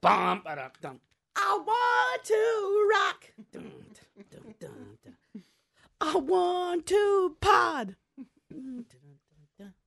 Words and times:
bum, 0.00 0.42
ba-dum. 0.44 1.00
I 1.36 1.58
want 1.64 2.24
to 2.24 2.88
rock. 2.92 3.32
Dun, 3.52 3.72
dun, 4.30 4.54
dun, 4.60 4.98
dun. 5.04 5.42
I 6.00 6.16
want 6.16 6.86
to 6.86 7.36
pod. 7.40 7.96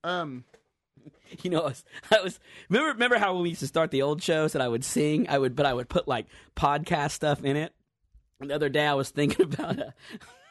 Um, 0.04 0.46
You 1.42 1.50
know, 1.50 1.62
I 1.62 1.66
was, 1.66 1.84
I 2.12 2.22
was 2.22 2.40
remember 2.70 2.94
remember 2.94 3.18
how 3.18 3.36
we 3.38 3.50
used 3.50 3.62
to 3.62 3.68
start 3.68 3.92
the 3.92 4.04
old 4.04 4.22
shows 4.22 4.54
that 4.54 4.62
I 4.62 4.68
would 4.68 4.86
sing, 4.86 5.28
I 5.30 5.38
would, 5.38 5.56
but 5.56 5.66
I 5.66 5.74
would 5.74 5.90
put 5.90 6.08
like 6.08 6.28
podcast 6.56 7.12
stuff 7.12 7.44
in 7.44 7.58
it. 7.58 7.74
And 8.40 8.50
the 8.50 8.56
other 8.56 8.70
day 8.70 8.86
I 8.86 8.94
was 8.94 9.10
thinking 9.10 9.46
about 9.54 9.80
uh, 9.80 9.92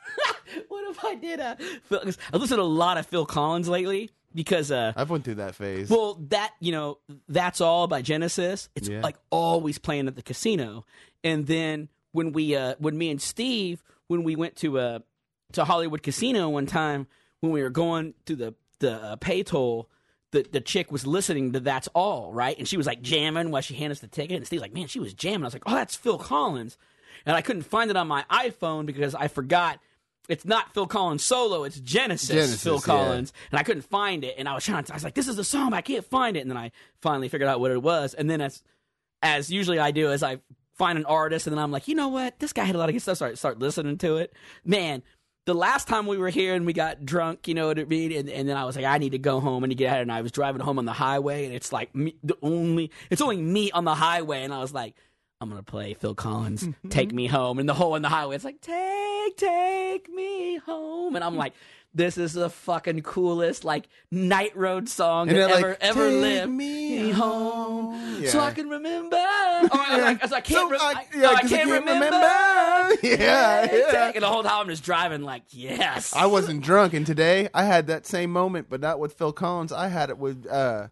what 0.68 0.90
if 0.90 1.04
I 1.04 1.14
did 1.14 1.40
a? 1.40 1.56
I 1.90 2.36
listened 2.36 2.58
to 2.58 2.60
a 2.60 2.62
lot 2.62 2.98
of 2.98 3.06
Phil 3.06 3.26
Collins 3.26 3.68
lately 3.68 4.10
because 4.34 4.70
uh, 4.70 4.92
I've 4.96 5.10
went 5.10 5.24
through 5.24 5.36
that 5.36 5.54
phase. 5.54 5.88
well, 5.90 6.14
that 6.30 6.52
you 6.60 6.72
know, 6.72 6.98
that's 7.28 7.60
all 7.60 7.86
by 7.86 8.02
Genesis. 8.02 8.68
It's 8.74 8.88
Yeah. 8.88 9.00
like 9.02 9.16
always 9.30 9.78
playing 9.78 10.08
at 10.08 10.16
the 10.16 10.22
casino. 10.22 10.84
And 11.24 11.46
then 11.46 11.88
when 12.12 12.32
we, 12.32 12.56
uh, 12.56 12.74
when 12.78 12.96
me 12.98 13.10
and 13.10 13.20
Steve, 13.22 13.82
when 14.08 14.22
we 14.24 14.36
went 14.36 14.56
to 14.56 14.78
uh, 14.78 14.98
to 15.52 15.64
Hollywood 15.64 16.02
Casino 16.02 16.48
one 16.48 16.66
time, 16.66 17.06
when 17.40 17.52
we 17.52 17.62
were 17.62 17.70
going 17.70 18.14
through 18.26 18.36
the 18.36 18.54
the 18.80 18.92
uh, 18.92 19.16
pay 19.16 19.42
toll, 19.42 19.88
the 20.32 20.46
the 20.50 20.60
chick 20.60 20.90
was 20.90 21.06
listening 21.06 21.52
to 21.52 21.60
That's 21.60 21.88
All, 21.94 22.32
right? 22.32 22.58
And 22.58 22.66
she 22.66 22.76
was 22.76 22.86
like 22.86 23.02
jamming 23.02 23.50
while 23.50 23.62
she 23.62 23.74
handed 23.74 23.92
us 23.92 24.00
the 24.00 24.08
ticket. 24.08 24.36
And 24.36 24.46
Steve's 24.46 24.62
like, 24.62 24.74
man, 24.74 24.86
she 24.88 24.98
was 25.00 25.14
jamming. 25.14 25.42
I 25.42 25.46
was 25.46 25.54
like, 25.54 25.62
oh, 25.66 25.74
that's 25.74 25.94
Phil 25.96 26.18
Collins. 26.18 26.76
And 27.24 27.36
I 27.36 27.42
couldn't 27.42 27.62
find 27.62 27.90
it 27.90 27.96
on 27.96 28.08
my 28.08 28.24
iPhone 28.30 28.86
because 28.86 29.14
I 29.14 29.28
forgot. 29.28 29.78
It's 30.28 30.44
not 30.44 30.72
Phil 30.72 30.86
Collins 30.86 31.24
solo. 31.24 31.64
It's 31.64 31.80
Genesis, 31.80 32.28
Genesis, 32.28 32.62
Phil 32.62 32.74
yeah. 32.74 32.80
Collins, 32.80 33.32
and 33.50 33.58
I 33.58 33.64
couldn't 33.64 33.82
find 33.82 34.22
it. 34.22 34.36
And 34.38 34.48
I 34.48 34.54
was 34.54 34.64
trying 34.64 34.84
to. 34.84 34.92
I 34.92 34.96
was 34.96 35.04
like, 35.04 35.14
"This 35.14 35.28
is 35.28 35.36
the 35.36 35.44
song, 35.44 35.70
but 35.70 35.76
I 35.76 35.82
can't 35.82 36.04
find 36.04 36.36
it." 36.36 36.40
And 36.40 36.50
then 36.50 36.56
I 36.56 36.70
finally 37.00 37.28
figured 37.28 37.48
out 37.48 37.60
what 37.60 37.72
it 37.72 37.82
was. 37.82 38.14
And 38.14 38.30
then, 38.30 38.40
as 38.40 38.62
as 39.22 39.50
usually 39.50 39.78
I 39.78 39.90
do, 39.90 40.10
as 40.10 40.22
I 40.22 40.38
find 40.74 40.98
an 40.98 41.04
artist, 41.04 41.46
and 41.46 41.56
then 41.56 41.62
I'm 41.62 41.70
like, 41.70 41.88
you 41.88 41.94
know 41.94 42.08
what? 42.08 42.38
This 42.38 42.52
guy 42.52 42.64
had 42.64 42.74
a 42.74 42.78
lot 42.78 42.88
of 42.88 42.94
good 42.94 43.02
stuff. 43.02 43.18
So 43.18 43.26
I 43.26 43.34
start 43.34 43.58
listening 43.58 43.98
to 43.98 44.16
it. 44.16 44.32
Man, 44.64 45.02
the 45.44 45.54
last 45.54 45.88
time 45.88 46.06
we 46.06 46.18
were 46.18 46.30
here 46.30 46.54
and 46.54 46.66
we 46.66 46.72
got 46.72 47.04
drunk, 47.04 47.48
you 47.48 47.54
know 47.54 47.66
what 47.66 47.78
I 47.78 47.84
mean? 47.84 48.12
And, 48.12 48.28
and 48.28 48.48
then 48.48 48.56
I 48.56 48.64
was 48.64 48.76
like, 48.76 48.84
I 48.84 48.98
need 48.98 49.12
to 49.12 49.18
go 49.18 49.40
home. 49.40 49.64
and 49.64 49.70
to 49.70 49.74
get 49.74 49.92
out. 49.92 50.00
And 50.00 50.12
I 50.12 50.22
was 50.22 50.32
driving 50.32 50.60
home 50.60 50.78
on 50.78 50.84
the 50.84 50.92
highway, 50.92 51.44
and 51.44 51.54
it's 51.54 51.72
like 51.72 51.94
me, 51.94 52.16
the 52.22 52.36
only 52.42 52.90
it's 53.10 53.22
only 53.22 53.36
me 53.36 53.70
on 53.70 53.84
the 53.84 53.94
highway, 53.94 54.42
and 54.42 54.52
I 54.52 54.58
was 54.58 54.72
like. 54.72 54.94
I'm 55.42 55.48
gonna 55.50 55.62
play 55.62 55.94
Phil 55.94 56.14
Collins, 56.14 56.68
"Take 56.88 57.12
Me 57.12 57.26
Home," 57.26 57.58
and 57.58 57.68
the 57.68 57.74
whole 57.74 57.96
in 57.96 58.02
the 58.02 58.08
highway. 58.08 58.36
It's 58.36 58.44
like 58.44 58.60
"Take, 58.60 59.36
take 59.36 60.08
me 60.08 60.56
home," 60.58 61.16
and 61.16 61.24
I'm 61.24 61.36
like, 61.36 61.52
"This 61.92 62.16
is 62.16 62.32
the 62.32 62.48
fucking 62.48 63.02
coolest 63.02 63.64
like 63.64 63.88
night 64.12 64.56
road 64.56 64.88
song 64.88 65.26
that 65.26 65.36
ever 65.50 65.68
like, 65.70 65.78
ever 65.80 66.08
"Take 66.10 66.20
lived." 66.20 66.52
me 66.52 67.10
home, 67.10 68.24
so 68.26 68.38
I 68.38 68.52
can 68.52 68.68
remember. 68.68 69.16
Oh, 69.18 69.68
I, 69.72 70.00
like, 70.00 70.24
I 70.24 70.40
can't, 70.40 70.46
So 70.46 70.68
re- 70.70 70.78
I- 70.80 71.06
yeah, 71.14 71.28
oh, 71.30 71.34
I 71.34 71.40
can't 71.42 71.70
remember. 71.70 72.98
Yeah, 73.02 73.66
Take, 73.66 73.72
yeah. 73.92 74.06
take. 74.06 74.16
And 74.16 74.22
the 74.22 74.28
whole 74.28 74.42
time 74.42 74.60
I'm 74.60 74.68
just 74.68 74.84
driving, 74.84 75.22
like, 75.22 75.42
yes. 75.50 76.14
I 76.14 76.26
wasn't 76.26 76.62
drunk, 76.62 76.94
and 76.94 77.04
today 77.06 77.48
I 77.54 77.64
had 77.64 77.86
that 77.88 78.06
same 78.06 78.30
moment, 78.30 78.68
but 78.70 78.80
not 78.80 79.00
with 79.00 79.14
Phil 79.14 79.32
Collins. 79.32 79.72
I 79.72 79.88
had 79.88 80.10
it 80.10 80.18
with 80.18 80.46
uh, 80.46 80.88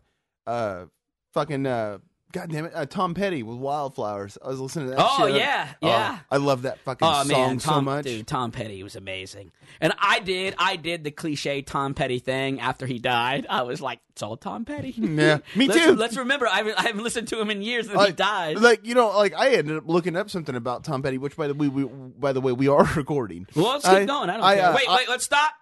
uh, 0.46 0.86
fucking 1.34 1.66
uh, 1.66 1.98
God 2.32 2.50
damn 2.50 2.64
it, 2.66 2.72
uh, 2.74 2.86
Tom 2.86 3.14
Petty 3.14 3.42
with 3.42 3.56
Wildflowers. 3.58 4.38
I 4.44 4.48
was 4.48 4.60
listening 4.60 4.86
to 4.86 4.90
that. 4.92 4.98
Oh, 5.00 5.26
shit. 5.26 5.36
yeah, 5.36 5.68
Oh, 5.82 5.88
yeah. 5.88 6.18
I 6.30 6.36
love 6.36 6.62
that 6.62 6.78
fucking 6.80 7.06
Oh 7.06 7.24
song 7.24 7.28
man, 7.28 7.58
Tom, 7.58 7.58
so 7.58 7.80
much. 7.80 8.04
dude, 8.04 8.26
Tom 8.26 8.52
Petty 8.52 8.82
was 8.82 8.94
amazing, 8.96 9.50
and 9.80 9.92
I 9.98 10.20
did, 10.20 10.54
I 10.58 10.76
did 10.76 11.02
the 11.02 11.10
cliche 11.10 11.62
Tom 11.62 11.94
Petty 11.94 12.18
thing 12.20 12.60
after 12.60 12.86
he 12.86 12.98
died. 13.00 13.46
I 13.50 13.62
was 13.62 13.80
like, 13.80 13.98
it's 14.10 14.22
all 14.22 14.36
Tom 14.36 14.64
Petty. 14.64 14.94
Yeah, 14.96 15.38
me 15.56 15.66
let's, 15.66 15.84
too. 15.84 15.94
Let's 15.96 16.16
remember, 16.16 16.46
I 16.46 16.58
haven't, 16.58 16.78
I 16.78 16.82
haven't 16.82 17.02
listened 17.02 17.28
to 17.28 17.40
him 17.40 17.50
in 17.50 17.62
years, 17.62 17.88
and 17.88 18.00
he 18.00 18.12
died. 18.12 18.58
Like 18.58 18.86
you 18.86 18.94
know, 18.94 19.08
like 19.08 19.34
I 19.34 19.50
ended 19.54 19.76
up 19.78 19.84
looking 19.88 20.14
up 20.16 20.30
something 20.30 20.54
about 20.54 20.84
Tom 20.84 21.02
Petty, 21.02 21.18
which 21.18 21.36
by 21.36 21.48
the 21.48 21.54
way, 21.54 21.66
we, 21.68 21.84
by 21.84 22.32
the 22.32 22.40
way, 22.40 22.52
we 22.52 22.68
are 22.68 22.84
recording. 22.96 23.46
well, 23.56 23.70
let's 23.72 23.84
keep 23.84 23.92
I- 23.94 24.04
going. 24.04 24.30
I 24.30 24.34
don't 24.34 24.44
I, 24.44 24.54
care. 24.56 24.68
uh, 24.70 24.74
wait, 24.76 24.88
wait, 24.88 25.08
let's 25.08 25.24
stop. 25.24 25.52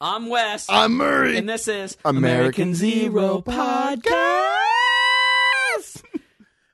I'm 0.00 0.28
Wes, 0.28 0.66
I'm 0.68 0.94
Murray. 0.96 1.36
and 1.38 1.48
this 1.48 1.68
is 1.68 1.96
American 2.04 2.74
Zero 2.74 3.08
Zero 3.12 3.42
Podcast. 3.42 4.51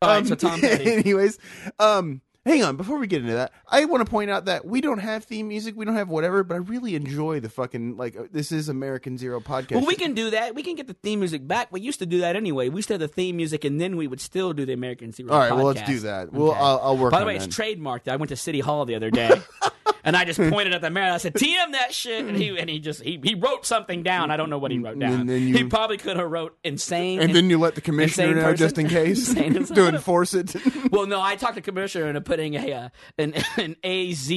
All 0.00 0.09
right, 0.10 0.19
Um, 0.19 0.26
so 0.26 0.34
Tom 0.36 0.60
Petty. 0.60 0.91
anyways, 0.92 1.38
um, 1.81 2.20
hang 2.47 2.62
on. 2.62 2.76
Before 2.76 2.98
we 2.98 3.09
get 3.09 3.22
into 3.22 3.34
that, 3.34 3.53
I 3.69 3.84
want 3.86 4.04
to 4.06 4.09
point 4.10 4.31
out 4.31 4.44
that 4.44 4.64
we 4.64 4.81
don't 4.81 5.00
have 5.00 5.25
theme 5.25 5.48
music, 5.48 5.75
we 5.76 5.84
don't 5.84 5.97
have 5.97 6.09
whatever, 6.09 6.44
but 6.44 6.54
I 6.54 6.59
really 6.59 6.94
enjoy 6.94 7.41
the 7.41 7.48
fucking 7.48 7.97
like. 7.97 8.16
uh, 8.16 8.25
This 8.31 8.53
is 8.53 8.69
American 8.69 9.19
Zero 9.19 9.41
podcast. 9.41 9.72
Well, 9.72 9.86
we 9.86 9.97
can 9.97 10.14
do 10.14 10.31
that. 10.31 10.54
We 10.54 10.62
can 10.62 10.76
get 10.76 10.86
the 10.86 10.94
theme 10.94 11.19
music 11.19 11.47
back. 11.48 11.72
We 11.72 11.81
used 11.81 11.98
to 11.98 12.06
do 12.06 12.20
that 12.20 12.36
anyway. 12.36 12.69
We 12.69 12.76
used 12.76 12.88
to 12.88 12.94
have 12.94 13.00
the 13.00 13.09
theme 13.09 13.36
music, 13.36 13.64
and 13.64 13.81
then 13.81 13.97
we 13.97 14.06
would 14.06 14.20
still 14.20 14.53
do 14.53 14.64
the 14.64 14.72
American 14.72 15.10
Zero. 15.10 15.32
All 15.32 15.38
right, 15.41 15.53
well, 15.53 15.64
let's 15.64 15.82
do 15.82 15.98
that. 16.00 16.32
Well, 16.32 16.50
Okay. 16.53 16.60
I'll, 16.60 16.80
I'll 16.82 16.97
work. 16.97 17.10
By 17.10 17.19
the 17.20 17.26
way, 17.26 17.36
that. 17.38 17.47
it's 17.48 17.56
trademarked. 17.56 18.06
I 18.06 18.15
went 18.16 18.28
to 18.28 18.36
City 18.36 18.60
Hall 18.60 18.84
the 18.84 18.94
other 18.94 19.10
day, 19.10 19.30
and 20.08 20.16
I 20.16 20.24
just 20.24 20.38
pointed 20.50 20.72
at 20.74 20.80
the 20.80 20.91
mayor. 20.91 21.04
And 21.04 21.14
I 21.14 21.19
said, 21.19 21.34
"TM 21.34 21.72
that 21.72 21.92
shit," 21.94 22.24
and 22.24 22.36
he 22.36 22.58
and 22.58 22.69
he 22.69 22.78
just 22.80 23.02
he, 23.02 23.20
he 23.22 23.34
wrote 23.34 23.66
something 23.66 24.02
down. 24.02 24.30
I 24.30 24.36
don't 24.36 24.50
know 24.50 24.58
what 24.58 24.70
he 24.70 24.78
wrote 24.78 24.98
down. 24.98 25.20
And 25.20 25.28
then 25.28 25.41
he 25.54 25.64
probably 25.64 25.98
could 25.98 26.16
have 26.16 26.30
wrote 26.30 26.56
insane. 26.64 27.20
and 27.20 27.34
then 27.34 27.50
you 27.50 27.58
let 27.58 27.74
the 27.74 27.80
commissioner 27.80 28.34
know 28.34 28.42
person. 28.42 28.56
just 28.56 28.78
in 28.78 28.88
case 28.98 29.34
to 29.74 29.88
enforce 29.88 30.34
it. 30.34 30.56
well, 30.91 31.06
no, 31.06 31.20
I 31.20 31.36
talked 31.36 31.54
to 31.54 31.60
the 31.60 31.64
commissioner 31.64 32.08
into 32.08 32.20
putting 32.22 32.54
a 32.54 32.72
uh, 32.72 32.88
an 33.18 33.34
an 33.58 33.76
AZ 33.84 34.32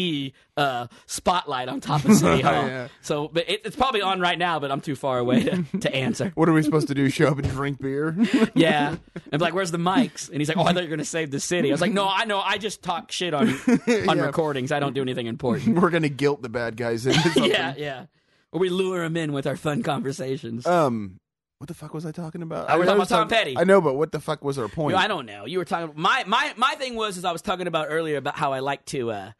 uh, 0.57 0.87
spotlight 1.05 1.69
on 1.69 1.79
top 1.79 2.03
of 2.05 2.13
City 2.15 2.41
Hall. 2.41 2.67
Yeah. 2.67 2.87
So, 3.01 3.29
but 3.29 3.49
it, 3.49 3.61
it's 3.65 3.75
probably 3.75 4.01
on 4.01 4.19
right 4.19 4.37
now, 4.37 4.59
but 4.59 4.71
I'm 4.71 4.81
too 4.81 4.95
far 4.95 5.17
away 5.17 5.43
to, 5.43 5.63
to 5.79 5.95
answer. 5.95 6.31
what 6.35 6.49
are 6.49 6.53
we 6.53 6.61
supposed 6.61 6.89
to 6.89 6.93
do? 6.93 7.09
Show 7.09 7.27
up 7.27 7.39
and 7.39 7.49
drink 7.49 7.79
beer? 7.81 8.15
Yeah. 8.53 8.89
And 9.15 9.31
be 9.31 9.37
like, 9.37 9.53
where's 9.53 9.71
the 9.71 9.77
mics? 9.77 10.27
And 10.29 10.37
he's 10.39 10.49
like, 10.49 10.57
oh, 10.57 10.63
I 10.63 10.73
thought 10.73 10.83
you 10.83 10.89
were 10.89 10.95
going 10.95 10.99
to 10.99 11.05
save 11.05 11.31
the 11.31 11.39
city. 11.39 11.69
I 11.69 11.71
was 11.71 11.81
like, 11.81 11.93
no, 11.93 12.07
I 12.07 12.25
know. 12.25 12.39
I 12.39 12.57
just 12.57 12.83
talk 12.83 13.11
shit 13.11 13.33
on 13.33 13.47
on 13.49 13.79
Yeah. 13.87 14.25
recordings. 14.25 14.71
I 14.71 14.79
don't 14.79 14.93
do 14.93 15.01
anything 15.01 15.27
important. 15.27 15.60
We're 15.67 15.89
gonna 15.89 16.09
guilt 16.09 16.41
the 16.41 16.49
bad 16.49 16.77
guys 16.77 17.05
into 17.05 17.19
something. 17.29 17.45
yeah, 17.45 17.73
yeah. 17.77 18.05
Or 18.51 18.59
we 18.59 18.69
lure 18.69 19.01
them 19.01 19.15
in 19.17 19.31
with 19.33 19.47
our 19.47 19.55
fun 19.55 19.81
conversations. 19.83 20.65
Um, 20.67 21.19
what 21.57 21.67
the 21.67 21.73
fuck 21.73 21.93
was 21.93 22.05
I 22.05 22.11
talking 22.11 22.41
about? 22.41 22.69
I- 22.69 22.73
I 22.73 22.75
was 22.77 22.87
talking 22.87 22.99
about 23.01 23.09
Tom 23.09 23.27
Petty. 23.27 23.57
I 23.57 23.63
know, 23.63 23.79
but 23.81 23.93
what 23.95 24.11
the 24.11 24.19
fuck 24.19 24.43
was 24.43 24.57
our 24.57 24.67
point? 24.67 24.91
You 24.93 24.97
know, 24.97 25.03
I 25.03 25.07
don't 25.07 25.25
know. 25.25 25.45
You 25.45 25.59
were 25.59 25.65
talking. 25.65 25.93
My 25.95 26.23
my 26.27 26.53
my 26.57 26.75
thing 26.75 26.95
was 26.95 27.17
is 27.17 27.25
I 27.25 27.31
was 27.31 27.41
talking 27.41 27.67
about 27.67 27.87
earlier 27.89 28.17
about 28.17 28.35
how 28.35 28.51
I 28.53 28.59
like 28.59 28.83
to. 28.87 29.11
uh 29.11 29.31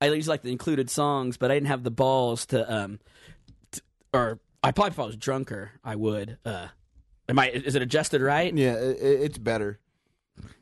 I 0.00 0.06
usually 0.06 0.32
like 0.34 0.42
the 0.42 0.52
included 0.52 0.90
songs, 0.90 1.36
but 1.38 1.50
I 1.50 1.54
didn't 1.54 1.68
have 1.68 1.82
the 1.82 1.90
balls 1.90 2.46
to. 2.46 2.70
um 2.72 2.98
t- 3.72 3.80
Or 4.12 4.38
I 4.62 4.72
probably 4.72 4.90
if 4.92 4.98
I 5.00 5.04
was 5.06 5.16
drunker, 5.16 5.70
I 5.82 5.96
would. 5.96 6.38
uh 6.44 6.68
Am 7.28 7.38
I? 7.38 7.48
Is 7.50 7.74
it 7.74 7.80
adjusted 7.80 8.20
right? 8.20 8.54
Yeah, 8.54 8.74
it, 8.74 8.98
it's 9.00 9.38
better. 9.38 9.78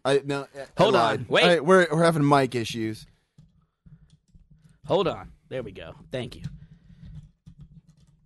I 0.05 0.23
no. 0.25 0.47
Hold 0.79 0.95
lied. 0.95 1.21
on. 1.21 1.27
Wait. 1.29 1.45
Right, 1.45 1.65
we're 1.65 1.89
we're 1.91 2.05
having 2.05 2.27
mic 2.29 2.55
issues. 2.55 3.07
Hold 4.87 5.09
on. 5.09 5.33
There 5.49 5.63
we 5.63 5.73
go. 5.73 5.95
Thank 6.11 6.37
you. 6.37 6.43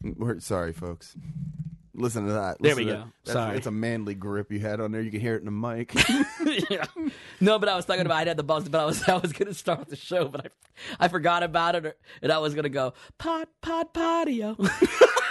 We're 0.02 0.40
sorry, 0.40 0.72
folks. 0.72 1.16
Listen 1.94 2.26
to 2.26 2.32
that. 2.34 2.58
There 2.60 2.74
Listen 2.74 2.84
we 2.84 2.90
to 2.90 2.96
go. 2.96 2.98
that. 3.04 3.12
That's, 3.24 3.32
Sorry. 3.32 3.56
it's 3.56 3.66
a 3.66 3.70
manly 3.70 4.14
grip 4.14 4.52
you 4.52 4.58
had 4.60 4.80
on 4.80 4.92
there. 4.92 5.00
You 5.00 5.10
can 5.10 5.20
hear 5.20 5.34
it 5.34 5.38
in 5.38 5.46
the 5.46 5.50
mic. 5.50 5.94
yeah. 6.70 6.84
No, 7.40 7.58
but 7.58 7.70
I 7.70 7.76
was 7.76 7.86
talking 7.86 8.04
about 8.04 8.16
I 8.18 8.24
had 8.24 8.36
the 8.36 8.42
balls, 8.42 8.68
but 8.68 8.80
I 8.80 8.84
was 8.84 9.02
I 9.08 9.16
was 9.16 9.32
gonna 9.32 9.54
start 9.54 9.88
the 9.88 9.96
show, 9.96 10.28
but 10.28 10.46
I 11.00 11.06
I 11.06 11.08
forgot 11.08 11.42
about 11.42 11.74
it, 11.74 11.86
or, 11.86 11.96
and 12.20 12.30
I 12.30 12.38
was 12.38 12.54
gonna 12.54 12.68
go 12.68 12.92
pot 13.18 13.48
pot 13.62 13.94
patio. 13.94 14.56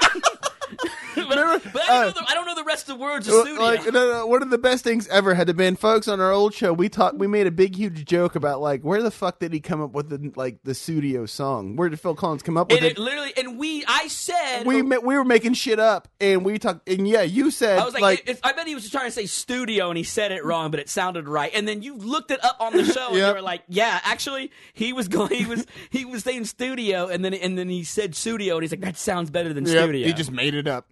but, 1.28 1.38
Remember, 1.38 1.70
but 1.74 1.82
I, 1.84 1.88
don't 1.88 1.96
uh, 1.96 2.06
know 2.06 2.12
the, 2.12 2.26
I 2.30 2.34
don't 2.34 2.46
know 2.46 2.56
the 2.56 2.64
rest 2.64 2.90
of 2.90 2.98
the 2.98 3.04
words 3.04 3.28
of 3.28 3.34
Sussudio. 3.34 3.58
like 3.60 3.86
no, 3.86 4.12
no, 4.12 4.28
one 4.28 4.42
of 4.44 4.50
the 4.50 4.58
best 4.58 4.84
things 4.84 5.08
ever 5.10 5.34
had 5.34 5.48
to 5.48 5.54
been 5.54 5.76
folks 5.76 6.08
on 6.08 6.20
our 6.20 6.32
old 6.32 6.54
show. 6.54 6.74
We 6.74 6.90
talked. 6.90 7.18
We 7.18 7.28
made 7.28 7.48
a 7.48 7.52
big, 7.52 7.76
huge 7.76 8.06
joke 8.06 8.36
about 8.36 8.62
like 8.62 8.82
where 8.82 9.02
the 9.02 9.12
fuck 9.12 9.40
did 9.40 9.54
he 9.54 9.60
come 9.60 9.82
up 9.82 9.92
with 9.94 10.10
the 10.10 10.32
like 10.36 10.60
the 10.64 10.72
Sussudio 10.74 11.28
song? 11.30 11.76
Where 11.76 11.90
did 11.90 12.00
Phil 12.00 12.16
Collins 12.16 12.44
come 12.44 12.58
up 12.58 12.72
with 12.72 12.84
it? 12.84 12.94
it 12.94 12.98
literally, 12.98 13.34
and 13.38 13.58
we, 13.58 13.84
I 13.88 14.08
said, 14.08 14.66
we 14.66 14.82
ma- 14.82 14.98
we 15.04 15.18
were 15.18 15.26
making 15.26 15.54
shit 15.54 15.80
up, 15.80 16.08
and 16.20 16.44
we 16.46 16.60
talked. 16.60 16.88
And 16.90 17.08
yeah, 17.08 17.22
you 17.22 17.52
said 17.52 17.80
I 17.80 17.86
was 17.86 17.94
like, 17.94 18.20
it- 18.22 18.30
it- 18.30 18.40
I 18.44 18.52
bet 18.54 18.68
he 18.68 18.76
was 18.76 18.84
just 18.84 18.94
trying 18.94 19.06
to 19.08 19.12
say 19.12 19.26
studio, 19.26 19.90
and 19.90 19.98
he 19.98 20.04
said 20.04 20.32
it 20.32 20.44
wrong, 20.46 20.72
but 20.72 20.80
it 20.80 20.90
sounded 20.90 21.28
right. 21.28 21.52
And 21.54 21.68
then 21.68 21.82
you 21.82 21.96
looked 21.98 22.32
it 22.32 22.44
up 22.44 22.58
on 22.60 22.74
the 22.74 22.84
show, 22.94 23.08
and 23.10 23.18
Yep. 23.18 23.28
you 23.30 23.34
were 23.36 23.42
like, 23.42 23.64
"Yeah, 23.68 24.00
actually, 24.04 24.52
he 24.74 24.94
was 24.94 25.08
going, 25.08 25.34
he 25.34 25.46
was, 25.46 25.66
he 25.90 26.06
was 26.06 26.24
saying 26.24 26.46
studio, 26.46 27.08
and 27.08 27.24
then, 27.24 27.34
and 27.34 27.58
then 27.58 27.70
he 27.70 27.84
said 27.84 28.16
studio, 28.16 28.56
and 28.56 28.64
he's 28.64 28.72
like, 28.72 28.82
that 28.82 28.98
sounds 28.98 29.30
better 29.30 29.54
than 29.54 29.66
Yep, 29.66 29.84
studio. 29.84 30.08
he 30.08 30.14
just 30.14 30.32
made 30.32 30.54
it 30.54 30.68
up. 30.68 30.88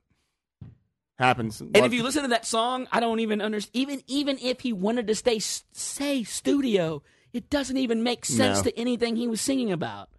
Happens. 1.23 1.61
And 1.61 1.77
if 1.77 1.93
you 1.93 2.03
listen 2.03 2.23
to 2.23 2.27
that 2.29 2.45
song, 2.45 2.87
I 2.91 2.99
don't 2.99 3.19
even 3.21 3.41
understand. 3.41 3.71
Even 3.75 4.03
even 4.07 4.37
if 4.39 4.59
he 4.59 4.73
wanted 4.73 5.07
to 5.07 5.15
stay 5.15 5.39
say 5.39 6.23
studio, 6.23 7.01
it 7.31 7.49
doesn't 7.49 7.77
even 7.77 8.03
make 8.03 8.25
sense 8.25 8.57
No. 8.59 8.63
to 8.63 8.77
anything 8.77 9.15
he 9.15 9.27
was 9.27 9.39
singing 9.41 9.71
about. 9.71 10.09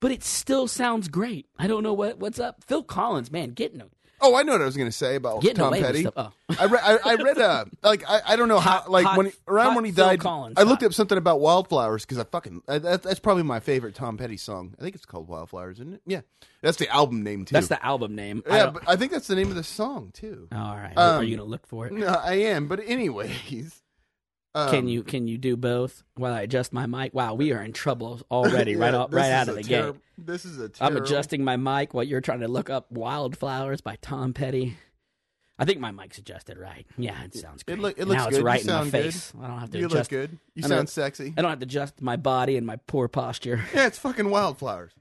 But 0.00 0.12
it 0.12 0.22
still 0.24 0.66
sounds 0.68 1.08
great. 1.08 1.46
I 1.58 1.66
don't 1.66 1.82
know 1.82 1.92
what 1.92 2.18
what's 2.18 2.38
up. 2.38 2.64
Phil 2.64 2.82
Collins, 2.82 3.30
man, 3.30 3.50
getting 3.50 3.80
him. 3.80 3.90
Oh, 4.20 4.34
I 4.34 4.42
know 4.42 4.52
what 4.52 4.62
I 4.62 4.64
was 4.64 4.76
going 4.76 4.88
to 4.88 4.96
say 4.96 5.14
about 5.14 5.42
Getting 5.42 5.56
Tom 5.56 5.68
away 5.68 5.78
with 5.80 5.86
Petty. 5.86 6.00
stuff. 6.02 6.14
Oh. 6.50 6.56
I 6.58 6.64
read. 6.66 6.82
I, 6.84 6.98
I 7.04 7.14
read. 7.14 7.38
Uh, 7.38 7.64
like 7.82 8.02
I, 8.08 8.20
I 8.28 8.36
don't 8.36 8.48
know 8.48 8.58
how. 8.58 8.70
Hot- 8.80 8.90
like 8.90 9.06
hot- 9.06 9.16
when 9.16 9.26
he, 9.26 9.32
around 9.46 9.66
hot 9.68 9.76
when 9.76 9.84
he 9.84 9.92
Phil 9.92 10.06
died, 10.06 10.20
Collins, 10.20 10.54
I 10.58 10.62
looked 10.62 10.82
hot. 10.82 10.86
up 10.88 10.94
something 10.94 11.16
about 11.18 11.40
Wildflowers 11.40 12.04
because 12.04 12.18
I 12.18 12.24
fucking 12.24 12.62
uh, 12.66 12.78
that, 12.80 13.02
that's 13.02 13.20
probably 13.20 13.42
my 13.44 13.60
favorite 13.60 13.94
Tom 13.94 14.16
Petty 14.16 14.36
song. 14.36 14.74
I 14.78 14.82
think 14.82 14.94
it's 14.96 15.04
called 15.06 15.28
Wildflowers, 15.28 15.78
isn't 15.78 15.94
it? 15.94 16.02
Yeah, 16.06 16.20
that's 16.62 16.78
the 16.78 16.88
album 16.88 17.22
name 17.22 17.44
too. 17.44 17.52
That's 17.52 17.68
the 17.68 17.84
album 17.84 18.14
name. 18.14 18.42
I 18.50 18.56
yeah, 18.56 18.62
don't- 18.64 18.74
but 18.74 18.88
I 18.88 18.96
think 18.96 19.12
that's 19.12 19.26
the 19.28 19.36
name 19.36 19.50
of 19.50 19.56
the 19.56 19.62
song 19.64 20.10
too. 20.14 20.48
all 20.52 20.74
right. 20.76 20.94
Um, 20.96 21.20
Are 21.20 21.22
you 21.24 21.36
gonna 21.36 21.48
look 21.48 21.66
for 21.66 21.86
it? 21.86 21.92
No, 21.92 22.06
I 22.08 22.34
am. 22.34 22.66
But 22.68 22.80
anyways, 22.86 23.82
Um, 24.54 24.70
can 24.70 24.88
you 24.88 25.02
can 25.02 25.28
you 25.28 25.36
do 25.38 25.56
both 25.56 26.02
while 26.16 26.32
I 26.32 26.40
adjust 26.42 26.72
my 26.72 26.86
mic? 26.86 27.12
Wow, 27.14 27.34
we 27.34 27.52
are 27.52 27.62
in 27.62 27.72
trouble 27.72 28.20
already, 28.30 28.76
right 28.76 28.92
Yeah, 28.94 29.00
out 29.00 29.10
this 29.10 29.16
right 29.18 29.30
out 29.32 29.48
of 29.48 29.54
the 29.56 29.62
terri- 29.62 29.92
gate. 29.92 29.94
This 30.16 30.44
is 30.44 30.58
a. 30.58 30.70
I'm 30.80 30.96
adjusting 30.96 31.44
my 31.44 31.56
mic 31.56 31.92
while 31.94 32.02
you're 32.04 32.20
trying 32.22 32.40
to 32.40 32.48
look 32.48 32.70
up 32.70 32.90
"Wildflowers" 32.90 33.80
by 33.82 33.96
Tom 34.00 34.32
Petty. 34.32 34.76
I 35.60 35.64
think 35.64 35.80
my 35.80 35.90
mic's 35.90 36.18
adjusted 36.18 36.56
right. 36.56 36.86
Yeah, 36.96 37.20
it 37.24 37.34
sounds 37.34 37.62
great. 37.64 37.78
look- 37.80 37.98
it 37.98 38.06
looks 38.06 38.18
now 38.18 38.24
good. 38.26 38.32
it's 38.34 38.38
You 38.38 38.44
right 38.44 38.60
in 38.60 38.66
my 38.68 38.72
sound 38.72 38.92
good. 38.92 39.02
face. 39.04 39.32
I 39.42 39.46
don't 39.48 39.58
have 39.58 39.70
to 39.70 39.78
adjust. 39.78 39.80
You 39.80 39.86
adjust. 39.86 40.12
look 40.12 40.20
good. 40.30 40.38
You 40.54 40.62
sound 40.62 40.88
sexy. 40.88 41.34
I 41.36 41.42
don't 41.42 41.50
have 41.50 41.58
to 41.58 41.64
adjust 41.64 42.00
my 42.00 42.16
body 42.16 42.56
and 42.56 42.64
my 42.66 42.76
poor 42.86 43.08
posture. 43.08 43.64
Yeah, 43.74 43.86
it's 43.86 43.98
fucking 43.98 44.30
wildflowers. 44.30 44.92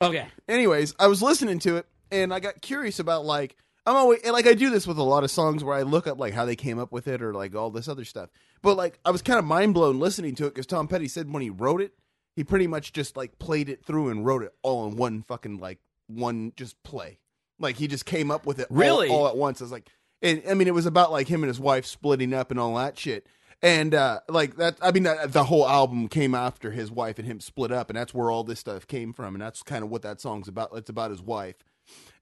Okay. 0.00 0.26
anyways, 0.48 0.94
I 0.98 1.06
was 1.06 1.22
listening 1.22 1.58
to 1.60 1.76
it 1.76 1.86
and 2.10 2.34
I 2.34 2.40
got 2.40 2.60
curious 2.60 2.98
about 2.98 3.24
like 3.24 3.56
I'm 3.86 3.96
always 3.96 4.24
like 4.26 4.46
I 4.46 4.54
do 4.54 4.70
this 4.70 4.86
with 4.86 4.98
a 4.98 5.02
lot 5.02 5.24
of 5.24 5.30
songs 5.30 5.64
where 5.64 5.76
I 5.76 5.82
look 5.82 6.06
up 6.06 6.18
like 6.18 6.34
how 6.34 6.44
they 6.44 6.56
came 6.56 6.78
up 6.78 6.92
with 6.92 7.08
it 7.08 7.22
or 7.22 7.32
like 7.34 7.54
all 7.54 7.70
this 7.70 7.88
other 7.88 8.04
stuff. 8.04 8.30
But 8.62 8.76
like 8.76 8.98
I 9.04 9.10
was 9.10 9.22
kind 9.22 9.38
of 9.38 9.44
mind 9.44 9.74
blown 9.74 9.98
listening 9.98 10.34
to 10.36 10.46
it 10.46 10.50
because 10.54 10.66
Tom 10.66 10.88
Petty 10.88 11.08
said 11.08 11.32
when 11.32 11.42
he 11.42 11.50
wrote 11.50 11.80
it, 11.80 11.92
he 12.36 12.44
pretty 12.44 12.66
much 12.66 12.92
just 12.92 13.16
like 13.16 13.38
played 13.38 13.68
it 13.68 13.84
through 13.84 14.08
and 14.08 14.24
wrote 14.24 14.42
it 14.42 14.52
all 14.62 14.86
in 14.86 14.96
one 14.96 15.22
fucking 15.22 15.58
like 15.58 15.78
one 16.06 16.52
just 16.56 16.80
play. 16.82 17.18
Like 17.58 17.76
he 17.76 17.86
just 17.88 18.06
came 18.06 18.30
up 18.30 18.46
with 18.46 18.58
it 18.58 18.68
all- 18.70 18.76
Really? 18.76 19.08
all, 19.08 19.28
at 19.28 19.36
once. 19.36 19.60
I 19.60 19.64
was 19.64 19.72
like, 19.72 19.88
and, 20.22 20.42
I 20.48 20.54
mean, 20.54 20.68
it 20.68 20.74
was 20.74 20.86
about 20.86 21.10
like 21.12 21.28
him 21.28 21.42
and 21.42 21.48
his 21.48 21.60
wife 21.60 21.84
splitting 21.86 22.32
up 22.32 22.50
and 22.50 22.58
all 22.60 22.76
that 22.76 22.98
shit. 22.98 23.26
And 23.64 23.94
uh, 23.94 24.20
like 24.28 24.56
that, 24.56 24.76
I 24.82 24.90
mean, 24.90 25.04
that, 25.04 25.32
the 25.32 25.44
whole 25.44 25.68
album 25.68 26.08
came 26.08 26.34
after 26.34 26.72
his 26.72 26.90
wife 26.90 27.18
and 27.20 27.26
him 27.28 27.38
split 27.38 27.70
up, 27.70 27.90
and 27.90 27.96
that's 27.96 28.12
where 28.12 28.28
all 28.28 28.42
this 28.42 28.58
stuff 28.58 28.88
came 28.88 29.12
from, 29.12 29.36
and 29.36 29.42
that's 29.42 29.62
kind 29.62 29.84
of 29.84 29.90
what 29.90 30.02
that 30.02 30.20
song's 30.20 30.48
about. 30.48 30.70
It's 30.74 30.90
about 30.90 31.12
his 31.12 31.22
wife, 31.22 31.54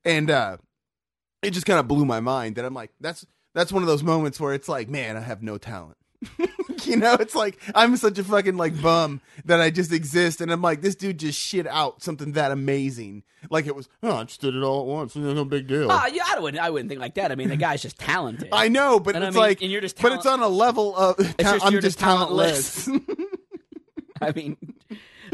and 0.04 0.30
uh, 0.30 0.58
it 1.42 1.52
just 1.52 1.64
kind 1.64 1.80
of 1.80 1.88
blew 1.88 2.04
my 2.04 2.20
mind. 2.20 2.56
That 2.56 2.66
I'm 2.66 2.74
like, 2.74 2.90
that's 3.00 3.24
that's 3.54 3.72
one 3.72 3.82
of 3.82 3.86
those 3.86 4.02
moments 4.02 4.38
where 4.38 4.52
it's 4.52 4.68
like, 4.68 4.90
man, 4.90 5.16
I 5.16 5.20
have 5.20 5.42
no 5.42 5.56
talent. 5.56 5.96
you 6.84 6.96
know, 6.96 7.14
it's 7.14 7.34
like 7.34 7.58
I'm 7.74 7.96
such 7.96 8.18
a 8.18 8.24
fucking 8.24 8.56
like 8.56 8.80
bum 8.82 9.20
that 9.46 9.60
I 9.60 9.70
just 9.70 9.92
exist, 9.92 10.40
and 10.40 10.50
I'm 10.52 10.60
like, 10.62 10.82
this 10.82 10.94
dude 10.94 11.18
just 11.18 11.38
shit 11.38 11.66
out 11.66 12.02
something 12.02 12.32
that 12.32 12.50
amazing, 12.50 13.22
like 13.48 13.66
it 13.66 13.74
was. 13.74 13.88
Oh, 14.02 14.16
I 14.16 14.24
just 14.24 14.40
did 14.40 14.54
it 14.54 14.62
all 14.62 14.80
at 14.82 14.86
once. 14.86 15.16
No 15.16 15.44
big 15.44 15.66
deal. 15.66 15.88
Ah, 15.90 16.06
yeah, 16.08 16.24
I 16.28 16.38
wouldn't. 16.40 16.62
I 16.62 16.68
wouldn't 16.70 16.88
think 16.90 17.00
like 17.00 17.14
that. 17.14 17.32
I 17.32 17.36
mean, 17.36 17.48
the 17.48 17.56
guy's 17.56 17.80
just 17.82 17.98
talented. 17.98 18.50
I 18.52 18.68
know, 18.68 19.00
but 19.00 19.14
And 19.14 19.24
I 19.24 19.28
it's 19.28 19.34
mean, 19.36 19.42
like, 19.42 19.62
and 19.62 19.70
you're 19.70 19.80
just 19.80 20.00
but 20.00 20.12
it's 20.12 20.26
on 20.26 20.40
a 20.40 20.48
level 20.48 20.94
of. 20.96 21.16
ta- 21.16 21.32
just 21.38 21.64
I'm 21.64 21.72
you're 21.72 21.80
just 21.80 21.96
just 21.96 21.98
talentless. 22.00 22.84
talentless. 22.84 23.16
I 24.20 24.32
mean, 24.32 24.56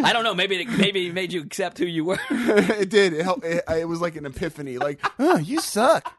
I 0.02 0.12
don't 0.12 0.24
know. 0.24 0.34
Maybe 0.34 0.56
it, 0.56 0.68
maybe 0.68 1.06
it 1.06 1.14
made 1.14 1.32
you 1.32 1.42
accept 1.42 1.78
who 1.78 1.86
you 1.86 2.04
were. 2.04 2.18
it 2.30 2.90
did. 2.90 3.12
It 3.12 3.22
helped. 3.22 3.44
It, 3.44 3.64
it 3.68 3.88
was 3.88 4.00
like 4.00 4.16
an 4.16 4.26
epiphany. 4.26 4.78
Like, 4.78 5.04
oh, 5.18 5.38
you 5.38 5.60
suck. 5.60 6.12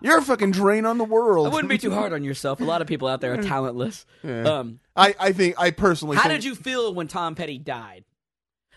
You're 0.00 0.18
a 0.18 0.22
fucking 0.22 0.50
drain 0.50 0.86
on 0.86 0.98
the 0.98 1.04
world. 1.04 1.46
I 1.46 1.50
wouldn't 1.50 1.70
be 1.70 1.78
too 1.78 1.92
hard 1.92 2.12
on 2.12 2.24
yourself. 2.24 2.60
A 2.60 2.64
lot 2.64 2.82
of 2.82 2.88
people 2.88 3.08
out 3.08 3.20
there 3.20 3.34
are 3.34 3.42
talentless. 3.42 4.06
Um, 4.24 4.80
I, 4.96 5.14
I 5.18 5.32
think 5.32 5.54
I 5.58 5.70
personally. 5.70 6.16
how 6.16 6.24
think, 6.24 6.34
did 6.34 6.44
you 6.44 6.54
feel 6.54 6.92
when 6.92 7.08
Tom 7.08 7.34
Petty 7.34 7.58
died? 7.58 8.04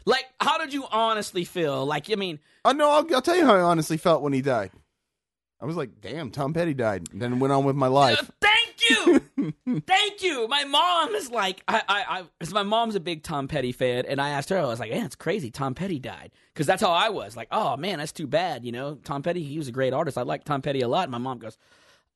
Like, 0.05 0.25
how 0.39 0.57
did 0.57 0.73
you 0.73 0.85
honestly 0.89 1.43
feel? 1.43 1.85
Like, 1.85 2.09
I 2.09 2.15
mean, 2.15 2.39
Oh 2.67 2.71
no, 2.71 2.89
I'll, 2.89 3.15
I'll 3.15 3.21
tell 3.21 3.37
you 3.37 3.45
how 3.45 3.55
I 3.55 3.61
honestly 3.61 3.95
felt 3.95 4.21
when 4.21 4.33
he 4.33 4.41
died. 4.41 4.71
I 5.61 5.65
was 5.65 5.77
like, 5.77 6.01
damn, 6.01 6.31
Tom 6.31 6.53
Petty 6.53 6.73
died. 6.73 7.07
And 7.13 7.21
then 7.21 7.39
went 7.39 7.53
on 7.53 7.63
with 7.63 7.77
my 7.77 7.87
uh, 7.87 7.91
life. 7.91 8.29
thank 8.41 8.89
you, 8.89 9.21
thank 9.37 10.23
you. 10.23 10.47
My 10.47 10.63
mom 10.63 11.13
is 11.15 11.29
like, 11.29 11.61
I, 11.67 11.81
I, 11.87 12.05
I, 12.19 12.23
'cause 12.39 12.53
my 12.53 12.63
mom's 12.63 12.95
a 12.95 12.99
big 12.99 13.23
Tom 13.23 13.47
Petty 13.47 13.71
fan, 13.71 14.05
and 14.07 14.19
I 14.19 14.29
asked 14.29 14.49
her, 14.49 14.57
I 14.57 14.65
was 14.65 14.79
like, 14.79 14.91
man, 14.91 15.05
it's 15.05 15.15
crazy, 15.15 15.51
Tom 15.51 15.75
Petty 15.75 15.99
died, 15.99 16.31
because 16.53 16.65
that's 16.67 16.81
how 16.81 16.91
I 16.91 17.09
was. 17.09 17.35
Like, 17.37 17.47
oh 17.51 17.77
man, 17.77 17.99
that's 17.99 18.11
too 18.11 18.27
bad. 18.27 18.65
You 18.65 18.71
know, 18.71 18.95
Tom 19.03 19.21
Petty, 19.23 19.43
he 19.43 19.57
was 19.57 19.67
a 19.67 19.71
great 19.71 19.93
artist. 19.93 20.17
I 20.17 20.23
like 20.23 20.43
Tom 20.43 20.61
Petty 20.61 20.81
a 20.81 20.87
lot. 20.87 21.03
And 21.03 21.11
my 21.11 21.17
mom 21.19 21.37
goes, 21.39 21.57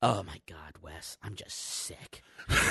oh 0.02 0.22
my 0.24 0.40
god, 0.48 0.74
Wes, 0.82 1.16
I'm 1.22 1.34
just 1.36 1.56
sick. 1.58 2.22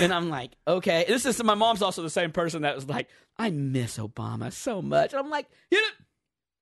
and 0.01 0.13
I'm 0.13 0.29
like, 0.29 0.51
okay. 0.67 1.05
This 1.07 1.25
is 1.25 1.41
my 1.43 1.55
mom's 1.55 1.81
also 1.81 2.01
the 2.01 2.09
same 2.09 2.31
person 2.31 2.63
that 2.63 2.75
was 2.75 2.89
like, 2.89 3.07
I 3.37 3.49
miss 3.51 3.97
Obama 3.97 4.51
so 4.51 4.81
much. 4.81 5.13
And 5.13 5.19
I'm 5.21 5.29
like, 5.29 5.47
you 5.71 5.79
don't, 5.79 5.93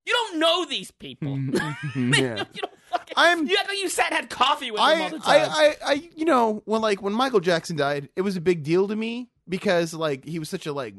you 0.10 0.14
don't 0.14 0.40
know 0.40 0.66
these 0.66 0.92
people. 0.92 1.38
yeah. 1.96 2.44
you 2.54 2.62
don't 2.62 2.74
fucking. 2.90 3.14
I'm- 3.16 3.48
You 3.48 3.56
act 3.60 3.72
you 3.74 3.90
sat 3.90 4.12
had 4.12 4.30
coffee 4.30 4.72
with 4.72 4.80
them 4.82 5.02
all 5.02 5.06
I, 5.06 5.10
the 5.10 5.20
time. 5.20 5.26
I, 5.28 5.76
I, 5.86 5.92
I, 5.92 6.10
you 6.16 6.26
know, 6.26 6.62
when 6.66 6.82
like 6.82 7.02
when 7.02 7.14
Michael 7.14 7.40
Jackson 7.40 7.76
died, 7.76 8.10
it 8.16 8.22
was 8.22 8.36
a 8.36 8.42
big 8.42 8.64
deal 8.64 8.88
to 8.88 8.96
me 8.96 9.30
because 9.48 9.94
like 9.94 10.26
he 10.26 10.40
was 10.40 10.50
such 10.50 10.66
a 10.66 10.74
like, 10.74 10.96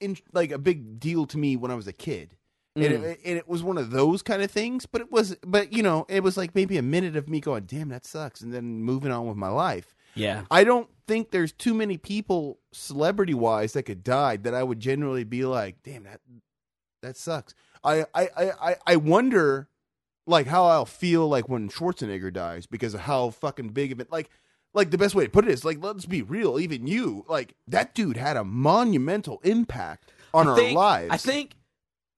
in, 0.00 0.16
like 0.32 0.52
a 0.52 0.58
big 0.58 1.00
deal 1.00 1.26
to 1.26 1.38
me 1.38 1.56
when 1.56 1.70
I 1.70 1.74
was 1.74 1.86
a 1.86 1.92
kid. 1.92 2.36
And, 2.76 2.84
Mm. 2.84 3.02
it, 3.04 3.20
and 3.24 3.38
it 3.38 3.46
was 3.48 3.62
one 3.62 3.78
of 3.78 3.90
those 3.92 4.20
kind 4.22 4.42
of 4.42 4.50
things, 4.50 4.84
but 4.84 5.00
it 5.00 5.12
was, 5.12 5.36
but 5.46 5.72
you 5.72 5.80
know, 5.82 6.06
it 6.08 6.24
was 6.24 6.36
like 6.36 6.56
maybe 6.56 6.76
a 6.76 6.82
minute 6.82 7.14
of 7.14 7.28
me 7.28 7.38
going, 7.38 7.64
"Damn, 7.66 7.88
that 7.90 8.04
sucks," 8.04 8.40
and 8.40 8.52
then 8.52 8.82
moving 8.82 9.12
on 9.12 9.28
with 9.28 9.36
my 9.36 9.48
life. 9.48 9.94
yeah. 10.16 10.42
I 10.50 10.64
don't 10.64 10.88
think 11.06 11.30
there's 11.30 11.52
too 11.52 11.72
many 11.72 11.98
people, 11.98 12.58
celebrity 12.72 13.32
wise, 13.34 13.74
that 13.74 13.84
could 13.84 14.02
die 14.02 14.38
that 14.38 14.54
I 14.54 14.64
would 14.64 14.80
generally 14.80 15.22
be 15.22 15.44
like, 15.44 15.84
"Damn, 15.84 16.02
that 16.02 16.20
that 17.02 17.16
sucks." 17.16 17.54
I, 17.84 18.04
I, 18.14 18.28
I, 18.36 18.76
I- 18.86 18.96
wonder, 18.96 19.68
like, 20.26 20.46
how 20.46 20.64
I'll 20.66 20.86
feel 20.86 21.28
like 21.28 21.48
when 21.48 21.68
Schwarzenegger 21.68 22.32
dies 22.32 22.66
because 22.66 22.94
of 22.94 23.00
how 23.00 23.30
fucking 23.30 23.68
big 23.70 23.92
of 23.92 24.00
it. 24.00 24.10
Like, 24.10 24.30
like 24.72 24.90
the 24.90 24.98
best 24.98 25.14
way 25.14 25.24
to 25.24 25.30
put 25.30 25.44
it 25.46 25.50
is 25.52 25.64
like, 25.64 25.82
let's 25.82 26.06
be 26.06 26.22
real. 26.22 26.58
Even 26.58 26.86
you, 26.86 27.24
like, 27.28 27.54
that 27.68 27.94
dude 27.94 28.16
had 28.16 28.36
a 28.36 28.42
monumental 28.44 29.40
impact 29.44 30.12
on 30.32 30.48
I 30.48 30.50
our 30.50 30.56
think- 30.56 30.76
lives. 30.76 31.10
I 31.12 31.16
think. 31.16 31.52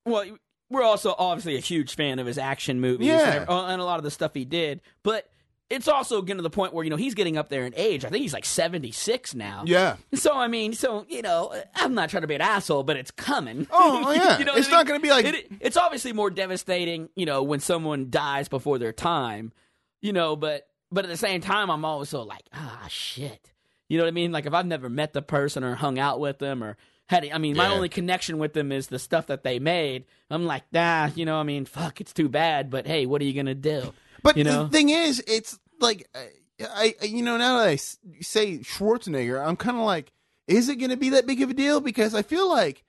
Well, 0.04 0.24
we're 0.70 0.82
also 0.82 1.14
obviously 1.18 1.56
a 1.56 1.60
huge 1.60 1.94
fan 1.96 2.18
of 2.18 2.26
his 2.26 2.38
action 2.38 2.80
movies 2.80 3.08
Yeah. 3.08 3.40
and, 3.42 3.48
uh, 3.50 3.66
and 3.66 3.80
a 3.80 3.84
lot 3.84 3.98
of 3.98 4.04
the 4.04 4.10
stuff 4.10 4.34
he 4.34 4.44
did, 4.44 4.80
but 5.02 5.28
it's 5.68 5.88
also 5.88 6.22
getting 6.22 6.38
to 6.38 6.42
the 6.42 6.50
point 6.50 6.72
where 6.72 6.84
you 6.84 6.90
know 6.90 6.96
he's 6.96 7.14
getting 7.14 7.36
up 7.36 7.48
there 7.48 7.66
in 7.66 7.74
age. 7.76 8.04
I 8.04 8.08
think 8.08 8.22
he's 8.22 8.32
like 8.32 8.44
seventy 8.44 8.92
six 8.92 9.34
now. 9.34 9.64
Yeah. 9.66 9.96
So 10.14 10.34
I 10.36 10.46
mean, 10.48 10.72
so 10.74 11.04
you 11.08 11.22
know, 11.22 11.52
I'm 11.74 11.94
not 11.94 12.10
trying 12.10 12.20
to 12.22 12.26
be 12.28 12.34
an 12.36 12.40
asshole, 12.40 12.84
but 12.84 12.96
it's 12.96 13.10
coming. 13.10 13.66
Oh, 13.70 14.12
yeah. 14.12 14.38
You 14.38 14.44
know 14.44 14.54
It's 14.54 14.68
I 14.68 14.70
mean? 14.70 14.78
not 14.78 14.86
gonna 14.86 15.00
be 15.00 15.10
like- 15.10 15.24
It- 15.26 15.52
it's 15.60 15.76
obviously 15.76 16.12
more 16.12 16.30
devastating, 16.30 17.08
you 17.16 17.26
know, 17.26 17.42
when 17.42 17.60
someone 17.60 18.10
dies 18.10 18.48
before 18.48 18.78
their 18.78 18.92
time, 18.92 19.52
you 20.00 20.12
know. 20.12 20.36
But 20.36 20.68
but 20.92 21.04
at 21.04 21.08
the 21.10 21.16
same 21.16 21.40
time, 21.40 21.70
I'm 21.70 21.84
also 21.84 22.22
like, 22.22 22.44
ah, 22.54 22.86
shit. 22.88 23.52
You 23.88 23.98
know 23.98 24.04
what 24.04 24.08
I 24.08 24.12
mean? 24.12 24.30
Like 24.32 24.46
if 24.46 24.54
I've 24.54 24.66
never 24.66 24.88
met 24.88 25.12
the 25.12 25.22
person 25.22 25.64
or 25.64 25.74
hung 25.74 25.98
out 25.98 26.20
with 26.20 26.38
them 26.38 26.62
or 26.62 26.76
had, 27.08 27.28
I 27.32 27.38
mean, 27.38 27.56
my 27.56 27.68
Yeah. 27.68 27.74
only 27.74 27.88
connection 27.88 28.38
with 28.38 28.52
them 28.52 28.70
is 28.72 28.86
the 28.88 28.98
stuff 28.98 29.26
that 29.28 29.42
they 29.44 29.58
made. 29.60 30.04
I'm 30.30 30.44
like, 30.46 30.64
nah, 30.72 31.10
you 31.14 31.24
know, 31.24 31.36
I 31.38 31.44
mean, 31.44 31.64
fuck, 31.64 32.00
it's 32.00 32.12
too 32.12 32.28
bad, 32.28 32.68
but 32.70 32.86
hey, 32.86 33.06
what 33.06 33.20
are 33.20 33.24
you 33.24 33.32
gonna 33.32 33.54
do? 33.54 33.92
But 34.22 34.36
You 34.36 34.44
know? 34.44 34.64
the 34.64 34.70
thing 34.70 34.88
is, 34.90 35.22
it's 35.26 35.58
like 35.80 36.08
I, 36.14 36.94
I 37.00 37.04
you 37.04 37.22
know, 37.22 37.36
now 37.36 37.58
that 37.58 37.68
I 37.68 37.76
say 37.76 38.58
Schwarzenegger, 38.58 39.44
I'm 39.44 39.56
kind 39.56 39.76
of 39.76 39.82
like, 39.84 40.12
is 40.48 40.68
it 40.68 40.76
going 40.76 40.90
to 40.90 40.96
be 40.96 41.10
that 41.10 41.26
big 41.26 41.42
of 41.42 41.50
a 41.50 41.54
deal? 41.54 41.80
Because 41.80 42.14
I 42.14 42.22
feel 42.22 42.48
like, 42.48 42.84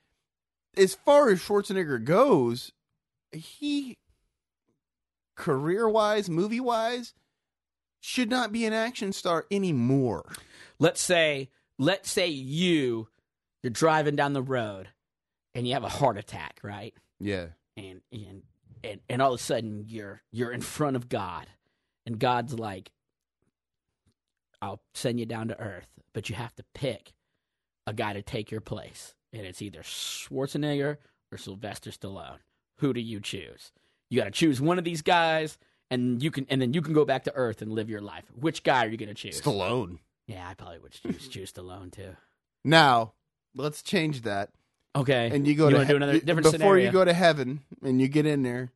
as 0.76 0.94
far 0.94 1.28
as 1.30 1.40
Schwarzenegger 1.40 2.02
goes, 2.02 2.72
he 3.32 3.98
career 5.36 5.88
wise, 5.88 6.28
movie 6.28 6.60
wise, 6.60 7.14
should 8.00 8.30
not 8.30 8.52
be 8.52 8.64
an 8.64 8.72
action 8.72 9.12
star 9.12 9.44
anymore. 9.50 10.30
let's 10.78 11.00
say 11.00 11.50
let's 11.78 12.10
say 12.10 12.28
you 12.28 13.08
you're 13.62 13.70
driving 13.70 14.16
down 14.16 14.32
the 14.32 14.42
road 14.42 14.88
and 15.54 15.66
you 15.66 15.74
have 15.74 15.84
a 15.84 15.88
heart 15.88 16.16
attack 16.16 16.60
right 16.62 16.94
Yeah. 17.20 17.46
and 17.76 18.00
and 18.12 18.42
and, 18.84 19.00
and 19.08 19.22
all 19.22 19.32
of 19.32 19.40
a 19.40 19.42
sudden 19.42 19.84
you're 19.88 20.22
you're 20.30 20.52
in 20.52 20.60
front 20.60 20.96
of 20.96 21.08
god 21.08 21.46
and 22.06 22.18
god's 22.18 22.58
like 22.58 22.90
i'll 24.60 24.80
send 24.94 25.18
you 25.18 25.26
down 25.26 25.48
to 25.48 25.60
earth 25.60 25.88
but 26.12 26.28
you 26.28 26.34
have 26.34 26.54
to 26.54 26.64
pick 26.74 27.12
a 27.86 27.92
guy 27.92 28.12
to 28.12 28.22
take 28.22 28.50
your 28.50 28.60
place 28.60 29.14
and 29.32 29.46
it's 29.46 29.62
either 29.62 29.80
schwarzenegger 29.80 30.96
or 31.32 31.38
sylvester 31.38 31.90
stallone 31.90 32.38
who 32.76 32.92
do 32.92 33.00
you 33.00 33.20
choose 33.20 33.72
you 34.10 34.18
got 34.18 34.24
to 34.24 34.30
choose 34.30 34.60
one 34.60 34.78
of 34.78 34.84
these 34.84 35.02
guys 35.02 35.58
and 35.90 36.22
you 36.22 36.30
can 36.30 36.46
and 36.50 36.60
then 36.60 36.74
you 36.74 36.82
can 36.82 36.94
go 36.94 37.04
back 37.04 37.24
to 37.24 37.34
earth 37.34 37.62
and 37.62 37.72
live 37.72 37.90
your 37.90 38.00
life 38.00 38.24
which 38.34 38.62
guy 38.62 38.84
are 38.84 38.88
you 38.88 38.96
going 38.96 39.08
to 39.08 39.14
choose 39.14 39.40
Stallone. 39.40 39.98
yeah, 40.26 40.48
I 40.48 40.54
probably 40.54 40.78
would 40.78 40.92
choose 40.92 41.28
choose 41.28 41.52
Stallone 41.52 41.90
too. 41.92 42.16
Now, 42.64 43.14
let's 43.54 43.82
change 43.82 44.22
that. 44.22 44.50
Okay, 44.96 45.30
And 45.32 45.46
you 45.46 45.54
go 45.54 45.64
You 45.66 45.70
to 45.72 45.76
wanna 45.78 45.88
do 45.88 45.96
another 45.96 46.12
different 46.18 46.44
before 46.44 46.52
scenario? 46.52 46.86
you 46.86 46.92
go 46.92 47.04
to 47.04 47.12
heaven 47.12 47.60
and 47.82 48.00
you 48.00 48.08
get 48.08 48.26
in 48.26 48.42
there. 48.42 48.72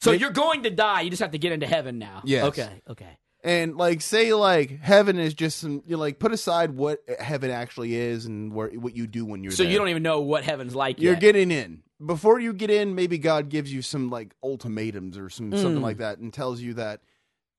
so 0.00 0.12
you're 0.12 0.30
going 0.30 0.62
to 0.64 0.70
die. 0.70 1.00
You 1.02 1.10
just 1.10 1.22
have 1.22 1.32
to 1.32 1.38
get 1.38 1.52
into 1.52 1.66
heaven 1.66 1.98
now. 1.98 2.20
Yes. 2.24 2.44
Okay. 2.44 2.70
Okay. 2.90 3.18
and 3.42 3.76
like 3.76 4.00
say 4.00 4.32
like 4.34 4.80
heaven 4.80 5.18
is 5.18 5.34
just 5.34 5.58
some 5.58 5.82
you 5.86 5.96
like 5.96 6.18
put 6.18 6.32
aside 6.32 6.70
what 6.72 7.00
heaven 7.18 7.50
actually 7.50 7.94
is 7.94 8.26
and 8.26 8.52
where 8.52 8.68
what 8.70 8.94
you 8.96 9.06
do 9.06 9.24
when 9.24 9.42
you're 9.42 9.52
So 9.52 9.62
there. 9.62 9.72
you 9.72 9.78
don't 9.78 9.88
even 9.88 10.02
know 10.02 10.20
what 10.20 10.44
heaven's 10.44 10.74
like 10.74 11.00
you're 11.00 11.12
yet. 11.14 11.20
getting 11.20 11.50
in 11.50 11.82
before 12.04 12.38
you 12.40 12.52
get 12.52 12.70
in 12.70 12.94
maybe 12.94 13.18
god 13.18 13.48
gives 13.50 13.72
you 13.72 13.82
some 13.82 14.08
like 14.10 14.34
ultimatums 14.42 15.16
or 15.18 15.28
some 15.30 15.50
something 15.52 15.80
Mm. 15.80 15.82
like 15.82 15.98
that 15.98 16.18
and 16.18 16.32
tells 16.32 16.60
you 16.60 16.74
that 16.74 17.00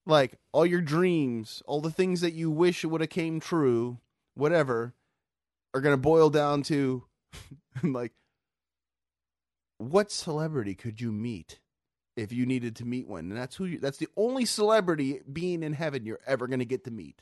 like 0.08 0.38
all 0.54 0.66
your 0.66 0.82
dreams 0.82 1.62
all 1.68 1.82
the 1.82 1.92
things 1.92 2.22
that 2.22 2.34
you 2.34 2.50
wish 2.52 2.84
would 2.84 3.02
have 3.02 3.10
came 3.12 3.40
true 3.40 4.00
whatever 4.36 4.94
are 5.74 5.82
going 5.82 5.94
to 5.94 6.02
boil 6.02 6.30
down 6.32 6.64
to 6.64 7.04
like 7.84 8.14
what 9.78 10.12
celebrity 10.12 10.76
could 10.76 11.02
you 11.02 11.12
meet 11.12 11.60
if 12.16 12.32
you 12.32 12.46
needed 12.46 12.76
to 12.78 12.86
meet 12.86 13.08
one 13.08 13.30
and 13.30 13.38
that's 13.38 13.56
who 13.56 13.66
you 13.66 13.80
that's 13.80 13.98
the 13.98 14.08
only 14.16 14.46
celebrity 14.46 15.22
being 15.32 15.64
in 15.64 15.74
heaven 15.74 16.06
you're 16.06 16.20
ever 16.26 16.48
going 16.48 16.60
to 16.60 16.66
get 16.66 16.86
to 16.86 16.92
meet 16.92 17.22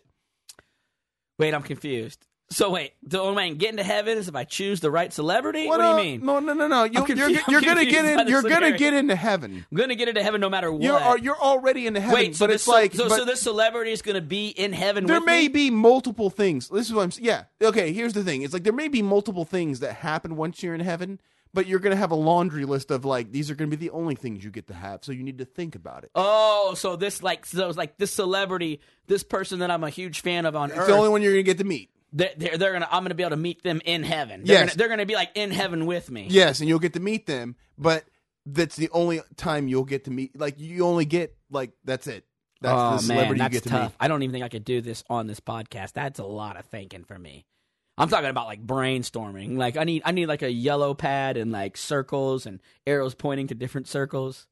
Wait, 1.40 1.54
I'm 1.54 1.64
confused. 1.64 2.26
So 2.50 2.70
wait, 2.70 2.94
the 3.02 3.20
only 3.20 3.36
way 3.36 3.46
I 3.46 3.48
can 3.50 3.58
get 3.58 3.72
into 3.72 3.84
heaven 3.84 4.16
is 4.18 4.28
if 4.28 4.36
I 4.36 4.44
choose 4.44 4.80
the 4.80 4.92
right 4.92 5.12
celebrity. 5.12 5.68
Well, 5.68 5.80
what 5.80 5.98
do 5.98 6.04
you 6.04 6.12
mean? 6.18 6.26
No, 6.26 6.40
no, 6.40 6.54
no, 6.54 6.68
no. 6.68 6.84
You, 6.84 7.04
you're 7.50 7.62
gonna 7.62 7.86
get 7.86 8.06
in. 8.06 8.28
You're 8.28 8.42
gonna 8.44 8.78
get 8.78 8.94
into 8.94 9.16
heaven. 9.16 9.66
I'm 9.72 9.78
gonna 9.78 9.96
get 9.96 10.08
into 10.08 10.22
heaven 10.22 10.40
no 10.40 10.50
matter 10.50 10.72
what. 10.72 10.84
You're 10.84 11.00
are- 11.00 11.18
you're 11.18 11.40
already 11.40 11.88
into 11.88 12.00
heaven. 12.00 12.14
wait, 12.14 12.36
so 12.36 12.46
it's 12.46 12.68
like 12.68 12.94
so, 12.94 13.08
so 13.08 13.26
this 13.26 13.42
celebrity 13.42 13.92
is 13.92 14.04
gonna 14.04 14.22
be 14.22 14.50
in 14.50 14.72
heaven. 14.72 15.06
there 15.08 15.20
may 15.20 15.44
me? 15.44 15.48
be 15.48 15.70
multiple 15.72 16.30
things. 16.30 16.70
This 16.70 16.88
is 16.88 16.94
what 16.94 17.04
I'm. 17.04 17.24
Yeah. 17.24 17.46
Okay. 17.62 17.92
Here's 17.92 18.14
the 18.14 18.24
thing. 18.24 18.44
It's 18.44 18.54
like 18.54 18.64
there 18.64 18.74
may 18.74 18.88
be 18.88 19.02
multiple 19.02 19.46
things 19.46 19.80
that 19.80 19.94
happen 19.94 20.36
once 20.36 20.62
you're 20.62 20.76
in 20.76 20.82
heaven, 20.82 21.20
but 21.56 21.66
you're 21.66 21.80
gonna 21.80 21.96
have 21.96 22.12
a 22.12 22.16
laundry 22.16 22.66
list 22.66 22.92
of 22.92 23.04
like 23.04 23.32
these 23.32 23.50
are 23.50 23.56
gonna 23.56 23.72
be 23.72 23.78
the 23.78 23.90
only 23.90 24.14
things 24.16 24.44
you 24.44 24.52
get 24.52 24.68
to 24.68 24.76
have. 24.76 25.04
So 25.04 25.12
you 25.12 25.24
need 25.24 25.40
to 25.40 25.46
think 25.46 25.74
about 25.74 26.04
it. 26.04 26.12
Oh, 26.14 26.76
so 26.76 26.96
this 26.98 27.24
like 27.24 27.48
so 27.48 27.68
it's 27.68 27.78
like 27.78 27.98
this 27.98 28.12
celebrity, 28.12 28.80
this 29.08 29.24
person 29.24 29.60
that 29.60 29.72
I'm 29.72 29.84
a 29.84 29.90
huge 29.90 30.22
fan 30.22 30.46
of 30.46 30.56
on 30.56 30.70
It's 30.70 30.78
Earth. 30.78 30.88
the 30.88 30.94
only 30.94 31.10
one 31.10 31.24
you're 31.24 31.32
gonna 31.34 31.42
get 31.42 31.58
to 31.58 31.64
meet. 31.64 31.90
They're, 32.14 32.32
they're, 32.38 32.58
they're 32.58 32.74
gonna 32.74 32.88
I'm 32.92 33.04
gonna 33.04 33.16
be 33.16 33.24
able 33.24 33.32
to 33.32 33.38
meet 33.38 33.64
them 33.64 33.82
in 33.84 34.04
heaven. 34.04 34.44
They're 34.46 34.56
Yes. 34.60 34.70
gonna, 34.70 34.78
they're 34.78 34.88
gonna 34.90 35.06
be 35.06 35.16
like 35.16 35.32
in 35.36 35.52
heaven 35.52 35.86
with 35.86 36.10
me. 36.10 36.28
Yes, 36.30 36.60
and 36.60 36.70
you'll 36.70 36.80
get 36.80 36.94
to 36.94 37.00
meet 37.00 37.26
them, 37.26 37.56
but 37.78 38.06
that's 38.46 38.76
the 38.76 38.90
only 38.92 39.22
time 39.38 39.68
you'll 39.68 39.84
get 39.86 40.06
to 40.06 40.12
meet. 40.12 40.40
Like 40.40 40.60
you 40.60 40.86
only 40.86 41.06
get 41.06 41.36
like 41.50 41.72
that's 41.84 42.08
it. 42.08 42.26
That's 42.62 42.74
oh 42.80 42.92
the 42.96 43.00
celebrity 43.00 43.28
man, 43.28 43.38
you 43.38 43.38
that's 43.40 43.54
get 43.54 43.64
to 43.64 43.70
tough. 43.70 43.92
meet. 43.92 43.98
I 44.00 44.08
don't 44.08 44.24
even 44.24 44.32
think 44.34 44.46
I 44.46 44.50
could 44.50 44.64
do 44.66 44.80
this 44.82 45.04
on 45.10 45.28
this 45.28 45.40
podcast. 45.40 45.94
That's 45.94 46.20
a 46.20 46.24
lot 46.26 46.56
of 46.58 46.66
thinking 46.66 47.04
for 47.04 47.18
me. 47.20 47.46
I'm 47.98 48.10
talking 48.10 48.30
about 48.30 48.48
like 48.48 48.66
brainstorming. 48.66 49.58
Like 49.58 49.78
I 49.78 49.84
need 49.84 50.02
I 50.06 50.12
need 50.12 50.28
like 50.28 50.42
a 50.44 50.52
yellow 50.52 50.94
pad 50.94 51.38
and 51.38 51.52
like 51.52 51.78
circles 51.78 52.46
and 52.46 52.62
arrows 52.88 53.16
pointing 53.16 53.48
to 53.48 53.56
different 53.56 53.88
circles. 53.88 54.48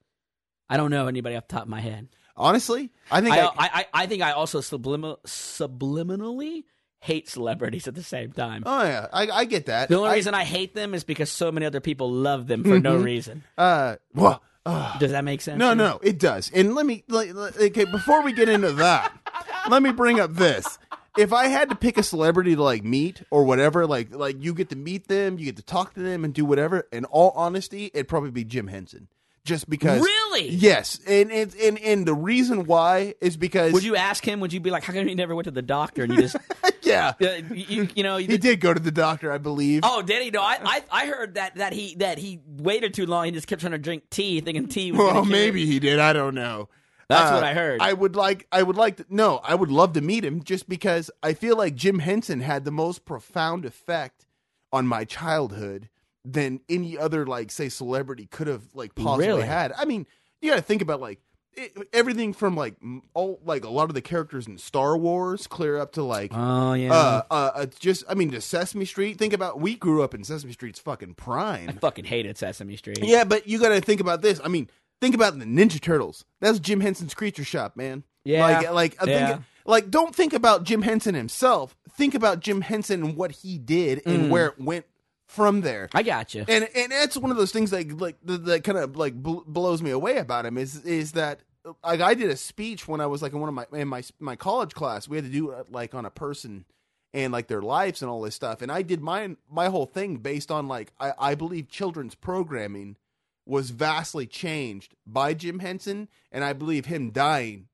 I 0.69 0.77
don't 0.77 0.91
know 0.91 1.07
anybody 1.07 1.35
off 1.35 1.47
the 1.47 1.53
top 1.55 1.63
of 1.63 1.69
my 1.69 1.81
head. 1.81 2.09
Honestly, 2.37 2.91
I 3.11 3.21
think 3.21 3.33
I, 3.35 3.39
I, 3.41 3.45
I, 3.45 3.69
I, 3.73 3.85
I 3.93 4.05
think 4.07 4.21
I 4.23 4.31
also 4.31 4.61
subliminal, 4.61 5.19
subliminally 5.25 6.63
hate 7.01 7.27
celebrities 7.27 7.87
at 7.87 7.95
the 7.95 8.03
same 8.03 8.31
time. 8.31 8.63
oh 8.65 8.83
yeah, 8.83 9.07
I, 9.11 9.27
I 9.29 9.45
get 9.45 9.65
that. 9.65 9.89
the 9.89 9.97
only 9.97 10.09
I- 10.11 10.15
reason 10.15 10.33
I 10.33 10.43
hate 10.45 10.73
them 10.75 10.93
is 10.93 11.03
because 11.03 11.29
so 11.31 11.51
many 11.51 11.65
other 11.65 11.79
people 11.81 12.09
love 12.11 12.47
them 12.47 12.63
for 12.63 12.79
no 12.79 12.95
reason. 12.95 13.43
uh, 13.57 13.97
well, 14.13 14.41
uh, 14.65 14.97
Does 14.99 15.11
that 15.11 15.23
make 15.25 15.41
sense? 15.41 15.57
no, 15.59 15.73
no, 15.73 15.99
it 16.03 16.19
does. 16.19 16.51
And 16.53 16.75
let 16.75 16.85
me, 16.85 17.03
like, 17.09 17.35
okay, 17.35 17.85
before 17.85 18.21
we 18.23 18.31
get 18.33 18.47
into 18.47 18.71
that, 18.73 19.11
let 19.69 19.81
me 19.81 19.91
bring 19.91 20.19
up 20.19 20.33
this. 20.35 20.77
If 21.17 21.33
I 21.33 21.47
had 21.47 21.69
to 21.69 21.75
pick 21.75 21.97
a 21.97 22.03
celebrity 22.03 22.55
to 22.55 22.61
like 22.63 22.83
meet 22.83 23.23
or 23.31 23.43
whatever, 23.43 23.85
like, 23.87 24.13
like 24.15 24.41
you 24.41 24.53
get 24.53 24.69
to 24.69 24.75
meet 24.77 25.07
them, 25.07 25.39
you 25.39 25.45
get 25.45 25.57
to 25.57 25.63
talk 25.63 25.95
to 25.95 25.99
them 25.99 26.23
and 26.23 26.33
do 26.33 26.45
whatever. 26.45 26.87
In 26.93 27.03
all 27.05 27.31
honesty, 27.35 27.89
it'd 27.93 28.07
probably 28.07 28.29
be 28.31 28.43
Jim 28.45 28.67
Henson, 28.67 29.07
just 29.43 29.69
because. 29.69 30.01
Really? 30.01 30.49
Yes, 30.49 30.99
and 31.07 31.31
and 31.31 31.53
and, 31.55 31.79
and 31.79 32.05
the 32.05 32.13
reason 32.13 32.65
why 32.65 33.15
is 33.21 33.37
because 33.37 33.73
Would 33.73 33.83
you 33.83 33.95
ask 33.95 34.23
him? 34.25 34.39
Would 34.39 34.53
you 34.53 34.59
be 34.59 34.69
like, 34.71 34.83
how 34.83 34.93
come 34.93 35.07
you 35.07 35.15
never 35.15 35.35
went 35.35 35.45
to 35.45 35.51
the 35.51 35.61
doctor 35.61 36.03
and 36.03 36.13
you 36.13 36.21
just, 36.21 36.35
yeah, 36.81 37.13
uh, 37.21 37.27
you, 37.53 37.87
you 37.95 38.03
know, 38.03 38.17
you 38.17 38.27
he 38.27 38.37
did 38.37 38.59
go 38.61 38.73
to 38.73 38.79
the 38.79 38.91
doctor, 38.91 39.31
I 39.31 39.37
believe. 39.37 39.81
Oh, 39.83 40.01
did 40.01 40.21
he? 40.23 40.29
No, 40.31 40.41
I, 40.41 40.57
I 40.63 40.83
I 40.91 41.05
heard 41.07 41.35
that 41.35 41.55
that 41.55 41.73
he 41.73 41.95
that 41.95 42.17
he 42.17 42.39
waited 42.47 42.93
too 42.93 43.05
long. 43.05 43.25
He 43.25 43.31
just 43.31 43.47
kept 43.47 43.61
trying 43.61 43.71
to 43.73 43.77
drink 43.77 44.09
tea, 44.09 44.41
thinking 44.41 44.67
tea 44.67 44.91
was. 44.91 44.99
well, 44.99 45.13
gonna 45.13 45.25
cure 45.27 45.35
it. 45.35 45.39
maybe 45.39 45.65
he 45.65 45.79
did. 45.79 45.99
I 45.99 46.13
don't 46.13 46.35
know. 46.35 46.69
That's 47.09 47.29
Uh, 47.31 47.33
what 47.35 47.43
I 47.43 47.53
heard. 47.53 47.81
I 47.81 47.91
would 47.91 48.15
like. 48.15 48.47
I 48.53 48.63
would 48.63 48.77
like 48.77 48.97
to. 48.97 49.05
No, 49.09 49.41
I 49.43 49.53
would 49.55 49.69
love 49.71 49.93
to 49.93 50.01
meet 50.01 50.23
him 50.23 50.43
just 50.43 50.69
because 50.69 51.11
I 51.21 51.33
feel 51.33 51.57
like 51.57 51.75
Jim 51.75 51.99
Henson 51.99 52.39
had 52.41 52.63
the 52.63 52.71
most 52.71 53.03
profound 53.05 53.65
effect 53.65 54.25
on 54.71 54.87
my 54.87 55.03
childhood 55.03 55.89
than 56.25 56.59
any 56.69 56.97
other, 56.97 57.25
like, 57.25 57.51
say, 57.51 57.69
celebrity 57.69 58.25
could 58.27 58.47
have 58.47 58.63
like 58.73 58.95
possibly 58.95 59.27
Really? 59.27 59.43
had. 59.43 59.71
I 59.77 59.85
mean, 59.85 60.05
you 60.41 60.49
got 60.51 60.57
to 60.57 60.61
think 60.61 60.81
about 60.81 61.01
like 61.01 61.19
it, 61.53 61.75
everything 61.91 62.31
from 62.33 62.55
like 62.55 62.75
all 63.13 63.39
like 63.43 63.65
a 63.65 63.69
lot 63.69 63.89
of 63.89 63.93
the 63.93 64.01
characters 64.01 64.47
in 64.47 64.57
Star 64.57 64.97
Wars, 64.97 65.47
clear 65.47 65.77
up 65.77 65.91
to 65.93 66.03
like. 66.03 66.31
oh 66.33 66.73
yeah. 66.73 66.93
uh, 66.93 67.21
uh, 67.29 67.51
uh, 67.55 67.65
just 67.79 68.03
I 68.07 68.13
mean, 68.13 68.31
to 68.31 68.41
Sesame 68.41 68.85
Street. 68.85 69.17
Think 69.17 69.33
about 69.33 69.59
we 69.59 69.75
grew 69.75 70.01
up 70.03 70.13
in 70.13 70.23
Sesame 70.23 70.53
Street's 70.53 70.79
fucking 70.79 71.15
prime. 71.15 71.69
I 71.69 71.73
fucking 71.73 72.05
hated 72.05 72.37
Sesame 72.37 72.75
Street. 72.77 72.99
Yeah, 73.01 73.23
but 73.25 73.47
you 73.47 73.59
got 73.59 73.69
to 73.69 73.81
think 73.81 73.99
about 73.99 74.21
this. 74.21 74.39
I 74.43 74.47
mean, 74.47 74.69
think 75.01 75.13
about 75.15 75.37
the 75.39 75.45
Ninja 75.45 75.81
Turtles. 75.81 76.23
That's 76.39 76.59
Jim 76.59 76.79
Henson's 76.79 77.13
Creature 77.13 77.43
Shop, 77.45 77.75
man. 77.75 78.03
Yeah. 78.23 78.41
like 78.45 78.71
like 78.71 79.03
I 79.03 79.09
Yeah. 79.09 79.39
like 79.65 79.89
don't 79.89 80.15
think 80.15 80.33
about 80.33 80.63
Jim 80.63 80.83
Henson 80.83 81.15
himself. 81.15 81.75
Think 81.97 82.13
about 82.15 82.39
Jim 82.39 82.61
Henson 82.61 83.03
and 83.03 83.15
what 83.17 83.31
he 83.31 83.57
did 83.57 84.01
and 84.05 84.25
Mm. 84.25 84.29
where 84.29 84.45
it 84.47 84.59
went 84.59 84.85
from 85.31 85.61
there. 85.61 85.89
I 85.93 86.03
got 86.03 86.35
you. 86.35 86.43
And 86.47 86.67
and 86.75 86.91
that's 86.91 87.15
one 87.15 87.31
of 87.31 87.37
those 87.37 87.51
things 87.51 87.71
that 87.71 87.99
like 87.99 88.17
that, 88.23 88.45
that 88.45 88.63
kind 88.63 88.77
of 88.77 88.97
like 88.97 89.15
bl- 89.15 89.39
blows 89.47 89.81
me 89.81 89.89
away 89.89 90.17
about 90.17 90.45
him 90.45 90.57
is 90.57 90.83
is 90.83 91.13
that 91.13 91.39
like 91.83 92.01
I 92.01 92.13
did 92.13 92.29
a 92.29 92.35
speech 92.35 92.87
when 92.87 92.99
I 92.99 93.05
was 93.05 93.21
like 93.21 93.31
in 93.31 93.39
one 93.39 93.47
of 93.47 93.55
my 93.55 93.65
in 93.71 93.87
my 93.87 94.03
my 94.19 94.35
college 94.35 94.73
class. 94.73 95.07
We 95.07 95.17
had 95.17 95.25
to 95.25 95.31
do 95.31 95.51
uh, 95.51 95.63
like 95.69 95.95
on 95.95 96.05
a 96.05 96.11
person 96.11 96.65
and 97.13 97.31
like 97.31 97.47
their 97.47 97.61
lives 97.61 98.01
and 98.01 98.11
all 98.11 98.21
this 98.21 98.35
stuff. 98.35 98.61
And 98.61 98.71
I 98.71 98.81
did 98.81 99.01
my 99.01 99.35
my 99.49 99.67
whole 99.67 99.85
thing 99.85 100.17
based 100.17 100.51
on 100.51 100.67
like 100.67 100.91
I, 100.99 101.13
I 101.17 101.35
believe 101.35 101.69
children's 101.69 102.15
programming 102.15 102.97
was 103.45 103.71
vastly 103.71 104.27
changed 104.27 104.95
by 105.07 105.33
Jim 105.33 105.59
Henson, 105.59 106.09
and 106.31 106.43
I 106.43 106.53
believe 106.53 106.85
him 106.85 107.11
dying 107.11 107.67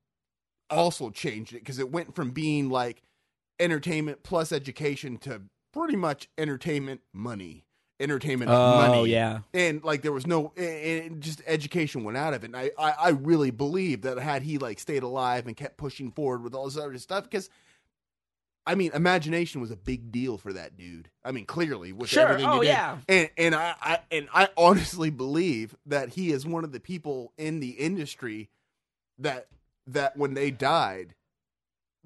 also 0.69 1.09
changed 1.09 1.53
it 1.53 1.59
because 1.59 1.79
it 1.79 1.91
went 1.91 2.13
from 2.13 2.31
being 2.31 2.69
like 2.69 3.01
entertainment 3.59 4.21
plus 4.21 4.51
education 4.51 5.17
to 5.17 5.41
pretty 5.73 5.95
much 5.95 6.29
entertainment 6.37 7.01
money, 7.13 7.65
entertainment 7.99 8.49
Oh 8.51 8.75
money. 8.87 9.11
yeah. 9.11 9.39
And 9.53 9.83
like 9.83 10.01
there 10.01 10.11
was 10.11 10.25
no, 10.27 10.53
and 10.55 11.21
just 11.21 11.41
education 11.45 12.03
went 12.03 12.17
out 12.17 12.33
of 12.33 12.43
it. 12.43 12.47
And 12.47 12.55
I, 12.57 12.71
I, 12.77 12.91
I 12.91 13.09
really 13.09 13.51
believe 13.51 14.01
that 14.03 14.17
had 14.19 14.43
he 14.43 14.57
like 14.57 14.79
stayed 14.79 15.03
alive 15.03 15.47
and 15.47 15.55
kept 15.55 15.77
pushing 15.77 16.11
forward 16.11 16.43
with 16.43 16.53
all 16.53 16.65
this 16.65 16.77
other 16.77 16.97
stuff, 16.97 17.23
because 17.25 17.49
I 18.65 18.75
mean, 18.75 18.91
imagination 18.93 19.61
was 19.61 19.71
a 19.71 19.77
big 19.77 20.11
deal 20.11 20.37
for 20.37 20.51
that 20.51 20.75
dude. 20.75 21.09
I 21.23 21.31
mean, 21.31 21.45
clearly 21.45 21.93
with 21.93 22.09
Sure. 22.09 22.23
everything 22.27 22.49
Oh 22.49 22.59
did. 22.61 22.67
yeah. 22.67 22.97
And 23.07 23.29
and 23.37 23.55
I, 23.55 23.75
I 23.81 23.99
and 24.11 24.27
I 24.33 24.49
honestly 24.57 25.09
believe 25.09 25.75
that 25.85 26.09
he 26.09 26.31
is 26.31 26.45
one 26.45 26.63
of 26.65 26.73
the 26.73 26.79
people 26.81 27.31
in 27.37 27.61
the 27.61 27.69
industry 27.69 28.49
that 29.19 29.47
that 29.87 30.17
when 30.17 30.33
they 30.33 30.51
died, 30.51 31.15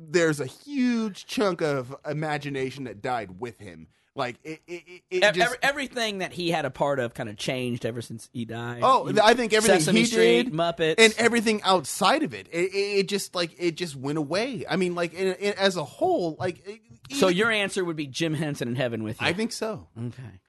there's 0.10 0.40
a 0.40 0.46
huge 0.46 1.26
chunk 1.26 1.62
of 1.62 1.96
imagination 2.10 2.86
that 2.86 3.02
died 3.02 3.40
with 3.40 3.60
him. 3.60 3.88
Like 4.14 4.36
it, 4.44 4.60
it, 4.68 4.84
it, 5.10 5.34
just. 5.34 5.40
ev- 5.54 5.58
everything 5.62 6.18
that 6.18 6.34
he 6.34 6.52
had 6.52 6.66
a 6.66 6.70
part 6.70 7.00
of 7.00 7.14
kind 7.14 7.30
of 7.30 7.38
changed 7.38 7.86
ever 7.86 8.02
since 8.02 8.30
he 8.34 8.44
died. 8.44 8.82
oh, 8.84 9.08
You- 9.08 9.22
I 9.24 9.34
think 9.36 9.54
everything 9.54 9.80
Sesame 9.80 10.00
he 10.02 10.06
Street, 10.06 10.44
did 10.44 10.54
Muppets, 10.54 10.96
and 10.98 11.14
everything 11.18 11.62
outside 11.64 12.24
of 12.24 12.34
it, 12.34 12.48
it, 12.52 12.74
it, 12.76 13.08
just 13.08 13.36
like 13.36 13.56
it 13.58 13.78
just 13.78 13.96
went 13.96 14.18
away. 14.18 14.66
I 14.70 14.76
mean, 14.76 14.96
like 14.96 15.14
in, 15.14 15.34
in, 15.36 15.54
as 15.54 15.78
a 15.78 15.86
whole, 15.86 16.36
like. 16.38 16.82
so 17.12 17.30
your 17.30 17.50
answer 17.52 17.86
would 17.86 17.96
be 17.96 18.06
Jim 18.08 18.34
Henson 18.34 18.68
in 18.68 18.76
heaven 18.76 19.04
with 19.04 19.22
you. 19.22 19.28
I 19.28 19.32
think 19.32 19.54
so. 19.54 19.88
okay. 19.98 20.40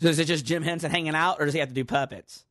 So 0.00 0.08
is 0.08 0.18
it 0.18 0.24
just 0.24 0.44
Jim 0.44 0.64
Henson 0.64 0.90
hanging 0.90 1.14
out, 1.14 1.36
or 1.40 1.44
does 1.44 1.54
he 1.54 1.60
have 1.60 1.68
to 1.68 1.74
do 1.74 1.84
puppets? 1.84 2.44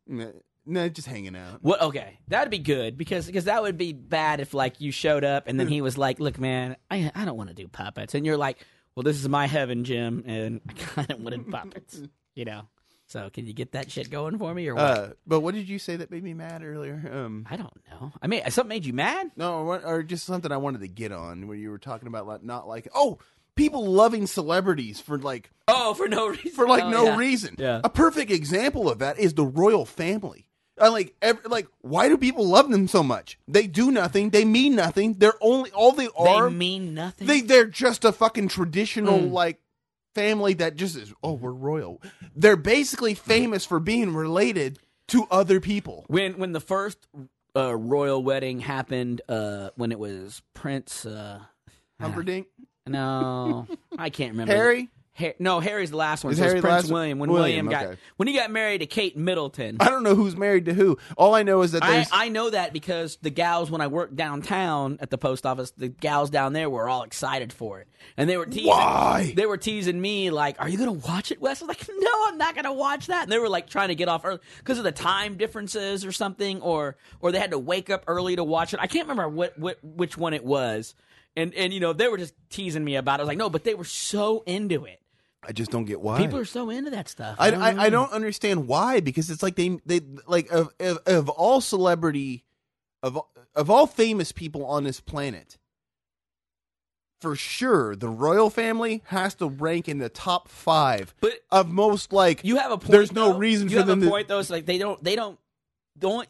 No, 0.65 0.87
just 0.89 1.07
hanging 1.07 1.35
out. 1.35 1.59
What? 1.63 1.81
Okay, 1.81 2.19
that'd 2.27 2.51
be 2.51 2.59
good 2.59 2.97
because 2.97 3.25
because 3.25 3.45
that 3.45 3.61
would 3.63 3.77
be 3.77 3.93
bad 3.93 4.39
if 4.39 4.53
like 4.53 4.79
you 4.79 4.91
showed 4.91 5.23
up 5.23 5.47
and 5.47 5.59
then 5.59 5.67
he 5.67 5.81
was 5.81 5.97
like, 5.97 6.19
"Look, 6.19 6.39
man, 6.39 6.75
I 6.89 7.11
I 7.15 7.25
don't 7.25 7.37
want 7.37 7.49
to 7.49 7.55
do 7.55 7.67
puppets," 7.67 8.13
and 8.13 8.25
you're 8.25 8.37
like, 8.37 8.63
"Well, 8.95 9.03
this 9.03 9.17
is 9.17 9.27
my 9.27 9.47
heaven, 9.47 9.83
Jim, 9.83 10.23
and 10.27 10.61
I 10.69 10.73
kind 10.73 11.11
of 11.11 11.19
wanted 11.19 11.49
puppets," 11.49 12.01
you 12.35 12.45
know. 12.45 12.67
So 13.07 13.29
can 13.29 13.45
you 13.45 13.51
get 13.53 13.73
that 13.73 13.91
shit 13.91 14.09
going 14.09 14.37
for 14.37 14.53
me 14.53 14.67
or 14.69 14.75
what? 14.75 14.83
Uh, 14.83 15.09
but 15.27 15.41
what 15.41 15.53
did 15.53 15.67
you 15.67 15.79
say 15.79 15.97
that 15.97 16.11
made 16.11 16.23
me 16.23 16.33
mad 16.33 16.63
earlier? 16.63 17.11
Um, 17.11 17.45
I 17.49 17.57
don't 17.57 17.73
know. 17.89 18.13
I 18.21 18.27
mean, 18.27 18.41
something 18.51 18.69
made 18.69 18.85
you 18.85 18.93
mad? 18.93 19.31
No, 19.35 19.55
or, 19.65 19.83
or 19.85 20.01
just 20.03 20.25
something 20.25 20.49
I 20.49 20.55
wanted 20.57 20.79
to 20.79 20.87
get 20.87 21.11
on 21.11 21.47
where 21.47 21.57
you 21.57 21.71
were 21.71 21.77
talking 21.77 22.07
about 22.07 22.25
like 22.25 22.41
not 22.43 22.69
like 22.69 22.87
oh 22.95 23.17
people 23.55 23.85
loving 23.85 24.27
celebrities 24.27 25.01
for 25.01 25.17
like 25.17 25.49
Oh, 25.67 25.93
for 25.93 26.07
no 26.07 26.27
reason. 26.29 26.51
for 26.51 26.67
like 26.67 26.83
Oh, 26.83 26.89
no 26.89 27.03
yeah. 27.05 27.17
reason. 27.17 27.55
Yeah. 27.57 27.81
A 27.83 27.89
perfect 27.89 28.31
example 28.31 28.89
of 28.89 28.99
that 28.99 29.19
is 29.19 29.33
the 29.33 29.45
royal 29.45 29.85
family. 29.85 30.47
I 30.79 30.87
like 30.87 31.15
ev- 31.21 31.45
like 31.45 31.67
why 31.81 32.07
do 32.09 32.17
people 32.17 32.45
love 32.47 32.69
them 32.69 32.87
so 32.87 33.03
much? 33.03 33.37
They 33.47 33.67
do 33.67 33.91
nothing. 33.91 34.29
They 34.29 34.45
mean 34.45 34.75
nothing. 34.75 35.15
They're 35.15 35.33
only 35.41 35.71
all 35.71 35.91
they 35.91 36.07
are. 36.17 36.49
They 36.49 36.55
mean 36.55 36.93
nothing. 36.93 37.27
They 37.27 37.41
they're 37.41 37.65
just 37.67 38.05
a 38.05 38.11
fucking 38.11 38.47
traditional 38.47 39.19
Mm. 39.19 39.31
like 39.31 39.59
family 40.15 40.53
that 40.55 40.75
just 40.75 40.95
is 40.95 41.13
oh 41.23 41.33
we're 41.33 41.51
royal. 41.51 42.01
They're 42.35 42.55
basically 42.57 43.13
famous 43.13 43.65
for 43.65 43.79
being 43.79 44.13
related 44.13 44.79
to 45.09 45.27
other 45.29 45.59
people. 45.59 46.05
when 46.07 46.37
when 46.37 46.51
the 46.53 46.59
first 46.61 46.97
uh, 47.55 47.75
royal 47.75 48.23
wedding 48.23 48.61
happened, 48.61 49.21
uh, 49.27 49.71
when 49.75 49.91
it 49.91 49.99
was 49.99 50.41
Prince. 50.53 51.05
Uh, 51.05 51.41
Humperdinck, 51.99 52.47
no, 52.87 53.67
I 53.97 54.09
can't 54.09 54.31
remember. 54.31 54.53
Harry. 54.53 54.89
No, 55.39 55.59
Harry's 55.59 55.91
the 55.91 55.97
last 55.97 56.23
one. 56.23 56.31
Is 56.31 56.39
so 56.39 56.45
it's 56.45 56.51
Harry 56.51 56.61
Prince 56.61 56.83
last? 56.83 56.91
William. 56.91 57.19
When 57.19 57.29
William, 57.29 57.67
William, 57.67 57.69
got 57.69 57.85
okay. 57.91 58.01
when 58.17 58.27
he 58.27 58.33
got 58.33 58.49
married 58.49 58.79
to 58.79 58.85
Kate 58.85 59.17
Middleton. 59.17 59.77
I 59.79 59.89
don't 59.89 60.03
know 60.03 60.15
who's 60.15 60.35
married 60.35 60.65
to 60.65 60.73
who. 60.73 60.97
All 61.17 61.35
I 61.35 61.43
know 61.43 61.61
is 61.61 61.73
that 61.73 61.83
I, 61.83 62.07
I 62.11 62.29
know 62.29 62.49
that 62.49 62.73
because 62.73 63.17
the 63.21 63.29
gals 63.29 63.69
when 63.69 63.81
I 63.81 63.87
worked 63.87 64.15
downtown 64.15 64.97
at 65.01 65.09
the 65.09 65.17
post 65.17 65.45
office, 65.45 65.71
the 65.71 65.89
gals 65.89 66.29
down 66.29 66.53
there 66.53 66.69
were 66.69 66.87
all 66.87 67.03
excited 67.03 67.51
for 67.51 67.81
it, 67.81 67.87
and 68.17 68.29
they 68.29 68.37
were 68.37 68.45
teasing. 68.45 68.69
Why? 68.69 69.33
They 69.35 69.45
were 69.45 69.57
teasing 69.57 69.99
me 69.99 70.31
like, 70.31 70.55
"Are 70.59 70.69
you 70.69 70.77
gonna 70.77 70.93
watch 70.93 71.31
it, 71.31 71.41
Wes?" 71.41 71.61
I 71.61 71.65
was 71.65 71.77
like, 71.77 71.87
"No, 71.99 72.11
I'm 72.27 72.37
not 72.37 72.55
gonna 72.55 72.73
watch 72.73 73.07
that." 73.07 73.23
And 73.23 73.31
they 73.31 73.39
were 73.39 73.49
like 73.49 73.69
trying 73.69 73.89
to 73.89 73.95
get 73.95 74.07
off 74.07 74.23
early 74.23 74.39
because 74.57 74.77
of 74.77 74.85
the 74.85 74.91
time 74.91 75.35
differences 75.35 76.05
or 76.05 76.11
something, 76.11 76.61
or 76.61 76.95
or 77.19 77.31
they 77.31 77.39
had 77.39 77.51
to 77.51 77.59
wake 77.59 77.89
up 77.89 78.05
early 78.07 78.37
to 78.37 78.43
watch 78.43 78.73
it. 78.73 78.79
I 78.79 78.87
can't 78.87 79.07
remember 79.07 79.27
what, 79.29 79.59
what 79.59 79.77
which 79.83 80.17
one 80.17 80.33
it 80.33 80.45
was. 80.45 80.95
and 81.35 81.53
and 81.53 81.73
you 81.73 81.79
know 81.79 81.93
they 81.93 82.07
were 82.07 82.17
just 82.17 82.33
teasing 82.49 82.83
me 82.83 82.95
about. 82.95 83.19
it. 83.19 83.21
I 83.21 83.23
was 83.23 83.27
like, 83.27 83.37
no, 83.37 83.49
but 83.49 83.65
they 83.65 83.75
were 83.75 83.83
so 83.83 84.43
into 84.45 84.85
it. 84.85 85.00
I 85.43 85.51
just 85.53 85.71
don't 85.71 85.85
get 85.85 86.01
why. 86.01 86.17
People 86.19 86.37
are 86.37 86.45
so 86.45 86.69
into 86.69 86.91
that 86.91 87.09
stuff. 87.09 87.35
I, 87.39 87.51
don't 87.51 87.61
I, 87.61 87.69
I 87.69 87.87
mm. 87.87 87.91
don't 87.91 88.11
understand 88.11 88.67
why 88.67 88.99
because 88.99 89.29
it's 89.29 89.41
like 89.41 89.55
they 89.55 89.79
they 89.85 90.01
like 90.27 90.51
of 90.51 90.69
of, 90.79 90.99
of 91.05 91.29
all 91.29 91.61
celebrity 91.61 92.43
of 93.01 93.19
of 93.55 93.69
all 93.69 93.87
famous 93.87 94.31
people 94.31 94.65
on 94.65 94.83
this 94.83 94.99
planet 94.99 95.57
for 97.19 97.35
sure 97.35 97.95
the 97.95 98.09
royal 98.09 98.49
family 98.49 99.03
has 99.05 99.35
to 99.35 99.47
rank 99.47 99.87
in 99.87 99.99
the 99.99 100.09
top 100.09 100.47
5 100.47 101.13
But 101.21 101.33
of 101.51 101.69
most 101.69 102.11
like 102.11 102.43
you 102.43 102.57
have 102.57 102.71
a 102.71 102.77
point. 102.77 102.91
There's 102.91 103.11
no 103.11 103.37
reason 103.37 103.69
you 103.69 103.75
for 103.75 103.79
have 103.79 103.87
them 103.87 104.01
a 104.01 104.05
to- 104.05 104.09
point 104.09 104.27
though. 104.27 104.39
It's 104.39 104.49
like 104.49 104.65
they 104.65 104.77
don't. 104.77 105.01
They 105.03 105.15
don't. 105.15 105.39
Don't. 105.97 106.27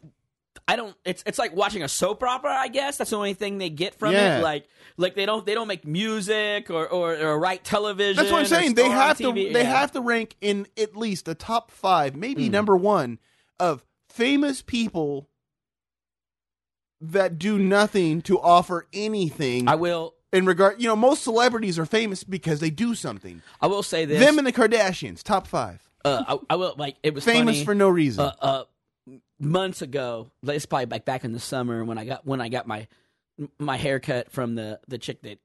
I 0.68 0.76
don't. 0.76 0.94
It's 1.04 1.22
it's 1.26 1.38
like 1.38 1.54
watching 1.54 1.82
a 1.82 1.88
soap 1.88 2.22
opera. 2.22 2.52
I 2.54 2.68
guess 2.68 2.96
that's 2.98 3.10
the 3.10 3.16
only 3.16 3.34
thing 3.34 3.58
they 3.58 3.68
get 3.70 3.94
from 3.94 4.12
Yeah. 4.12 4.38
it. 4.38 4.42
Like 4.42 4.66
like 4.96 5.14
they 5.14 5.26
don't 5.26 5.44
they 5.44 5.54
don't 5.54 5.68
make 5.68 5.86
music 5.86 6.70
or 6.70 6.86
or, 6.88 7.16
or 7.16 7.38
write 7.38 7.64
television. 7.64 8.16
That's 8.16 8.30
what 8.32 8.40
I'm 8.40 8.46
saying. 8.46 8.74
They 8.74 8.88
have 8.88 9.18
to 9.18 9.24
TV. 9.32 9.52
they 9.52 9.62
Yeah. 9.62 9.78
have 9.78 9.92
to 9.92 10.00
rank 10.00 10.36
in 10.40 10.66
at 10.78 10.96
least 10.96 11.24
the 11.24 11.34
top 11.34 11.70
5, 11.70 12.14
maybe 12.16 12.46
Hmm. 12.46 12.52
number 12.52 12.76
1 12.76 13.18
of 13.58 13.84
famous 14.08 14.62
people 14.62 15.28
that 17.00 17.38
do 17.38 17.58
nothing 17.58 18.22
to 18.22 18.38
offer 18.40 18.86
anything 18.92 19.66
I 19.68 19.74
will. 19.74 20.14
in 20.32 20.46
regard 20.46 20.80
you 20.80 20.88
know 20.88 20.96
most 20.96 21.22
celebrities 21.22 21.78
are 21.78 21.86
famous 21.86 22.22
because 22.22 22.60
they 22.60 22.70
do 22.70 22.94
something 22.94 23.42
I 23.60 23.66
will 23.66 23.82
say 23.82 24.04
this. 24.04 24.20
them 24.20 24.38
and 24.38 24.46
the 24.46 24.52
kardashians 24.52 25.22
top 25.22 25.46
five 25.48 25.82
uh, 26.04 26.22
I, 26.28 26.38
I 26.50 26.56
will 26.56 26.74
like 26.78 26.96
it 27.02 27.14
was 27.14 27.24
famous 27.24 27.56
funny. 27.56 27.64
for 27.64 27.74
no 27.74 27.88
reason 27.88 28.24
uh, 28.24 28.32
uh, 28.40 28.64
months 29.42 29.82
ago. 29.82 30.30
It's 30.44 30.64
probably 30.66 30.86
back 30.86 31.04
back 31.04 31.24
in 31.24 31.32
the 31.32 31.40
summer 31.40 31.84
when 31.84 31.98
I 31.98 32.04
got 32.06 32.26
when 32.26 32.40
I 32.40 32.48
got 32.48 32.66
my 32.66 32.86
my 33.58 33.76
haircut 33.76 34.30
from 34.30 34.54
the 34.54 34.80
the 34.88 34.98
chick 34.98 35.22
that 35.22 35.38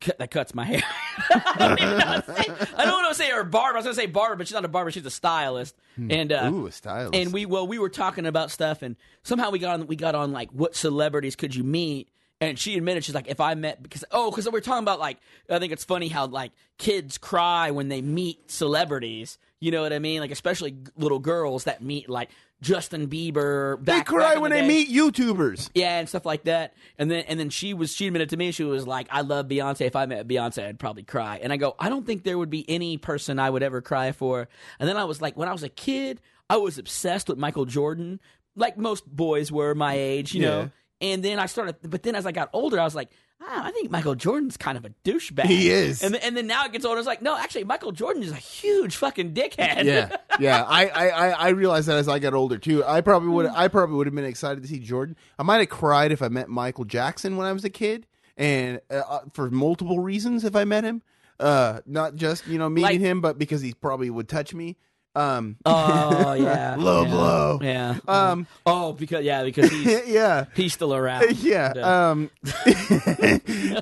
cut, 0.00 0.18
that 0.18 0.30
cuts 0.30 0.54
my 0.54 0.64
hair. 0.64 0.82
I 1.30 1.54
don't 1.58 1.80
even 1.82 1.98
know 1.98 2.04
how 2.04 2.20
to 2.20 2.34
say. 2.34 2.66
I 2.76 2.84
don't 2.84 2.92
want 3.02 3.08
to 3.16 3.22
say 3.22 3.30
her 3.30 3.44
barber. 3.44 3.76
I 3.76 3.78
was 3.78 3.84
going 3.84 3.94
to 3.96 4.00
say 4.00 4.06
barber, 4.06 4.36
but 4.36 4.46
she's 4.48 4.54
not 4.54 4.64
a 4.64 4.68
barber. 4.68 4.90
She's 4.90 5.06
a 5.06 5.10
stylist. 5.10 5.76
And 5.96 6.32
uh, 6.32 6.48
Hmm. 6.48 6.54
ooh 6.54 6.66
a 6.66 6.72
stylist 6.72 7.14
and 7.14 7.32
we 7.32 7.44
well 7.46 7.66
we 7.66 7.78
were 7.78 7.90
talking 7.90 8.24
about 8.26 8.50
stuff 8.50 8.82
and 8.82 8.96
somehow 9.22 9.50
we 9.50 9.58
got 9.58 9.80
on 9.80 9.86
we 9.86 9.96
got 9.96 10.14
on 10.14 10.32
like 10.32 10.50
what 10.50 10.74
celebrities 10.74 11.36
could 11.36 11.54
you 11.54 11.62
meet 11.64 12.08
and 12.40 12.58
she 12.58 12.76
admitted 12.78 13.04
she's 13.04 13.14
like 13.14 13.28
if 13.28 13.40
I 13.40 13.54
met 13.54 13.82
because 13.82 14.02
oh 14.10 14.30
because 14.30 14.48
we 14.50 14.56
are 14.56 14.62
talking 14.62 14.82
about 14.82 14.98
like 14.98 15.18
I 15.50 15.58
think 15.58 15.70
it's 15.70 15.84
funny 15.84 16.08
how 16.08 16.26
like 16.28 16.52
kids 16.78 17.18
cry 17.18 17.72
when 17.72 17.88
they 17.88 18.00
meet 18.00 18.50
celebrities 18.50 19.36
you 19.60 19.70
know 19.70 19.82
what 19.82 19.92
I 19.92 19.98
mean 19.98 20.20
like 20.20 20.30
especially 20.30 20.76
little 20.96 21.18
girls 21.18 21.64
that 21.64 21.82
meet 21.82 22.08
like 22.08 22.30
Justin 22.62 23.08
Bieber 23.08 23.84
they 23.84 24.00
cry 24.02 24.34
back 24.34 24.40
when 24.40 24.52
the 24.52 24.58
they 24.58 24.66
meet 24.66 24.88
youtubers. 24.88 25.68
Yeah 25.74 25.98
and 25.98 26.08
stuff 26.08 26.24
like 26.24 26.44
that. 26.44 26.74
And 26.96 27.10
then 27.10 27.24
and 27.26 27.38
then 27.38 27.50
she 27.50 27.74
was 27.74 27.92
she 27.94 28.06
admitted 28.06 28.30
to 28.30 28.36
me 28.38 28.52
she 28.52 28.64
was 28.64 28.86
like 28.86 29.08
I 29.10 29.20
love 29.22 29.48
Beyonce. 29.48 29.82
If 29.82 29.96
I 29.96 30.06
met 30.06 30.26
Beyonce 30.28 30.66
I'd 30.66 30.78
probably 30.78 31.02
cry. 31.02 31.40
And 31.42 31.52
I 31.52 31.56
go 31.58 31.74
I 31.78 31.88
don't 31.90 32.06
think 32.06 32.22
there 32.22 32.38
would 32.38 32.50
be 32.50 32.64
any 32.70 32.96
person 32.96 33.38
I 33.38 33.50
would 33.50 33.62
ever 33.64 33.82
cry 33.82 34.12
for. 34.12 34.48
And 34.78 34.88
then 34.88 34.96
I 34.96 35.04
was 35.04 35.20
like 35.20 35.36
when 35.36 35.48
I 35.48 35.52
was 35.52 35.64
a 35.64 35.68
kid 35.68 36.20
I 36.48 36.56
was 36.56 36.78
obsessed 36.78 37.28
with 37.28 37.36
Michael 37.36 37.64
Jordan 37.66 38.20
like 38.54 38.78
most 38.78 39.06
boys 39.06 39.50
were 39.50 39.74
my 39.74 39.94
age 39.94 40.32
you 40.34 40.42
Yeah. 40.42 40.48
know? 40.48 40.70
And 41.00 41.22
then 41.24 41.40
I 41.40 41.46
started 41.46 41.76
but 41.82 42.02
then 42.04 42.14
as 42.14 42.26
I 42.26 42.32
got 42.32 42.48
older 42.52 42.78
I 42.78 42.84
was 42.84 42.94
like 42.94 43.10
I 43.46 43.70
think 43.72 43.90
Michael 43.90 44.14
Jordan's 44.14 44.56
kind 44.56 44.78
of 44.78 44.84
a 44.84 44.90
douchebag. 45.04 45.44
He 45.46 45.70
is. 45.70 46.02
and 46.02 46.14
then, 46.14 46.20
and 46.22 46.36
then 46.36 46.46
now 46.46 46.64
it 46.64 46.72
gets 46.72 46.84
older 46.84 46.98
it's 46.98 47.06
like 47.06 47.22
no 47.22 47.36
actually 47.36 47.64
Michael 47.64 47.92
Jordan 47.92 48.22
is 48.22 48.30
a 48.30 48.36
huge 48.36 48.96
fucking 48.96 49.34
dickhead. 49.34 49.84
Yeah 49.84 50.16
yeah. 50.40 50.64
I, 50.66 50.88
I 50.88 51.28
i 51.30 51.48
realized 51.50 51.88
that 51.88 51.98
as 51.98 52.08
i 52.08 52.18
got 52.18 52.34
older 52.34 52.58
too. 52.58 52.84
I 52.84 53.00
probably 53.00 53.30
would 53.30 53.46
i 53.46 53.68
probably 53.68 53.96
would 53.96 54.06
have 54.06 54.14
been 54.14 54.24
excited 54.24 54.62
to 54.62 54.68
see 54.68 54.78
jordan. 54.78 55.16
I 55.38 55.42
might 55.42 55.58
have 55.58 55.68
cried 55.68 56.12
if 56.12 56.22
i 56.22 56.28
met 56.28 56.48
michael 56.48 56.84
jackson 56.84 57.36
when 57.36 57.46
i 57.46 57.52
was 57.52 57.64
a 57.64 57.70
kid 57.70 58.06
and 58.36 58.80
uh, 58.90 59.20
for 59.32 59.50
multiple 59.50 59.98
reasons 60.00 60.44
if 60.44 60.56
i 60.56 60.64
met 60.64 60.84
him. 60.84 61.02
Uh 61.40 61.80
not 61.86 62.14
just 62.16 62.46
you 62.46 62.58
know 62.58 62.68
meeting 62.68 62.90
Like- 62.92 63.00
him 63.00 63.20
but 63.20 63.38
because 63.38 63.60
he 63.60 63.72
probably 63.74 64.08
would 64.10 64.28
touch 64.28 64.54
me 64.54 64.76
um 65.14 65.56
oh 65.66 66.32
yeah 66.38 66.74
Low 66.78 67.02
yeah. 67.04 67.10
blow. 67.10 67.58
yeah 67.62 67.98
um 68.08 68.46
oh 68.64 68.92
because 68.94 69.22
yeah 69.24 69.44
because 69.44 69.70
he's 69.70 70.06
yeah 70.08 70.46
He's 70.54 70.72
still 70.72 70.94
around. 70.94 71.36
yeah. 71.42 71.72
Yeah. 71.76 72.08
Um, 72.10 72.30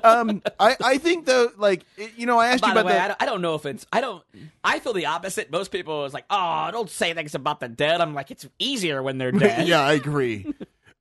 um, 0.03 0.41
I, 0.59 0.75
I 0.83 0.97
think 0.97 1.25
though, 1.25 1.49
like, 1.57 1.85
you 2.17 2.25
know, 2.25 2.37
I 2.39 2.47
asked 2.47 2.61
By 2.61 2.69
you 2.69 2.73
the 2.75 2.79
about 2.81 2.89
way, 2.89 2.95
I 2.97 3.07
that. 3.07 3.19
don't, 3.19 3.21
I 3.21 3.25
don't 3.25 3.41
know 3.41 3.55
if 3.55 3.65
it's. 3.65 3.85
I 3.91 4.01
don't. 4.01 4.23
I 4.63 4.79
feel 4.79 4.93
the 4.93 5.05
opposite. 5.07 5.51
Most 5.51 5.71
people 5.71 6.05
is 6.05 6.13
like, 6.13 6.25
oh, 6.29 6.69
don't 6.71 6.89
say 6.89 7.13
things 7.13 7.35
about 7.35 7.59
the 7.59 7.67
dead. 7.69 8.01
I'm 8.01 8.13
like, 8.13 8.31
it's 8.31 8.47
easier 8.59 9.01
when 9.01 9.17
they're 9.17 9.31
dead. 9.31 9.67
yeah, 9.67 9.81
I 9.81 9.93
agree. 9.93 10.45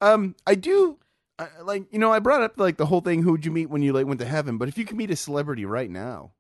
um, 0.00 0.34
I 0.46 0.54
do, 0.54 0.98
I, 1.38 1.48
like, 1.62 1.84
you 1.92 1.98
know, 1.98 2.12
I 2.12 2.18
brought 2.18 2.42
up 2.42 2.58
like 2.58 2.76
the 2.76 2.86
whole 2.86 3.00
thing. 3.00 3.22
Who 3.22 3.32
would 3.32 3.44
you 3.44 3.50
meet 3.52 3.70
when 3.70 3.82
you 3.82 3.92
like 3.92 4.06
went 4.06 4.20
to 4.20 4.26
heaven? 4.26 4.58
But 4.58 4.68
if 4.68 4.78
you 4.78 4.84
could 4.84 4.96
meet 4.96 5.10
a 5.10 5.16
celebrity 5.16 5.64
right 5.64 5.90
now, 5.90 6.32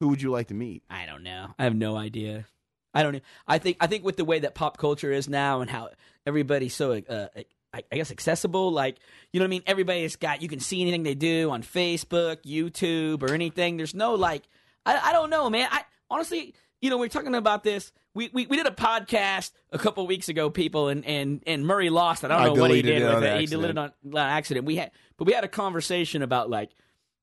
who 0.00 0.08
would 0.08 0.22
you 0.22 0.30
like 0.30 0.48
to 0.48 0.54
meet? 0.54 0.82
I 0.90 1.06
don't 1.06 1.22
know. 1.22 1.48
I 1.58 1.64
have 1.64 1.74
no 1.76 1.96
idea. 1.96 2.46
I 2.94 3.02
don't. 3.02 3.12
know. 3.14 3.20
I 3.46 3.58
think. 3.58 3.76
I 3.80 3.86
think 3.86 4.04
with 4.04 4.16
the 4.16 4.24
way 4.24 4.40
that 4.40 4.54
pop 4.54 4.76
culture 4.78 5.12
is 5.12 5.28
now 5.28 5.60
and 5.60 5.70
how 5.70 5.90
everybody's 6.26 6.74
so. 6.74 6.92
Uh, 6.92 7.28
I, 7.72 7.84
I 7.92 7.96
guess 7.96 8.10
accessible, 8.10 8.72
like 8.72 8.98
you 9.32 9.38
know 9.38 9.44
what 9.44 9.48
I 9.48 9.50
mean. 9.50 9.62
Everybody's 9.66 10.16
got 10.16 10.42
you 10.42 10.48
can 10.48 10.58
see 10.58 10.82
anything 10.82 11.04
they 11.04 11.14
do 11.14 11.50
on 11.50 11.62
Facebook, 11.62 12.38
YouTube, 12.44 13.22
or 13.22 13.32
anything. 13.32 13.76
There's 13.76 13.94
no 13.94 14.14
like, 14.14 14.42
I, 14.84 14.98
I 14.98 15.12
don't 15.12 15.30
know, 15.30 15.48
man. 15.48 15.68
I 15.70 15.82
honestly, 16.10 16.54
you 16.80 16.90
know, 16.90 16.98
we're 16.98 17.06
talking 17.08 17.34
about 17.36 17.62
this. 17.62 17.92
We, 18.12 18.28
we, 18.32 18.46
we 18.46 18.56
did 18.56 18.66
a 18.66 18.72
podcast 18.72 19.52
a 19.70 19.78
couple 19.78 20.04
weeks 20.08 20.28
ago, 20.28 20.50
people, 20.50 20.88
and, 20.88 21.06
and, 21.06 21.44
and 21.46 21.64
Murray 21.64 21.90
lost. 21.90 22.24
I 22.24 22.28
don't 22.28 22.40
I 22.40 22.46
know 22.46 22.54
what 22.54 22.72
he 22.72 22.82
did 22.82 23.02
it 23.02 23.14
with 23.14 23.22
it. 23.22 23.38
He 23.38 23.46
deleted 23.46 23.78
on, 23.78 23.92
on 24.04 24.16
accident. 24.16 24.66
We 24.66 24.74
had, 24.74 24.90
but 25.16 25.28
we 25.28 25.32
had 25.32 25.44
a 25.44 25.48
conversation 25.48 26.22
about 26.22 26.50
like 26.50 26.70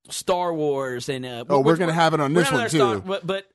Star 0.10 0.53
Wars 0.53 1.10
and 1.10 1.25
uh, 1.25 1.43
Oh, 1.49 1.60
we're 1.60 1.73
which- 1.73 1.80
gonna 1.80 1.91
have 1.91 2.13
it 2.13 2.21
on 2.21 2.34
this 2.34 2.49
one 2.49 2.69
Star- 2.69 2.95
too. 2.95 3.01
but, 3.01 3.27
but 3.27 3.45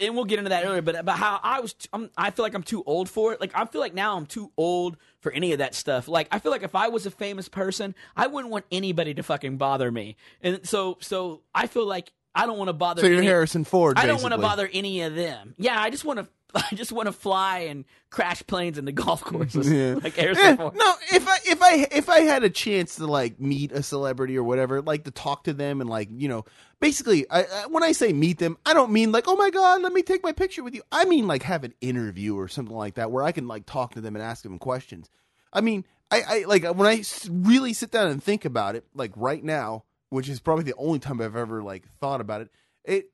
and 0.00 0.14
we'll 0.14 0.24
get 0.24 0.38
into 0.38 0.50
that 0.50 0.64
earlier. 0.64 0.82
But 0.82 0.96
about 0.96 1.18
how 1.18 1.40
I 1.42 1.60
was, 1.60 1.74
I'm, 1.92 2.10
I 2.16 2.30
feel 2.30 2.44
like 2.44 2.54
I'm 2.54 2.62
too 2.62 2.82
old 2.86 3.08
for 3.08 3.32
it. 3.32 3.40
Like 3.40 3.52
I 3.54 3.64
feel 3.66 3.80
like 3.80 3.94
now 3.94 4.16
I'm 4.16 4.26
too 4.26 4.50
old 4.56 4.96
for 5.20 5.30
any 5.32 5.52
of 5.52 5.58
that 5.58 5.74
stuff. 5.74 6.08
Like 6.08 6.28
I 6.30 6.38
feel 6.38 6.52
like 6.52 6.62
if 6.62 6.74
I 6.74 6.88
was 6.88 7.06
a 7.06 7.10
famous 7.10 7.48
person, 7.48 7.94
I 8.16 8.26
wouldn't 8.26 8.50
want 8.50 8.64
anybody 8.72 9.14
to 9.14 9.22
fucking 9.22 9.56
bother 9.56 9.90
me. 9.90 10.16
And 10.42 10.66
so, 10.66 10.98
so 11.00 11.42
I 11.54 11.66
feel 11.66 11.86
like 11.86 12.12
I 12.34 12.46
don't 12.46 12.58
want 12.58 12.68
to 12.68 12.74
bother. 12.74 13.02
So 13.02 13.08
you're 13.08 13.18
any- 13.18 13.26
Harrison 13.26 13.64
Ford. 13.64 13.98
I 13.98 14.06
don't 14.06 14.22
want 14.22 14.32
to 14.32 14.38
basically. 14.38 14.42
bother 14.42 14.70
any 14.72 15.02
of 15.02 15.14
them. 15.14 15.54
Yeah, 15.58 15.80
I 15.80 15.90
just 15.90 16.04
want 16.04 16.20
to. 16.20 16.28
I 16.70 16.74
just 16.74 16.92
want 16.92 17.06
to 17.06 17.12
fly 17.12 17.60
and 17.60 17.84
crash 18.10 18.42
planes 18.46 18.78
into 18.78 18.92
golf 18.92 19.22
courses 19.22 19.70
Yeah. 19.72 19.94
like 20.02 20.18
Eh, 20.18 20.56
Ford. 20.56 20.74
no, 20.74 20.94
if 21.12 21.26
I 21.28 21.38
if 21.46 21.62
I 21.62 21.86
if 21.92 22.08
I 22.08 22.20
had 22.20 22.44
a 22.44 22.50
chance 22.50 22.96
to 22.96 23.06
like 23.06 23.40
meet 23.40 23.72
a 23.72 23.82
celebrity 23.82 24.36
or 24.36 24.42
whatever, 24.42 24.82
like 24.82 25.04
to 25.04 25.10
talk 25.10 25.44
to 25.44 25.52
them 25.52 25.80
and 25.80 25.88
like 25.88 26.08
you 26.10 26.28
know, 26.28 26.44
basically, 26.80 27.28
I, 27.30 27.42
I 27.42 27.66
when 27.68 27.82
I 27.82 27.92
say 27.92 28.12
meet 28.12 28.38
them, 28.38 28.56
I 28.66 28.74
don't 28.74 28.90
mean 28.92 29.12
like 29.12 29.24
oh 29.26 29.36
my 29.36 29.50
god, 29.50 29.82
let 29.82 29.92
me 29.92 30.02
take 30.02 30.22
my 30.22 30.32
picture 30.32 30.62
with 30.64 30.74
you. 30.74 30.82
I 30.90 31.04
mean 31.04 31.26
like 31.26 31.42
have 31.44 31.64
an 31.64 31.74
interview 31.80 32.36
or 32.36 32.48
something 32.48 32.76
like 32.76 32.94
that 32.94 33.10
where 33.10 33.22
I 33.24 33.32
can 33.32 33.46
like 33.48 33.66
talk 33.66 33.94
to 33.94 34.00
them 34.00 34.16
and 34.16 34.24
ask 34.24 34.42
them 34.42 34.58
questions. 34.58 35.08
I 35.52 35.60
mean, 35.60 35.84
I, 36.10 36.22
I 36.26 36.44
like 36.46 36.64
when 36.64 36.86
I 36.88 37.02
really 37.28 37.72
sit 37.72 37.90
down 37.90 38.08
and 38.08 38.22
think 38.22 38.44
about 38.44 38.74
it, 38.76 38.84
like 38.94 39.12
right 39.16 39.42
now, 39.42 39.84
which 40.08 40.28
is 40.28 40.40
probably 40.40 40.64
the 40.64 40.74
only 40.76 40.98
time 40.98 41.20
I've 41.20 41.36
ever 41.36 41.62
like 41.62 41.84
thought 42.00 42.20
about 42.20 42.40
it. 42.40 42.50
It 42.84 43.06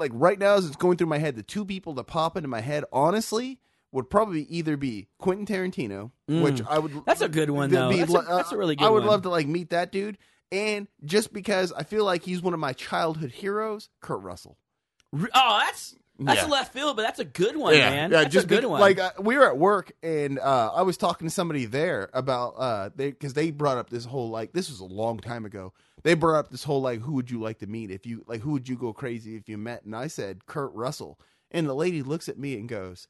like 0.00 0.10
right 0.14 0.38
now 0.38 0.54
as 0.54 0.66
it's 0.66 0.76
going 0.76 0.96
through 0.96 1.06
my 1.08 1.18
head, 1.18 1.36
the 1.36 1.42
two 1.42 1.64
people 1.64 1.94
that 1.94 2.04
pop 2.04 2.36
into 2.36 2.48
my 2.48 2.60
head, 2.60 2.84
honestly, 2.92 3.60
would 3.92 4.08
probably 4.10 4.42
either 4.44 4.76
be 4.76 5.08
Quentin 5.18 5.46
Tarantino, 5.46 6.10
which 6.26 6.62
I 6.68 6.78
would. 6.78 6.92
Mm. 6.92 7.04
That's 7.04 7.20
a 7.20 7.28
good 7.28 7.50
one, 7.50 7.70
be- 7.70 7.76
though. 7.76 7.92
That's 7.92 8.14
a- 8.14 8.24
that's 8.28 8.52
a 8.52 8.56
really 8.56 8.76
good 8.76 8.82
one. 8.84 8.88
I 8.90 8.94
would 8.94 9.02
one. 9.02 9.10
love 9.10 9.22
to 9.22 9.28
like 9.30 9.46
meet 9.46 9.70
that 9.70 9.92
dude, 9.92 10.18
and 10.50 10.88
just 11.04 11.32
because 11.32 11.72
I 11.72 11.82
feel 11.84 12.04
like 12.04 12.22
he's 12.22 12.40
one 12.42 12.54
of 12.54 12.60
my 12.60 12.72
childhood 12.72 13.30
heroes, 13.32 13.88
Kurt 14.00 14.22
Russell. 14.22 14.56
Oh, 15.12 15.58
that's 15.64 15.94
that's 16.22 16.42
Yeah. 16.42 16.48
left 16.48 16.72
field, 16.74 16.96
but 16.96 17.02
that's 17.02 17.18
a 17.18 17.24
good 17.24 17.56
one, 17.56 17.72
man. 17.72 18.10
Yeah, 18.12 18.22
that's 18.22 18.32
just 18.32 18.44
a 18.44 18.48
good 18.48 18.60
be- 18.60 18.66
one. 18.66 18.80
Like 18.80 18.98
uh, 19.00 19.10
we 19.18 19.36
were 19.36 19.46
at 19.46 19.56
work, 19.58 19.92
and 20.02 20.38
uh, 20.38 20.70
I 20.74 20.82
was 20.82 20.96
talking 20.96 21.26
to 21.26 21.32
somebody 21.34 21.64
there 21.64 22.10
about 22.12 22.50
uh, 22.58 22.90
they 22.94 23.10
because 23.10 23.32
they 23.32 23.50
brought 23.50 23.78
up 23.78 23.90
this 23.90 24.04
whole 24.04 24.30
like 24.30 24.52
this 24.52 24.68
was 24.70 24.80
a 24.80 24.84
long 24.84 25.18
time 25.18 25.44
ago. 25.44 25.72
They 26.02 26.14
brought 26.14 26.38
up 26.38 26.50
this 26.50 26.64
whole 26.64 26.80
like 26.80 27.00
who 27.00 27.12
would 27.12 27.30
you 27.30 27.40
like 27.40 27.58
to 27.58 27.66
meet 27.66 27.90
if 27.90 28.06
you 28.06 28.24
like 28.26 28.40
who 28.40 28.52
would 28.52 28.68
you 28.68 28.76
go 28.76 28.92
crazy 28.92 29.36
if 29.36 29.48
you 29.48 29.58
met? 29.58 29.84
And 29.84 29.94
I 29.94 30.06
said 30.06 30.46
Kurt 30.46 30.72
Russell, 30.74 31.18
and 31.50 31.68
the 31.68 31.74
lady 31.74 32.02
looks 32.02 32.28
at 32.28 32.38
me 32.38 32.54
and 32.58 32.68
goes, 32.68 33.06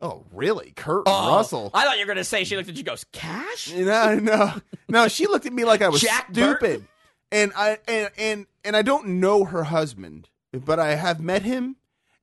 "Oh, 0.00 0.24
really, 0.32 0.72
Kurt 0.76 1.04
Oh, 1.06 1.36
Russell?" 1.36 1.70
I 1.74 1.84
thought 1.84 1.98
you 1.98 2.04
were 2.04 2.12
gonna 2.12 2.24
say 2.24 2.44
she 2.44 2.56
looked 2.56 2.68
at 2.68 2.74
you, 2.74 2.80
and 2.80 2.86
goes 2.86 3.04
cash. 3.12 3.72
No, 3.72 4.18
no, 4.18 4.52
no. 4.88 5.08
She 5.08 5.26
looked 5.26 5.46
at 5.46 5.52
me 5.52 5.64
like 5.64 5.82
I 5.82 5.88
was 5.88 6.00
Jack 6.00 6.28
stupid, 6.32 6.58
Burton? 6.60 6.88
and 7.30 7.52
I 7.56 7.78
and 7.86 8.10
and 8.18 8.46
and 8.64 8.76
I 8.76 8.82
don't 8.82 9.06
know 9.20 9.44
her 9.44 9.64
husband, 9.64 10.28
but 10.52 10.78
I 10.80 10.94
have 10.96 11.20
met 11.20 11.42
him, 11.42 11.76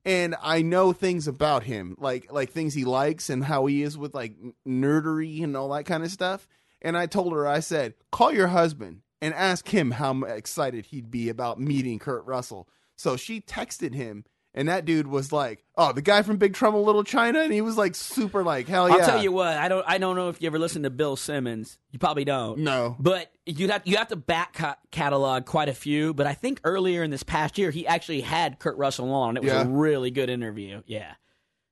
and 0.04 0.34
I 0.42 0.60
know 0.62 0.92
things 0.92 1.26
about 1.28 1.62
him, 1.64 1.96
like 1.98 2.30
like 2.30 2.50
things 2.50 2.74
he 2.74 2.84
likes 2.84 3.30
and 3.30 3.44
how 3.44 3.66
he 3.66 3.82
is 3.82 3.96
with 3.96 4.14
like 4.14 4.34
nerdery 4.66 5.42
and 5.42 5.56
all 5.56 5.70
that 5.70 5.84
kind 5.86 6.04
of 6.04 6.10
stuff. 6.10 6.46
And 6.82 6.96
I 6.96 7.06
told 7.06 7.32
her, 7.34 7.46
I 7.46 7.60
said, 7.60 7.92
call 8.10 8.32
your 8.32 8.46
husband 8.48 9.02
and 9.20 9.34
ask 9.34 9.68
him 9.68 9.92
how 9.92 10.22
excited 10.22 10.86
he'd 10.86 11.10
be 11.10 11.28
about 11.28 11.60
meeting 11.60 11.98
Kurt 11.98 12.24
Russell. 12.26 12.68
So 12.96 13.16
she 13.16 13.40
texted 13.40 13.94
him, 13.94 14.24
and 14.54 14.68
that 14.68 14.84
dude 14.84 15.06
was 15.06 15.32
like, 15.32 15.64
"Oh, 15.76 15.92
the 15.92 16.02
guy 16.02 16.22
from 16.22 16.36
Big 16.36 16.54
Trouble 16.54 16.80
in 16.80 16.86
Little 16.86 17.04
China," 17.04 17.40
and 17.40 17.52
he 17.52 17.60
was 17.60 17.76
like 17.78 17.94
super 17.94 18.42
like, 18.42 18.68
"Hell 18.68 18.88
yeah!" 18.88 18.96
I'll 18.96 19.06
tell 19.06 19.22
you 19.22 19.32
what. 19.32 19.56
I 19.56 19.68
don't. 19.68 19.84
I 19.88 19.98
don't 19.98 20.16
know 20.16 20.28
if 20.28 20.40
you 20.42 20.46
ever 20.48 20.58
listened 20.58 20.84
to 20.84 20.90
Bill 20.90 21.16
Simmons. 21.16 21.78
You 21.92 21.98
probably 21.98 22.24
don't. 22.24 22.58
No. 22.58 22.96
But 22.98 23.30
you 23.46 23.68
have 23.68 23.82
you 23.86 23.96
have 23.96 24.08
to 24.08 24.16
back 24.16 24.58
catalog 24.90 25.46
quite 25.46 25.68
a 25.68 25.74
few. 25.74 26.12
But 26.14 26.26
I 26.26 26.34
think 26.34 26.60
earlier 26.64 27.02
in 27.02 27.10
this 27.10 27.22
past 27.22 27.56
year, 27.58 27.70
he 27.70 27.86
actually 27.86 28.20
had 28.20 28.58
Kurt 28.58 28.76
Russell 28.76 29.10
on. 29.12 29.36
It 29.36 29.42
was 29.42 29.52
Yeah. 29.52 29.62
a 29.62 29.66
really 29.68 30.10
good 30.10 30.28
interview. 30.28 30.82
Yeah. 30.86 31.12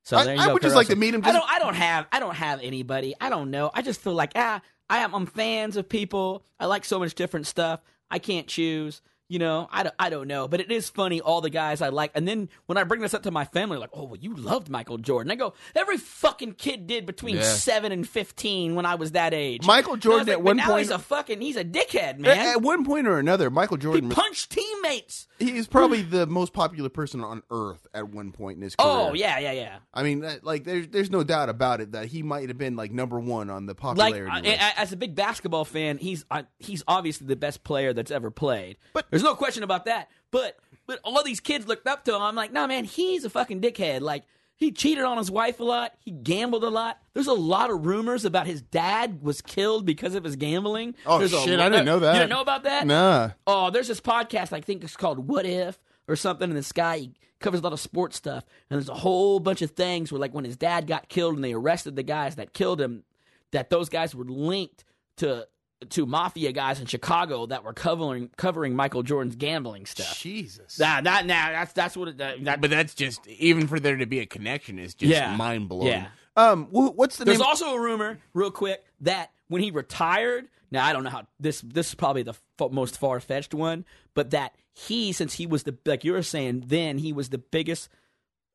So 0.05 0.17
I- 0.17 0.25
there 0.25 0.35
you 0.37 0.41
I 0.41 0.47
go, 0.47 0.53
would 0.55 0.63
Kurt 0.63 0.69
just 0.69 0.77
like 0.77 0.87
to 0.87 0.97
meet 0.97 1.13
him 1.15 1.21
I 1.23 1.33
just- 1.33 1.39
don't. 1.39 1.51
I 1.51 1.59
don't 1.59 1.75
have. 1.75 2.07
I 2.11 2.21
don't 2.21 2.35
have 2.37 2.61
anybody. 2.63 3.15
I 3.21 3.29
don't 3.29 3.51
know. 3.51 3.71
I 3.75 3.83
just 3.83 4.01
feel 4.01 4.15
like 4.15 4.33
ah, 4.37 4.63
I 4.91 4.99
am. 4.99 5.15
I'm 5.15 5.27
fans 5.27 5.77
of 5.77 5.89
people. 5.89 6.45
I 6.59 6.67
like 6.67 6.85
so 6.85 6.99
much 6.99 7.15
different 7.15 7.47
stuff. 7.47 7.81
I 8.11 8.19
can't 8.19 8.47
choose. 8.47 9.03
You 9.31 9.39
know, 9.39 9.69
I 9.71 9.83
don't, 9.83 9.95
I 9.99 10.09
don't 10.09 10.27
know, 10.27 10.49
but 10.49 10.61
it 10.61 10.71
is 10.71 10.89
funny 10.89 11.21
all 11.21 11.43
the 11.43 11.51
guys 11.51 11.83
I 11.83 11.91
like. 11.91 12.13
And 12.15 12.27
then 12.27 12.49
when 12.65 12.79
I 12.79 12.85
bring 12.85 13.03
this 13.03 13.13
up 13.13 13.25
to 13.25 13.31
my 13.31 13.45
family, 13.45 13.77
like, 13.77 13.91
oh, 13.93 14.05
well, 14.05 14.17
you 14.17 14.35
loved 14.35 14.71
Michael 14.71 14.97
Jordan. 14.97 15.31
I 15.31 15.35
go, 15.35 15.53
every 15.77 15.99
fucking 15.99 16.55
kid 16.55 16.87
did 16.87 17.05
between 17.05 17.37
Yeah. 17.37 17.43
seven 17.43 17.93
and 17.93 18.09
fifteen 18.09 18.75
when 18.75 18.87
I 18.87 18.95
was 18.95 19.13
that 19.13 19.35
age. 19.35 19.67
Michael 19.67 19.97
Jordan 19.99 20.29
like, 20.29 20.33
at 20.33 20.43
one 20.43 20.57
now 20.57 20.69
point- 20.69 20.79
he's 20.79 20.91
a 20.91 20.99
fucking 20.99 21.43
he's 21.43 21.57
a 21.57 21.65
dickhead, 21.65 22.19
man. 22.19 22.39
at 22.39 22.63
one 22.63 22.87
point 22.87 23.07
or 23.07 23.19
another, 23.19 23.51
Michael 23.51 23.77
he 23.77 23.83
Jordan. 23.83 24.09
punched 24.09 24.51
teammates. 24.51 25.29
He's 25.39 25.67
probably 25.69 26.01
the 26.01 26.27
most 26.27 26.55
popular 26.55 26.89
person 26.89 27.23
on 27.23 27.43
earth 27.51 27.87
at 27.93 28.09
one 28.09 28.33
point 28.33 28.57
in 28.57 28.63
his 28.63 28.75
oh, 28.79 28.83
career. 28.83 29.09
Oh 29.11 29.15
yeah, 29.15 29.39
yeah, 29.41 29.53
yeah. 29.53 29.79
I 29.93 30.05
mean, 30.05 30.25
like, 30.43 30.65
there's 30.65 30.89
there's 30.89 31.11
no 31.11 31.23
doubt 31.23 31.51
about 31.51 31.83
it 31.83 31.93
that 31.93 32.07
he 32.07 32.23
might 32.23 32.49
have 32.49 32.57
been 32.59 32.77
like 32.77 32.93
number 32.93 33.21
one 33.21 33.51
on 33.51 33.67
the 33.67 33.75
popularity 33.75 34.49
list. 34.49 34.63
as 34.79 34.93
a 34.93 34.97
big 34.97 35.15
basketball 35.15 35.67
fan, 35.67 35.99
he's 35.99 36.25
he's 36.59 36.83
obviously 36.89 37.27
the 37.27 37.37
best 37.37 37.63
player 37.63 37.93
that's 37.93 38.11
ever 38.11 38.31
played. 38.31 38.79
But- 38.95 39.05
there's 39.19 39.31
no 39.31 39.35
question 39.35 39.63
about 39.63 39.87
that. 39.87 40.09
But 40.31 40.57
but 40.87 41.01
all 41.05 41.23
these 41.23 41.41
kids 41.41 41.67
looked 41.67 41.87
up 41.87 42.05
to 42.05 42.15
him. 42.15 42.23
I'm 42.23 42.35
like, 42.35 42.53
nah, 42.53 42.67
man, 42.67 42.85
he's 42.85 43.25
a 43.25 43.31
fucking 43.31 43.61
dickhead. 43.61 44.01
Like 44.01 44.25
he 44.57 44.73
cheated 44.73 45.05
on 45.05 45.19
his 45.19 45.31
wife 45.31 45.61
a 45.61 45.65
lot. 45.65 45.93
He 46.01 46.11
gambled 46.11 46.65
a 46.65 46.69
lot. 46.69 46.99
There's 47.15 47.27
a 47.27 47.33
lot 47.33 47.71
of 47.71 47.87
rumors 47.87 48.25
about 48.25 48.47
his 48.47 48.61
dad 48.63 49.23
was 49.23 49.41
killed 49.41 49.87
because 49.87 50.15
of 50.15 50.25
his 50.25 50.37
gambling. 50.37 50.95
Oh, 51.07 51.19
There's 51.19 51.31
shit, 51.31 51.61
I 51.61 51.69
didn't 51.69 51.85
know 51.85 52.01
that. 52.01 52.15
You 52.15 52.21
didn't 52.21 52.31
know 52.31 52.41
about 52.41 52.65
that? 52.65 52.87
nah, 52.87 53.31
Oh, 53.47 53.71
there's 53.71 53.89
this 53.89 54.01
podcast 54.01 54.53
I 54.53 54.61
think 54.61 54.83
it's 54.83 54.97
called 54.97 55.29
What 55.29 55.47
If 55.47 55.79
or 56.09 56.17
something. 56.17 56.49
And 56.51 56.59
this 56.59 56.73
guy 56.73 56.99
he 56.99 57.13
covers 57.41 57.61
a 57.61 57.63
lot 57.63 57.73
of 57.73 57.81
sports 57.81 58.17
stuff, 58.17 58.45
and 58.69 58.79
there's 58.79 58.89
a 58.89 58.95
whole 58.95 59.39
bunch 59.41 59.63
of 59.63 59.71
things 59.73 60.11
where 60.11 60.21
like 60.21 60.35
when 60.35 60.45
his 60.45 60.57
dad 60.57 60.87
got 60.87 61.09
killed 61.09 61.37
and 61.37 61.45
they 61.45 61.53
arrested 61.53 61.95
the 61.97 62.03
guys 62.03 62.35
that 62.37 62.53
killed 62.53 62.81
him, 62.81 63.05
that 63.53 63.71
those 63.71 63.89
guys 63.89 64.15
were 64.15 64.25
linked 64.25 64.85
to 65.19 65.47
to 65.91 66.07
mafia 66.07 66.53
guys 66.53 66.81
in 66.81 66.87
Chicago 66.87 67.47
that 67.47 67.63
were 67.65 67.73
covering 67.73 68.31
covering 68.37 68.75
Michael 68.75 69.03
Jordan's 69.03 69.37
gambling 69.37 69.87
stuff. 69.87 70.19
Jesus. 70.19 70.79
Nah, 70.79 71.01
that 71.03 71.27
nah, 71.27 71.51
that's 71.51 71.73
that's 71.73 71.97
what 71.97 72.09
it, 72.09 72.19
that, 72.19 72.45
that 72.45 72.61
But 72.61 72.71
that's 72.71 72.95
just 72.95 73.27
even 73.29 73.67
for 73.69 73.79
there 73.79 73.97
to 73.97 74.07
be 74.07 74.19
a 74.21 74.27
connection 74.27 74.79
is 74.79 74.95
just 74.95 75.11
Yeah. 75.11 75.37
mind 75.37 75.69
blowing. 75.69 75.87
yeah. 75.89 76.09
um, 76.37 76.65
wh- 76.67 76.97
what's 76.97 77.17
the 77.19 77.25
There's 77.25 77.39
name? 77.39 77.47
also 77.47 77.75
a 77.75 77.81
rumor, 77.81 78.19
real 78.35 78.51
quick, 78.51 78.85
that 79.03 79.31
when 79.49 79.63
he 79.63 79.71
retired, 79.71 80.49
now 80.71 80.85
I 80.85 80.93
don't 80.93 81.05
know 81.05 81.11
how 81.11 81.27
this 81.39 81.61
this 81.61 81.89
is 81.91 81.95
probably 81.95 82.25
the 82.25 82.35
f- 82.61 82.71
most 82.73 82.99
far 82.99 83.21
fetched 83.21 83.55
one, 83.55 83.85
but 84.15 84.31
that 84.31 84.55
he, 84.73 85.13
since 85.13 85.35
he 85.35 85.47
was 85.47 85.63
the 85.63 85.77
like 85.87 86.03
you 86.05 86.13
were 86.13 86.23
saying, 86.23 86.65
then 86.67 86.99
he 86.99 87.13
was 87.13 87.29
the 87.29 87.39
biggest 87.39 87.89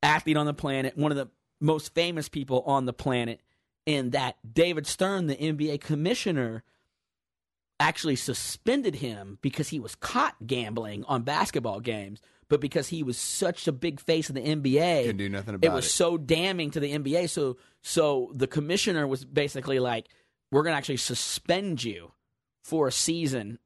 athlete 0.01 0.37
on 0.37 0.45
the 0.45 0.53
planet, 0.53 0.97
one 0.97 1.11
of 1.11 1.17
the 1.17 1.29
most 1.61 1.93
famous 1.93 2.27
people 2.27 2.61
on 2.65 2.85
the 2.85 2.93
planet, 2.93 3.39
and 3.87 4.11
that 4.11 4.35
David 4.53 4.85
Stern, 4.87 5.27
the 5.27 5.35
NBA 5.35 5.79
commissioner, 5.81 6.63
actually 7.83 8.15
suspended 8.15 8.95
him 8.95 9.37
because 9.41 9.67
he 9.67 9.79
was 9.79 9.93
caught 9.95 10.35
gambling 10.47 11.03
on 11.05 11.23
basketball 11.23 11.81
games, 11.81 12.21
but 12.47 12.61
because 12.61 12.87
he 12.87 13.03
was 13.03 13.17
such 13.17 13.67
a 13.67 13.73
big 13.73 13.99
face 13.99 14.29
in 14.29 14.35
the 14.35 14.41
NBA, 14.41 15.17
do 15.17 15.29
nothing 15.29 15.55
about 15.55 15.67
it 15.67 15.73
was 15.73 15.85
it. 15.85 15.89
so 15.89 16.17
damning 16.17 16.71
to 16.71 16.79
the 16.79 16.93
NBA. 16.93 17.29
So 17.29 17.57
so 17.81 18.31
the 18.33 18.47
commissioner 18.47 19.05
was 19.05 19.25
basically 19.25 19.79
like, 19.79 20.07
"We're 20.49 20.63
going 20.63 20.73
to 20.73 20.77
actually 20.77 20.97
suspend 20.97 21.83
you 21.83 22.13
for 22.63 22.87
a 22.87 22.91
season 22.91 23.59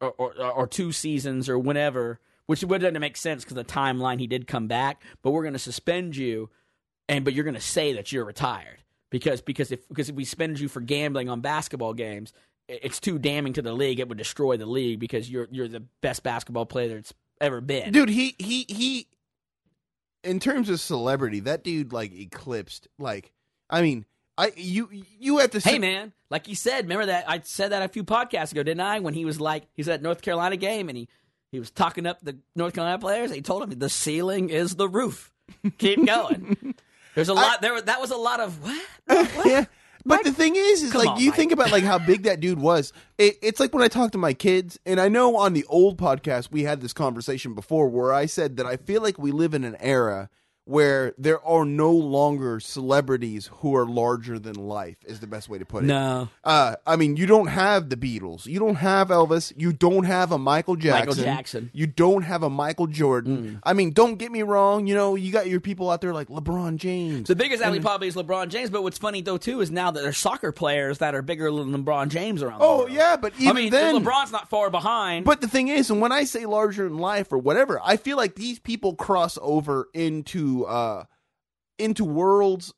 or 0.00 0.12
or, 0.18 0.42
or 0.42 0.66
two 0.66 0.92
seasons 0.92 1.48
or 1.48 1.58
whenever." 1.58 2.20
Which 2.46 2.62
would 2.62 2.82
doesn't 2.82 3.00
make 3.00 3.16
sense 3.16 3.42
because 3.42 3.54
the 3.54 3.64
timeline 3.64 4.20
he 4.20 4.26
did 4.26 4.46
come 4.46 4.68
back, 4.68 5.02
but 5.22 5.30
we're 5.30 5.44
going 5.44 5.54
to 5.54 5.58
suspend 5.58 6.14
you, 6.14 6.50
and 7.08 7.24
but 7.24 7.32
you're 7.32 7.44
going 7.44 7.54
to 7.54 7.60
say 7.60 7.94
that 7.94 8.12
you're 8.12 8.26
retired 8.26 8.82
because 9.08 9.40
because 9.40 9.72
if 9.72 9.88
because 9.88 10.10
if 10.10 10.14
we 10.14 10.26
suspend 10.26 10.60
you 10.60 10.68
for 10.68 10.82
gambling 10.82 11.30
on 11.30 11.40
basketball 11.40 11.94
games, 11.94 12.34
it's 12.68 13.00
too 13.00 13.18
damning 13.18 13.52
to 13.54 13.62
the 13.62 13.72
league. 13.72 14.00
It 14.00 14.08
would 14.08 14.18
destroy 14.18 14.56
the 14.56 14.66
league 14.66 14.98
because 15.00 15.30
you're 15.30 15.48
you're 15.50 15.68
the 15.68 15.80
best 16.00 16.22
basketball 16.22 16.66
player 16.66 16.94
that's 16.94 17.12
ever 17.40 17.60
been. 17.60 17.92
dude 17.92 18.08
he 18.08 18.34
he 18.38 18.64
he 18.68 19.06
in 20.22 20.38
terms 20.40 20.70
of 20.70 20.80
celebrity 20.80 21.40
that 21.40 21.64
dude 21.64 21.92
like 21.92 22.12
eclipsed 22.14 22.86
like 22.98 23.32
i 23.68 23.82
mean 23.82 24.06
i 24.38 24.52
you 24.56 24.88
you 25.18 25.38
have 25.38 25.50
to 25.50 25.58
Hey 25.60 25.78
man, 25.78 26.12
like 26.30 26.48
you 26.48 26.54
said, 26.54 26.84
remember 26.84 27.06
that 27.06 27.28
I 27.28 27.40
said 27.44 27.72
that 27.72 27.82
a 27.82 27.88
few 27.88 28.02
podcasts 28.04 28.52
ago, 28.52 28.62
didn't 28.62 28.80
I? 28.80 29.00
When 29.00 29.14
he 29.14 29.24
was 29.24 29.40
like, 29.40 29.64
he's 29.74 29.88
at 29.88 30.02
North 30.02 30.22
Carolina 30.22 30.56
game 30.56 30.88
and 30.88 30.96
he 30.98 31.08
he 31.52 31.58
was 31.60 31.70
talking 31.70 32.06
up 32.06 32.20
the 32.22 32.38
North 32.56 32.74
Carolina 32.74 32.98
players. 32.98 33.32
He 33.32 33.42
told 33.42 33.62
him 33.62 33.78
the 33.78 33.88
ceiling 33.88 34.48
is 34.50 34.74
the 34.76 34.88
roof. 34.88 35.32
Keep 35.78 36.06
going. 36.06 36.74
There's 37.14 37.28
a 37.28 37.34
lot 37.34 37.60
there. 37.62 37.80
That 37.80 38.00
was 38.00 38.10
a 38.10 38.16
lot 38.16 38.40
of 38.40 38.60
what? 38.62 38.86
What? 39.36 39.46
yeah 39.46 39.64
but 40.04 40.22
the 40.24 40.32
thing 40.32 40.54
is 40.56 40.82
is 40.82 40.94
like 40.94 41.08
on, 41.08 41.20
you 41.20 41.30
Mike. 41.30 41.36
think 41.36 41.52
about 41.52 41.70
like 41.72 41.84
how 41.84 41.98
big 41.98 42.24
that 42.24 42.40
dude 42.40 42.58
was 42.58 42.92
it, 43.18 43.36
it's 43.42 43.60
like 43.60 43.74
when 43.74 43.82
i 43.82 43.88
talk 43.88 44.12
to 44.12 44.18
my 44.18 44.32
kids 44.32 44.78
and 44.86 45.00
i 45.00 45.08
know 45.08 45.36
on 45.36 45.52
the 45.52 45.64
old 45.66 45.96
podcast 45.98 46.50
we 46.50 46.62
had 46.64 46.80
this 46.80 46.92
conversation 46.92 47.54
before 47.54 47.88
where 47.88 48.12
i 48.12 48.26
said 48.26 48.56
that 48.56 48.66
i 48.66 48.76
feel 48.76 49.02
like 49.02 49.18
we 49.18 49.30
live 49.32 49.54
in 49.54 49.64
an 49.64 49.76
era 49.80 50.28
where 50.66 51.12
there 51.18 51.44
are 51.44 51.64
no 51.64 51.92
longer 51.92 52.58
celebrities 52.58 53.50
who 53.56 53.76
are 53.76 53.86
larger 53.86 54.38
than 54.38 54.54
life 54.54 54.96
is 55.04 55.20
the 55.20 55.26
best 55.26 55.48
way 55.48 55.58
to 55.58 55.64
put 55.64 55.84
it 55.84 55.86
No. 55.86 56.28
Uh, 56.42 56.76
I 56.86 56.96
mean, 56.96 57.16
you 57.16 57.26
don't 57.26 57.48
have 57.48 57.90
the 57.90 57.96
Beatles. 57.96 58.46
You 58.46 58.58
don't 58.58 58.76
have 58.76 59.08
Elvis. 59.08 59.52
You 59.56 59.72
don't 59.72 60.04
have 60.04 60.32
a 60.32 60.38
Michael 60.38 60.76
Jackson. 60.76 61.08
Michael 61.08 61.24
Jackson. 61.24 61.70
You 61.74 61.86
don't 61.86 62.22
have 62.22 62.42
a 62.42 62.50
Michael 62.50 62.86
Jordan. 62.86 63.60
I 63.62 63.72
mean, 63.72 63.90
don't 63.92 64.16
get 64.16 64.32
me 64.32 64.42
wrong. 64.42 64.86
You 64.86 64.94
know, 64.94 65.14
you 65.14 65.32
got 65.32 65.48
your 65.48 65.60
people 65.60 65.90
out 65.90 66.00
there 66.00 66.14
like 66.14 66.28
LeBron 66.28 66.76
James. 66.76 67.28
The 67.28 67.36
biggest 67.36 67.62
athlete 67.62 67.82
probably 67.82 68.08
is 68.08 68.14
LeBron 68.16 68.48
James, 68.48 68.70
but 68.70 68.82
what's 68.82 68.98
funny 68.98 69.20
though 69.20 69.36
too 69.38 69.60
is 69.60 69.70
now 69.70 69.90
that 69.90 70.02
there's 70.02 70.18
soccer 70.18 70.52
players 70.52 70.98
that 70.98 71.14
are 71.14 71.22
bigger 71.22 71.50
than 71.50 71.72
LeBron 71.84 72.08
James 72.08 72.42
around. 72.42 72.60
oh 72.62 72.86
yeah, 72.86 73.16
but 73.16 73.32
even 73.38 73.48
I 73.48 73.52
mean, 73.52 73.70
then, 73.70 73.96
LeBron's 74.02 74.32
not 74.32 74.48
far 74.48 74.70
behind. 74.70 75.24
But 75.24 75.40
the 75.40 75.48
thing 75.48 75.68
is, 75.68 75.90
and 75.90 76.00
when 76.00 76.12
I 76.12 76.24
say 76.24 76.46
larger 76.46 76.88
than 76.88 76.98
life 76.98 77.32
or 77.32 77.38
whatever, 77.38 77.80
I 77.84 77.96
feel 77.96 78.16
like 78.16 78.34
these 78.34 78.58
people 78.58 78.94
cross 78.94 79.38
over 79.42 79.88
into 79.92 80.53
uh 80.62 81.04
into 81.78 82.04
worlds 82.04 82.72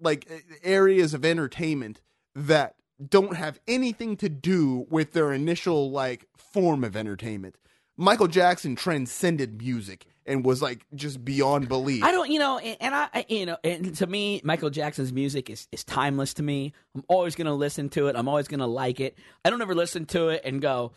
like 0.00 0.26
areas 0.64 1.14
of 1.14 1.24
entertainment 1.24 2.00
that 2.34 2.74
don't 3.08 3.36
have 3.36 3.60
anything 3.68 4.16
to 4.16 4.28
do 4.28 4.86
with 4.90 5.12
their 5.12 5.32
initial 5.32 5.90
like 5.90 6.26
form 6.36 6.82
of 6.84 6.96
entertainment. 6.96 7.56
Michael 7.96 8.26
Jackson 8.28 8.76
transcended 8.76 9.60
music 9.62 10.06
and 10.26 10.44
was 10.44 10.62
like 10.62 10.86
just 10.94 11.24
beyond 11.24 11.68
belief. 11.68 12.02
I 12.02 12.12
don't, 12.12 12.30
you 12.30 12.38
know, 12.38 12.58
and, 12.58 12.76
and 12.80 12.94
I, 12.94 13.08
I- 13.12 13.26
you 13.28 13.46
know, 13.46 13.56
and 13.62 13.94
to 13.96 14.06
me, 14.06 14.40
Michael 14.44 14.70
Jackson's 14.70 15.12
music 15.12 15.50
is, 15.50 15.68
is 15.72 15.84
timeless 15.84 16.34
to 16.34 16.42
me. 16.42 16.72
I'm 16.94 17.04
always 17.08 17.34
going 17.36 17.46
to 17.46 17.52
listen 17.54 17.88
to 17.90 18.08
it. 18.08 18.16
I'm 18.16 18.28
always 18.28 18.48
going 18.48 18.60
to 18.60 18.66
like 18.66 19.00
it. 19.00 19.18
I 19.44 19.50
don't 19.50 19.60
ever 19.62 19.74
listen 19.74 20.06
to 20.06 20.28
it 20.28 20.42
and 20.44 20.60
go, 20.62 20.92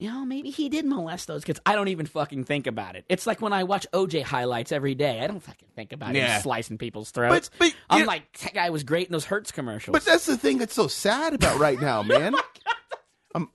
you 0.00 0.08
know, 0.10 0.24
maybe 0.24 0.50
he 0.50 0.68
did 0.68 0.84
molest 0.86 1.26
those 1.28 1.44
kids. 1.44 1.60
I 1.66 1.74
don't 1.76 1.88
even 1.88 2.06
fucking 2.06 2.44
think 2.44 2.66
about 2.66 2.96
it. 2.96 3.04
It's 3.08 3.26
like 3.26 3.40
when 3.42 3.52
I 3.52 3.64
watch 3.64 3.86
OJ 3.92 4.22
highlights 4.22 4.72
every 4.72 4.94
day. 4.94 5.20
I 5.20 5.26
don't 5.26 5.40
fucking 5.42 5.68
think 5.76 5.92
about 5.92 6.14
Yeah. 6.14 6.36
him 6.36 6.42
slicing 6.42 6.78
people's 6.78 7.10
throats. 7.10 7.50
but 7.58 7.74
I'm 7.90 8.00
you- 8.00 8.06
like, 8.06 8.32
that 8.40 8.54
guy 8.54 8.70
was 8.70 8.82
great 8.82 9.06
in 9.08 9.12
those 9.12 9.26
Hertz 9.26 9.52
commercials. 9.52 9.92
but 9.92 10.04
that's 10.04 10.26
the 10.26 10.36
thing 10.38 10.58
that's 10.58 10.74
so 10.74 10.88
sad 10.88 11.34
about 11.34 11.58
right 11.60 11.80
now, 11.80 12.02
man. 12.04 12.34
Um, 13.34 13.48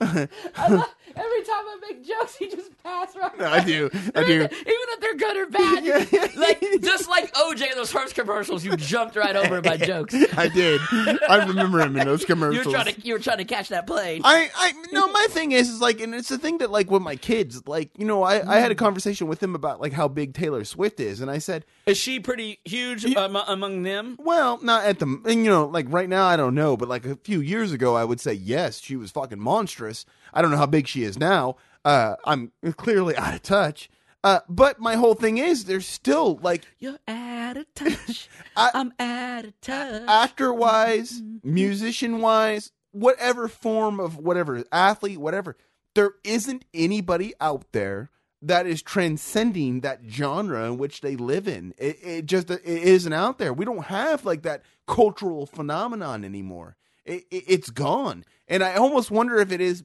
every 1.15 1.41
time 1.43 1.65
I 1.65 1.77
make 1.89 2.05
jokes, 2.05 2.35
he 2.35 2.49
just 2.49 2.71
pass 2.83 3.15
right. 3.15 3.37
No, 3.39 3.47
I 3.47 3.63
do. 3.63 3.89
I 4.15 4.23
do. 4.23 4.41
Even 4.43 4.49
if 4.61 4.99
they're 4.99 5.15
good 5.15 5.37
or 5.37 5.45
bad, 5.47 6.35
like 6.37 6.61
just 6.81 7.09
like 7.09 7.33
OJ 7.35 7.71
in 7.71 7.75
those 7.77 7.91
Hertz 7.91 8.13
commercials, 8.13 8.63
you 8.65 8.75
jumped 8.77 9.15
right 9.15 9.35
over 9.35 9.61
my 9.61 9.77
jokes. 9.77 10.13
I 10.37 10.47
did. 10.47 10.81
I 11.29 11.45
remember 11.47 11.79
him 11.81 11.95
in 11.97 12.05
those 12.05 12.21
You 12.21 12.27
commercials. 12.27 12.65
were 12.65 12.71
trying 12.73 12.93
to 12.93 13.01
you 13.01 13.13
were 13.13 13.19
trying 13.19 13.37
to 13.39 13.45
catch 13.45 13.69
that 13.69 13.87
plane. 13.87 14.21
I, 14.23 14.49
I 14.55 14.73
no, 14.91 15.07
my 15.07 15.27
thing 15.29 15.51
is, 15.51 15.69
is 15.69 15.81
like, 15.81 15.99
and 16.01 16.13
it's 16.15 16.29
the 16.29 16.37
thing 16.37 16.59
that, 16.59 16.71
like, 16.71 16.89
with 16.89 17.01
my 17.01 17.15
kids, 17.15 17.67
like, 17.67 17.89
you 17.97 18.05
know, 18.05 18.23
I, 18.23 18.55
I 18.55 18.59
had 18.59 18.71
a 18.71 18.75
conversation 18.75 19.27
with 19.27 19.39
them 19.39 19.55
about 19.55 19.81
like 19.81 19.93
how 19.93 20.07
big 20.07 20.33
Taylor 20.33 20.63
Swift 20.63 20.99
is, 20.99 21.21
and 21.21 21.29
I 21.29 21.37
said, 21.39 21.65
Is 21.85 21.97
she 21.97 22.19
pretty 22.19 22.59
huge 22.65 23.05
am- 23.05 23.35
among 23.35 23.83
them? 23.83 24.17
well, 24.19 24.59
not 24.61 24.85
at 24.85 24.99
the, 24.99 25.05
and 25.05 25.43
you 25.43 25.49
know, 25.51 25.65
like 25.65 25.85
right 25.89 26.09
now, 26.09 26.25
I 26.25 26.35
don't 26.37 26.55
know, 26.55 26.77
but 26.77 26.87
like 26.89 27.05
a 27.05 27.15
few 27.17 27.41
years 27.41 27.71
ago, 27.71 27.95
I 27.95 28.03
would 28.03 28.19
say 28.19 28.33
yes, 28.33 28.79
she 28.79 28.95
was 28.95 29.11
fucking 29.11 29.39
monstrous. 29.39 30.05
I 30.35 30.41
don't 30.41 30.51
know 30.51 30.57
how 30.57 30.65
big 30.65 30.87
she 30.87 31.03
is 31.03 31.17
now. 31.17 31.55
Uh, 31.83 32.15
I'm 32.25 32.51
clearly 32.77 33.15
out 33.15 33.33
of 33.33 33.41
touch. 33.41 33.89
Uh, 34.23 34.39
but 34.49 34.79
my 34.79 34.95
whole 34.95 35.13
thing 35.13 35.37
is, 35.37 35.65
there's 35.65 35.85
still 35.87 36.39
like 36.41 36.63
You're 36.79 36.97
out 37.07 37.57
of 37.57 37.71
touch. 37.75 38.27
I- 38.57 38.71
I'm 38.73 38.91
out 38.99 39.45
of 39.45 39.61
touch. 39.61 40.03
actor 40.07 40.51
wise, 40.53 41.21
musician 41.43 42.19
wise, 42.21 42.71
whatever 42.91 43.47
form 43.47 43.99
of 43.99 44.17
whatever 44.17 44.63
athlete, 44.71 45.19
whatever, 45.19 45.55
there 45.93 46.13
isn't 46.23 46.65
anybody 46.73 47.33
out 47.39 47.65
there 47.71 48.09
that 48.41 48.65
is 48.67 48.81
transcending 48.81 49.81
that 49.81 50.01
genre 50.09 50.65
in 50.65 50.77
which 50.77 51.01
they 51.01 51.15
live 51.15 51.47
in. 51.47 51.73
It, 51.77 51.99
it 52.03 52.25
just 52.25 52.49
it 52.49 52.61
isn't 52.65 53.13
out 53.13 53.37
there. 53.37 53.53
We 53.53 53.63
don't 53.65 53.85
have 53.85 54.25
like 54.25 54.41
that 54.41 54.63
cultural 54.87 55.45
phenomenon 55.45 56.23
anymore. 56.25 56.75
It, 57.05 57.25
it, 57.31 57.43
it's 57.47 57.69
gone, 57.69 58.25
and 58.47 58.63
I 58.63 58.75
almost 58.75 59.11
wonder 59.11 59.37
if 59.37 59.51
it 59.51 59.61
is. 59.61 59.83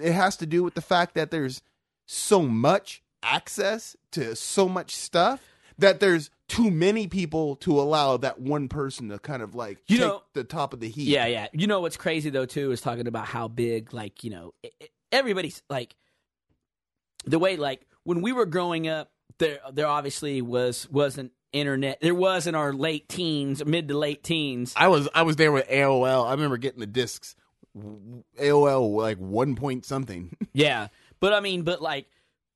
It 0.00 0.12
has 0.12 0.36
to 0.38 0.46
do 0.46 0.62
with 0.62 0.74
the 0.74 0.80
fact 0.80 1.14
that 1.14 1.30
there's 1.30 1.62
so 2.06 2.42
much 2.42 3.02
access 3.22 3.96
to 4.12 4.36
so 4.36 4.68
much 4.68 4.94
stuff 4.94 5.40
that 5.78 6.00
there's 6.00 6.30
too 6.48 6.70
many 6.70 7.06
people 7.06 7.56
to 7.56 7.78
allow 7.80 8.16
that 8.16 8.40
one 8.40 8.68
person 8.68 9.08
to 9.08 9.18
kind 9.18 9.42
of 9.42 9.54
like 9.54 9.78
You 9.88 9.98
take 9.98 10.06
know- 10.06 10.22
the 10.32 10.44
top 10.44 10.72
of 10.72 10.80
the 10.80 10.88
heat. 10.88 11.08
Yeah, 11.08 11.26
yeah. 11.26 11.48
You 11.52 11.66
know 11.66 11.80
what's 11.80 11.96
crazy 11.96 12.30
though 12.30 12.46
too 12.46 12.70
is 12.70 12.80
talking 12.80 13.06
about 13.08 13.26
how 13.26 13.48
big, 13.48 13.92
like 13.92 14.22
you 14.24 14.30
know, 14.30 14.54
i- 14.64 14.70
i- 14.82 14.88
everybody's 15.12 15.62
like 15.68 15.96
the 17.24 17.38
way 17.38 17.56
like 17.56 17.86
when 18.04 18.22
we 18.22 18.32
were 18.32 18.46
growing 18.46 18.86
up, 18.88 19.10
there 19.38 19.58
there 19.72 19.86
obviously 19.88 20.40
was 20.40 20.88
wasn't 20.90 21.32
internet. 21.52 22.00
There 22.00 22.14
was 22.14 22.46
in 22.46 22.54
our 22.54 22.72
late 22.72 23.08
teens, 23.08 23.64
mid 23.64 23.88
to 23.88 23.98
late 23.98 24.22
teens. 24.22 24.72
I 24.76 24.88
was 24.88 25.08
I 25.14 25.22
was 25.22 25.36
there 25.36 25.52
with 25.52 25.68
AOL. 25.68 26.26
I 26.26 26.30
remember 26.32 26.56
getting 26.58 26.80
the 26.80 26.86
discs. 26.86 27.34
AOL 28.38 28.94
like 28.96 29.18
one 29.18 29.54
point 29.54 29.84
something. 29.84 30.36
Yeah, 30.52 30.88
but 31.20 31.34
I 31.34 31.40
mean, 31.40 31.62
but 31.62 31.82
like, 31.82 32.06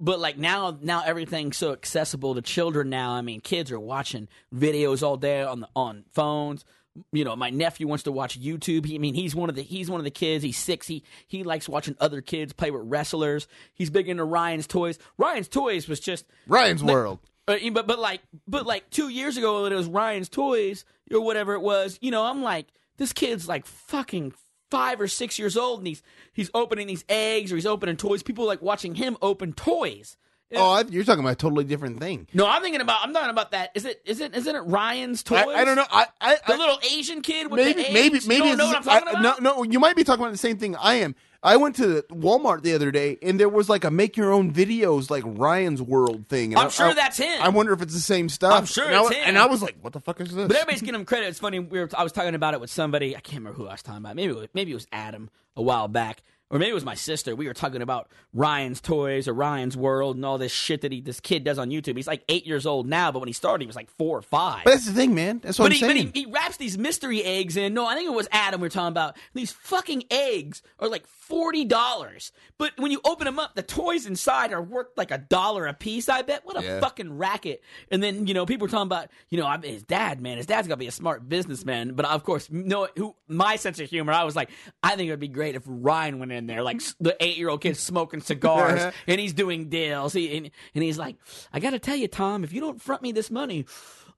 but 0.01 0.19
like 0.19 0.39
now, 0.39 0.79
now 0.81 1.03
everything's 1.05 1.59
so 1.59 1.73
accessible 1.73 2.35
to 2.35 2.41
children. 2.41 2.89
Now, 2.89 3.13
I 3.13 3.21
mean, 3.21 3.43
kids 3.43 3.71
are 3.71 3.79
watching 3.79 4.27
videos 4.55 5.03
all 5.03 5.19
day 5.19 5.43
on 5.43 5.61
the 5.61 5.69
on 5.77 6.05
phones. 6.13 6.65
You 7.13 7.25
know, 7.25 7.37
my 7.37 7.51
nephew 7.51 7.87
wants 7.87 8.05
to 8.05 8.13
watch 8.13 8.41
YouTube. 8.41 8.87
He, 8.87 8.95
I 8.95 8.99
mean, 8.99 9.13
he's 9.15 9.35
one 9.35 9.51
of 9.51 9.55
the 9.55 9.63
he's 9.63 9.91
one 9.91 10.01
of 10.01 10.05
the 10.05 10.11
kids. 10.11 10.43
He's 10.43 10.57
six. 10.57 10.87
He 10.87 11.05
he 11.29 11.45
likes 11.45 11.69
watching 11.69 11.95
other 12.01 12.23
kids 12.23 12.55
play 12.55 12.71
with 12.71 12.83
wrestlers. 12.87 13.47
He's 13.75 13.91
big 13.91 14.09
into 14.09 14.25
Ryan's 14.25 14.67
toys. 14.67 14.99
Ryan's 15.19 15.49
toys 15.49 15.87
was 15.87 16.01
just 16.01 16.25
Ryan's 16.47 16.83
World. 16.83 17.19
uh, 17.49 17.57
but 17.73 17.87
but 17.87 17.99
like 17.99 18.23
but 18.49 18.65
like 18.65 18.89
two 18.89 19.11
years 19.11 19.37
ago 19.37 19.63
when 19.65 19.73
it 19.73 19.77
was 19.77 19.87
Ryan's 19.89 20.31
Toys 20.31 20.87
or 21.13 21.21
whatever 21.21 21.53
it 21.53 21.61
was, 21.61 21.99
you 22.01 22.11
know, 22.11 22.25
I'm 22.25 22.43
like, 22.43 22.69
this 22.97 23.13
kid's 23.13 23.47
like 23.47 23.67
fucking 23.67 24.33
five 24.71 25.01
or 25.01 25.09
six 25.09 25.39
years 25.39 25.57
old 25.57 25.81
and 25.81 25.87
he's 25.87 26.03
he's 26.33 26.51
opening 26.55 26.87
these 26.87 27.05
eggs 27.09 27.53
or 27.53 27.57
he's 27.57 27.67
opening 27.67 27.97
toys. 27.97 28.23
People 28.23 28.47
like 28.47 28.63
watching 28.63 28.95
him 28.95 29.17
open 29.23 29.53
toys. 29.53 30.17
Oh, 30.53 30.71
I, 30.73 30.83
you're 30.89 31.05
talking 31.05 31.21
about 31.21 31.35
a 31.35 31.37
totally 31.37 31.63
different 31.63 32.01
thing. 32.01 32.27
No, 32.35 32.45
I'm 32.45 32.61
thinking 32.61 32.81
about 32.81 32.99
I'm 33.05 33.13
talking 33.13 33.31
about 33.31 33.53
that. 33.53 33.71
Is 33.77 33.85
it 33.85 34.03
is 34.05 34.21
it 34.21 34.35
isn't 34.35 34.57
it 34.57 34.61
Ryan's 34.63 35.23
Toys? 35.23 35.45
I, 35.47 35.61
I 35.61 35.65
don't 35.65 35.77
know. 35.77 35.87
I, 35.89 36.07
I, 36.21 36.35
The 36.45 36.55
I 36.55 36.57
little 36.57 36.79
Asian 36.93 37.23
kid 37.23 37.49
with 37.53 37.61
maybe 37.65 37.83
the 37.83 37.89
eggs? 37.89 37.95
maybe 37.95 38.19
You 38.19 38.29
maybe 38.29 38.49
don't 38.49 38.59
know 38.59 38.67
what 38.67 38.77
I'm 38.79 38.83
talking 38.83 39.09
I- 39.09 39.21
about? 39.21 39.43
No, 39.43 39.55
no, 39.59 39.63
you 39.63 39.79
might 39.79 39.95
be 39.95 40.03
talking 40.03 40.23
about 40.25 40.33
the 40.33 40.39
same 40.39 40.59
thing 40.59 40.75
I 40.75 40.95
am. 40.97 41.15
I 41.43 41.57
went 41.57 41.77
to 41.77 42.03
Walmart 42.11 42.63
the 42.63 42.75
other 42.75 42.91
day 42.91 43.17
and 43.23 43.41
there 43.41 43.49
was 43.49 43.69
like 43.71 43.85
a 43.85 43.91
make 43.91 44.17
your 44.17 44.31
own 44.31 44.53
videos 44.53 45.09
like 45.11 45.23
Ryan's 45.27 45.81
World 45.81 46.27
thing. 46.29 46.53
And 46.53 46.59
I'm 46.61 46.67
I- 46.67 46.71
sure 46.71 46.87
I- 46.89 46.93
that's 46.95 47.17
him. 47.17 47.41
I 47.43 47.49
wonder 47.49 47.73
if 47.73 47.81
it's 47.81 47.95
the 47.95 48.01
same 48.01 48.29
stuff. 48.29 48.53
I'm 48.53 48.67
sure 48.67 48.85
and 48.85 48.95
I, 48.95 49.01
it's 49.01 49.11
wa- 49.11 49.17
him. 49.17 49.23
And 49.29 49.39
I 49.39 49.47
was 49.47 49.63
like, 49.63 49.77
what 49.81 49.93
the 49.95 50.01
fuck 50.01 50.21
is 50.21 50.35
this? 50.35 50.49
But 50.49 50.57
everybody's 50.57 50.83
giving 50.83 51.01
him 51.01 51.07
credit. 51.07 51.29
It's 51.29 51.39
funny. 51.39 51.59
We 51.59 51.81
were, 51.81 51.89
I 51.97 52.03
was 52.03 52.13
talking 52.13 52.35
about 52.35 52.53
it 52.55 52.61
with 52.61 52.71
somebody. 52.71 53.17
I 53.17 53.21
can't 53.21 53.39
remember 53.39 53.57
who 53.57 53.69
I 53.69 53.73
was 53.73 53.83
talking 53.83 53.99
about. 53.99 54.17
Maybe 54.17 54.33
it 54.33 54.37
was, 54.37 54.49
maybe 54.53 54.73
it 54.73 54.75
was 54.75 54.87
Adam 54.93 55.31
a 55.57 55.63
while 55.63 55.89
back, 55.89 56.23
or 56.51 56.59
maybe 56.59 56.71
it 56.71 56.75
was 56.75 56.85
my 56.85 56.95
sister. 56.95 57.35
We 57.37 57.47
were 57.47 57.55
talking 57.55 57.81
about 57.83 58.09
Ryan's 58.35 58.81
Toys 58.81 59.29
or 59.29 59.33
Ryan's 59.35 59.77
World 59.77 60.17
and 60.17 60.25
all 60.25 60.37
this 60.39 60.53
shit 60.53 60.81
that 60.83 60.93
he 60.93 61.01
this 61.01 61.21
kid 61.21 61.45
does 61.45 61.59
on 61.59 61.71
YouTube. 61.71 61.97
He's 61.97 62.07
like 62.07 62.25
eight 62.29 62.47
years 62.47 62.67
old 62.67 62.87
now, 62.89 63.11
but 63.13 63.21
when 63.21 63.29
he 63.29 63.33
started, 63.33 63.63
he 63.63 63.67
was 63.67 63.77
like 63.77 63.91
four 63.91 64.19
or 64.19 64.23
five. 64.23 64.65
But 64.65 64.71
that's 64.73 64.87
the 64.87 64.93
thing, 64.93 65.15
man. 65.15 65.41
That's 65.43 65.59
what 65.59 65.67
But 65.71 65.83
I'm 65.83 65.97
he, 65.97 66.05
but 66.05 66.15
he, 66.17 66.25
he 66.25 66.31
wraps 66.31 66.57
these 66.57 66.77
mystery 66.77 67.23
eggs 67.23 67.57
in. 67.57 67.73
No, 67.75 67.87
I 67.87 67.95
think 67.95 68.09
it 68.09 68.15
was 68.15 68.29
Adam 68.33 68.61
we 68.61 68.67
were 68.67 68.71
talking 68.71 68.89
about. 68.89 69.17
These 69.35 69.53
fucking 69.53 70.05
eggs 70.11 70.63
are 70.79 70.89
like 70.89 71.07
forty 71.07 71.65
dollars. 71.65 72.33
But 72.59 72.73
when 72.77 72.91
you 72.91 73.01
open 73.05 73.25
them 73.27 73.39
up, 73.39 73.55
the 73.55 73.63
toys 73.63 74.05
inside 74.07 74.53
are 74.53 74.61
worth 74.63 74.89
like 74.97 75.11
a 75.13 75.19
dollar 75.19 75.67
a 75.67 75.73
piece. 75.75 76.09
I 76.09 76.23
bet. 76.23 76.45
What 76.45 76.59
a 76.61 76.65
Yeah. 76.65 76.81
fucking 76.81 77.17
racket! 77.17 77.63
And 77.91 78.03
then 78.03 78.27
you 78.27 78.35
know 78.35 78.45
people 78.45 78.67
were 78.67 78.71
talking 78.71 78.87
about 78.89 79.09
you 79.31 79.39
know 79.39 79.49
his 79.63 79.83
dad, 79.85 80.21
man. 80.21 80.37
His 80.37 80.47
dad's 80.47 80.67
gonna 80.67 80.77
be 80.77 80.87
a 80.89 80.91
smart 80.93 81.29
businessman. 81.29 81.95
But 81.95 82.07
of 82.07 82.25
course, 82.25 82.49
no. 82.51 82.89
Who 82.97 83.15
my 83.29 83.57
sense 83.57 83.79
of 83.81 83.89
humor? 83.89 84.13
I 84.13 84.25
was 84.25 84.35
like, 84.35 84.51
I 84.83 84.97
think 84.97 85.09
it 85.09 85.13
would 85.13 85.21
be 85.21 85.29
great 85.29 85.55
if 85.55 85.63
Ryan 85.67 86.19
went 86.19 86.33
in 86.33 86.40
there, 86.47 86.63
like 86.63 86.81
the 87.01 87.17
eight 87.21 87.37
year 87.37 87.49
old 87.49 87.61
kid 87.61 87.77
smoking 87.77 88.21
cigars 88.21 88.81
uh-huh. 88.81 88.93
and 89.07 89.21
he's 89.21 89.33
doing 89.33 89.69
deals. 89.69 90.13
He 90.13 90.37
and, 90.37 90.51
and 90.75 90.85
he's 90.85 90.99
like, 90.99 91.17
I 91.53 91.61
got 91.61 91.71
to 91.71 91.79
tell 91.79 91.97
you, 91.97 92.09
Tom, 92.09 92.45
if 92.45 92.53
you 92.53 92.61
don't 92.61 92.81
front 92.81 93.03
me 93.03 93.13
this 93.13 93.31
money. 93.31 93.67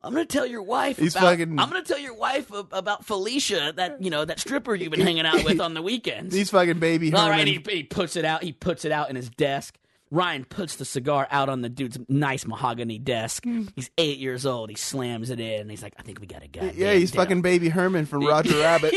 I'm 0.05 0.13
gonna 0.13 0.27
tell 0.27 0.47
your 0.47 0.63
wife. 0.63 0.99
He's 0.99 1.15
about, 1.15 1.39
fucking- 1.39 1.61
I'm 1.61 1.69
gonna 1.69 1.85
tell 1.85 1.99
your 1.99 2.17
wife 2.17 2.51
about 2.51 3.05
Felicia, 3.05 3.73
that 3.77 4.03
you 4.03 4.11
know, 4.11 4.25
that 4.25 4.41
stripper 4.41 4.75
you've 4.75 4.91
been 4.91 5.01
hanging 5.01 5.27
out 5.27 5.45
with 5.45 5.61
on 5.61 5.75
the 5.75 5.83
weekends. 5.83 6.35
He's 6.35 6.51
fucking 6.51 6.81
baby 6.81 7.15
All 7.15 7.31
right, 7.31 7.47
he, 7.47 7.63
he 7.69 7.85
puts 7.85 8.17
it 8.17 8.25
out. 8.25 8.43
He 8.43 8.51
puts 8.51 8.85
it 8.85 8.91
out 8.91 9.11
in 9.11 9.17
his 9.17 9.31
desk. 9.31 9.79
Ryan 10.13 10.45
puts 10.45 10.77
the 10.77 10.85
cigar 10.85 11.27
out 11.31 11.49
on 11.49 11.63
the 11.63 11.71
dude's 11.71 11.99
nice 12.07 12.45
mahogany 12.45 12.99
desk. 12.99 13.45
Hmm. 13.45 13.65
He's 13.75 13.91
eight 13.97 14.19
years 14.19 14.45
old. 14.45 14.69
He 14.69 14.77
slams 14.77 15.31
it 15.31 15.41
in. 15.41 15.63
And 15.63 15.71
he's 15.71 15.83
like, 15.83 15.95
"I 15.99 16.03
think 16.03 16.21
we 16.21 16.27
got 16.27 16.43
a 16.43 16.49
guy." 16.49 16.73
yeah, 16.77 16.93
he's 16.93 17.13
fucking 17.13 17.41
baby 17.41 17.71
Herman 17.71 18.05
from 18.05 18.27
Roger 18.27 18.59
Rabbit. 18.61 18.93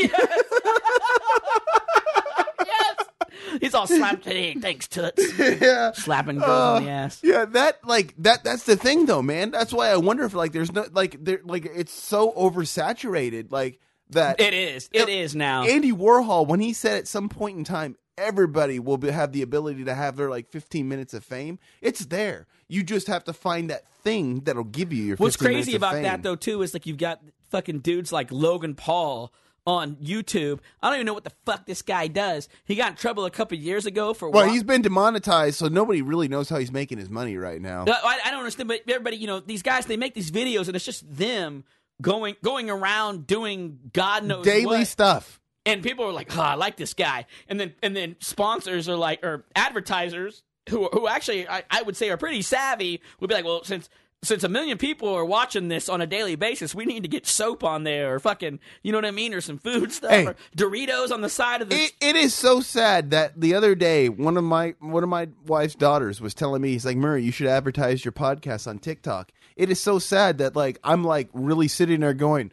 He's 3.60 3.74
all 3.74 3.86
slapped. 3.86 4.24
Hey, 4.24 4.54
thanks, 4.54 4.88
toots. 4.88 5.38
yeah. 5.38 5.92
Slapping 5.92 6.38
girls 6.38 6.48
on 6.50 6.84
the 6.84 6.90
oh, 6.90 6.92
ass. 6.92 7.20
Yeah, 7.22 7.44
that 7.46 7.86
like 7.86 8.14
that 8.18 8.44
that's 8.44 8.64
the 8.64 8.76
thing 8.76 9.06
though, 9.06 9.22
man. 9.22 9.50
That's 9.50 9.72
why 9.72 9.88
I 9.88 9.96
wonder 9.96 10.24
if 10.24 10.34
like 10.34 10.52
there's 10.52 10.72
no 10.72 10.86
like 10.92 11.22
there 11.24 11.40
like 11.44 11.66
it's 11.66 11.92
so 11.92 12.32
oversaturated 12.32 13.50
like 13.50 13.80
that 14.10 14.40
It 14.40 14.54
is. 14.54 14.88
It 14.92 15.08
is 15.08 15.34
now. 15.34 15.64
Andy 15.64 15.92
Warhol 15.92 16.46
when 16.46 16.60
he 16.60 16.72
said 16.72 16.98
at 16.98 17.08
some 17.08 17.28
point 17.28 17.58
in 17.58 17.64
time 17.64 17.96
everybody 18.18 18.78
will 18.78 18.96
be, 18.96 19.10
have 19.10 19.32
the 19.32 19.42
ability 19.42 19.84
to 19.84 19.94
have 19.94 20.16
their 20.16 20.30
like 20.30 20.48
15 20.48 20.88
minutes 20.88 21.14
of 21.14 21.24
fame. 21.24 21.58
It's 21.80 22.06
there. 22.06 22.46
You 22.68 22.82
just 22.82 23.06
have 23.08 23.24
to 23.24 23.32
find 23.32 23.70
that 23.70 23.88
thing 24.02 24.40
that'll 24.40 24.64
give 24.64 24.92
you 24.92 25.02
your 25.02 25.16
15 25.16 25.24
What's 25.24 25.36
crazy 25.36 25.76
about 25.76 25.94
fame. 25.94 26.04
that 26.04 26.22
though 26.22 26.36
too 26.36 26.62
is 26.62 26.74
like 26.74 26.86
you've 26.86 26.98
got 26.98 27.20
fucking 27.50 27.80
dudes 27.80 28.12
like 28.12 28.30
Logan 28.30 28.74
Paul 28.74 29.32
on 29.66 29.96
YouTube. 29.96 30.60
I 30.80 30.88
don't 30.88 30.96
even 30.96 31.06
know 31.06 31.14
what 31.14 31.24
the 31.24 31.32
fuck 31.44 31.66
this 31.66 31.82
guy 31.82 32.06
does. 32.06 32.48
He 32.64 32.76
got 32.76 32.92
in 32.92 32.96
trouble 32.96 33.24
a 33.24 33.30
couple 33.30 33.58
years 33.58 33.84
ago 33.84 34.14
for 34.14 34.30
Well, 34.30 34.48
he's 34.48 34.62
been 34.62 34.82
demonetized, 34.82 35.58
so 35.58 35.68
nobody 35.68 36.02
really 36.02 36.28
knows 36.28 36.48
how 36.48 36.58
he's 36.58 36.72
making 36.72 36.98
his 36.98 37.10
money 37.10 37.36
right 37.36 37.60
now. 37.60 37.84
I, 37.86 38.20
I 38.24 38.30
don't 38.30 38.40
understand, 38.40 38.68
but 38.68 38.82
everybody, 38.88 39.16
you 39.16 39.26
know, 39.26 39.40
these 39.40 39.62
guys 39.62 39.86
they 39.86 39.96
make 39.96 40.14
these 40.14 40.30
videos 40.30 40.68
and 40.68 40.76
it's 40.76 40.84
just 40.84 41.04
them 41.16 41.64
going 42.00 42.36
going 42.42 42.70
around 42.70 43.26
doing 43.26 43.78
God 43.92 44.24
knows 44.24 44.44
Daily 44.44 44.66
what. 44.66 44.86
stuff. 44.86 45.40
and 45.64 45.82
people 45.82 46.04
are 46.04 46.12
like, 46.12 46.36
oh, 46.36 46.40
I 46.40 46.54
like 46.54 46.76
this 46.76 46.94
guy, 46.94 47.26
and 47.48 47.58
then 47.58 47.74
and 47.82 47.96
then 47.96 48.16
sponsors 48.20 48.88
are 48.88 48.96
like, 48.96 49.24
or 49.24 49.44
advertisers 49.56 50.42
who 50.68 50.88
who 50.92 51.08
actually 51.08 51.48
I, 51.48 51.64
I 51.70 51.82
would 51.82 51.96
say 51.96 52.10
are 52.10 52.16
pretty 52.16 52.42
savvy 52.42 53.00
would 53.20 53.28
be 53.28 53.34
like, 53.34 53.44
well, 53.44 53.64
since 53.64 53.88
since 54.22 54.42
a 54.42 54.48
million 54.48 54.76
people 54.78 55.08
are 55.14 55.24
watching 55.24 55.68
this 55.68 55.88
on 55.88 56.00
a 56.00 56.06
daily 56.06 56.34
basis, 56.36 56.74
we 56.74 56.84
need 56.84 57.02
to 57.02 57.08
get 57.08 57.26
soap 57.26 57.62
on 57.62 57.84
there 57.84 58.14
or 58.14 58.18
fucking, 58.18 58.58
you 58.82 58.90
know 58.90 58.98
what 58.98 59.04
I 59.04 59.10
mean, 59.12 59.34
or 59.34 59.40
some 59.40 59.58
food 59.58 59.92
stuff 59.92 60.10
Hey. 60.10 60.26
or 60.26 60.36
Doritos 60.56 61.10
on 61.12 61.20
the 61.20 61.28
side 61.28 61.62
of 61.62 61.68
the. 61.68 61.76
It, 61.76 61.92
it 62.00 62.16
is 62.16 62.34
so 62.34 62.60
sad 62.60 63.10
that 63.10 63.40
the 63.40 63.54
other 63.54 63.74
day 63.74 64.08
one 64.08 64.36
of 64.36 64.44
my 64.44 64.74
one 64.80 65.02
of 65.02 65.08
my 65.08 65.28
wife's 65.46 65.74
daughters 65.74 66.20
was 66.20 66.34
telling 66.34 66.62
me 66.62 66.70
he's 66.70 66.84
like 66.86 66.96
Murray 66.96 67.22
you 67.24 67.30
should 67.32 67.46
advertise 67.46 68.04
your 68.04 68.12
podcast 68.12 68.66
on 68.66 68.78
TikTok. 68.78 69.30
It 69.54 69.70
is 69.70 69.80
so 69.80 69.98
sad 69.98 70.38
that 70.38 70.56
like 70.56 70.78
I'm 70.82 71.04
like 71.04 71.28
really 71.32 71.68
sitting 71.68 72.00
there 72.00 72.14
going, 72.14 72.52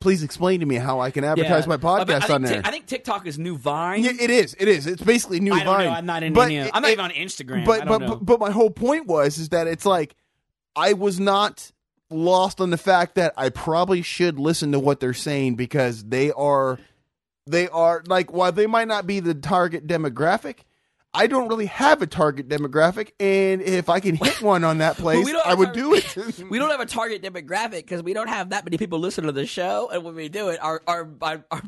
please 0.00 0.22
explain 0.22 0.60
to 0.60 0.66
me 0.66 0.76
how 0.76 0.98
I 1.00 1.10
can 1.10 1.24
advertise 1.24 1.66
my 1.66 1.76
but 1.76 2.10
I 2.10 2.14
podcast 2.20 2.34
on 2.34 2.42
there. 2.42 2.62
I 2.64 2.70
think 2.70 2.86
TikTok 2.86 3.26
is 3.26 3.38
new 3.38 3.56
Vine. 3.56 4.02
yeah, 4.02 4.12
it 4.18 4.30
is. 4.30 4.56
It 4.58 4.66
is. 4.68 4.86
It's 4.86 5.02
basically 5.02 5.40
new 5.40 5.52
I 5.52 5.58
don't 5.62 5.66
Vine. 5.76 5.84
know. 5.86 5.92
I'm 5.92 6.06
not 6.06 6.22
in 6.22 6.32
But 6.32 6.50
it- 6.50 6.70
I'm 6.74 6.82
not 6.82 6.90
even 6.90 7.04
on 7.04 7.10
Instagram. 7.12 7.64
But 7.64 7.82
I 7.82 7.84
but, 7.84 7.98
but 8.00 8.24
but 8.24 8.40
my 8.40 8.50
whole 8.50 8.70
point 8.70 9.06
was 9.06 9.38
is 9.38 9.50
that 9.50 9.66
it's 9.68 9.86
like 9.86 10.14
I 10.76 10.92
was 10.94 11.20
not 11.20 11.70
lost 12.10 12.60
on 12.60 12.70
the 12.70 12.76
fact 12.78 13.14
that 13.14 13.32
I 13.36 13.48
probably 13.48 14.02
should 14.02 14.38
listen 14.38 14.72
to 14.72 14.78
what 14.78 15.00
they're 15.00 15.14
saying 15.14 15.54
because 15.56 16.04
they 16.04 16.30
are 16.32 16.78
they 17.46 17.68
are 17.68 18.02
like 18.06 18.32
while 18.32 18.52
they 18.52 18.66
might 18.66 18.88
not 18.88 19.06
be 19.06 19.20
the 19.20 19.34
target 19.34 19.86
demographic, 19.86 20.58
I 21.14 21.26
don't 21.26 21.48
really 21.48 21.66
have 21.66 22.00
a 22.00 22.06
target 22.06 22.48
demographic, 22.48 23.10
and 23.20 23.60
if 23.60 23.88
I 23.88 24.00
can 24.00 24.14
hit 24.14 24.40
one 24.40 24.64
on 24.64 24.78
that 24.78 24.96
place, 24.98 25.24
we 25.24 25.38
I 25.44 25.54
would 25.54 25.68
our- 25.68 25.74
do 25.74 25.94
it. 25.94 26.16
we 26.50 26.58
don't 26.58 26.70
have 26.70 26.80
a 26.80 26.86
target 26.86 27.22
demographic 27.22 27.70
because 27.82 28.02
we 28.02 28.12
don't 28.14 28.28
have 28.28 28.50
that 28.50 28.64
many 28.64 28.78
people 28.78 28.98
listen 28.98 29.24
to 29.24 29.32
the 29.32 29.46
show, 29.46 29.90
and 29.92 30.04
when 30.04 30.14
we 30.14 30.28
do 30.28 30.48
it, 30.48 30.62
our 30.62 30.80
our 30.86 31.08
our, 31.20 31.44
our, 31.50 31.62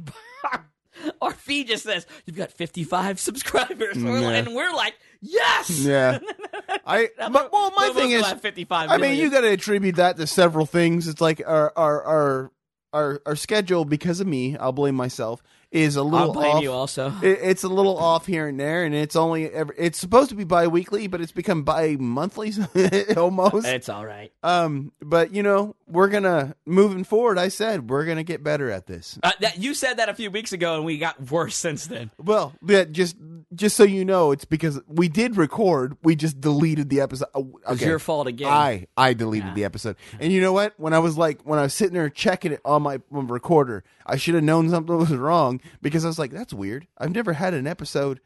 our 1.22 1.32
feed 1.32 1.68
just 1.68 1.84
says 1.84 2.06
you've 2.26 2.36
got 2.36 2.50
55 2.52 3.18
subscribers, 3.20 3.96
We're 4.02 4.18
Yeah. 4.20 4.26
like- 4.26 4.46
and 4.46 4.54
we're 4.54 4.72
like, 4.72 4.94
yes, 5.20 5.70
yeah, 5.80 6.18
I. 6.86 7.08
But, 7.18 7.52
well, 7.52 7.72
my 7.76 7.90
thing 7.94 8.10
is, 8.12 8.26
have 8.26 8.40
55. 8.40 8.90
I 8.90 8.96
mean, 8.98 9.18
you 9.18 9.30
got 9.30 9.40
to 9.42 9.50
attribute 9.50 9.96
that 9.96 10.16
to 10.16 10.26
several 10.26 10.66
things. 10.66 11.08
It's 11.08 11.20
like 11.20 11.42
our 11.46 11.72
our 11.76 12.02
our 12.02 12.52
our, 12.92 13.22
our 13.26 13.36
schedule 13.36 13.84
because 13.84 14.20
of 14.20 14.26
me. 14.26 14.56
I'll 14.56 14.72
blame 14.72 14.94
myself. 14.94 15.42
Is 15.74 15.96
a 15.96 16.02
little 16.04 16.28
I'll 16.28 16.32
blame 16.32 16.56
off. 16.56 16.62
you 16.62 16.70
also. 16.72 17.12
It, 17.22 17.38
it's 17.42 17.64
a 17.64 17.68
little 17.68 17.98
off 17.98 18.26
here 18.26 18.46
and 18.46 18.60
there, 18.60 18.84
and 18.84 18.94
it's 18.94 19.16
only 19.16 19.50
ever, 19.50 19.74
it's 19.76 19.98
supposed 19.98 20.30
to 20.30 20.36
be 20.36 20.44
bi-weekly, 20.44 21.08
but 21.08 21.20
it's 21.20 21.32
become 21.32 21.64
bi-monthly 21.64 22.52
almost. 23.16 23.66
It's 23.66 23.88
all 23.88 24.06
right. 24.06 24.32
Um, 24.44 24.92
but 25.02 25.34
you 25.34 25.42
know, 25.42 25.74
we're 25.88 26.08
gonna 26.08 26.54
moving 26.64 27.02
forward. 27.02 27.38
I 27.38 27.48
said 27.48 27.90
we're 27.90 28.04
gonna 28.04 28.22
get 28.22 28.44
better 28.44 28.70
at 28.70 28.86
this. 28.86 29.18
Uh, 29.22 29.32
that, 29.40 29.58
you 29.58 29.74
said 29.74 29.94
that 29.98 30.08
a 30.08 30.14
few 30.14 30.30
weeks 30.30 30.52
ago, 30.52 30.76
and 30.76 30.84
we 30.84 30.96
got 30.98 31.30
worse 31.30 31.56
since 31.56 31.86
then. 31.88 32.10
Well, 32.18 32.52
just 32.92 33.16
just 33.54 33.76
so 33.76 33.82
you 33.84 34.04
know, 34.04 34.30
it's 34.30 34.44
because 34.44 34.80
we 34.86 35.08
did 35.08 35.36
record. 35.36 35.96
We 36.04 36.14
just 36.14 36.40
deleted 36.40 36.88
the 36.88 37.00
episode. 37.00 37.28
Oh, 37.34 37.58
It's 37.68 37.82
okay. 37.82 37.86
your 37.86 37.98
fault 37.98 38.26
again. 38.28 38.48
I 38.52 38.86
I 38.96 39.12
deleted 39.14 39.48
Yeah. 39.48 39.54
the 39.54 39.64
episode. 39.64 39.96
And 40.20 40.32
you 40.32 40.40
know 40.40 40.52
what? 40.52 40.74
When 40.76 40.92
I 40.92 40.98
was 41.00 41.18
like, 41.18 41.42
when 41.42 41.58
I 41.58 41.62
was 41.62 41.74
sitting 41.74 41.94
there 41.94 42.08
checking 42.10 42.52
it 42.52 42.60
on 42.64 42.82
my 42.82 43.00
recorder, 43.10 43.82
I 44.06 44.16
should 44.16 44.34
have 44.34 44.44
known 44.44 44.70
something 44.70 44.96
was 44.98 45.10
wrong 45.10 45.60
because 45.82 46.04
I 46.04 46.08
was 46.08 46.18
like, 46.18 46.30
that's 46.30 46.52
weird. 46.52 46.86
I've 46.98 47.14
never 47.14 47.32
had 47.32 47.54
an 47.54 47.66
episode 47.66 48.20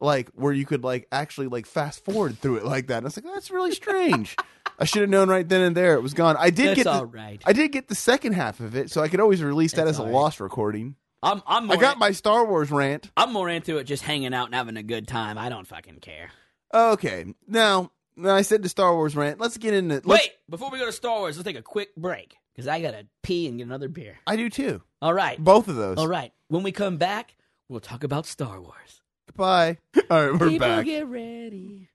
like 0.00 0.30
where 0.34 0.52
you 0.52 0.66
could 0.66 0.84
like 0.84 1.06
actually 1.12 1.46
like 1.46 1.66
fast 1.66 2.04
forward 2.04 2.38
through 2.38 2.56
it 2.56 2.64
like 2.64 2.88
that. 2.88 2.98
And 2.98 3.06
I 3.06 3.08
was 3.08 3.16
like, 3.16 3.32
that's 3.32 3.50
really 3.50 3.72
strange. 3.72 4.36
I 4.78 4.84
should 4.84 5.02
have 5.02 5.10
known 5.10 5.28
right 5.28 5.48
then 5.48 5.60
and 5.60 5.76
there 5.76 5.94
it 5.94 6.02
was 6.02 6.14
gone. 6.14 6.36
I 6.36 6.50
did 6.50 6.68
That's 6.68 6.76
get 6.76 6.84
the, 6.84 6.92
all 6.92 7.06
right. 7.06 7.40
I 7.46 7.52
did 7.52 7.72
get 7.72 7.88
the 7.88 7.94
second 7.94 8.32
half 8.32 8.58
of 8.60 8.74
it, 8.74 8.90
so 8.90 9.00
I 9.00 9.08
could 9.08 9.20
always 9.20 9.42
release 9.42 9.74
that 9.74 9.86
as 9.86 9.98
a 9.98 10.02
right. 10.02 10.12
lost 10.12 10.40
recording. 10.40 10.96
I'm 11.22 11.40
I'm 11.46 11.66
more 11.66 11.76
I 11.76 11.80
got 11.80 11.98
my 11.98 12.10
Star 12.10 12.44
Wars 12.44 12.70
rant. 12.70 13.10
I'm 13.16 13.32
more 13.32 13.48
into 13.48 13.78
it 13.78 13.84
just 13.84 14.02
hanging 14.02 14.34
out 14.34 14.46
and 14.46 14.54
having 14.54 14.76
a 14.76 14.82
good 14.82 15.06
time. 15.06 15.38
I 15.38 15.48
don't 15.48 15.66
fucking 15.66 16.00
care. 16.00 16.30
Okay, 16.74 17.34
now, 17.46 17.92
now 18.16 18.34
I 18.34 18.42
said 18.42 18.62
the 18.62 18.68
Star 18.68 18.94
Wars 18.94 19.14
rant. 19.14 19.38
Let's 19.38 19.56
get 19.56 19.72
into. 19.74 19.96
Let's, 19.96 20.06
Wait, 20.06 20.32
before 20.50 20.70
we 20.70 20.78
go 20.78 20.86
to 20.86 20.92
Star 20.92 21.20
Wars, 21.20 21.36
let's 21.36 21.46
take 21.46 21.56
a 21.56 21.62
quick 21.62 21.94
break 21.96 22.36
because 22.54 22.66
I 22.66 22.80
gotta 22.80 23.06
pee 23.22 23.46
and 23.46 23.58
get 23.58 23.66
another 23.66 23.88
beer. 23.88 24.18
I 24.26 24.34
do 24.36 24.50
too. 24.50 24.82
All 25.02 25.12
right, 25.12 25.36
Both 25.42 25.66
of 25.68 25.74
those. 25.76 25.98
all 25.98 26.06
right. 26.08 26.32
When 26.48 26.62
we 26.62 26.70
come 26.72 26.96
back, 26.96 27.34
we'll 27.68 27.80
talk 27.80 28.04
about 28.04 28.24
Star 28.24 28.60
Wars. 28.60 29.02
Goodbye. 29.26 29.78
All 30.10 30.30
right, 30.30 30.40
we're 30.40 30.48
People 30.50 30.68
back. 30.68 30.84
get 30.84 31.06
ready. 31.08 31.88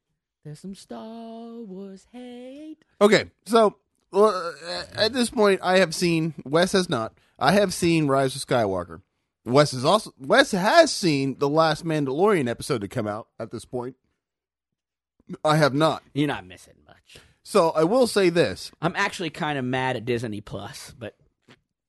There's 0.43 0.59
some 0.59 0.75
Star 0.75 1.59
Wars 1.61 2.05
hate. 2.11 2.77
Okay, 2.99 3.31
so 3.45 3.77
well, 4.11 4.53
uh, 4.67 4.83
at 4.95 5.13
this 5.13 5.29
point, 5.29 5.61
I 5.63 5.77
have 5.79 5.95
seen. 5.95 6.33
Wes 6.45 6.73
has 6.73 6.89
not. 6.89 7.13
I 7.39 7.53
have 7.53 7.73
seen 7.73 8.07
Rise 8.07 8.35
of 8.35 8.45
Skywalker. 8.45 9.01
Wes 9.45 9.71
has 9.71 9.85
also. 9.85 10.11
Wes 10.19 10.51
has 10.51 10.91
seen 10.91 11.37
the 11.39 11.47
last 11.49 11.85
Mandalorian 11.85 12.49
episode 12.49 12.81
to 12.81 12.87
come 12.89 13.07
out. 13.07 13.27
At 13.39 13.51
this 13.51 13.63
point, 13.65 13.95
I 15.45 15.55
have 15.57 15.73
not. 15.73 16.03
You're 16.13 16.27
not 16.27 16.45
missing 16.45 16.75
much. 16.85 17.17
So 17.43 17.69
I 17.69 17.83
will 17.85 18.07
say 18.07 18.29
this. 18.29 18.71
I'm 18.81 18.95
actually 18.97 19.29
kind 19.29 19.57
of 19.57 19.63
mad 19.65 19.95
at 19.95 20.03
Disney 20.05 20.41
Plus, 20.41 20.93
but 20.97 21.15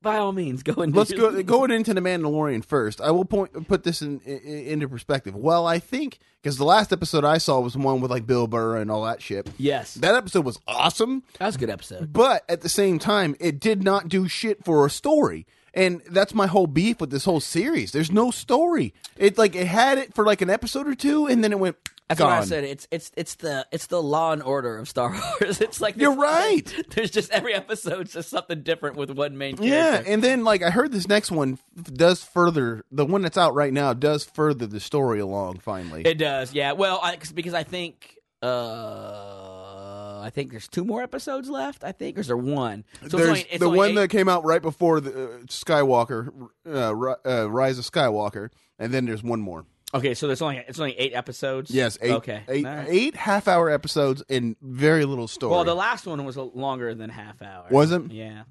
by 0.09 0.19
all 0.19 0.33
means, 0.33 0.63
go 0.63 0.81
and 0.83 0.95
Let's 0.95 1.13
go 1.13 1.43
going 1.43 1.71
into 1.71 1.93
the 1.95 2.01
Mandalorian 2.01 2.65
first. 2.65 3.01
I 3.01 3.11
will 3.11 3.25
point 3.25 3.69
put 3.69 3.83
this 3.85 4.01
in, 4.03 4.21
in 4.21 4.67
into 4.69 4.89
perspective. 4.89 5.35
Well, 5.35 5.67
I 5.67 5.79
think 5.79 6.19
because 6.43 6.57
the 6.57 6.65
last 6.65 6.93
episode 6.93 7.25
I 7.25 7.39
saw 7.39 7.61
was 7.61 7.77
one 7.77 8.01
with 8.01 8.11
like 8.11 8.27
Bill 8.27 8.47
Burr 8.47 8.77
and 8.79 8.91
all 8.91 9.05
that 9.05 9.21
shit. 9.21 9.51
Yes, 9.59 9.95
That 9.95 10.15
episode 10.15 10.45
was 10.45 10.59
awesome, 10.67 11.23
that 11.39 11.47
was 11.47 11.57
a 11.57 11.59
good 11.59 11.71
episode. 11.71 12.13
but 12.13 12.45
at 12.49 12.61
the 12.63 12.69
same 12.69 12.99
time, 12.99 13.37
it 13.41 13.61
did 13.61 13.83
not 13.83 14.09
do 14.09 14.29
shit 14.29 14.65
for 14.65 14.87
a 14.87 14.91
story. 14.91 15.47
And 15.75 16.01
that's 16.11 16.35
my 16.35 16.47
whole 16.47 16.67
beef 16.67 17.01
with 17.01 17.11
this 17.11 17.25
whole 17.27 17.41
series. 17.41 17.93
There's 17.93 18.11
no 18.11 18.31
story. 18.31 18.95
It 19.17 19.37
like 19.39 19.55
it 19.55 19.67
had 19.67 19.99
it 19.99 20.15
for 20.15 20.25
like 20.25 20.41
an 20.41 20.49
episode 20.51 20.89
or 20.89 20.95
two, 20.95 21.27
and 21.27 21.45
then 21.45 21.53
it 21.53 21.59
went. 21.59 21.77
That's 22.09 22.19
gone. 22.19 22.31
what 22.31 22.43
I 22.43 22.45
said. 22.47 22.65
It's 22.65 22.89
it's 22.91 23.13
it's 23.17 23.35
the 23.37 23.67
it's 23.71 23.87
the 23.89 24.03
Law 24.03 24.33
and 24.33 24.43
Order 24.43 24.79
of 24.79 24.89
Star 24.89 25.11
Wars. 25.41 25.61
It's 25.61 25.81
like 25.81 25.97
You're 25.97 26.15
right. 26.17 26.65
There's 26.95 27.11
just 27.11 27.31
every 27.31 27.53
episode's 27.55 28.15
just 28.15 28.31
something 28.31 28.63
different 28.63 28.97
with 28.97 29.11
one 29.11 29.37
main 29.37 29.57
Yeah, 29.63 29.91
character. 29.91 30.13
and 30.13 30.23
then 30.25 30.43
like 30.45 30.63
I 30.63 30.71
heard 30.71 30.91
this 30.93 31.07
next 31.07 31.31
one 31.31 31.59
does 31.83 32.25
further 32.25 32.85
the 32.91 33.05
one 33.05 33.23
that's 33.23 33.37
out 33.39 33.55
right 33.55 33.73
now 33.73 33.93
does 33.93 34.25
further 34.25 34.67
the 34.67 34.81
story 34.81 35.21
along 35.21 35.59
finally. 35.59 36.03
It 36.07 36.17
does, 36.19 36.55
yeah. 36.55 36.73
Well, 36.73 36.99
I, 37.03 37.17
'cause- 37.17 37.33
because 37.33 37.53
I 37.55 37.63
think 37.63 38.15
uh, 38.43 40.21
I 40.23 40.31
think 40.31 40.51
there's 40.51 40.69
two 40.69 40.85
more 40.85 41.03
episodes 41.03 41.49
left. 41.49 41.85
I 41.85 41.93
think, 41.93 42.17
or 42.17 42.21
is 42.21 42.27
there 42.29 42.37
one? 42.37 42.85
So 43.01 43.05
it's 43.07 43.15
There's 43.15 43.29
only- 43.29 43.59
the 43.59 43.69
one 43.69 43.91
eight- 43.91 43.95
that 43.97 44.09
came 44.11 44.29
out 44.29 44.45
right 44.45 44.63
before 44.63 45.01
the 45.01 45.11
uh, 45.11 45.29
Skywalker, 45.47 46.49
uh, 46.67 47.15
uh, 47.27 47.51
Rise 47.51 47.79
of 47.79 47.85
Skywalker, 47.85 48.51
and 48.79 48.93
then 48.93 49.07
there's 49.07 49.23
one 49.23 49.41
more. 49.41 49.65
Okay, 49.95 50.13
so 50.15 50.27
there's 50.27 50.43
only 50.43 50.59
it's 50.69 50.79
only 50.79 50.93
eight 50.99 51.15
episodes. 51.15 51.71
Yes, 51.71 51.97
eight, 52.03 52.13
Okay. 52.13 52.43
eight, 52.49 52.65
right. 52.65 52.87
eight 52.91 53.17
half-hour 53.17 53.71
episodes 53.71 54.23
and 54.29 54.55
very 54.61 55.05
little 55.07 55.27
story. 55.29 55.53
Well, 55.53 55.65
the 55.65 55.75
last 55.75 56.07
one 56.07 56.25
was 56.27 56.37
longer 56.37 56.95
than 56.95 57.09
half 57.11 57.41
hour. 57.41 57.67
Was 57.71 57.91
it? 57.93 58.11
Yeah. 58.13 58.43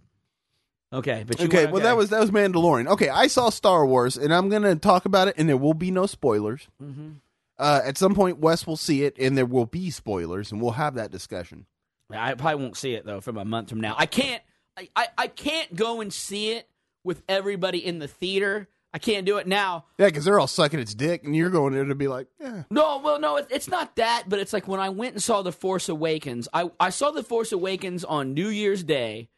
Okay, 0.94 1.26
but 1.28 1.40
you 1.40 1.46
okay, 1.48 1.64
went- 1.64 1.74
well 1.74 1.84
that 1.84 1.98
was 1.98 2.10
that 2.10 2.20
was 2.22 2.32
Mandalorian. 2.32 2.88
Okay, 2.88 3.10
I 3.10 3.28
saw 3.28 3.50
Star 3.50 3.86
Wars, 3.86 4.18
and 4.18 4.34
I'm 4.34 4.50
gonna 4.50 4.76
talk 4.78 5.06
about 5.06 5.28
it, 5.28 5.36
and 5.38 5.48
there 5.48 5.58
will 5.58 5.74
be 5.74 5.92
no 5.92 6.06
spoilers. 6.06 6.68
Mhm. 6.82 7.18
Uh, 7.60 7.82
at 7.84 7.98
some 7.98 8.16
point, 8.16 8.40
Wes 8.40 8.66
will 8.66 8.78
see 8.78 9.04
it, 9.04 9.18
and 9.20 9.38
there 9.38 9.46
will 9.46 9.66
be 9.66 9.90
spoilers, 9.92 10.52
and 10.52 10.62
we'll 10.62 10.72
have 10.72 10.94
that 10.96 11.12
discussion. 11.12 11.66
I 12.10 12.36
probably 12.36 12.64
won't 12.64 12.78
see 12.78 12.94
it 12.94 13.06
though 13.06 13.20
from 13.22 13.38
a 13.38 13.44
month 13.46 13.70
from 13.70 13.82
now. 13.82 13.96
I 13.98 14.06
can't. 14.06 14.42
I, 14.78 14.90
I, 14.96 15.08
I 15.18 15.28
can't 15.28 15.76
go 15.76 16.00
and 16.02 16.14
see 16.14 16.52
it 16.52 16.70
with 17.04 17.22
everybody 17.28 17.86
in 17.86 18.00
the 18.00 18.08
theater. 18.08 18.68
I 18.98 19.00
can't 19.00 19.28
do 19.28 19.38
it 19.38 19.46
now. 19.46 19.86
Yeah, 20.00 20.08
because 20.08 20.26
they're 20.26 20.40
all 20.40 20.48
sucking 20.48 20.80
its 20.80 20.96
dick, 20.96 21.24
and 21.24 21.36
you're 21.36 21.52
going 21.52 21.74
there 21.74 21.86
to 21.86 21.94
be 21.94 22.08
like, 22.08 22.26
yeah. 22.42 22.64
No, 22.72 22.98
well, 22.98 23.20
no, 23.20 23.38
it, 23.38 23.46
it's 23.52 23.68
not 23.68 23.96
that. 23.98 24.24
But 24.28 24.40
it's 24.40 24.54
like 24.54 24.68
when 24.68 24.80
I 24.80 24.90
went 24.90 25.14
and 25.14 25.22
saw 25.22 25.44
The 25.44 25.52
Force 25.52 25.88
Awakens. 25.88 26.48
I 26.52 26.72
I 26.80 26.90
saw 26.90 27.12
The 27.12 27.22
Force 27.22 27.52
Awakens 27.52 28.04
on 28.04 28.34
New 28.34 28.50
Year's 28.50 28.84
Day. 28.84 29.30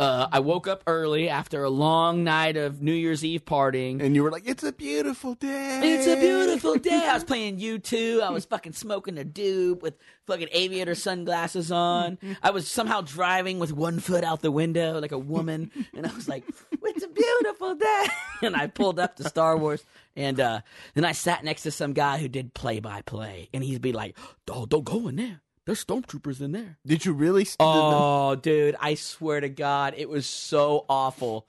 Uh, 0.00 0.26
I 0.32 0.40
woke 0.40 0.66
up 0.66 0.82
early 0.86 1.28
after 1.28 1.62
a 1.62 1.68
long 1.68 2.24
night 2.24 2.56
of 2.56 2.80
New 2.80 2.94
Year's 2.94 3.22
Eve 3.22 3.44
partying. 3.44 4.00
And 4.00 4.16
you 4.16 4.22
were 4.22 4.30
like, 4.30 4.48
it's 4.48 4.62
a 4.62 4.72
beautiful 4.72 5.34
day. 5.34 5.80
It's 5.82 6.06
a 6.06 6.16
beautiful 6.18 6.76
day. 6.76 7.06
I 7.06 7.12
was 7.12 7.22
playing 7.22 7.58
U2. 7.58 8.22
I 8.22 8.30
was 8.30 8.46
fucking 8.46 8.72
smoking 8.72 9.18
a 9.18 9.24
doob 9.24 9.82
with 9.82 9.98
fucking 10.26 10.48
aviator 10.52 10.94
sunglasses 10.94 11.70
on. 11.70 12.16
I 12.42 12.50
was 12.50 12.66
somehow 12.66 13.02
driving 13.02 13.58
with 13.58 13.74
one 13.74 14.00
foot 14.00 14.24
out 14.24 14.40
the 14.40 14.50
window 14.50 14.98
like 14.98 15.12
a 15.12 15.18
woman. 15.18 15.70
And 15.94 16.06
I 16.06 16.14
was 16.14 16.30
like, 16.30 16.44
it's 16.72 17.04
a 17.04 17.08
beautiful 17.08 17.74
day. 17.74 18.06
And 18.42 18.56
I 18.56 18.68
pulled 18.68 18.98
up 18.98 19.16
to 19.16 19.28
Star 19.28 19.54
Wars. 19.58 19.84
And 20.16 20.40
uh, 20.40 20.62
then 20.94 21.04
I 21.04 21.12
sat 21.12 21.44
next 21.44 21.64
to 21.64 21.70
some 21.70 21.92
guy 21.92 22.16
who 22.16 22.26
did 22.26 22.54
play 22.54 22.80
by 22.80 23.02
play. 23.02 23.50
And 23.52 23.62
he'd 23.62 23.82
be 23.82 23.92
like, 23.92 24.16
oh, 24.50 24.64
don't 24.64 24.82
go 24.82 25.08
in 25.08 25.16
there. 25.16 25.42
There's 25.66 25.84
stormtroopers 25.84 26.40
in 26.40 26.52
there. 26.52 26.78
Did 26.86 27.04
you 27.04 27.12
really? 27.12 27.46
Oh, 27.60 28.34
dude, 28.34 28.76
I 28.80 28.94
swear 28.94 29.40
to 29.40 29.48
God, 29.48 29.94
it 29.96 30.08
was 30.08 30.26
so 30.26 30.84
awful. 30.88 31.46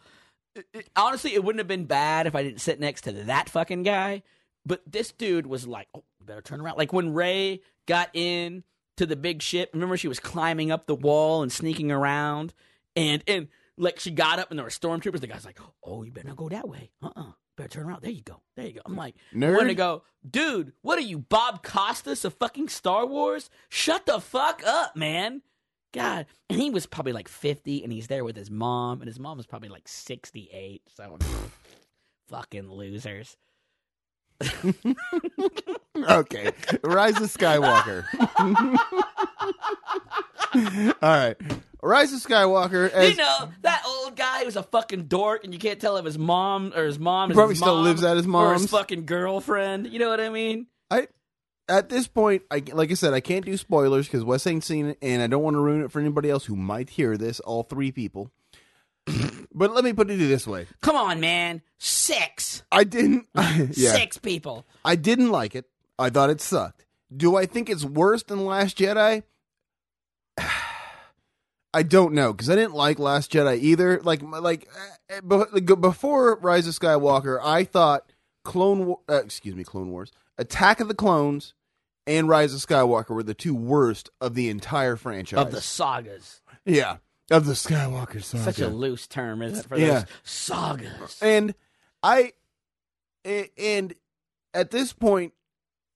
It- 0.55 0.67
it- 0.73 0.89
honestly, 0.95 1.33
it 1.33 1.43
wouldn't 1.43 1.59
have 1.59 1.67
been 1.67 1.85
bad 1.85 2.27
if 2.27 2.35
I 2.35 2.43
didn't 2.43 2.61
sit 2.61 2.79
next 2.79 3.01
to 3.03 3.11
that 3.13 3.49
fucking 3.49 3.83
guy. 3.83 4.23
But 4.65 4.81
this 4.85 5.11
dude 5.11 5.47
was 5.47 5.65
like, 5.65 5.87
"Oh, 5.95 6.03
better 6.23 6.41
turn 6.41 6.61
around." 6.61 6.77
Like 6.77 6.93
when 6.93 7.13
Rey 7.13 7.61
got 7.87 8.09
in 8.13 8.63
to 8.97 9.05
the 9.07 9.15
big 9.15 9.41
ship, 9.41 9.71
remember 9.73 9.97
she 9.97 10.07
was 10.09 10.19
climbing 10.19 10.71
up 10.71 10.85
the 10.85 10.93
wall 10.95 11.41
and 11.41 11.51
sneaking 11.51 11.91
around, 11.91 12.53
and 12.95 13.23
and 13.27 13.47
like 13.77 13.99
she 13.99 14.11
got 14.11 14.37
up 14.37 14.51
and 14.51 14.59
there 14.59 14.63
were 14.65 14.69
stormtroopers. 14.69 15.21
The 15.21 15.27
guy's 15.27 15.45
like, 15.45 15.59
"Oh, 15.83 16.03
you 16.03 16.11
better 16.11 16.27
not 16.27 16.37
go 16.37 16.49
that 16.49 16.67
way. 16.67 16.91
Uh, 17.01 17.09
uh 17.15 17.31
better 17.61 17.79
turn 17.79 17.87
around. 17.87 18.01
There 18.01 18.11
you 18.11 18.21
go. 18.21 18.41
There 18.55 18.65
you 18.65 18.73
go." 18.73 18.81
I'm 18.85 18.95
like, 18.95 19.15
Nerd. 19.33 19.57
want 19.57 19.69
to 19.69 19.75
go, 19.75 20.03
dude? 20.29 20.73
What 20.81 20.97
are 20.97 21.01
you, 21.01 21.19
Bob 21.19 21.63
Costas 21.63 22.25
of 22.25 22.33
fucking 22.35 22.69
Star 22.69 23.05
Wars? 23.05 23.49
Shut 23.69 24.05
the 24.05 24.19
fuck 24.19 24.63
up, 24.65 24.95
man. 24.95 25.41
God, 25.93 26.25
and 26.49 26.59
he 26.59 26.69
was 26.69 26.85
probably 26.85 27.11
like 27.11 27.27
50 27.27 27.83
and 27.83 27.91
he's 27.91 28.07
there 28.07 28.23
with 28.23 28.37
his 28.37 28.49
mom 28.49 29.01
and 29.01 29.07
his 29.07 29.19
mom 29.19 29.37
was 29.37 29.45
probably 29.45 29.69
like 29.69 29.87
68. 29.87 30.81
So 30.95 31.17
fucking 32.29 32.71
losers. 32.71 33.35
okay, 36.09 36.51
Rise 36.83 37.17
of 37.17 37.29
Skywalker. 37.29 38.05
all 41.01 41.01
right, 41.01 41.35
Rise 41.81 42.13
of 42.13 42.19
Skywalker. 42.19 42.89
As, 42.91 43.11
you 43.11 43.17
know, 43.17 43.49
that 43.61 43.83
old 43.87 44.15
guy 44.15 44.43
who's 44.43 44.55
a 44.55 44.63
fucking 44.63 45.05
dork 45.05 45.43
and 45.43 45.53
you 45.53 45.59
can't 45.59 45.79
tell 45.79 45.97
if 45.97 46.05
his 46.05 46.17
mom 46.17 46.73
or 46.75 46.85
his 46.85 46.99
mom 46.99 47.31
is 47.31 47.35
Probably 47.35 47.53
his 47.53 47.59
still 47.59 47.75
mom 47.75 47.85
lives 47.85 48.03
at 48.03 48.17
his 48.17 48.27
mom's 48.27 48.61
or 48.61 48.61
his 48.61 48.71
fucking 48.71 49.05
girlfriend. 49.05 49.87
You 49.87 49.99
know 49.99 50.09
what 50.09 50.19
I 50.19 50.29
mean? 50.29 50.67
I 50.89 51.07
at 51.67 51.89
this 51.89 52.07
point, 52.07 52.43
I 52.51 52.63
like 52.73 52.91
I 52.91 52.95
said, 52.95 53.13
I 53.13 53.19
can't 53.19 53.45
do 53.45 53.55
spoilers 53.57 54.07
because 54.07 54.23
Wes 54.23 54.45
ain't 54.45 54.63
seen 54.63 54.87
it, 54.87 54.97
and 55.01 55.21
I 55.21 55.27
don't 55.27 55.43
want 55.43 55.55
to 55.55 55.59
ruin 55.59 55.83
it 55.83 55.91
for 55.91 55.99
anybody 55.99 56.29
else 56.29 56.45
who 56.45 56.55
might 56.55 56.91
hear 56.91 57.17
this. 57.17 57.39
All 57.39 57.63
three 57.63 57.91
people. 57.91 58.31
but 59.53 59.73
let 59.73 59.83
me 59.83 59.93
put 59.93 60.11
it 60.11 60.17
this 60.17 60.45
way: 60.45 60.67
Come 60.81 60.95
on, 60.95 61.19
man. 61.19 61.61
Six. 61.77 62.63
I 62.71 62.83
didn't. 62.83 63.27
yeah, 63.35 63.93
Six 63.93 64.17
people. 64.17 64.65
I 64.85 64.95
didn't 64.95 65.31
like 65.31 65.55
it. 65.55 65.65
I 65.97 66.09
thought 66.09 66.29
it 66.29 66.41
sucked. 66.41 66.85
Do 67.15 67.35
I 67.35 67.45
think 67.45 67.69
it's 67.69 67.83
worse 67.83 68.23
than 68.23 68.45
Last 68.45 68.77
Jedi? 68.77 69.23
I 71.73 71.83
don't 71.83 72.13
know 72.13 72.33
because 72.33 72.49
I 72.49 72.55
didn't 72.55 72.73
like 72.73 72.99
Last 72.99 73.31
Jedi 73.31 73.57
either. 73.59 74.01
Like, 74.01 74.21
like 74.23 74.67
uh, 75.09 75.75
before 75.75 76.35
Rise 76.39 76.67
of 76.67 76.73
Skywalker, 76.77 77.39
I 77.41 77.63
thought 77.63 78.11
Clone, 78.43 78.85
War, 78.87 78.99
uh, 79.09 79.21
excuse 79.23 79.55
me, 79.55 79.63
Clone 79.63 79.89
Wars, 79.91 80.11
Attack 80.37 80.79
of 80.81 80.87
the 80.89 80.93
Clones, 80.93 81.53
and 82.05 82.27
Rise 82.27 82.53
of 82.53 82.59
Skywalker 82.59 83.11
were 83.11 83.23
the 83.23 83.33
two 83.33 83.55
worst 83.55 84.09
of 84.19 84.33
the 84.35 84.49
entire 84.49 84.95
franchise. 84.97 85.39
Of 85.45 85.51
the 85.51 85.61
sagas. 85.61 86.41
yeah, 86.65 86.97
of 87.29 87.45
the 87.45 87.53
Skywalker 87.53 88.21
saga. 88.21 88.43
Such 88.43 88.59
a 88.59 88.67
loose 88.67 89.07
term, 89.07 89.41
isn't 89.41 89.59
it? 89.59 89.67
For 89.69 89.77
Yeah. 89.77 89.87
those 89.99 90.05
sagas. 90.23 91.17
and 91.21 91.53
I 92.03 92.33
and 93.57 93.93
at 94.53 94.71
this 94.71 94.91
point 94.93 95.33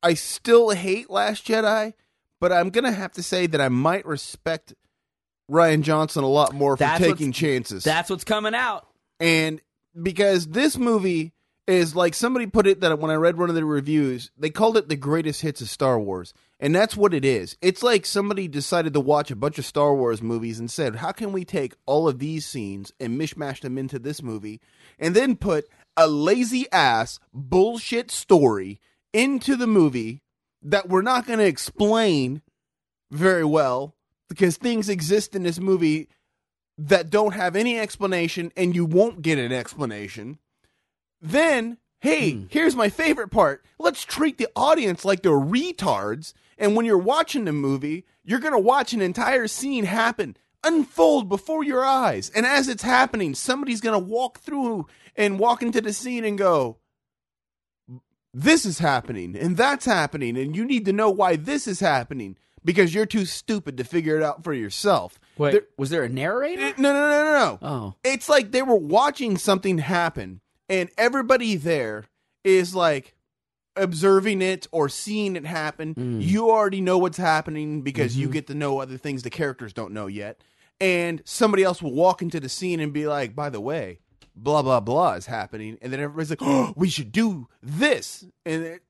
I 0.03 0.13
still 0.13 0.69
hate 0.69 1.09
Last 1.09 1.45
Jedi, 1.47 1.93
but 2.39 2.51
I'm 2.53 2.69
gonna 2.69 2.91
have 2.91 3.11
to 3.13 3.23
say 3.23 3.47
that 3.47 3.59
I 3.59 3.67
might 3.69 4.05
respect 4.05 4.73
Rian 5.49 5.81
Johnson 5.81 6.23
a 6.23 6.29
lot 6.29 6.53
more 6.53 6.75
for 6.75 6.83
That's 6.83 7.03
taking 7.03 7.31
chances. 7.31 7.83
That's 7.83 8.09
what's 8.09 8.23
coming 8.23 8.55
out. 8.55 8.87
and 9.19 9.61
because 10.01 10.47
this 10.47 10.77
movie 10.77 11.31
is 11.67 11.95
like 11.95 12.13
somebody 12.13 12.45
put 12.45 12.67
it 12.67 12.81
that 12.81 12.99
when 12.99 13.09
I 13.09 13.15
read 13.15 13.37
one 13.37 13.49
of 13.49 13.55
the 13.55 13.65
reviews, 13.65 14.29
they 14.37 14.49
called 14.49 14.77
it 14.77 14.87
the 14.89 14.95
greatest 14.95 15.41
hits 15.41 15.61
of 15.61 15.69
Star 15.69 15.99
Wars. 15.99 16.33
And 16.59 16.75
that's 16.75 16.95
what 16.95 17.13
it 17.13 17.25
is. 17.25 17.57
It's 17.61 17.81
like 17.81 18.05
somebody 18.05 18.47
decided 18.47 18.93
to 18.93 18.99
watch 18.99 19.31
a 19.31 19.35
bunch 19.35 19.57
of 19.57 19.65
Star 19.65 19.95
Wars 19.95 20.21
movies 20.21 20.59
and 20.59 20.69
said, 20.69 20.97
how 20.97 21.11
can 21.11 21.31
we 21.31 21.43
take 21.43 21.73
all 21.85 22.07
of 22.07 22.19
these 22.19 22.45
scenes 22.45 22.91
and 22.99 23.19
mishmash 23.19 23.61
them 23.61 23.77
into 23.77 23.97
this 23.97 24.21
movie 24.21 24.61
and 24.99 25.15
then 25.15 25.35
put 25.35 25.65
a 25.97 26.07
lazy 26.07 26.71
ass 26.71 27.19
bullshit 27.33 28.11
story 28.11 28.79
into 29.11 29.55
the 29.55 29.67
movie 29.67 30.21
that 30.61 30.87
we're 30.87 31.01
not 31.01 31.25
going 31.25 31.39
to 31.39 31.45
explain 31.45 32.41
very 33.11 33.45
well 33.45 33.94
because 34.29 34.57
things 34.57 34.89
exist 34.89 35.35
in 35.35 35.43
this 35.43 35.59
movie 35.59 36.09
that 36.77 37.09
don't 37.09 37.33
have 37.33 37.55
any 37.55 37.79
explanation 37.79 38.51
and 38.57 38.75
you 38.75 38.85
won't 38.85 39.21
get 39.21 39.39
an 39.39 39.51
explanation. 39.51 40.39
Then, 41.21 41.77
hey, 42.01 42.31
hmm. 42.31 42.45
here's 42.49 42.75
my 42.75 42.89
favorite 42.89 43.29
part. 43.29 43.63
Let's 43.79 44.03
treat 44.03 44.37
the 44.37 44.49
audience 44.55 45.05
like 45.05 45.21
they're 45.21 45.31
retards. 45.31 46.33
And 46.57 46.75
when 46.75 46.85
you're 46.85 46.97
watching 46.97 47.45
the 47.45 47.53
movie, 47.53 48.05
you're 48.23 48.39
going 48.39 48.53
to 48.53 48.59
watch 48.59 48.93
an 48.93 49.01
entire 49.01 49.47
scene 49.47 49.85
happen, 49.85 50.35
unfold 50.63 51.29
before 51.29 51.63
your 51.63 51.85
eyes. 51.85 52.29
And 52.29 52.45
as 52.45 52.67
it's 52.67 52.83
happening, 52.83 53.35
somebody's 53.35 53.81
going 53.81 53.99
to 53.99 54.05
walk 54.05 54.39
through 54.39 54.87
and 55.15 55.39
walk 55.39 55.61
into 55.61 55.81
the 55.81 55.93
scene 55.93 56.25
and 56.25 56.37
go, 56.37 56.77
this 58.33 58.65
is 58.65 58.79
happening 58.79 59.37
and 59.37 59.55
that's 59.55 59.85
happening. 59.85 60.37
And 60.37 60.55
you 60.55 60.65
need 60.65 60.85
to 60.85 60.93
know 60.93 61.09
why 61.09 61.37
this 61.37 61.67
is 61.67 61.79
happening 61.79 62.37
because 62.65 62.93
you're 62.93 63.05
too 63.05 63.23
stupid 63.25 63.77
to 63.77 63.83
figure 63.85 64.17
it 64.17 64.23
out 64.23 64.43
for 64.43 64.53
yourself. 64.53 65.19
Wait, 65.37 65.51
There- 65.51 65.67
was 65.77 65.89
there 65.91 66.03
a 66.03 66.09
narrator? 66.09 66.73
no, 66.77 66.91
no, 66.91 67.09
no, 67.09 67.23
no, 67.23 67.33
no. 67.33 67.59
Oh. 67.61 67.95
It's 68.03 68.27
like 68.27 68.51
they 68.51 68.61
were 68.63 68.75
watching 68.75 69.37
something 69.37 69.77
happen, 69.77 70.41
and 70.67 70.89
everybody 70.97 71.55
there 71.55 72.05
is 72.43 72.75
like 72.75 73.13
observing 73.75 74.41
it 74.41 74.67
or 74.71 74.87
seeing 74.89 75.35
it 75.35 75.45
happen. 75.45 75.93
Mm. 75.95 76.21
You 76.25 76.49
already 76.49 76.81
know 76.81 76.97
what's 76.97 77.17
happening 77.17 77.81
because 77.81 78.13
Mm-hmm. 78.13 78.21
you 78.21 78.29
get 78.29 78.47
to 78.47 78.55
know 78.55 78.79
other 78.79 78.97
things 78.97 79.23
the 79.23 79.29
characters 79.29 79.73
don't 79.73 79.91
know 79.93 80.07
yet. 80.07 80.41
And 80.79 81.21
somebody 81.25 81.63
else 81.63 81.81
will 81.81 81.93
walk 81.93 82.21
into 82.21 82.39
the 82.39 82.49
scene 82.49 82.79
and 82.79 82.93
be 82.93 83.07
like, 83.07 83.35
by 83.35 83.49
the 83.49 83.61
way, 83.61 83.99
blah, 84.35 84.61
blah, 84.61 84.79
blah 84.79 85.13
is 85.13 85.25
happening. 85.25 85.77
And 85.81 85.91
then 85.91 85.99
everybody's 85.99 86.29
like, 86.29 86.41
oh, 86.41 86.73
we 86.77 86.89
should 86.89 87.11
do 87.11 87.47
this. 87.61 88.25
And 88.45 88.63
it, 88.63 88.83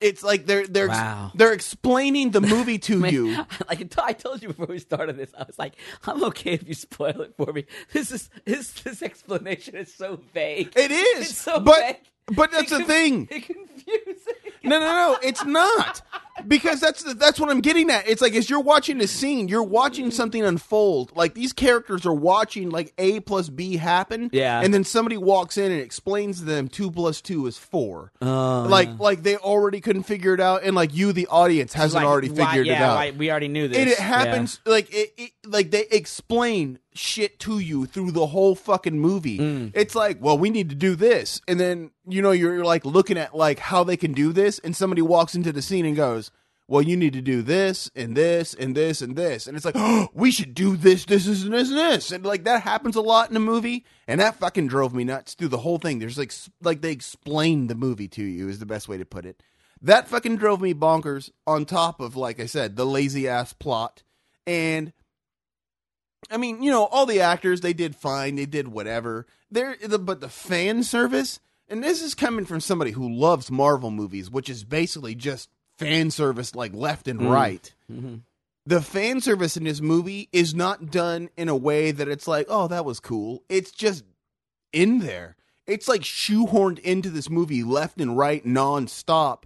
it's 0.00 0.22
like 0.22 0.46
they're 0.46 0.66
they're 0.66 0.88
Wow. 0.88 1.32
they're 1.34 1.52
explaining 1.52 2.30
the 2.30 2.40
movie 2.40 2.78
to 2.78 2.96
Man, 3.00 3.12
you. 3.12 3.36
like 3.68 3.96
I 3.98 4.12
told 4.12 4.42
you 4.42 4.48
before 4.48 4.66
we 4.66 4.78
started 4.78 5.16
this, 5.16 5.30
I 5.38 5.44
was 5.44 5.58
like, 5.58 5.74
I'm 6.06 6.22
okay 6.24 6.52
if 6.54 6.66
you 6.66 6.74
spoil 6.74 7.20
it 7.22 7.34
for 7.36 7.52
me. 7.52 7.66
This 7.92 8.10
is 8.12 8.30
this 8.44 8.70
this 8.82 9.02
explanation 9.02 9.76
is 9.76 9.92
so 9.94 10.20
vague. 10.34 10.72
It 10.76 10.90
is, 10.90 11.30
It's 11.30 11.38
so 11.38 11.60
but 11.60 11.78
vague. 11.80 12.36
but 12.36 12.50
that's 12.52 12.64
It 12.70 12.70
the 12.70 12.76
conf- 12.76 12.88
thing. 12.88 13.28
It 13.30 13.46
confusing. 13.46 14.34
No, 14.62 14.78
no, 14.78 14.86
no, 14.86 15.18
it's 15.22 15.44
not. 15.44 16.02
Because 16.46 16.80
that's 16.80 17.02
that's 17.14 17.38
what 17.40 17.50
I'm 17.50 17.60
getting 17.60 17.90
at. 17.90 18.08
It's 18.08 18.20
like 18.22 18.34
as 18.34 18.48
you're 18.50 18.60
watching 18.60 19.00
a 19.00 19.06
scene, 19.06 19.48
you're 19.48 19.62
watching 19.62 20.10
something 20.10 20.42
unfold. 20.42 21.12
Like 21.16 21.34
these 21.34 21.52
characters 21.52 22.06
are 22.06 22.14
watching 22.14 22.70
like 22.70 22.92
A 22.98 23.20
plus 23.20 23.48
B 23.48 23.76
happen. 23.76 24.30
Yeah. 24.32 24.60
And 24.60 24.72
then 24.72 24.84
somebody 24.84 25.16
walks 25.16 25.56
in 25.58 25.70
and 25.72 25.80
explains 25.80 26.38
to 26.40 26.44
them 26.44 26.68
two 26.68 26.90
plus 26.90 27.20
two 27.20 27.46
is 27.46 27.58
four. 27.58 28.12
Oh, 28.22 28.66
like 28.68 28.88
yeah. 28.88 28.96
like 28.98 29.22
they 29.22 29.36
already 29.36 29.80
couldn't 29.80 30.04
figure 30.04 30.34
it 30.34 30.40
out, 30.40 30.62
and 30.64 30.74
like 30.76 30.94
you, 30.94 31.12
the 31.12 31.26
audience, 31.28 31.72
hasn't 31.72 32.02
Like, 32.04 32.10
already 32.10 32.28
why- 32.30 32.46
figured 32.50 32.66
it 32.68 32.72
out. 32.74 32.96
why- 32.96 33.10
we 33.16 33.30
already 33.30 33.48
knew 33.48 33.68
this. 33.68 33.78
And 33.78 33.90
it 33.90 33.98
Yeah. 33.98 34.04
happens 34.04 34.60
like 34.66 34.92
it, 34.94 35.12
it 35.16 35.30
like 35.46 35.70
they 35.70 35.84
explain 35.90 36.78
shit 36.94 37.38
to 37.40 37.58
you 37.58 37.86
through 37.86 38.10
the 38.12 38.26
whole 38.26 38.54
fucking 38.54 38.98
movie. 38.98 39.38
Mm. 39.38 39.72
It's 39.74 39.94
like, 39.94 40.18
well, 40.20 40.38
we 40.38 40.50
need 40.50 40.68
to 40.70 40.74
do 40.74 40.94
this, 40.94 41.40
and 41.46 41.58
then 41.60 41.90
you 42.06 42.22
know 42.22 42.32
you're 42.32 42.64
like 42.64 42.84
looking 42.84 43.18
at 43.18 43.34
like 43.34 43.58
how 43.58 43.84
they 43.84 43.96
can 43.96 44.12
do 44.12 44.32
this, 44.32 44.58
and 44.58 44.74
somebody 44.74 45.02
walks 45.02 45.34
into 45.34 45.52
the 45.52 45.62
scene 45.62 45.86
and 45.86 45.96
goes, 45.96 46.30
"Well, 46.68 46.82
you 46.82 46.96
need 46.96 47.12
to 47.14 47.20
do 47.20 47.42
this 47.42 47.90
and 47.94 48.16
this 48.16 48.54
and 48.54 48.76
this 48.76 49.02
and 49.02 49.16
this," 49.16 49.46
and 49.46 49.56
it's 49.56 49.64
like, 49.64 49.76
oh, 49.76 50.08
we 50.14 50.30
should 50.30 50.54
do 50.54 50.76
this, 50.76 51.04
this, 51.04 51.26
this, 51.26 51.44
and 51.44 51.52
this, 51.52 51.70
and 51.70 51.78
this, 51.78 52.12
and 52.12 52.24
like 52.24 52.44
that 52.44 52.62
happens 52.62 52.96
a 52.96 53.00
lot 53.00 53.28
in 53.28 53.34
the 53.34 53.40
movie, 53.40 53.84
and 54.08 54.20
that 54.20 54.36
fucking 54.36 54.68
drove 54.68 54.94
me 54.94 55.04
nuts 55.04 55.34
through 55.34 55.48
the 55.48 55.58
whole 55.58 55.78
thing. 55.78 55.98
There's 55.98 56.18
like 56.18 56.32
like 56.62 56.80
they 56.80 56.92
explain 56.92 57.66
the 57.66 57.74
movie 57.74 58.08
to 58.08 58.22
you 58.22 58.48
is 58.48 58.58
the 58.58 58.66
best 58.66 58.88
way 58.88 58.98
to 58.98 59.04
put 59.04 59.26
it. 59.26 59.42
That 59.82 60.08
fucking 60.08 60.36
drove 60.36 60.60
me 60.60 60.74
bonkers. 60.74 61.30
On 61.46 61.64
top 61.64 62.00
of 62.00 62.16
like 62.16 62.40
I 62.40 62.46
said, 62.46 62.76
the 62.76 62.86
lazy 62.86 63.28
ass 63.28 63.52
plot 63.52 64.02
and 64.46 64.92
I 66.28 66.36
mean, 66.36 66.62
you 66.62 66.70
know, 66.70 66.84
all 66.86 67.06
the 67.06 67.20
actors 67.20 67.60
they 67.60 67.72
did 67.72 67.96
fine, 67.96 68.36
they 68.36 68.46
did 68.46 68.68
whatever. 68.68 69.26
There, 69.50 69.76
the, 69.82 69.98
but 69.98 70.20
the 70.20 70.28
fan 70.28 70.82
service, 70.82 71.40
and 71.68 71.82
this 71.82 72.02
is 72.02 72.14
coming 72.14 72.44
from 72.44 72.60
somebody 72.60 72.90
who 72.92 73.08
loves 73.08 73.50
Marvel 73.50 73.90
movies, 73.90 74.30
which 74.30 74.48
is 74.50 74.64
basically 74.64 75.14
just 75.14 75.48
fan 75.78 76.10
service 76.10 76.54
like 76.54 76.74
left 76.74 77.08
and 77.08 77.30
right. 77.30 77.72
The 78.66 78.80
fan 78.82 79.20
service 79.20 79.56
in 79.56 79.64
this 79.64 79.80
movie 79.80 80.28
is 80.32 80.54
not 80.54 80.90
done 80.90 81.30
in 81.36 81.48
a 81.48 81.56
way 81.56 81.90
that 81.90 82.08
it's 82.08 82.28
like, 82.28 82.46
oh, 82.48 82.68
that 82.68 82.84
was 82.84 83.00
cool. 83.00 83.42
It's 83.48 83.70
just 83.70 84.04
in 84.72 84.98
there. 85.00 85.36
It's 85.66 85.88
like 85.88 86.02
shoehorned 86.02 86.78
into 86.80 87.10
this 87.10 87.30
movie 87.30 87.62
left 87.64 88.00
and 88.00 88.16
right 88.16 88.44
nonstop. 88.44 89.44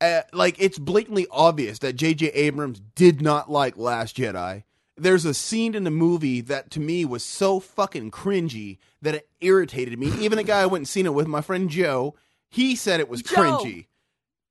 Uh, 0.00 0.22
like 0.32 0.56
it's 0.58 0.78
blatantly 0.78 1.26
obvious 1.30 1.80
that 1.80 1.96
J.J. 1.96 2.28
Abrams 2.28 2.80
did 2.94 3.20
not 3.20 3.50
like 3.50 3.76
Last 3.76 4.16
Jedi. 4.16 4.62
There's 4.98 5.24
a 5.24 5.34
scene 5.34 5.74
in 5.74 5.84
the 5.84 5.90
movie 5.90 6.40
that 6.42 6.70
to 6.72 6.80
me 6.80 7.04
was 7.04 7.24
so 7.24 7.60
fucking 7.60 8.10
cringy 8.10 8.78
that 9.02 9.14
it 9.14 9.28
irritated 9.40 9.98
me. 9.98 10.08
Even 10.18 10.36
the 10.36 10.44
guy 10.44 10.60
I 10.60 10.66
went 10.66 10.80
and 10.82 10.88
seen 10.88 11.06
it 11.06 11.14
with, 11.14 11.26
my 11.26 11.40
friend 11.40 11.70
Joe, 11.70 12.14
he 12.50 12.76
said 12.76 13.00
it 13.00 13.08
was 13.08 13.22
Joe! 13.22 13.36
cringy. 13.36 13.86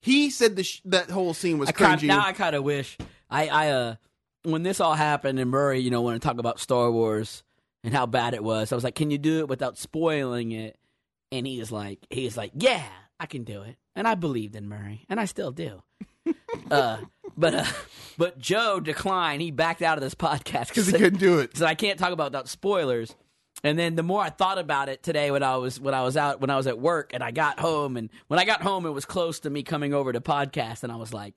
He 0.01 0.29
said 0.29 0.55
the 0.55 0.63
sh- 0.63 0.81
that 0.85 1.09
whole 1.09 1.33
scene 1.33 1.57
was 1.57 1.69
I 1.69 1.71
cringy. 1.73 2.07
now 2.07 2.25
I 2.25 2.33
kind 2.33 2.55
of 2.55 2.63
wish 2.63 2.97
I 3.29 3.47
I 3.47 3.69
uh 3.69 3.95
when 4.43 4.63
this 4.63 4.79
all 4.79 4.93
happened 4.93 5.39
and 5.39 5.49
Murray 5.51 5.79
you 5.79 5.89
know 5.91 6.01
want 6.01 6.21
to 6.21 6.25
talk 6.25 6.37
about 6.37 6.59
Star 6.59 6.91
Wars 6.91 7.43
and 7.83 7.93
how 7.93 8.05
bad 8.05 8.33
it 8.33 8.43
was. 8.43 8.71
I 8.71 8.75
was 8.75 8.83
like, 8.83 8.95
can 8.95 9.11
you 9.11 9.17
do 9.17 9.39
it 9.39 9.47
without 9.47 9.77
spoiling 9.77 10.51
it? 10.51 10.77
And 11.31 11.45
he 11.45 11.59
is 11.59 11.71
like, 11.71 11.99
he 12.09 12.25
is 12.25 12.37
like, 12.37 12.51
yeah, 12.55 12.85
I 13.19 13.25
can 13.25 13.43
do 13.43 13.61
it. 13.63 13.75
And 13.95 14.07
I 14.07 14.15
believed 14.15 14.55
in 14.55 14.67
Murray, 14.69 15.05
and 15.09 15.19
I 15.19 15.25
still 15.25 15.51
do. 15.51 15.81
uh, 16.71 16.97
but 17.37 17.53
uh, 17.53 17.65
but 18.17 18.39
Joe 18.39 18.79
declined. 18.79 19.41
He 19.41 19.51
backed 19.51 19.81
out 19.81 19.97
of 19.97 20.03
this 20.03 20.15
podcast 20.15 20.69
because 20.69 20.87
he 20.87 20.93
couldn't 20.93 21.19
do 21.19 21.39
it. 21.39 21.55
so 21.55 21.65
I 21.65 21.75
can't 21.75 21.99
talk 21.99 22.11
about 22.11 22.31
without 22.31 22.47
spoilers. 22.49 23.15
And 23.63 23.77
then 23.77 23.95
the 23.95 24.03
more 24.03 24.21
I 24.21 24.29
thought 24.29 24.59
about 24.59 24.87
it 24.87 25.01
today 25.01 25.31
when 25.31 25.41
I 25.43 25.57
was 25.57 25.79
when 25.79 25.93
I 25.93 26.03
was 26.03 26.15
out 26.15 26.41
when 26.41 26.49
I 26.49 26.57
was 26.57 26.67
at 26.67 26.77
work 26.79 27.11
and 27.13 27.23
I 27.23 27.31
got 27.31 27.59
home 27.59 27.97
and 27.97 28.09
when 28.27 28.39
I 28.39 28.45
got 28.45 28.61
home 28.61 28.85
it 28.85 28.91
was 28.91 29.05
close 29.05 29.39
to 29.41 29.49
me 29.49 29.63
coming 29.63 29.93
over 29.93 30.13
to 30.13 30.21
podcast 30.21 30.83
and 30.83 30.91
I 30.91 30.95
was 30.95 31.13
like, 31.13 31.35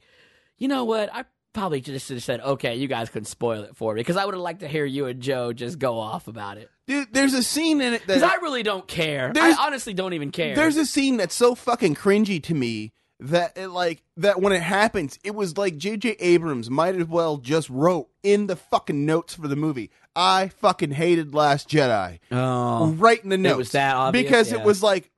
you 0.59 0.69
know 0.69 0.85
what? 0.85 1.09
I 1.15 1.25
probably 1.55 1.81
just 1.81 2.07
should 2.07 2.17
have 2.17 2.25
said, 2.25 2.41
okay, 2.41 2.77
you 2.77 2.89
guys 2.89 3.09
could 3.09 3.27
spoil 3.27 3.63
it 3.63 3.75
for 3.75 3.95
me 3.95 4.01
because 4.01 4.17
I 4.19 4.25
would 4.25 4.35
have 4.35 4.43
liked 4.43 4.61
to 4.61 4.69
hear 4.69 4.85
you 4.85 5.07
and 5.07 5.21
Joe 5.21 5.53
just 5.53 5.79
go 5.79 5.99
off 5.99 6.29
about 6.29 6.59
it 6.59 6.71
Dude, 6.91 7.13
there's 7.13 7.35
a 7.35 7.43
scene 7.43 7.81
in 7.81 7.95
it 7.95 8.01
that 8.01 8.07
because 8.09 8.23
I 8.25 8.35
really 8.43 8.65
don't 8.65 8.87
care. 8.87 9.33
I 9.35 9.55
honestly 9.61 9.95
don't 9.95 10.13
even 10.13 10.33
care. 10.33 10.57
There's 10.57 10.77
a 10.77 10.85
scene 10.85 11.17
that's 11.19 11.35
so 11.35 11.55
fucking 11.55 11.95
cringy 11.95 12.43
to 12.43 12.55
me 12.55 12.93
that 13.21 13.57
it 13.57 13.69
like 13.69 14.03
that 14.17 14.41
when 14.41 14.53
it 14.53 14.63
happens, 14.63 15.19
it 15.25 15.35
was 15.35 15.57
like 15.59 15.77
J.J. 15.77 16.17
Abrams 16.21 16.71
might 16.71 16.97
as 16.97 17.07
well 17.07 17.37
just 17.37 17.69
wrote 17.71 18.09
in 18.23 18.47
the 18.47 18.57
fucking 18.57 19.05
notes 19.07 19.35
for 19.35 19.47
the 19.49 19.57
movie. 19.57 19.91
I 20.17 20.49
fucking 20.49 20.93
hated 20.93 21.35
Last 21.35 21.69
Jedi. 21.69 22.19
oh, 22.33 22.93
Right 22.93 23.23
in 23.23 23.31
the 23.31 23.39
notes. 23.39 23.59
was 23.59 23.73
that 23.73 23.95
obvious? 23.95 24.25
because 24.25 24.53
Yeah. 24.53 24.59
it 24.59 24.65
was 24.65 24.83
like 24.83 25.11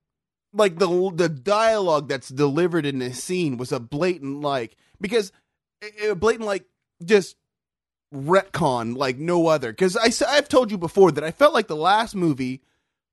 like 0.53 0.79
the 0.79 1.13
the 1.15 1.29
dialogue 1.29 2.09
that's 2.09 2.29
delivered 2.29 2.85
in 2.85 2.99
this 2.99 3.23
scene 3.23 3.57
was 3.57 3.73
a 3.73 3.81
blatant 3.81 4.41
like 4.43 4.77
because 5.01 5.33
a 6.07 6.15
blatant 6.15 6.47
like 6.47 6.67
just 7.05 7.37
retcon 8.15 8.97
like 8.97 9.17
no 9.17 9.47
other 9.47 9.73
because 9.73 9.97
I 9.97 10.11
I've 10.29 10.49
told 10.49 10.71
you 10.71 10.77
before 10.79 11.11
that 11.13 11.25
I 11.25 11.31
felt 11.31 11.55
like 11.55 11.67
the 11.69 11.77
last 11.77 12.15
movie 12.15 12.63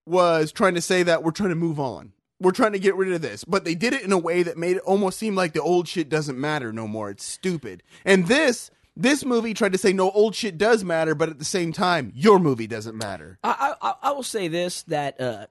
was 0.05 0.51
trying 0.51 0.75
to 0.75 0.81
say 0.81 1.03
that 1.03 1.23
we're 1.23 1.31
trying 1.31 1.49
to 1.49 1.55
move 1.55 1.79
on. 1.79 2.11
We're 2.41 2.51
trying 2.51 2.71
to 2.71 2.79
get 2.79 2.95
rid 2.95 3.11
of 3.11 3.21
this, 3.21 3.43
but 3.43 3.65
they 3.65 3.75
did 3.75 3.93
it 3.93 4.01
in 4.01 4.11
a 4.11 4.17
way 4.17 4.43
that 4.43 4.57
made 4.57 4.77
it 4.77 4.83
almost 4.83 5.19
seem 5.19 5.35
like 5.35 5.53
the 5.53 5.61
old 5.61 5.87
shit 5.87 6.07
doesn't 6.07 6.39
matter 6.39 6.71
no 6.71 6.87
more. 6.87 7.09
It's 7.09 7.25
stupid. 7.25 7.83
And 8.05 8.27
this 8.27 8.71
this 8.95 9.23
movie 9.23 9.53
tried 9.53 9.71
to 9.71 9.77
say 9.77 9.93
no 9.93 10.11
old 10.11 10.35
shit 10.35 10.57
does 10.57 10.83
matter, 10.83 11.15
but 11.15 11.29
at 11.29 11.39
the 11.39 11.45
same 11.45 11.71
time, 11.71 12.11
your 12.15 12.39
movie 12.39 12.67
doesn't 12.67 12.97
matter. 12.97 13.39
I, 13.43 13.73
I 13.81 13.93
I 14.03 14.11
will 14.11 14.23
say 14.23 14.47
this 14.47 14.83
that 14.83 15.19
uh, 15.19 15.47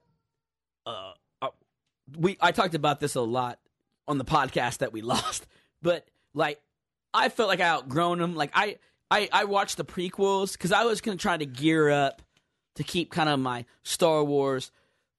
uh, 0.85 1.13
uh, 1.41 1.49
we 2.17 2.37
I 2.41 2.51
talked 2.51 2.75
about 2.75 2.99
this 2.99 3.15
a 3.15 3.21
lot 3.21 3.59
on 4.07 4.17
the 4.17 4.25
podcast 4.25 4.79
that 4.79 4.93
we 4.93 5.01
lost, 5.03 5.47
but 5.81 6.07
like 6.33 6.59
I 7.13 7.29
felt 7.29 7.49
like 7.49 7.59
I 7.59 7.69
outgrown 7.69 8.19
them. 8.19 8.35
Like 8.35 8.51
I 8.53 8.77
I 9.09 9.29
I 9.31 9.43
watched 9.45 9.77
the 9.77 9.85
prequels 9.85 10.53
because 10.53 10.71
I 10.71 10.85
was 10.85 11.01
gonna 11.01 11.17
try 11.17 11.37
to 11.37 11.45
gear 11.45 11.89
up 11.89 12.21
to 12.75 12.83
keep 12.83 13.11
kind 13.11 13.29
of 13.29 13.39
my 13.39 13.65
Star 13.83 14.23
Wars 14.23 14.71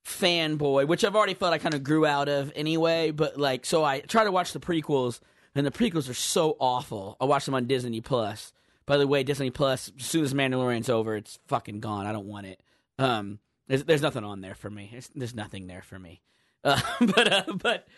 fanboy, 0.05 0.87
which 0.87 1.05
I've 1.05 1.17
already 1.17 1.35
felt 1.35 1.53
I 1.53 1.59
kind 1.59 1.75
of 1.75 1.83
grew 1.83 2.07
out 2.07 2.29
of 2.29 2.53
anyway. 2.55 3.11
But 3.11 3.39
like, 3.39 3.65
so 3.67 3.85
I 3.85 4.01
try 4.01 4.25
to 4.25 4.33
watch 4.33 4.53
the 4.53 4.61
prequels, 4.61 5.21
and 5.55 5.67
the 5.67 5.71
prequels 5.71 6.09
are 6.09 6.15
so 6.15 6.57
awful. 6.59 7.17
I 7.21 7.25
watch 7.25 7.45
them 7.45 7.55
on 7.55 7.67
Disney 7.67 8.01
Plus. 8.01 8.53
By 8.87 8.97
the 8.97 9.07
way, 9.07 9.23
Disney 9.23 9.51
Plus, 9.51 9.93
as 9.99 10.05
soon 10.05 10.25
as 10.25 10.35
Mandalorian's 10.35 10.89
over, 10.89 11.17
it's 11.17 11.39
fucking 11.47 11.81
gone. 11.81 12.07
I 12.07 12.13
don't 12.13 12.27
want 12.27 12.47
it. 12.47 12.61
Um, 12.99 13.39
there's, 13.69 13.85
there's 13.85 14.03
nothing 14.03 14.25
on 14.25 14.41
there 14.41 14.57
for 14.57 14.69
me. 14.69 14.89
There's, 14.91 15.11
there's 15.15 15.35
nothing 15.35 15.67
there 15.67 15.83
for 15.83 15.99
me. 15.99 16.21
Uh, 16.63 16.79
but 17.01 17.33
uh, 17.33 17.53
but 17.55 17.89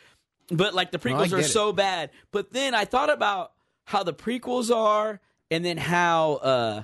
but 0.49 0.73
like 0.73 0.93
the 0.93 0.99
prequels 0.99 1.33
are 1.33 1.41
it. 1.41 1.45
so 1.47 1.73
bad. 1.73 2.11
But 2.31 2.53
then 2.53 2.77
I 2.77 2.85
thought 2.85 3.11
about 3.11 3.51
how 3.85 4.05
the 4.05 4.13
prequels 4.13 4.73
are, 4.73 5.21
and 5.51 5.65
then 5.65 5.79
how 5.79 6.35
uh, 6.35 6.83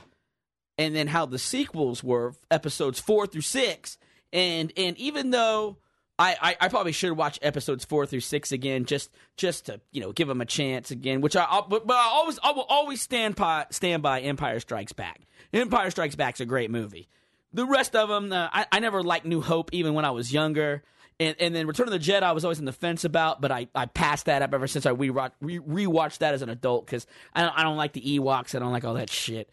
and 0.76 0.92
then 0.92 1.06
how 1.06 1.26
the 1.26 1.38
sequels 1.38 2.02
were 2.02 2.34
episodes 2.50 2.98
four 2.98 3.28
through 3.28 3.42
six, 3.42 3.96
and 4.32 4.72
and 4.76 4.96
even 4.98 5.30
though. 5.30 5.78
I, 6.20 6.36
I, 6.42 6.56
I 6.62 6.68
probably 6.68 6.90
should 6.90 7.12
watch 7.12 7.38
episodes 7.42 7.84
four 7.84 8.04
through 8.04 8.22
six 8.22 8.50
again, 8.50 8.86
just 8.86 9.08
just 9.36 9.66
to 9.66 9.80
you 9.92 10.00
know 10.00 10.10
give 10.10 10.26
them 10.26 10.40
a 10.40 10.44
chance 10.44 10.90
again. 10.90 11.20
Which 11.20 11.36
I 11.36 11.44
I'll, 11.44 11.68
but, 11.68 11.86
but 11.86 11.96
I 11.96 12.08
always 12.08 12.40
I 12.42 12.50
will 12.50 12.66
always 12.68 13.00
stand 13.00 13.36
by 13.36 13.66
stand 13.70 14.02
by 14.02 14.22
Empire 14.22 14.58
Strikes 14.58 14.92
Back. 14.92 15.20
Empire 15.52 15.92
Strikes 15.92 16.16
Back's 16.16 16.40
a 16.40 16.44
great 16.44 16.72
movie. 16.72 17.08
The 17.52 17.64
rest 17.64 17.96
of 17.96 18.08
them, 18.08 18.32
uh, 18.32 18.48
I, 18.52 18.66
I 18.72 18.80
never 18.80 19.02
liked 19.02 19.26
New 19.26 19.40
Hope 19.40 19.70
even 19.72 19.94
when 19.94 20.04
I 20.04 20.10
was 20.10 20.32
younger. 20.32 20.82
And, 21.20 21.34
and 21.40 21.54
then 21.54 21.66
Return 21.66 21.88
of 21.88 21.92
the 21.92 21.98
Jedi, 21.98 22.22
I 22.22 22.32
was 22.32 22.44
always 22.44 22.60
on 22.60 22.64
the 22.64 22.72
fence 22.72 23.04
about, 23.04 23.40
but 23.40 23.50
I, 23.50 23.66
I 23.74 23.86
passed 23.86 24.26
that 24.26 24.42
up 24.42 24.54
ever 24.54 24.68
since 24.68 24.86
I 24.86 24.90
re 24.90 25.10
re- 25.10 25.58
rewatched 25.58 26.18
that 26.18 26.34
as 26.34 26.42
an 26.42 26.48
adult 26.48 26.86
because 26.86 27.06
I 27.34 27.42
don't, 27.42 27.58
I 27.58 27.62
don't 27.64 27.76
like 27.76 27.92
the 27.92 28.18
Ewoks. 28.18 28.54
I 28.54 28.60
don't 28.60 28.70
like 28.70 28.84
all 28.84 28.94
that 28.94 29.10
shit. 29.10 29.50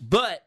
But 0.00 0.44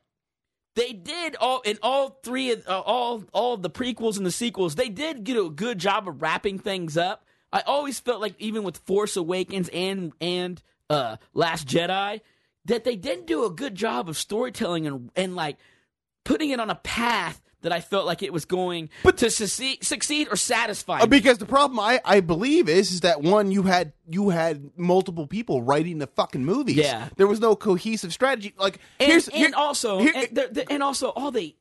they 0.76 0.94
did 0.94 1.36
all 1.36 1.62
in 1.62 1.78
all 1.82 2.20
three 2.24 2.52
of 2.52 2.68
uh, 2.68 2.80
all 2.80 3.24
all 3.34 3.58
the 3.58 3.70
prequels 3.70 4.18
and 4.18 4.26
the 4.26 4.32
sequels. 4.32 4.76
They 4.76 4.90
did 4.90 5.24
get 5.24 5.38
a 5.38 5.50
good 5.50 5.78
job 5.80 6.08
of 6.08 6.22
wrapping 6.22 6.60
things 6.60 6.98
up. 6.98 7.26
I 7.52 7.62
always 7.62 8.00
felt 8.00 8.22
like 8.22 8.36
even 8.40 8.64
with 8.64 8.78
Force 8.78 9.18
Awakens 9.18 9.70
and 9.74 10.14
and 10.22 10.62
uh, 10.90 11.18
Last 11.34 11.68
Jedi 11.68 12.22
that 12.66 12.84
they 12.84 12.96
didn't 12.96 13.28
do 13.28 13.46
a 13.46 13.50
good 13.50 13.76
job 13.76 14.08
of 14.08 14.18
storytelling 14.18 14.88
and 14.88 15.12
and 15.16 15.36
like 15.36 15.58
putting 16.24 16.52
it 16.52 16.60
on 16.60 16.70
a 16.70 16.76
path 16.76 17.42
that 17.62 17.72
I 17.72 17.80
felt 17.80 18.06
like 18.06 18.24
it 18.24 18.34
was 18.34 18.46
going 18.46 18.90
But- 19.04 19.18
to 19.18 19.30
succeed, 19.30 19.84
succeed 19.84 20.28
or 20.32 20.36
satisfy. 20.36 21.00
Uh, 21.00 21.06
me. 21.06 21.10
because 21.18 21.38
the 21.38 21.46
problem 21.46 21.80
I, 21.80 22.02
I 22.06 22.20
believe 22.22 22.68
is 22.70 22.92
is 22.92 23.02
that 23.02 23.22
one 23.22 23.52
you 23.52 23.64
had 23.64 23.94
you 24.10 24.30
had 24.30 24.72
multiple 24.76 25.28
people 25.28 25.62
writing 25.62 26.00
the 26.00 26.08
fucking 26.08 26.44
movies. 26.44 26.76
Yeah. 26.78 27.10
there 27.18 27.28
was 27.28 27.40
no 27.40 27.56
cohesive 27.56 28.12
strategy. 28.14 28.54
Like 28.58 28.80
and, 29.00 29.10
here's 29.12 29.28
and 29.28 29.38
here- 29.38 29.52
also 29.56 30.00
here- 30.00 30.14
and, 30.16 30.28
the- 30.36 30.50
the- 30.52 30.72
and 30.72 30.84
also 30.84 31.10
all 31.10 31.32
they 31.32 31.56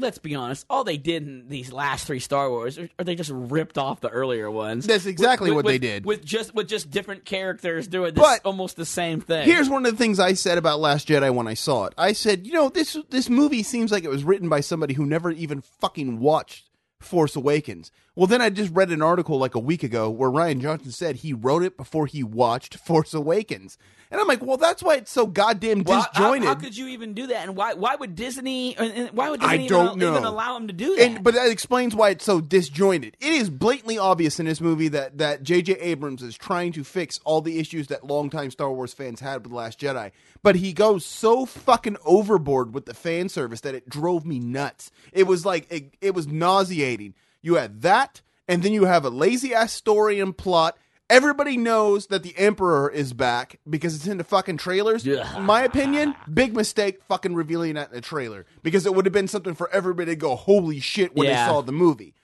let's 0.00 0.18
be 0.18 0.34
honest 0.34 0.64
all 0.70 0.82
they 0.84 0.96
did 0.96 1.22
in 1.26 1.48
these 1.48 1.72
last 1.72 2.06
three 2.06 2.18
star 2.20 2.48
wars 2.50 2.78
are, 2.78 2.88
are 2.98 3.04
they 3.04 3.14
just 3.14 3.30
ripped 3.32 3.78
off 3.78 4.00
the 4.00 4.08
earlier 4.08 4.50
ones 4.50 4.86
That's 4.86 5.06
exactly 5.06 5.50
With- 5.50 5.56
what 5.56 5.64
with- 5.66 5.74
they 5.74 5.78
did. 5.78 6.04
with 6.06 6.24
just 6.24 6.54
with 6.54 6.68
just 6.68 6.90
different 6.90 7.24
characters 7.24 7.86
doing 7.86 8.14
this, 8.14 8.22
But- 8.22 8.40
almost 8.44 8.76
the 8.76 8.84
same 8.86 9.20
thing 9.20 9.46
Here's 9.46 9.68
one 9.68 9.84
of 9.86 9.92
the 9.92 9.98
things 9.98 10.18
I 10.18 10.32
said 10.32 10.58
about 10.58 10.80
Last 10.80 11.08
Jedi 11.08 11.32
when 11.34 11.46
I 11.46 11.54
saw 11.54 11.84
it. 11.84 11.94
I 11.98 12.12
said, 12.12 12.46
you 12.46 12.52
know, 12.52 12.68
this 12.68 12.96
this 13.10 13.28
movie 13.28 13.62
seems 13.62 13.92
like 13.92 14.04
it 14.04 14.10
was 14.10 14.24
written 14.24 14.48
by 14.48 14.60
somebody 14.60 14.94
who 14.94 15.04
never 15.06 15.30
even 15.30 15.60
fucking 15.60 16.20
watched 16.20 16.68
Force 17.00 17.36
Awakens. 17.36 17.90
Well, 18.20 18.26
then 18.26 18.42
I 18.42 18.50
just 18.50 18.70
read 18.74 18.90
an 18.90 19.00
article 19.00 19.38
like 19.38 19.54
a 19.54 19.58
week 19.58 19.82
ago 19.82 20.10
where 20.10 20.28
Rian 20.28 20.60
Johnson 20.60 20.92
said 20.92 21.16
he 21.16 21.32
wrote 21.32 21.62
it 21.62 21.78
before 21.78 22.04
he 22.06 22.22
watched 22.22 22.74
Force 22.86 23.14
Awakens. 23.14 23.78
And 24.10 24.20
I'm 24.20 24.28
like, 24.28 24.42
well, 24.44 24.58
that's 24.58 24.82
why 24.82 24.96
it's 24.96 25.10
so 25.10 25.26
goddamn 25.26 25.84
Well, 25.84 26.02
how- 26.02 26.08
disjointed. 26.34 26.48
How, 26.48 26.54
could 26.56 26.76
you 26.76 26.88
even 26.88 27.14
do 27.14 27.28
that? 27.28 27.46
And 27.46 27.56
why? 27.56 27.72
Why 27.72 27.94
would 27.94 28.14
Disney? 28.16 28.76
and- 28.76 28.92
and 28.92 29.10
Why 29.12 29.30
would 29.30 29.42
I 29.42 29.66
don't 29.66 29.86
even, 29.92 29.98
know. 30.00 30.10
even 30.10 30.24
allow 30.24 30.52
them 30.52 30.66
to 30.66 30.74
do 30.74 30.96
that? 30.96 31.02
And, 31.02 31.24
but 31.24 31.32
that 31.32 31.48
explains 31.48 31.94
why 31.94 32.10
it's 32.10 32.24
so 32.26 32.42
disjointed. 32.42 33.16
It 33.20 33.32
is 33.32 33.48
blatantly 33.48 33.96
obvious 33.96 34.38
in 34.38 34.44
this 34.44 34.60
movie 34.60 34.88
that 34.88 35.16
that 35.16 35.42
J.J. 35.42 35.74
Abrams 35.80 36.22
is 36.22 36.36
trying 36.36 36.72
to 36.72 36.84
fix 36.84 37.20
all 37.24 37.40
the 37.40 37.58
issues 37.58 37.86
that 37.86 38.04
longtime 38.04 38.50
Star 38.50 38.70
Wars 38.70 38.92
fans 38.92 39.20
had 39.20 39.36
with 39.44 39.50
The 39.52 39.56
Last 39.56 39.80
Jedi. 39.80 40.10
But 40.42 40.56
he 40.56 40.74
goes 40.74 41.06
so 41.06 41.46
fucking 41.46 41.96
overboard 42.04 42.74
with 42.74 42.84
the 42.84 42.92
fan 42.92 43.30
service 43.30 43.62
that 43.62 43.74
it 43.74 43.88
drove 43.88 44.26
me 44.26 44.40
nuts. 44.40 44.90
It 45.14 45.26
was 45.26 45.46
like 45.46 45.66
it, 45.72 45.94
it 46.02 46.14
was 46.14 46.26
nauseating. 46.26 47.14
You 47.42 47.54
had 47.56 47.82
that, 47.82 48.20
and 48.48 48.62
then 48.62 48.72
you 48.72 48.84
have 48.84 49.04
a 49.04 49.10
lazy 49.10 49.54
ass 49.54 49.72
story 49.72 50.20
and 50.20 50.36
plot. 50.36 50.76
Everybody 51.08 51.56
knows 51.56 52.06
that 52.06 52.22
the 52.22 52.36
Emperor 52.38 52.88
is 52.88 53.12
back 53.12 53.58
because 53.68 53.96
it's 53.96 54.06
in 54.06 54.18
the 54.18 54.24
fucking 54.24 54.58
trailers. 54.58 55.04
Yeah. 55.04 55.38
In 55.38 55.44
my 55.44 55.62
opinion, 55.62 56.14
big 56.32 56.54
mistake 56.54 57.02
fucking 57.08 57.34
revealing 57.34 57.74
that 57.74 57.88
in 57.88 57.94
the 57.96 58.00
trailer 58.00 58.46
because 58.62 58.86
it 58.86 58.94
would 58.94 59.06
have 59.06 59.12
been 59.12 59.26
something 59.26 59.54
for 59.54 59.68
everybody 59.70 60.12
to 60.12 60.16
go, 60.16 60.36
holy 60.36 60.78
shit, 60.78 61.16
when 61.16 61.26
Yeah. 61.26 61.46
they 61.46 61.50
saw 61.52 61.62
the 61.62 61.72
movie. 61.72 62.14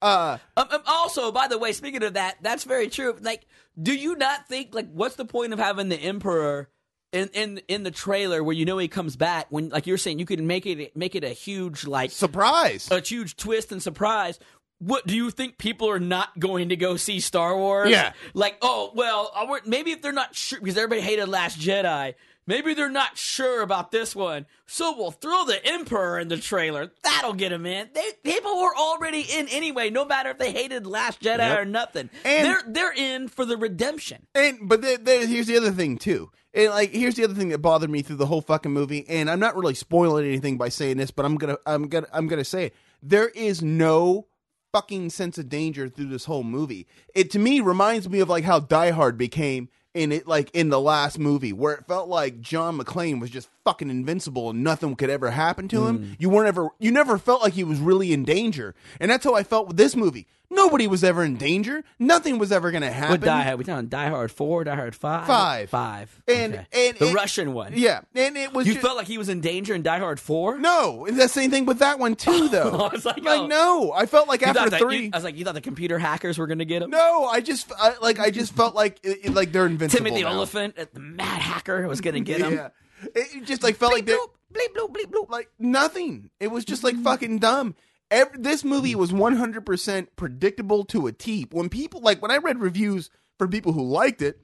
Uh, 0.00 0.38
Um, 0.56 0.66
um, 0.72 0.82
also, 0.88 1.30
by 1.30 1.46
the 1.46 1.56
way, 1.58 1.72
speaking 1.72 2.02
of 2.02 2.14
that, 2.14 2.38
that's 2.42 2.64
very 2.64 2.88
true. 2.88 3.14
Like, 3.20 3.46
do 3.80 3.94
you 3.94 4.16
not 4.16 4.48
think 4.48 4.74
like 4.74 4.90
what's 4.90 5.14
the 5.14 5.24
point 5.24 5.52
of 5.52 5.60
having 5.60 5.88
the 5.88 5.96
emperor 5.96 6.68
in 7.12 7.28
in 7.34 7.60
in 7.68 7.84
the 7.84 7.92
trailer 7.92 8.42
where 8.42 8.56
you 8.56 8.64
know 8.64 8.78
he 8.78 8.88
comes 8.88 9.14
back 9.14 9.46
when 9.50 9.68
like 9.68 9.86
you're 9.86 9.98
saying 9.98 10.18
you 10.18 10.26
could 10.26 10.40
make 10.42 10.66
it 10.66 10.96
make 10.96 11.14
it 11.14 11.22
a 11.22 11.28
huge 11.28 11.86
like 11.86 12.10
surprise. 12.10 12.88
a 12.90 12.98
huge 13.00 13.36
twist 13.36 13.70
and 13.70 13.80
surprise. 13.80 14.40
What 14.84 15.06
do 15.06 15.14
you 15.16 15.30
think 15.30 15.58
people 15.58 15.88
are 15.90 16.00
not 16.00 16.38
going 16.40 16.70
to 16.70 16.76
go 16.76 16.96
see 16.96 17.20
Star 17.20 17.56
Wars? 17.56 17.88
Yeah. 17.90 18.12
Like, 18.34 18.56
oh 18.62 18.90
well, 18.94 19.30
maybe 19.64 19.92
if 19.92 20.02
they're 20.02 20.12
not 20.12 20.34
sure 20.34 20.58
because 20.58 20.76
everybody 20.76 21.00
hated 21.00 21.28
Last 21.28 21.58
Jedi. 21.58 22.14
Maybe 22.44 22.74
they're 22.74 22.90
not 22.90 23.16
sure 23.16 23.62
about 23.62 23.92
this 23.92 24.16
one, 24.16 24.46
so 24.66 24.96
we'll 24.96 25.12
throw 25.12 25.44
the 25.44 25.64
Emperor 25.64 26.18
in 26.18 26.26
the 26.26 26.36
trailer. 26.36 26.90
That'll 27.04 27.34
get 27.34 27.50
them 27.50 27.64
in. 27.66 27.88
They, 27.94 28.02
people 28.24 28.60
were 28.60 28.74
already 28.76 29.20
in 29.20 29.46
anyway, 29.46 29.90
no 29.90 30.04
matter 30.04 30.30
if 30.30 30.38
they 30.38 30.50
hated 30.50 30.84
Last 30.84 31.20
Jedi 31.22 31.38
Yep. 31.38 31.58
or 31.60 31.64
nothing. 31.64 32.10
And- 32.24 32.44
they're 32.44 32.62
they're 32.66 32.92
in 32.92 33.28
for 33.28 33.44
the 33.44 33.56
redemption. 33.56 34.26
And 34.34 34.68
but 34.68 34.82
there, 34.82 34.98
there, 34.98 35.24
here's 35.24 35.46
the 35.46 35.56
other 35.56 35.70
thing 35.70 35.98
too. 35.98 36.32
And 36.52 36.70
like 36.70 36.90
here's 36.90 37.14
the 37.14 37.22
other 37.22 37.34
thing 37.34 37.50
that 37.50 37.58
bothered 37.58 37.90
me 37.90 38.02
through 38.02 38.16
the 38.16 38.26
whole 38.26 38.40
fucking 38.42 38.72
movie. 38.72 39.08
And 39.08 39.30
I'm 39.30 39.38
not 39.38 39.54
really 39.54 39.74
spoiling 39.74 40.26
anything 40.26 40.58
by 40.58 40.68
saying 40.68 40.96
this, 40.96 41.12
but 41.12 41.24
I'm 41.24 41.36
gonna 41.36 41.58
I'm 41.64 41.86
gonna 41.86 42.08
I'm 42.12 42.26
gonna 42.26 42.44
say 42.44 42.66
it. 42.66 42.74
There 43.04 43.28
is 43.28 43.62
no 43.62 44.26
fucking 44.72 45.10
sense 45.10 45.38
of 45.38 45.48
danger 45.48 45.88
through 45.88 46.08
this 46.08 46.24
whole 46.24 46.42
movie. 46.42 46.86
It 47.14 47.30
to 47.32 47.38
me 47.38 47.60
reminds 47.60 48.08
me 48.08 48.20
of 48.20 48.28
like 48.28 48.44
how 48.44 48.60
Die 48.60 48.90
Hard 48.90 49.18
became 49.18 49.68
in 49.94 50.10
it 50.10 50.26
like 50.26 50.50
in 50.54 50.70
the 50.70 50.80
last 50.80 51.18
movie 51.18 51.52
where 51.52 51.74
it 51.74 51.86
felt 51.86 52.08
like 52.08 52.40
John 52.40 52.78
McClane 52.78 53.20
was 53.20 53.28
just 53.28 53.50
fucking 53.64 53.90
invincible 53.90 54.48
and 54.50 54.64
nothing 54.64 54.96
could 54.96 55.10
ever 55.10 55.30
happen 55.30 55.68
to 55.68 55.86
him. 55.86 55.98
Mm. 55.98 56.16
You 56.18 56.30
weren't 56.30 56.48
ever 56.48 56.70
you 56.78 56.90
never 56.90 57.18
felt 57.18 57.42
like 57.42 57.52
he 57.52 57.64
was 57.64 57.78
really 57.78 58.12
in 58.12 58.24
danger. 58.24 58.74
And 59.00 59.10
that's 59.10 59.24
how 59.24 59.34
I 59.34 59.42
felt 59.42 59.68
with 59.68 59.76
this 59.76 59.94
movie. 59.94 60.26
Nobody 60.54 60.86
was 60.86 61.02
ever 61.02 61.24
in 61.24 61.36
danger. 61.36 61.82
Nothing 61.98 62.38
was 62.38 62.52
ever 62.52 62.70
going 62.70 62.82
to 62.82 62.90
happen. 62.90 63.12
What 63.12 63.20
Die 63.22 63.42
Hard? 63.42 63.58
We 63.58 63.64
talking 63.64 63.88
Die 63.88 64.08
Hard 64.08 64.30
four, 64.30 64.64
Die 64.64 64.74
Hard 64.74 64.94
five, 64.94 65.26
Five. 65.26 65.70
five, 65.70 66.22
And- 66.28 66.54
Okay. 66.54 66.66
and- 66.88 66.98
the 66.98 67.06
and- 67.06 67.14
Russian 67.14 67.52
one. 67.54 67.72
Yeah, 67.74 68.00
and 68.14 68.36
it 68.36 68.52
was 68.52 68.66
You 68.66 68.74
ju- 68.74 68.80
felt 68.80 68.96
like 68.96 69.06
he 69.06 69.18
was 69.18 69.28
in 69.28 69.40
danger 69.40 69.74
in 69.74 69.82
Die 69.82 69.98
Hard 69.98 70.20
four. 70.20 70.58
no. 70.58 71.06
The 71.10 71.28
same 71.28 71.50
thing 71.50 71.64
with 71.64 71.78
that 71.78 71.98
one 71.98 72.14
too, 72.16 72.48
though. 72.50 72.70
I 72.70 72.88
was 72.92 73.04
like, 73.04 73.22
oh. 73.26 73.46
no, 73.46 73.92
I 73.92 74.06
felt 74.06 74.28
like 74.28 74.42
You 74.42 74.48
after 74.48 74.70
that- 74.70 74.80
three. 74.80 75.04
you- 75.04 75.10
I 75.12 75.16
was 75.16 75.24
like, 75.24 75.36
you 75.36 75.44
thought 75.44 75.54
the 75.54 75.60
computer 75.60 75.98
hackers 75.98 76.36
were 76.38 76.46
going 76.46 76.58
to 76.58 76.64
get 76.66 76.82
him? 76.82 76.90
no, 76.90 77.24
I 77.24 77.40
just 77.40 77.72
I, 77.78 77.94
like 78.02 78.18
I 78.20 78.30
just 78.30 78.52
felt 78.54 78.74
like 78.74 78.98
it, 79.02 79.20
it- 79.24 79.34
like 79.34 79.52
they're 79.52 79.66
invincible. 79.66 80.04
Timothy 80.04 80.22
now. 80.22 80.34
Olyphant, 80.34 80.78
uh, 80.78 80.84
the 80.92 81.00
mad 81.00 81.40
hacker, 81.40 81.86
was 81.88 82.00
going 82.00 82.14
to 82.14 82.20
get 82.20 82.40
him. 82.40 82.52
Yeah, 82.54 82.68
it 83.14 83.28
it 83.36 83.44
just 83.46 83.62
like 83.62 83.76
felt 83.76 83.92
like 83.92 84.04
they're 84.06 84.18
bleep, 84.52 84.74
bloop, 84.76 84.92
bleep, 84.94 85.10
bloop. 85.10 85.30
like 85.30 85.48
nothing. 85.58 86.28
It 86.40 86.48
was 86.50 86.64
just 86.64 86.84
like 86.84 86.94
fucking 87.02 87.38
dumb. 87.38 87.74
Every, 88.12 88.38
this 88.38 88.62
movie 88.62 88.94
was 88.94 89.10
100% 89.10 90.06
predictable 90.16 90.84
to 90.84 91.06
a 91.06 91.12
T. 91.12 91.46
When 91.50 91.70
people 91.70 92.02
like 92.02 92.20
when 92.20 92.30
I 92.30 92.36
read 92.36 92.60
reviews 92.60 93.08
from 93.38 93.50
people 93.50 93.72
who 93.72 93.82
liked 93.82 94.20
it 94.20 94.38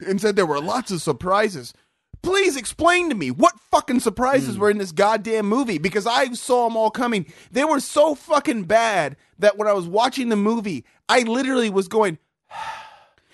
and 0.00 0.18
said 0.18 0.34
there 0.34 0.46
were 0.46 0.62
lots 0.62 0.90
of 0.90 1.02
surprises, 1.02 1.74
please 2.22 2.56
explain 2.56 3.10
to 3.10 3.14
me 3.14 3.30
what 3.30 3.60
fucking 3.70 4.00
surprises 4.00 4.54
hmm. 4.54 4.62
were 4.62 4.70
in 4.70 4.78
this 4.78 4.92
goddamn 4.92 5.44
movie 5.44 5.76
because 5.76 6.06
I 6.06 6.32
saw 6.32 6.66
them 6.66 6.76
all 6.78 6.90
coming. 6.90 7.26
They 7.50 7.64
were 7.64 7.80
so 7.80 8.14
fucking 8.14 8.64
bad 8.64 9.16
that 9.38 9.58
when 9.58 9.68
I 9.68 9.74
was 9.74 9.86
watching 9.86 10.30
the 10.30 10.36
movie, 10.36 10.86
I 11.06 11.20
literally 11.20 11.68
was 11.68 11.86
going 11.86 12.18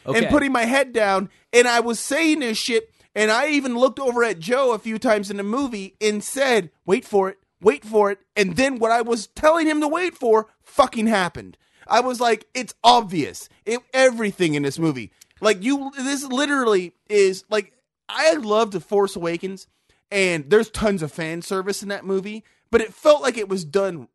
Okay. 0.06 0.18
and 0.18 0.28
putting 0.28 0.50
my 0.50 0.64
head 0.64 0.94
down 0.94 1.28
and 1.52 1.68
I 1.68 1.80
was 1.80 2.00
saying 2.00 2.40
this 2.40 2.56
shit 2.56 2.90
and 3.14 3.30
I 3.30 3.50
even 3.50 3.76
looked 3.76 4.00
over 4.00 4.24
at 4.24 4.40
Joe 4.40 4.72
a 4.72 4.78
few 4.78 4.98
times 4.98 5.30
in 5.30 5.36
the 5.36 5.42
movie 5.42 5.94
and 6.00 6.24
said, 6.24 6.70
"Wait 6.86 7.04
for 7.04 7.28
it. 7.28 7.38
Wait 7.60 7.84
for 7.84 8.10
it." 8.10 8.18
And 8.36 8.56
then 8.56 8.78
what 8.78 8.90
I 8.90 9.02
was 9.02 9.26
telling 9.28 9.66
him 9.66 9.80
to 9.80 9.88
wait 9.88 10.14
for 10.16 10.48
fucking 10.62 11.06
happened. 11.06 11.56
I 11.86 12.00
was 12.00 12.20
like, 12.20 12.46
"It's 12.54 12.74
obvious. 12.84 13.48
It, 13.66 13.80
everything 13.92 14.54
in 14.54 14.62
this 14.62 14.78
movie. 14.78 15.10
Like 15.40 15.62
you 15.62 15.90
this 15.96 16.24
literally 16.24 16.94
is 17.08 17.44
like 17.50 17.72
I 18.08 18.34
love 18.34 18.70
The 18.72 18.80
Force 18.80 19.16
Awakens 19.16 19.66
and 20.10 20.50
there's 20.50 20.70
tons 20.70 21.02
of 21.02 21.12
fan 21.12 21.40
service 21.42 21.82
in 21.82 21.88
that 21.88 22.04
movie, 22.04 22.44
but 22.70 22.80
it 22.80 22.92
felt 22.92 23.22
like 23.22 23.38
it 23.38 23.48
was 23.48 23.64
done 23.64 24.08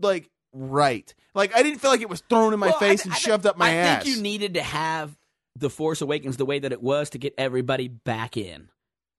like 0.00 0.30
right. 0.52 1.12
Like 1.34 1.54
I 1.54 1.62
didn't 1.62 1.78
feel 1.80 1.90
like 1.90 2.00
it 2.00 2.08
was 2.08 2.22
thrown 2.28 2.52
in 2.52 2.58
my 2.58 2.68
Well, 2.68 2.78
face 2.78 3.04
and 3.04 3.12
I 3.12 3.16
shoved 3.16 3.46
up 3.46 3.56
my 3.56 3.68
I 3.68 3.72
ass. 3.74 4.00
I 4.00 4.04
think 4.04 4.16
you 4.16 4.22
needed 4.22 4.54
to 4.54 4.62
have 4.62 5.16
the 5.56 5.70
Force 5.70 6.00
Awakens 6.00 6.36
the 6.36 6.44
way 6.46 6.58
that 6.58 6.72
it 6.72 6.82
was 6.82 7.10
to 7.10 7.18
get 7.18 7.34
everybody 7.38 7.86
back 7.88 8.36
in. 8.36 8.68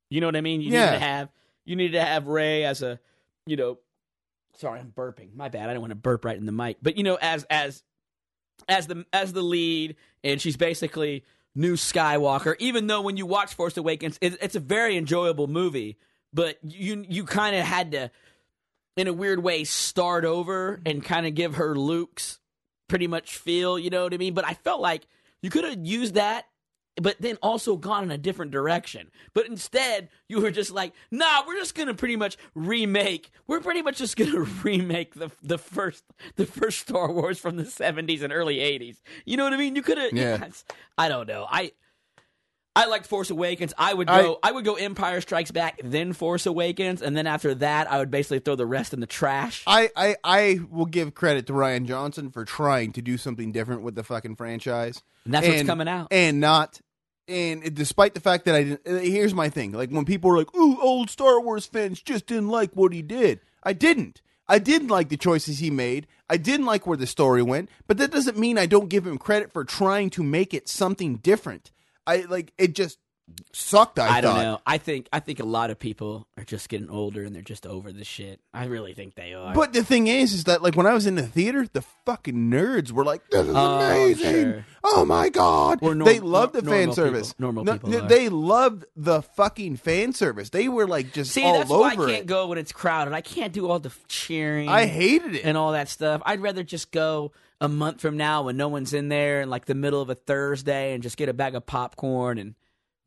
You 0.10 0.20
know 0.22 0.28
what 0.28 0.36
I 0.36 0.42
mean? 0.42 0.62
You 0.62 0.72
Yeah. 0.72 0.86
needed 0.88 1.00
to 1.00 1.00
have 1.06 1.30
you 1.64 1.76
needed 1.76 1.94
to 1.94 2.04
have 2.06 2.28
Rey 2.28 2.64
as 2.66 2.82
a, 2.82 3.00
you 3.46 3.56
know, 3.56 3.80
sorry, 4.58 4.80
I'm 4.80 4.92
burping. 4.96 5.36
My 5.36 5.50
bad. 5.50 5.70
I 5.70 5.74
don't 5.74 5.82
want 5.82 5.92
to 5.92 5.96
burp 5.96 6.26
right 6.26 6.38
in 6.38 6.46
the 6.46 6.52
mic. 6.52 6.78
But 6.82 6.98
you 6.98 7.04
know, 7.04 7.18
as 7.22 7.46
as 7.50 7.84
as 8.68 8.88
the 8.88 9.06
as 9.14 9.34
the 9.34 9.42
lead, 9.42 9.96
and 10.24 10.42
she's 10.42 10.58
basically 10.58 11.24
new 11.54 11.76
Skywalker. 11.76 12.56
Even 12.60 12.88
though 12.88 13.02
when 13.02 13.18
you 13.18 13.26
watch 13.26 13.54
Force 13.54 13.78
Awakens, 13.78 14.18
it, 14.22 14.38
it's 14.42 14.56
a 14.56 14.60
very 14.60 14.98
enjoyable 14.98 15.48
movie, 15.48 15.98
but 16.34 16.58
you 16.64 17.06
you 17.08 17.24
kind 17.26 17.56
of 17.56 17.64
had 17.64 17.92
to, 17.92 18.12
in 18.98 19.08
a 19.08 19.14
weird 19.14 19.42
way, 19.42 19.64
start 19.64 20.26
over 20.26 20.82
and 20.86 21.04
kind 21.04 21.26
of 21.26 21.36
give 21.36 21.56
her 21.56 21.76
Luke's 21.76 22.40
pretty 22.88 23.08
much 23.08 23.38
feel. 23.38 23.80
You 23.80 23.90
know 23.90 24.04
what 24.04 24.14
I 24.14 24.18
mean? 24.18 24.34
But 24.34 24.46
I 24.46 24.54
felt 24.54 24.82
like 24.82 25.08
you 25.42 25.50
could 25.50 25.64
have 25.64 25.86
used 25.86 26.16
that. 26.16 26.46
But 27.02 27.18
then 27.20 27.38
also 27.42 27.76
gone 27.76 28.04
in 28.04 28.12
a 28.12 28.18
different 28.18 28.52
direction. 28.52 29.12
But 29.34 29.48
instead, 29.48 30.08
you 30.30 30.40
were 30.40 30.50
just 30.52 30.72
like, 30.72 30.94
"Nah, 31.12 31.44
we're 31.46 31.58
just 31.58 31.76
gonna 31.76 31.94
pretty 31.94 32.16
much 32.16 32.38
remake. 32.54 33.32
We're 33.48 33.60
pretty 33.60 33.82
much 33.82 33.98
just 33.98 34.16
gonna 34.16 34.40
remake 34.64 35.14
the 35.14 35.30
the 35.44 35.58
first 35.58 36.06
the 36.38 36.46
first 36.46 36.80
Star 36.80 37.12
Wars 37.12 37.38
from 37.38 37.58
the 37.58 37.66
seventies 37.66 38.24
and 38.24 38.32
early 38.32 38.60
eighties. 38.62 39.02
You 39.26 39.36
know 39.36 39.44
what 39.44 39.54
I 39.54 39.58
mean? 39.58 39.76
You 39.76 39.82
could 39.82 39.98
have. 39.98 40.14
Yeah. 40.14 40.36
it's- 40.36 40.64
I 40.98 41.10
don't 41.10 41.28
know. 41.28 41.46
I 41.50 41.72
I 42.78 42.88
liked 42.88 43.08
Force 43.08 43.30
Awakens. 43.30 43.74
I 43.78 43.94
would 43.94 44.08
go. 44.08 44.38
I, 44.44 44.52
would 44.52 44.66
go 44.66 44.76
Empire 44.76 45.22
Strikes 45.22 45.50
Back, 45.50 45.80
then 45.82 46.12
Force 46.12 46.46
Awakens, 46.46 47.02
and 47.02 47.16
then 47.16 47.26
after 47.26 47.56
that, 47.56 47.90
I 47.90 48.00
would 48.00 48.12
basically 48.12 48.40
throw 48.40 48.56
the 48.56 48.66
rest 48.66 48.94
in 48.94 49.00
the 49.00 49.08
trash. 49.08 49.64
I, 49.66 49.90
I, 49.96 50.16
I 50.26 50.60
will 50.70 50.86
give 50.86 51.16
credit 51.16 51.48
to 51.48 51.54
Rian 51.54 51.86
Johnson 51.86 52.32
for 52.32 52.44
trying 52.44 52.92
to 52.94 53.02
do 53.02 53.18
something 53.18 53.54
different 53.54 53.84
with 53.84 53.96
the 53.96 54.04
fucking 54.04 54.36
franchise. 54.36 55.02
And 55.24 55.34
that's 55.34 55.48
what's 55.48 55.64
coming 55.64 55.88
out. 55.88 56.08
And 56.12 56.42
not 56.42 56.82
and 57.28 57.64
it- 57.64 57.76
despite 57.76 58.14
the 58.14 58.20
fact 58.20 58.46
that 58.46 58.56
I 58.56 58.64
didn't 58.64 58.82
uh, 58.88 59.00
here's 59.00 59.34
my 59.34 59.50
thing. 59.50 59.72
Like 59.72 59.90
when 59.90 60.06
people 60.06 60.32
are 60.32 60.38
like, 60.38 60.56
Ooh, 60.56 60.80
old 60.82 61.10
Star 61.10 61.40
Wars 61.42 61.66
fans 61.66 62.02
just 62.02 62.28
didn't 62.28 62.50
like 62.50 62.72
what 62.74 62.94
he 62.94 63.02
did. 63.02 63.40
I 63.64 63.74
didn't. 63.74 64.22
I 64.48 64.60
didn't 64.60 64.90
like 64.90 65.10
the 65.10 65.18
choices 65.18 65.58
he 65.60 65.72
made. 65.72 66.06
I 66.30 66.38
didn't 66.38 66.68
like 66.68 66.86
where 66.86 66.98
the 66.98 67.08
story 67.08 67.42
went, 67.42 67.70
but 67.88 67.98
that 67.98 68.12
doesn't 68.12 68.38
mean 68.38 68.58
I 68.60 68.68
don't 68.68 68.90
give 68.90 69.06
him 69.08 69.18
credit 69.18 69.52
for 69.52 69.64
trying 69.64 70.12
to 70.12 70.24
make 70.24 70.54
it 70.54 70.68
something 70.70 71.16
different. 71.18 71.72
I 72.06 72.26
like 72.30 72.54
it 72.58 72.76
just 72.76 73.00
sucked, 73.54 73.98
I, 74.00 74.18
I, 74.18 74.22
don't 74.22 74.38
know. 74.38 74.62
I 74.66 74.78
think 74.78 75.08
I 75.12 75.20
think 75.20 75.40
a 75.40 75.46
lot 75.46 75.70
of 75.72 75.80
people 75.80 76.28
are 76.38 76.44
just 76.44 76.70
getting 76.70 76.90
older 76.90 77.24
and 77.24 77.34
they're 77.36 77.42
just 77.42 77.66
over 77.66 77.92
the 77.92 78.04
shit. 78.04 78.40
I 78.54 78.66
really 78.66 78.94
think 78.94 79.16
they 79.16 79.34
are. 79.34 79.54
But 79.54 79.74
the 79.74 79.84
thing 79.84 80.08
is, 80.08 80.34
is 80.34 80.44
that 80.46 80.62
like 80.62 80.76
when 80.76 80.86
I 80.86 80.94
was 80.94 81.06
in 81.08 81.16
the 81.16 81.24
theater, 81.28 81.66
the 81.72 81.82
fucking 82.06 82.36
nerds 82.52 82.92
were 82.92 83.04
like, 83.04 83.28
"This 83.30 83.48
is 83.48 83.54
Oh, 83.56 83.76
amazing! 83.80 84.32
sure. 84.44 84.66
Oh 84.84 85.06
my 85.06 85.30
god!" 85.30 85.80
Or 85.82 85.96
norm- 85.96 86.06
they 86.06 86.20
loved 86.20 86.54
the 86.54 86.62
nor- 86.62 86.74
fan 86.74 86.80
normal 86.88 86.96
service. 86.96 87.34
people. 87.34 87.44
Normal 87.44 87.64
No, 87.64 87.74
people 87.74 87.96
are. 87.98 88.08
They 88.08 88.30
loved 88.30 88.86
the 88.96 89.22
fucking 89.22 89.78
fan 89.78 90.14
service. 90.14 90.50
They 90.50 90.68
were 90.68 90.88
like 90.88 91.12
just 91.14 91.32
See, 91.32 91.44
all 91.44 91.58
that's 91.58 91.70
why 91.70 91.90
I 91.90 91.96
can't 91.96 92.10
it. 92.12 92.26
go 92.28 92.48
when 92.48 92.58
it's 92.58 92.72
crowded. 92.72 93.14
I 93.14 93.22
can't 93.22 93.54
do 93.54 93.68
all 93.70 93.80
the 93.80 93.92
cheering. 94.08 94.70
I 94.70 94.86
hated 94.86 95.36
it. 95.36 95.46
and 95.46 95.58
all 95.58 95.72
that 95.72 95.90
stuff. 95.90 96.22
I'd 96.26 96.42
rather 96.42 96.64
just 96.64 96.92
go 96.92 97.32
a 97.62 97.68
month 97.70 98.02
from 98.02 98.18
now 98.18 98.44
when 98.44 98.58
no 98.58 98.68
one's 98.68 98.94
in 98.94 99.08
there 99.10 99.42
in 99.42 99.50
like 99.50 99.66
the 99.66 99.74
middle 99.76 100.02
of 100.02 100.10
a 100.10 100.16
Thursday 100.16 100.94
and 100.94 101.02
just 101.02 101.18
get 101.18 101.30
a 101.30 101.34
bag 101.34 101.56
of 101.56 101.66
popcorn 101.66 102.38
and 102.38 102.54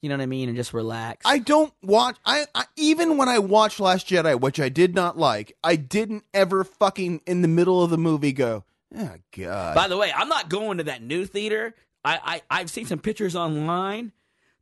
you 0.01 0.09
know 0.09 0.17
what 0.17 0.23
I 0.23 0.27
mean 0.27 0.49
and 0.49 0.57
just 0.57 0.73
relax. 0.73 1.23
I 1.25 1.39
don't 1.39 1.73
watch. 1.83 2.17
I, 2.25 2.47
I 2.55 2.65
even 2.77 3.17
when 3.17 3.29
I 3.29 3.39
watched 3.39 3.81
Last 3.81 4.09
Jedi, 4.09 4.39
which 4.39 4.61
I 4.61 4.69
did 4.69 4.95
not 4.95 5.19
like, 5.19 5.57
I 5.65 5.77
didn't 5.77 6.25
ever 6.33 6.65
fucking 6.65 7.23
in 7.27 7.43
the 7.43 7.49
middle 7.49 7.83
of 7.83 7.91
the 7.91 7.99
movie 7.99 8.33
go, 8.33 8.65
"Oh 8.97 9.15
god." 9.37 9.75
By 9.75 9.89
the 9.89 9.97
way, 9.97 10.13
I'm 10.15 10.29
not 10.29 10.49
going 10.49 10.79
to 10.79 10.85
that 10.85 11.03
new 11.03 11.27
theater. 11.27 11.75
I, 12.05 12.43
I 12.51 12.61
I've 12.61 12.71
seen 12.71 12.87
some 12.87 13.01
pictures 13.01 13.35
online. 13.35 14.13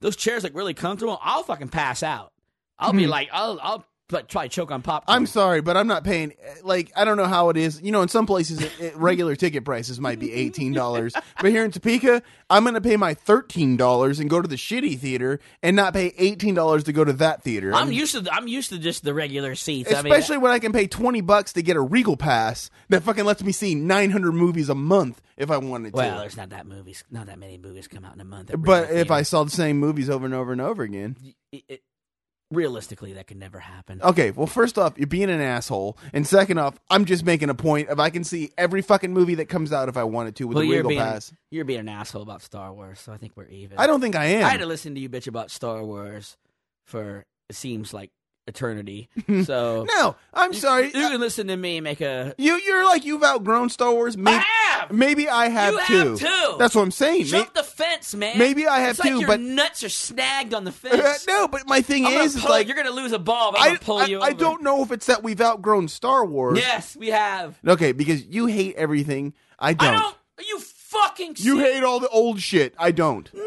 Those 0.00 0.16
chairs 0.16 0.44
look 0.44 0.54
really 0.54 0.74
comfortable. 0.74 1.18
I'll 1.22 1.42
fucking 1.42 1.68
pass 1.68 2.02
out. 2.02 2.32
I'll 2.78 2.92
be 2.92 3.04
hmm. 3.04 3.10
like, 3.10 3.28
I'll 3.32 3.58
I'll 3.62 3.86
like, 4.12 4.28
try 4.28 4.44
to 4.44 4.48
choke 4.48 4.70
on 4.70 4.82
popcorn. 4.82 5.16
I'm 5.16 5.26
sorry, 5.26 5.60
but 5.60 5.76
I'm 5.76 5.88
not 5.88 6.04
paying. 6.04 6.32
Like, 6.62 6.92
I 6.94 7.04
don't 7.04 7.16
know 7.16 7.26
how 7.26 7.48
it 7.48 7.56
is. 7.56 7.82
You 7.82 7.90
know, 7.90 8.02
in 8.02 8.08
some 8.08 8.24
places, 8.26 8.60
it, 8.62 8.72
it- 8.80 8.96
regular 8.96 9.34
ticket 9.34 9.64
prices 9.64 9.98
might 10.00 10.18
be 10.20 10.32
eighteen 10.32 10.72
dollars, 10.72 11.12
but 11.40 11.50
here 11.50 11.64
in 11.64 11.70
Topeka, 11.72 12.22
I'm 12.48 12.62
going 12.62 12.74
to 12.74 12.80
pay 12.80 12.96
my 12.96 13.14
thirteen 13.14 13.76
dollars 13.76 14.20
and 14.20 14.30
go 14.30 14.40
to 14.40 14.46
the 14.48 14.54
shitty 14.56 14.98
theater, 14.98 15.40
and 15.62 15.74
not 15.74 15.92
pay 15.92 16.12
eighteen 16.18 16.54
dollars 16.54 16.84
to 16.84 16.92
go 16.92 17.04
to 17.04 17.12
that 17.14 17.42
theater. 17.42 17.74
I'm 17.74 17.82
I 17.82 17.84
mean, 17.86 17.98
used 17.98 18.14
to 18.14 18.32
I'm 18.32 18.46
used 18.46 18.70
to 18.70 18.78
just 18.78 19.02
the 19.02 19.12
regular 19.12 19.54
seats. 19.56 19.92
I 19.92 20.02
mean, 20.02 20.12
especially 20.12 20.38
when 20.38 20.52
I 20.52 20.60
can 20.60 20.72
pay 20.72 20.86
twenty 20.86 21.20
bucks 21.20 21.52
to 21.54 21.62
get 21.62 21.76
a 21.76 21.80
Regal 21.80 22.16
pass 22.16 22.70
that 22.90 23.02
fucking 23.02 23.24
lets 23.24 23.42
me 23.42 23.50
see 23.52 23.74
nine 23.74 24.10
hundred 24.10 24.32
movies 24.32 24.68
a 24.68 24.74
month 24.76 25.20
if 25.36 25.50
I 25.50 25.58
wanted 25.58 25.90
to. 25.92 25.96
well, 25.96 26.20
there's 26.20 26.36
not 26.36 26.50
that 26.50 26.66
movies, 26.66 27.02
not 27.10 27.26
that 27.26 27.38
many 27.38 27.58
movies 27.58 27.88
come 27.88 28.04
out 28.04 28.14
in 28.14 28.20
a 28.20 28.24
month. 28.24 28.52
but 28.56 28.90
if 28.90 29.10
I 29.10 29.22
saw 29.22 29.42
the 29.44 29.50
same 29.50 29.78
movies 29.78 30.08
over 30.08 30.24
and 30.24 30.34
over 30.34 30.52
and 30.52 30.60
over 30.60 30.82
again, 30.84 31.16
it- 31.50 31.82
realistically, 32.50 33.14
that 33.14 33.26
could 33.26 33.36
never 33.36 33.58
happen. 33.58 34.00
Okay, 34.02 34.30
well, 34.30 34.46
first 34.46 34.78
off, 34.78 34.98
you're 34.98 35.06
being 35.06 35.30
an 35.30 35.40
asshole, 35.40 35.98
and 36.12 36.26
second 36.26 36.58
off, 36.58 36.78
I'm 36.90 37.04
just 37.04 37.24
making 37.24 37.50
a 37.50 37.54
point 37.54 37.88
of 37.88 38.00
I 38.00 38.10
can 38.10 38.24
see 38.24 38.50
every 38.56 38.82
fucking 38.82 39.12
movie 39.12 39.36
that 39.36 39.46
comes 39.46 39.72
out 39.72 39.88
if 39.88 39.96
I 39.96 40.04
wanted 40.04 40.36
to 40.36 40.48
with 40.48 40.56
well, 40.56 40.66
Regal 40.66 40.88
being 40.88 41.00
Pass. 41.00 41.32
you're 41.50 41.64
being 41.64 41.80
an 41.80 41.88
asshole 41.88 42.22
about 42.22 42.42
Star 42.42 42.72
Wars, 42.72 43.00
so 43.00 43.12
I 43.12 43.16
think 43.16 43.32
we're 43.36 43.48
even. 43.48 43.78
I 43.78 43.86
don't 43.86 44.00
think 44.00 44.16
I 44.16 44.26
am. 44.26 44.44
I 44.44 44.50
had 44.50 44.60
to 44.60 44.66
listen 44.66 44.94
to 44.94 45.00
you 45.00 45.08
bitch 45.08 45.26
about 45.26 45.50
Star 45.50 45.84
Wars 45.84 46.36
for 46.84 47.24
it 47.48 47.56
seems 47.56 47.92
like 47.92 48.10
eternity. 48.46 49.08
So 49.44 49.84
no, 49.96 50.16
I'm 50.32 50.52
you- 50.52 50.58
sorry. 50.58 50.86
You 50.86 50.92
can 50.92 51.20
listen 51.20 51.48
to 51.48 51.56
me 51.56 51.80
make 51.80 52.00
a. 52.00 52.34
you 52.38 52.56
you're 52.64 52.84
like 52.84 53.04
you've 53.04 53.22
outgrown 53.24 53.68
Star 53.70 53.92
Wars. 53.92 54.16
Maybe, 54.16 54.36
I 54.36 54.40
have! 54.78 54.90
maybe 54.92 55.28
I 55.28 55.48
have 55.48 55.74
You 55.74 55.80
too. 55.86 55.94
have 56.10 56.18
too. 56.18 56.56
That's 56.58 56.74
what 56.74 56.82
I'm 56.82 56.90
saying. 56.90 57.24
Jump 57.24 57.54
the 57.54 57.62
fence, 57.62 58.14
man. 58.14 58.38
maybe 58.38 58.66
I 58.66 58.80
have 58.80 58.90
it's 58.98 59.00
too, 59.00 59.18
your 59.18 59.26
but- 59.28 59.40
nuts 59.40 59.82
are 59.84 59.88
snagged 59.88 60.54
on 60.54 60.64
the 60.64 60.70
Uh, 60.84 60.90
fence. 60.90 61.26
no, 61.26 61.48
but 61.48 61.66
my 61.66 61.80
thing 61.82 62.06
I'm 62.06 62.12
is, 62.22 62.36
is 62.36 62.42
pull- 62.42 62.50
like 62.50 62.66
you're 62.68 62.76
gonna 62.76 62.90
lose 62.90 63.12
a 63.12 63.18
ball. 63.18 63.52
But 63.52 63.60
I'm 63.60 63.64
I, 63.64 63.68
gonna 63.68 63.78
pull 63.80 63.98
I, 63.98 64.04
you 64.06 64.20
I 64.20 64.28
over. 64.28 64.34
don't 64.38 64.62
know 64.62 64.82
if 64.82 64.92
it's 64.92 65.06
that 65.06 65.22
we've 65.22 65.40
outgrown 65.40 65.88
Star 65.88 66.24
Wars. 66.24 66.58
Yes, 66.58 66.96
we 66.96 67.08
have. 67.08 67.58
Okay, 67.66 67.92
because 67.92 68.24
you 68.26 68.46
hate 68.46 68.76
everything. 68.76 69.34
I 69.58 69.72
don't. 69.74 69.88
I 69.88 69.92
don't. 70.00 70.16
Are 70.38 70.44
you 70.48 70.58
fucking. 70.60 71.34
You 71.38 71.58
hate 71.58 71.82
all 71.82 71.98
the 72.00 72.08
old 72.08 72.40
shit. 72.40 72.74
I 72.78 72.90
don't. 72.92 73.28
No, 73.34 73.42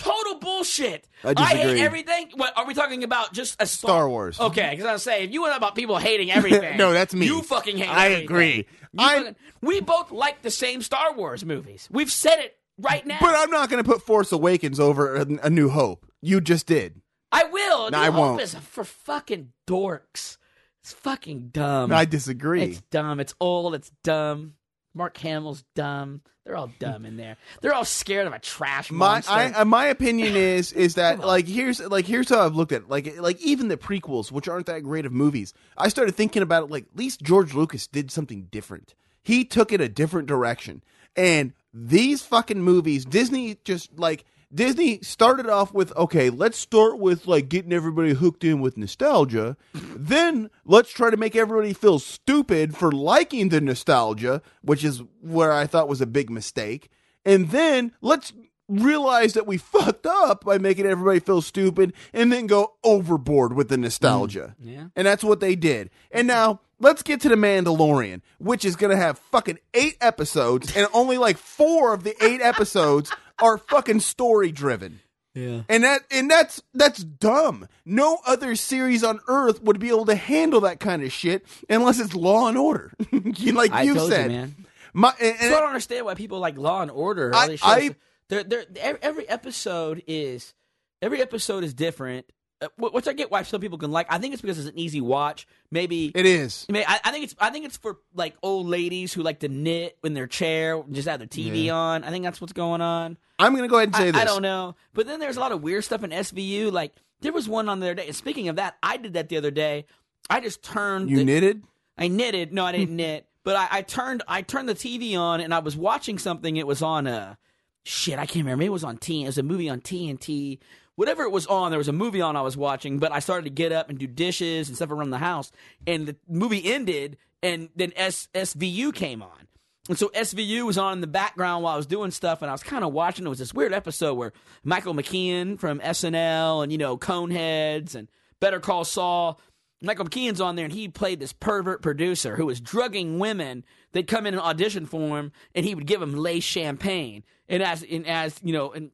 total 0.00 0.38
bullshit. 0.38 1.06
I 1.24 1.34
disagree. 1.34 1.60
hate 1.60 1.80
everything. 1.80 2.30
What 2.36 2.56
are 2.56 2.66
we 2.66 2.74
talking 2.74 3.04
about? 3.04 3.32
Just 3.32 3.60
a 3.62 3.66
Star 3.66 4.08
Wars. 4.08 4.40
Okay, 4.40 4.70
because 4.70 4.86
I 4.86 4.92
was 4.92 5.02
saying 5.02 5.24
if 5.28 5.32
you 5.32 5.42
want 5.42 5.56
about 5.56 5.74
people 5.74 5.96
hating 5.98 6.30
everything. 6.30 6.76
No, 6.78 6.92
that's 6.92 7.14
me. 7.14 7.26
You 7.26 7.42
fucking 7.42 7.76
hate. 7.76 7.88
I 7.88 8.06
everything. 8.06 8.24
agree. 8.24 8.66
I- 8.98 9.18
fucking- 9.18 9.36
we 9.62 9.80
both 9.80 10.10
like 10.10 10.42
the 10.42 10.50
same 10.50 10.82
Star 10.82 11.14
Wars 11.14 11.44
movies. 11.44 11.88
We've 11.90 12.10
said 12.10 12.38
it 12.38 12.56
right 12.78 13.06
now. 13.06 13.18
But 13.20 13.34
I'm 13.36 13.50
not 13.50 13.68
going 13.68 13.82
to 13.82 13.88
put 13.88 14.02
Force 14.02 14.32
Awakens 14.32 14.80
over 14.80 15.16
a, 15.16 15.26
a 15.44 15.50
New 15.50 15.68
Hope. 15.68 16.06
You 16.22 16.40
just 16.40 16.66
did. 16.66 17.00
I 17.32 17.44
will. 17.44 17.90
No, 17.90 17.98
New 17.98 18.02
I 18.04 18.06
Hope 18.10 18.14
won't. 18.14 18.40
is 18.42 18.54
for 18.54 18.84
fucking 18.84 19.52
dorks. 19.68 20.38
It's 20.82 20.92
fucking 20.94 21.48
dumb. 21.52 21.92
I 21.92 22.06
disagree. 22.06 22.62
It's 22.62 22.80
dumb. 22.90 23.20
It's 23.20 23.34
old. 23.38 23.74
It's 23.74 23.90
dumb. 24.02 24.54
Mark 24.94 25.16
Hamill's 25.18 25.62
dumb. 25.74 26.22
They're 26.50 26.58
all 26.58 26.72
dumb 26.80 27.06
in 27.06 27.16
there. 27.16 27.36
They're 27.60 27.72
all 27.72 27.84
scared 27.84 28.26
of 28.26 28.32
a 28.32 28.40
trash 28.40 28.90
my 28.90 29.06
monster. 29.06 29.32
I, 29.32 29.52
uh, 29.52 29.64
my 29.64 29.86
opinion 29.86 30.34
is 30.36 30.72
is 30.72 30.96
that 30.96 31.20
like 31.20 31.46
here's 31.46 31.78
like 31.78 32.06
here's 32.06 32.28
how 32.28 32.44
I've 32.44 32.56
looked 32.56 32.72
at 32.72 32.82
it. 32.82 32.88
like 32.88 33.20
like 33.20 33.40
even 33.40 33.68
the 33.68 33.76
prequels 33.76 34.32
which 34.32 34.48
aren't 34.48 34.66
that 34.66 34.82
great 34.82 35.06
of 35.06 35.12
movies 35.12 35.54
I 35.78 35.88
started 35.88 36.16
thinking 36.16 36.42
about 36.42 36.64
it 36.64 36.70
like 36.70 36.86
at 36.92 36.98
least 36.98 37.22
George 37.22 37.54
Lucas 37.54 37.86
did 37.86 38.10
something 38.10 38.48
different 38.50 38.96
he 39.22 39.44
took 39.44 39.72
it 39.72 39.80
a 39.80 39.88
different 39.88 40.26
direction 40.26 40.82
and 41.14 41.52
these 41.72 42.22
fucking 42.22 42.60
movies 42.60 43.04
Disney 43.04 43.56
just 43.62 43.96
like 43.96 44.24
Disney 44.52 45.00
started 45.02 45.48
off 45.48 45.72
with 45.72 45.96
okay 45.96 46.30
let's 46.30 46.58
start 46.58 46.98
with 46.98 47.26
like 47.26 47.48
getting 47.48 47.72
everybody 47.72 48.12
hooked 48.12 48.44
in 48.44 48.60
with 48.60 48.76
nostalgia 48.76 49.56
then 49.72 50.50
let's 50.64 50.90
try 50.90 51.10
to 51.10 51.16
make 51.16 51.36
everybody 51.36 51.72
feel 51.72 51.98
stupid 51.98 52.76
for 52.76 52.90
liking 52.90 53.50
the 53.50 53.60
nostalgia 53.60 54.42
which 54.62 54.84
is 54.84 55.02
where 55.20 55.52
I 55.52 55.66
thought 55.66 55.88
was 55.88 56.00
a 56.00 56.06
big 56.06 56.30
mistake 56.30 56.90
and 57.24 57.50
then 57.50 57.92
let's 58.00 58.32
realize 58.70 59.34
that 59.34 59.46
we 59.46 59.56
fucked 59.58 60.06
up 60.06 60.44
by 60.44 60.58
making 60.58 60.86
everybody 60.86 61.20
feel 61.20 61.42
stupid 61.42 61.92
and 62.12 62.32
then 62.32 62.46
go 62.46 62.74
overboard 62.84 63.52
with 63.52 63.68
the 63.68 63.76
mm. 63.76 63.80
nostalgia. 63.80 64.54
yeah. 64.60 64.86
And 64.96 65.06
that's 65.06 65.24
what 65.24 65.40
they 65.40 65.56
did. 65.56 65.90
And 66.10 66.26
now 66.26 66.60
let's 66.78 67.02
get 67.02 67.20
to 67.22 67.28
the 67.28 67.34
Mandalorian, 67.34 68.22
which 68.38 68.64
is 68.64 68.76
going 68.76 68.90
to 68.90 68.96
have 68.96 69.18
fucking 69.18 69.58
8 69.74 69.96
episodes 70.00 70.74
and 70.76 70.86
only 70.92 71.18
like 71.18 71.36
4 71.36 71.92
of 71.92 72.04
the 72.04 72.14
8 72.24 72.40
episodes 72.40 73.12
are 73.42 73.58
fucking 73.58 74.00
story 74.00 74.52
driven. 74.52 75.00
yeah. 75.34 75.62
And 75.68 75.84
that 75.84 76.02
and 76.10 76.30
that's 76.30 76.62
that's 76.74 77.02
dumb. 77.02 77.68
No 77.84 78.18
other 78.26 78.54
series 78.56 79.02
on 79.04 79.20
earth 79.28 79.62
would 79.62 79.78
be 79.78 79.88
able 79.88 80.06
to 80.06 80.14
handle 80.14 80.60
that 80.62 80.80
kind 80.80 81.02
of 81.02 81.12
shit 81.12 81.46
unless 81.68 81.98
it's 82.00 82.14
Law 82.14 82.48
and 82.48 82.58
Order. 82.58 82.92
Like 83.52 83.72
I 83.72 83.82
you 83.82 83.94
told 83.94 84.10
said. 84.10 84.30
you, 84.30 84.36
man. 84.38 84.66
My, 84.92 85.14
and, 85.20 85.38
So 85.38 85.46
I 85.56 85.60
don't 85.60 85.68
understand 85.68 86.04
why 86.06 86.14
people 86.14 86.40
like 86.40 86.58
Law 86.58 86.82
and 86.82 86.90
Order. 86.90 87.32
I-. 87.34 87.58
I- 87.62 87.94
they're, 88.28 88.44
they're, 88.44 88.64
every 89.02 89.28
episode 89.28 90.02
is 90.06 90.54
every 91.02 91.20
episode 91.20 91.64
is 91.64 91.74
different. 91.74 92.26
Uh, 92.62 92.68
wh- 92.76 92.92
which 92.92 93.08
I 93.08 93.12
get 93.14 93.30
why 93.30 93.42
some 93.42 93.60
people 93.60 93.78
can 93.78 93.90
like. 93.90 94.06
I 94.10 94.18
think 94.18 94.34
it's 94.34 94.42
because 94.42 94.58
it's 94.58 94.68
an 94.68 94.78
easy 94.78 95.00
watch. 95.00 95.46
Maybe 95.70 96.12
it 96.14 96.26
is. 96.26 96.66
I 96.68 96.72
mean, 96.72 96.84
I, 96.86 97.00
I 97.04 97.10
think 97.10 97.24
it's 97.24 97.34
I 97.38 97.50
think 97.50 97.64
it's 97.64 97.76
for 97.76 97.98
like 98.14 98.36
old 98.42 98.66
ladies 98.66 99.12
who 99.14 99.22
like 99.22 99.40
to 99.40 99.48
knit 99.48 99.96
in 100.04 100.14
their 100.14 100.26
chair, 100.26 100.82
just 100.90 101.08
have 101.08 101.20
their 101.20 101.28
TV 101.28 101.72
on. 101.72 102.04
I 102.04 102.10
think 102.10 102.24
that's 102.24 102.40
what's 102.40 102.52
going 102.52 102.80
on. 102.80 103.16
I'm 103.38 103.52
going 103.52 103.62
to 103.62 103.68
go 103.68 103.76
ahead 103.76 103.88
and 103.88 103.96
say 103.96 104.08
I, 104.08 104.10
this. 104.10 104.20
I 104.20 104.24
don't 104.24 104.42
know, 104.42 104.74
but 104.92 105.06
then 105.06 105.20
there's 105.20 105.36
a 105.38 105.40
lot 105.40 105.52
of 105.52 105.62
weird 105.62 105.84
stuff 105.84 106.04
in 106.04 106.10
SVU. 106.10 106.70
Like 106.70 106.92
there 107.20 107.32
was 107.32 107.48
one 107.48 107.68
on 107.68 107.80
the 107.80 107.86
other 107.86 107.94
day. 107.94 108.06
And 108.06 108.16
speaking 108.16 108.48
of 108.48 108.56
that, 108.56 108.76
I 108.82 108.96
did 108.98 109.14
that 109.14 109.28
the 109.28 109.36
other 109.36 109.50
day. 109.50 109.86
I 110.28 110.40
just 110.40 110.62
turned 110.62 111.10
You 111.10 111.16
the, 111.18 111.24
knitted? 111.24 111.62
I 111.96 112.08
knitted. 112.08 112.52
No, 112.52 112.64
I 112.64 112.72
didn't 112.72 112.96
knit. 112.96 113.26
But 113.42 113.56
I, 113.56 113.68
I 113.70 113.82
turned 113.82 114.22
I 114.28 114.42
turned 114.42 114.68
the 114.68 114.74
TV 114.74 115.16
on 115.18 115.40
and 115.40 115.54
I 115.54 115.60
was 115.60 115.76
watching 115.76 116.18
something. 116.18 116.56
It 116.56 116.66
was 116.66 116.82
on 116.82 117.06
uh 117.06 117.36
shit. 117.84 118.18
I 118.18 118.26
can't 118.26 118.44
remember. 118.44 118.58
Maybe 118.58 118.66
it 118.66 118.70
was 118.70 118.84
on 118.84 118.98
T. 118.98 119.22
It 119.22 119.26
was 119.26 119.38
a 119.38 119.42
movie 119.42 119.70
on 119.70 119.80
TNT. 119.80 120.58
Whatever 121.00 121.22
it 121.22 121.32
was 121.32 121.46
on, 121.46 121.70
there 121.70 121.78
was 121.78 121.88
a 121.88 121.94
movie 121.94 122.20
on 122.20 122.36
I 122.36 122.42
was 122.42 122.58
watching. 122.58 122.98
But 122.98 123.10
I 123.10 123.20
started 123.20 123.44
to 123.44 123.50
get 123.50 123.72
up 123.72 123.88
and 123.88 123.98
do 123.98 124.06
dishes 124.06 124.68
and 124.68 124.76
stuff 124.76 124.90
around 124.90 125.08
the 125.08 125.16
house. 125.16 125.50
And 125.86 126.06
the 126.06 126.16
movie 126.28 126.70
ended, 126.70 127.16
and 127.42 127.70
then 127.74 127.94
S, 127.96 128.28
SVU 128.34 128.94
came 128.94 129.22
on. 129.22 129.48
And 129.88 129.98
so 129.98 130.08
SVU 130.08 130.66
was 130.66 130.76
on 130.76 130.92
in 130.92 131.00
the 131.00 131.06
background 131.06 131.64
while 131.64 131.72
I 131.72 131.78
was 131.78 131.86
doing 131.86 132.10
stuff, 132.10 132.42
and 132.42 132.50
I 132.50 132.52
was 132.52 132.62
kind 132.62 132.84
of 132.84 132.92
watching. 132.92 133.24
It 133.24 133.30
was 133.30 133.38
this 133.38 133.54
weird 133.54 133.72
episode 133.72 134.12
where 134.12 134.34
Michael 134.62 134.92
McKean 134.92 135.58
from 135.58 135.80
SNL 135.80 136.62
and 136.62 136.70
you 136.70 136.76
know 136.76 136.98
Coneheads 136.98 137.94
and 137.94 138.10
Better 138.38 138.60
Call 138.60 138.84
Saul. 138.84 139.40
Michael 139.80 140.04
McKean's 140.04 140.42
on 140.42 140.56
there, 140.56 140.66
and 140.66 140.74
he 140.74 140.86
played 140.88 141.18
this 141.18 141.32
pervert 141.32 141.80
producer 141.80 142.36
who 142.36 142.44
was 142.44 142.60
drugging 142.60 143.18
women. 143.18 143.64
They'd 143.92 144.06
come 144.06 144.26
in 144.26 144.34
and 144.34 144.42
audition 144.42 144.84
for 144.84 145.18
him, 145.18 145.32
and 145.54 145.64
he 145.64 145.74
would 145.74 145.86
give 145.86 146.00
them 146.00 146.14
lace 146.14 146.44
champagne. 146.44 147.24
And 147.48 147.62
as 147.62 147.82
and 147.82 148.06
as 148.06 148.38
you 148.42 148.52
know, 148.52 148.70
and 148.72 148.90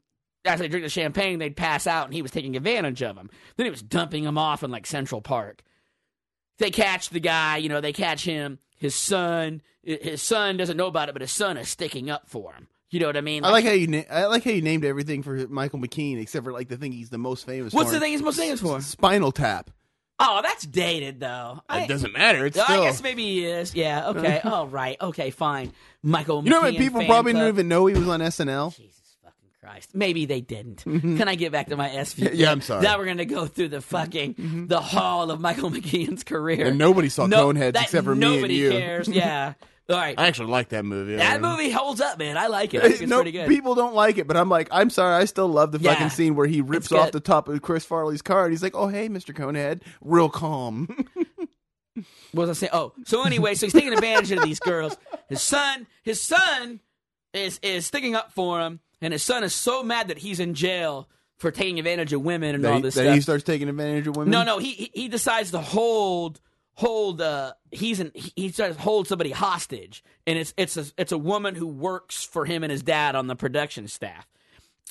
as 0.46 0.60
they 0.60 0.68
drink 0.68 0.84
the 0.84 0.90
champagne, 0.90 1.38
they'd 1.38 1.56
pass 1.56 1.86
out, 1.86 2.06
and 2.06 2.14
he 2.14 2.22
was 2.22 2.30
taking 2.30 2.56
advantage 2.56 3.02
of 3.02 3.16
them. 3.16 3.30
Then 3.56 3.66
he 3.66 3.70
was 3.70 3.82
dumping 3.82 4.24
them 4.24 4.38
off 4.38 4.62
in 4.62 4.70
like 4.70 4.86
Central 4.86 5.20
Park. 5.20 5.62
They 6.58 6.70
catch 6.70 7.10
the 7.10 7.20
guy, 7.20 7.58
you 7.58 7.68
know, 7.68 7.80
they 7.80 7.92
catch 7.92 8.24
him. 8.24 8.58
His 8.76 8.94
son, 8.94 9.62
his 9.82 10.22
son 10.22 10.56
doesn't 10.56 10.76
know 10.76 10.86
about 10.86 11.08
it, 11.08 11.12
but 11.12 11.22
his 11.22 11.32
son 11.32 11.56
is 11.56 11.68
sticking 11.68 12.10
up 12.10 12.28
for 12.28 12.52
him. 12.54 12.68
You 12.90 13.00
know 13.00 13.06
what 13.06 13.16
I 13.16 13.20
mean? 13.20 13.44
I 13.44 13.50
like 13.50 13.64
how 13.64 13.72
you 13.72 13.88
na- 13.88 14.02
I 14.10 14.26
like 14.26 14.44
how 14.44 14.52
you 14.52 14.62
named 14.62 14.84
everything 14.84 15.22
for 15.22 15.48
Michael 15.48 15.80
McKean 15.80 16.20
except 16.20 16.44
for 16.44 16.52
like 16.52 16.68
the 16.68 16.76
thing 16.76 16.92
he's 16.92 17.10
the 17.10 17.18
most 17.18 17.44
famous 17.44 17.72
What's 17.72 17.88
for. 17.88 17.94
the 17.94 18.00
thing 18.00 18.12
he's 18.12 18.22
most 18.22 18.38
famous 18.38 18.60
for? 18.60 18.80
Spinal 18.80 19.32
Tap. 19.32 19.70
Oh, 20.18 20.40
that's 20.42 20.64
dated 20.64 21.20
though. 21.20 21.60
It 21.68 21.72
I, 21.72 21.86
doesn't 21.86 22.12
matter. 22.12 22.46
It's 22.46 22.56
I 22.58 22.64
still. 22.64 22.82
guess 22.84 23.02
maybe 23.02 23.24
he 23.24 23.44
is. 23.46 23.74
Yeah. 23.74 24.08
Okay. 24.10 24.40
All 24.44 24.68
right. 24.68 24.96
Okay. 25.00 25.30
Fine. 25.30 25.72
Michael. 26.02 26.44
You 26.44 26.50
know 26.50 26.60
how 26.60 26.68
McKean 26.68 26.72
many 26.74 26.78
people 26.78 27.00
fan 27.00 27.08
probably 27.08 27.32
club. 27.32 27.42
didn't 27.42 27.54
even 27.54 27.68
know 27.68 27.86
he 27.86 27.94
was 27.94 28.08
on 28.08 28.20
SNL? 28.20 28.76
Jesus 28.76 28.95
fucking 28.95 28.95
Christ. 29.66 29.90
Maybe 29.94 30.26
they 30.26 30.40
didn't. 30.40 30.84
Mm-hmm. 30.84 31.16
Can 31.16 31.28
I 31.28 31.34
get 31.34 31.50
back 31.52 31.68
to 31.68 31.76
my 31.76 31.88
SVU? 31.88 32.30
Yeah, 32.34 32.52
I'm 32.52 32.60
sorry. 32.60 32.82
Now 32.82 32.98
we're 32.98 33.04
going 33.06 33.18
to 33.18 33.24
go 33.26 33.46
through 33.46 33.68
the 33.68 33.80
fucking, 33.80 34.34
mm-hmm. 34.34 34.46
Mm-hmm. 34.46 34.66
the 34.68 34.80
hall 34.80 35.30
of 35.30 35.40
Michael 35.40 35.70
McKean's 35.72 36.22
career. 36.24 36.66
And 36.66 36.78
nobody 36.78 37.08
saw 37.08 37.26
No- 37.26 37.48
Coneheads 37.48 37.72
that 37.72 37.84
except 37.84 38.04
for 38.04 38.14
me 38.14 38.26
and 38.26 38.36
Nobody 38.36 38.54
you. 38.54 38.70
cares. 38.70 39.08
Yeah. 39.08 39.54
All 39.88 39.96
right. 39.96 40.18
I 40.18 40.26
actually 40.26 40.50
like 40.50 40.70
that 40.70 40.84
movie. 40.84 41.14
that 41.16 41.40
movie 41.40 41.70
holds 41.70 42.00
up, 42.00 42.18
man. 42.18 42.36
I 42.36 42.48
like 42.48 42.74
it. 42.74 42.82
I 42.82 42.88
think 42.88 43.02
it's 43.02 43.10
no, 43.10 43.18
pretty 43.18 43.30
good. 43.30 43.46
people 43.48 43.76
don't 43.76 43.94
like 43.94 44.18
it, 44.18 44.26
but 44.26 44.36
I'm 44.36 44.48
like, 44.48 44.66
I'm 44.72 44.90
sorry, 44.90 45.14
I 45.14 45.26
still 45.26 45.46
love 45.46 45.70
the 45.70 45.78
Yeah. 45.78 45.92
fucking 45.94 46.10
scene 46.10 46.34
where 46.34 46.48
he 46.48 46.60
rips 46.60 46.90
off 46.90 47.12
the 47.12 47.20
top 47.20 47.48
of 47.48 47.62
Chris 47.62 47.84
Farley's 47.84 48.20
car 48.22 48.44
and 48.46 48.52
he's 48.52 48.64
like, 48.64 48.74
"Oh, 48.74 48.88
hey, 48.88 49.08
Mr. 49.08 49.32
Conehead," 49.32 49.82
real 50.00 50.28
calm. 50.28 50.88
What 52.32 52.48
was 52.48 52.50
I 52.50 52.52
saying? 52.52 52.70
Oh, 52.74 52.92
so 53.06 53.22
anyway, 53.24 53.54
so 53.54 53.64
he's 53.66 53.72
taking 53.72 53.92
advantage 53.94 54.30
of 54.32 54.42
these 54.42 54.60
girls. 54.60 54.94
His 55.30 55.40
son, 55.40 55.86
his 56.02 56.20
son 56.20 56.80
is 57.32 57.58
is 57.62 57.86
sticking 57.86 58.14
up 58.14 58.32
for 58.32 58.60
him, 58.60 58.80
and 59.00 59.12
his 59.12 59.22
son 59.22 59.44
is 59.44 59.54
so 59.54 59.82
mad 59.82 60.08
that 60.08 60.18
he's 60.18 60.40
in 60.40 60.54
jail 60.54 61.08
for 61.38 61.50
taking 61.50 61.78
advantage 61.78 62.12
of 62.12 62.22
women 62.22 62.54
and 62.54 62.64
that 62.64 62.70
all 62.70 62.76
he, 62.76 62.82
this 62.82 62.94
that 62.94 63.02
stuff. 63.02 63.14
he 63.14 63.20
starts 63.20 63.44
taking 63.44 63.68
advantage 63.68 64.06
of 64.06 64.16
women. 64.16 64.30
No, 64.30 64.42
no, 64.42 64.58
he 64.58 64.72
he, 64.72 64.90
he 64.94 65.08
decides 65.08 65.50
to 65.50 65.60
hold 65.60 66.40
hold 66.74 67.20
uh 67.20 67.52
he's 67.70 68.00
in 68.00 68.10
he, 68.14 68.32
he 68.36 68.50
to 68.50 68.74
hold 68.74 69.08
somebody 69.08 69.30
hostage 69.30 70.04
and 70.26 70.38
it's 70.38 70.52
it's 70.56 70.76
a 70.76 70.84
it's 70.98 71.12
a 71.12 71.18
woman 71.18 71.54
who 71.54 71.66
works 71.66 72.22
for 72.22 72.44
him 72.44 72.62
and 72.62 72.70
his 72.70 72.82
dad 72.82 73.14
on 73.14 73.26
the 73.26 73.36
production 73.36 73.88
staff. 73.88 74.26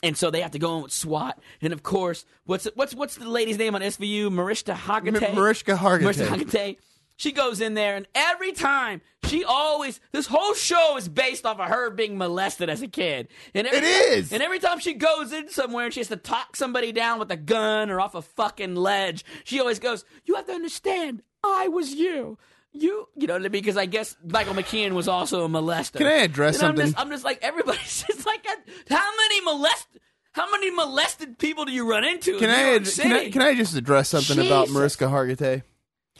And 0.03 0.17
so 0.17 0.29
they 0.29 0.41
have 0.41 0.51
to 0.51 0.59
go 0.59 0.75
in 0.75 0.83
with 0.83 0.91
SWAT, 0.91 1.39
and 1.61 1.71
of 1.71 1.81
course, 1.81 2.25
what's 2.45 2.67
what's 2.75 2.93
what's 2.93 3.15
the 3.15 3.29
lady's 3.29 3.57
name 3.57 3.75
on 3.75 3.81
SVU? 3.81 4.29
Hargitay. 4.29 5.29
M- 5.29 5.35
Mariska 5.35 5.73
Hargitay. 5.73 6.01
Mariska 6.01 6.25
Hargitay. 6.25 6.77
She 7.17 7.31
goes 7.31 7.61
in 7.61 7.73
there, 7.75 7.95
and 7.95 8.07
every 8.13 8.51
time 8.51 9.01
she 9.25 9.43
always 9.43 9.99
this 10.11 10.27
whole 10.27 10.53
show 10.53 10.97
is 10.97 11.07
based 11.09 11.45
off 11.45 11.59
of 11.59 11.67
her 11.69 11.89
being 11.89 12.17
molested 12.17 12.69
as 12.69 12.81
a 12.81 12.87
kid. 12.87 13.27
And 13.53 13.65
every 13.67 13.79
It 13.79 13.83
is! 13.83 14.33
And 14.33 14.43
every 14.43 14.59
time 14.59 14.79
she 14.79 14.93
goes 14.93 15.31
in 15.33 15.49
somewhere 15.49 15.85
and 15.85 15.93
she 15.93 15.99
has 16.01 16.09
to 16.09 16.17
talk 16.17 16.55
somebody 16.55 16.91
down 16.91 17.17
with 17.19 17.31
a 17.31 17.37
gun 17.37 17.89
or 17.89 17.99
off 18.01 18.15
a 18.15 18.21
fucking 18.21 18.75
ledge, 18.75 19.23
she 19.45 19.59
always 19.59 19.79
goes, 19.79 20.03
"You 20.25 20.35
have 20.35 20.45
to 20.47 20.53
understand, 20.53 21.23
I 21.43 21.67
was 21.69 21.93
you." 21.93 22.37
You, 22.77 23.07
you 23.15 23.25
know 23.25 23.35
what 23.35 23.39
I 23.41 23.43
mean? 23.43 23.51
Because 23.61 23.77
I 23.77 23.85
guess 23.85 24.17
Michael 24.21 24.53
McKean 24.53 24.91
was 24.91 25.07
also 25.07 25.45
a 25.45 25.47
molester. 25.47 25.93
Can 25.99 26.07
I 26.07 26.23
address 26.23 26.55
And 26.57 26.63
I'm 26.65 26.69
something? 26.75 26.85
just, 26.87 26.99
I'm 26.99 27.09
just 27.09 27.23
like 27.23 27.39
everybody's 27.41 28.03
just 28.07 28.25
like, 28.25 28.45
how 28.89 29.15
many 29.15 29.39
molest, 29.41 29.87
how 30.33 30.51
many 30.51 30.69
molested 30.71 31.37
people 31.39 31.63
do 31.63 31.71
you 31.71 31.89
run 31.89 32.03
into? 32.03 32.37
Can 32.37 32.49
in 32.49 32.55
I, 32.55 32.61
New 32.63 32.69
York 32.71 32.81
ad- 32.81 32.87
City? 32.87 33.07
can 33.09 33.17
I 33.17 33.29
can 33.29 33.41
I 33.43 33.55
just 33.55 33.75
address 33.77 34.09
something 34.09 34.45
about 34.45 34.69
Mariska 34.69 35.05
Hargitay? 35.05 35.63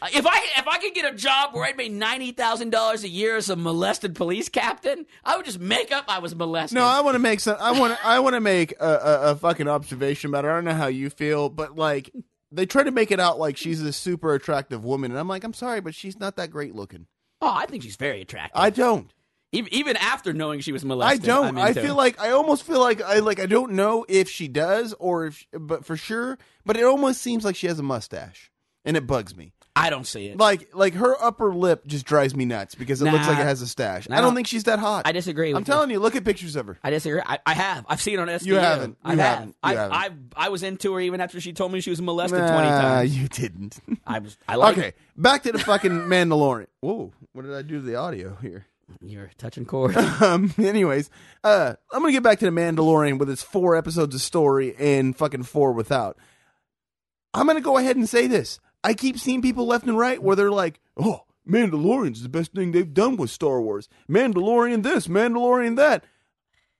If 0.02 0.26
I 0.26 0.38
if 0.58 0.68
I 0.68 0.76
could 0.78 0.92
get 0.92 1.10
a 1.10 1.16
job 1.16 1.54
where 1.54 1.64
I'd 1.64 1.76
make 1.76 1.90
ninety 1.90 2.32
thousand 2.32 2.68
dollars 2.70 3.02
a 3.02 3.08
year 3.08 3.36
as 3.36 3.48
a 3.48 3.56
molested 3.56 4.14
police 4.14 4.48
captain, 4.50 5.06
I 5.24 5.36
would 5.36 5.46
just 5.46 5.58
make 5.58 5.90
up 5.90 6.04
I 6.08 6.18
was 6.18 6.34
molested. 6.34 6.76
No, 6.76 6.84
I 6.84 7.00
want 7.00 7.14
to 7.14 7.18
make 7.18 7.40
some. 7.40 7.56
I 7.58 7.72
want. 7.78 8.04
I 8.04 8.20
want 8.20 8.34
to 8.34 8.40
make 8.40 8.74
a, 8.78 8.86
a, 8.86 9.20
a 9.30 9.36
fucking 9.36 9.68
observation 9.68 10.28
about 10.30 10.44
it. 10.44 10.48
I 10.48 10.52
don't 10.52 10.64
know 10.66 10.74
how 10.74 10.88
you 10.88 11.08
feel, 11.08 11.48
but 11.48 11.76
like 11.76 12.10
they 12.52 12.66
try 12.66 12.82
to 12.82 12.90
make 12.90 13.10
it 13.10 13.18
out 13.20 13.38
like 13.38 13.56
she's 13.56 13.80
a 13.80 13.92
super 13.92 14.34
attractive 14.34 14.84
woman, 14.84 15.12
and 15.12 15.18
I'm 15.18 15.28
like, 15.28 15.44
I'm 15.44 15.54
sorry, 15.54 15.80
but 15.80 15.94
she's 15.94 16.20
not 16.20 16.36
that 16.36 16.50
great 16.50 16.74
looking. 16.74 17.06
oh, 17.40 17.54
I 17.54 17.64
think 17.64 17.82
she's 17.82 17.96
very 17.96 18.20
attractive. 18.20 18.60
I 18.60 18.68
don't. 18.70 19.10
even, 19.52 19.96
after 19.96 20.34
knowing 20.34 20.60
she 20.60 20.72
was 20.72 20.84
molested, 20.84 21.24
I 21.24 21.26
don't. 21.26 21.56
I 21.56 21.72
feel 21.72 21.94
like 21.94 22.20
I 22.20 22.32
almost 22.32 22.64
feel 22.64 22.80
like 22.80 23.00
I 23.00 23.20
like 23.20 23.40
I 23.40 23.46
don't 23.46 23.72
know 23.72 24.04
if 24.10 24.28
she 24.28 24.46
does 24.46 24.92
or 24.98 25.26
if, 25.28 25.46
but 25.52 25.86
for 25.86 25.96
sure. 25.96 26.36
But 26.66 26.76
it 26.76 26.84
almost 26.84 27.22
seems 27.22 27.46
like 27.46 27.56
she 27.56 27.66
has 27.66 27.78
a 27.78 27.82
mustache, 27.82 28.50
and 28.84 28.94
it 28.94 29.06
bugs 29.06 29.34
me. 29.34 29.52
I 29.78 29.90
don't 29.90 30.06
see 30.06 30.28
it. 30.28 30.38
Like 30.38 30.74
like 30.74 30.94
her 30.94 31.22
upper 31.22 31.54
lip 31.54 31.86
just 31.86 32.06
drives 32.06 32.34
me 32.34 32.46
nuts 32.46 32.74
because 32.74 33.02
it 33.02 33.04
looks 33.12 33.28
like 33.28 33.38
it 33.38 33.42
has 33.44 33.60
a 33.60 33.66
stash. 33.68 34.08
I 34.10 34.22
don't 34.22 34.34
think 34.34 34.46
she's 34.46 34.64
that 34.64 34.78
hot. 34.78 35.02
I 35.06 35.12
disagree. 35.12 35.48
With 35.48 35.58
I'm 35.58 35.64
telling 35.64 35.90
you, 35.90 35.98
look 36.00 36.16
at 36.16 36.24
pictures 36.24 36.56
of 36.56 36.66
her. 36.66 36.78
I 36.82 36.88
disagree. 36.90 37.20
I, 37.24 37.38
I 37.44 37.52
have. 37.52 37.84
I've 37.86 38.00
seen 38.00 38.14
it 38.14 38.20
on 38.20 38.28
SVU. 38.28 38.46
You 38.46 38.54
haven't. 38.54 38.90
You 38.92 38.96
I 39.04 39.10
have. 39.10 39.18
haven't. 39.18 39.48
You 39.48 39.54
I, 39.62 39.74
haven't. 39.74 39.92
I, 39.92 40.06
I, 40.06 40.46
I 40.46 40.48
was 40.48 40.62
into 40.62 40.94
her 40.94 41.00
even 41.00 41.20
after 41.20 41.40
she 41.42 41.52
told 41.52 41.72
me 41.72 41.80
she 41.82 41.90
was 41.90 42.00
molested 42.00 42.40
Nah, 42.40 42.52
twenty 42.52 42.68
times. 42.68 43.16
you 43.18 43.28
didn't. 43.28 43.78
I 44.06 44.18
was. 44.20 44.38
I 44.48 44.54
like 44.56 44.78
okay, 44.78 44.92
back 45.14 45.42
to 45.42 45.52
the 45.52 45.58
fucking 45.58 45.90
Mandalorian. 46.08 46.68
Whoa, 46.80 47.12
what 47.32 47.42
did 47.44 47.52
I 47.54 47.60
do 47.60 47.74
to 47.80 47.82
the 47.82 47.96
audio 47.96 48.36
here? 48.40 48.64
You're 49.02 49.30
touching 49.36 49.66
cords. 49.66 49.96
Um, 50.22 50.54
anyways, 50.56 51.10
uh, 51.44 51.74
I'm 51.92 52.00
gonna 52.00 52.12
get 52.12 52.22
back 52.22 52.38
to 52.38 52.46
the 52.46 52.50
Mandalorian 52.50 53.18
with 53.18 53.28
its 53.28 53.42
four 53.42 53.76
episodes 53.76 54.14
of 54.14 54.22
story 54.22 54.74
and 54.78 55.14
fucking 55.14 55.42
four 55.42 55.72
without. 55.72 56.16
I'm 57.34 57.46
gonna 57.46 57.60
go 57.60 57.76
ahead 57.76 57.96
and 57.96 58.08
say 58.08 58.26
this. 58.26 58.58
I 58.86 58.94
keep 58.94 59.18
seeing 59.18 59.42
people 59.42 59.66
left 59.66 59.86
and 59.86 59.98
right 59.98 60.22
where 60.22 60.36
they're 60.36 60.50
like, 60.50 60.80
"Oh, 60.96 61.24
Mandalorian's 61.46 62.22
the 62.22 62.28
best 62.28 62.52
thing 62.52 62.72
they've 62.72 62.94
done 62.94 63.16
with 63.16 63.30
Star 63.30 63.60
Wars. 63.60 63.88
Mandalorian 64.08 64.82
this, 64.82 65.08
Mandalorian 65.08 65.76
that." 65.76 66.04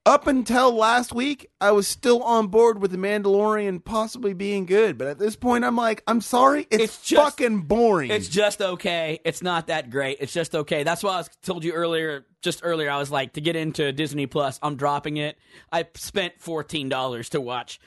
Up 0.04 0.28
until 0.28 0.70
last 0.72 1.12
week, 1.12 1.48
I 1.61 1.72
was 1.72 1.88
still 1.88 2.22
on 2.22 2.46
board 2.46 2.80
with 2.80 2.92
the 2.92 2.96
Mandalorian 2.96 3.84
possibly 3.84 4.34
being 4.34 4.64
good, 4.64 4.96
but 4.96 5.09
at 5.09 5.18
this 5.18 5.34
point, 5.34 5.64
I'm 5.64 5.74
like, 5.74 6.04
I'm 6.07 6.20
sorry, 6.20 6.68
it's, 6.70 6.84
It's 6.84 7.02
just- 7.02 7.20
fucking 7.20 7.62
boring. 7.62 8.12
It's 8.12 8.28
just 8.28 8.62
okay. 8.62 9.18
It's 9.24 9.42
not 9.42 9.66
that 9.66 9.90
great. 9.90 10.18
It's 10.20 10.32
just 10.32 10.54
okay. 10.54 10.84
That's 10.84 11.02
why 11.02 11.14
I 11.14 11.16
was, 11.16 11.30
told 11.42 11.64
you 11.64 11.72
earlier, 11.72 12.24
just 12.40 12.61
earlier, 12.62 12.88
I 12.88 12.98
was 12.98 13.11
like, 13.11 13.32
to 13.32 13.40
get 13.40 13.57
into 13.57 13.90
Disney 13.90 14.26
Plus, 14.28 14.61
I'm 14.62 14.76
dropping 14.76 15.16
it. 15.16 15.36
I 15.72 15.84
spent 15.94 16.34
fourteen 16.38 16.88
dollars 16.88 17.30
to 17.30 17.40
watch 17.40 17.80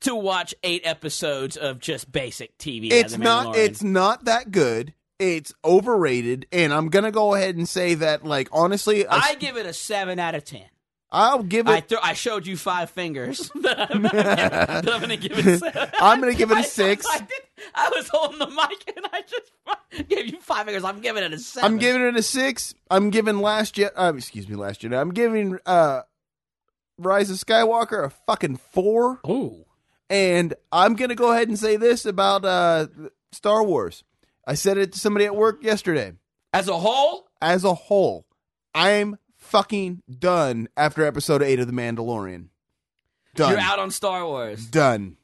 to 0.00 0.14
watch 0.14 0.54
eight 0.62 0.82
episodes 0.84 1.56
of 1.56 1.78
just 1.78 2.10
basic 2.12 2.56
TV. 2.58 2.90
it's 2.92 3.16
not. 3.18 3.56
It's 3.56 3.82
not 3.82 4.24
that 4.24 4.50
good 4.50 4.94
it's 5.18 5.50
overrated 5.64 6.46
and 6.52 6.74
i'm 6.74 6.90
gonna 6.90 7.10
go 7.10 7.34
ahead 7.34 7.56
and 7.56 7.66
say 7.66 7.94
that 7.94 8.22
like 8.22 8.50
honestly 8.52 9.06
I 9.06 9.16
I, 9.16 9.34
give 9.36 9.56
it 9.56 9.64
a 9.64 9.72
seven 9.72 10.18
out 10.18 10.34
of 10.34 10.44
ten. 10.44 10.66
i'll 11.10 11.42
give 11.42 11.66
I 11.68 11.78
it 11.78 11.88
th- 11.88 12.00
I 12.04 12.12
showed 12.12 12.46
you 12.46 12.54
five 12.58 12.90
fingers. 12.90 13.50
that 13.62 13.90
I'm 13.94 14.02
gonna 14.02 14.10
give- 14.12 14.12
that 14.12 14.92
I'm 14.92 15.00
gonna 15.00 15.16
give 15.16 15.38
it. 15.38 15.58
Seven. 15.60 15.88
i'm 16.00 16.20
gonna 16.20 16.34
give 16.34 16.50
it 16.50 16.58
I- 16.58 16.60
a 16.60 16.64
six 16.64 17.06
I, 17.10 17.20
did, 17.20 17.28
I 17.74 17.90
was 17.96 18.08
holding 18.12 18.38
the 18.40 18.46
mic 18.48 18.94
and 18.94 19.06
I 19.10 19.22
just 19.22 20.06
gave 20.10 20.26
you 20.26 20.38
five 20.40 20.66
fingers. 20.66 20.84
I'm 20.84 21.00
giving 21.00 21.22
it 21.24 21.32
a 21.32 21.38
seven. 21.38 21.64
i'm 21.72 21.78
giving 21.78 22.02
it 22.02 22.14
a 22.16 22.22
six 22.22 22.74
i'm 22.90 23.08
giving 23.08 23.38
last 23.40 23.74
jet 23.76 23.92
uh, 23.96 24.12
excuse 24.14 24.46
me 24.46 24.54
last 24.56 24.80
jet 24.82 24.92
i'm 24.92 25.14
giving 25.14 25.58
uh 25.64 26.02
rise 26.98 27.30
of 27.30 27.38
skywalker 27.38 28.04
a 28.04 28.10
fucking 28.10 28.56
four 28.56 29.20
Ooh. 29.26 29.64
And 30.10 30.54
i'm 30.72 30.94
gonna 30.94 31.14
go 31.14 31.32
ahead 31.32 31.48
and 31.48 31.58
say 31.58 31.76
this 31.76 32.04
about 32.06 32.44
uh 32.44 32.86
star 33.32 33.62
wars 33.64 34.04
i 34.46 34.54
said 34.54 34.78
it 34.78 34.92
to 34.92 34.98
somebody 34.98 35.24
at 35.24 35.34
work 35.36 35.62
yesterday 35.62 36.12
As 36.52 36.68
a 36.68 36.76
whole, 36.78 37.28
as 37.40 37.64
a 37.64 37.74
whole 37.74 38.26
i'm 38.74 39.18
fucking 39.36 40.02
done 40.18 40.68
after 40.76 41.04
episode 41.04 41.42
8 41.42 41.60
of 41.60 41.66
the 41.66 41.72
mandalorian 41.72 42.48
done 43.34 43.50
you're 43.52 43.60
out 43.60 43.78
on 43.78 43.90
Star 43.90 44.24
Wars. 44.24 44.64
done. 44.66 45.16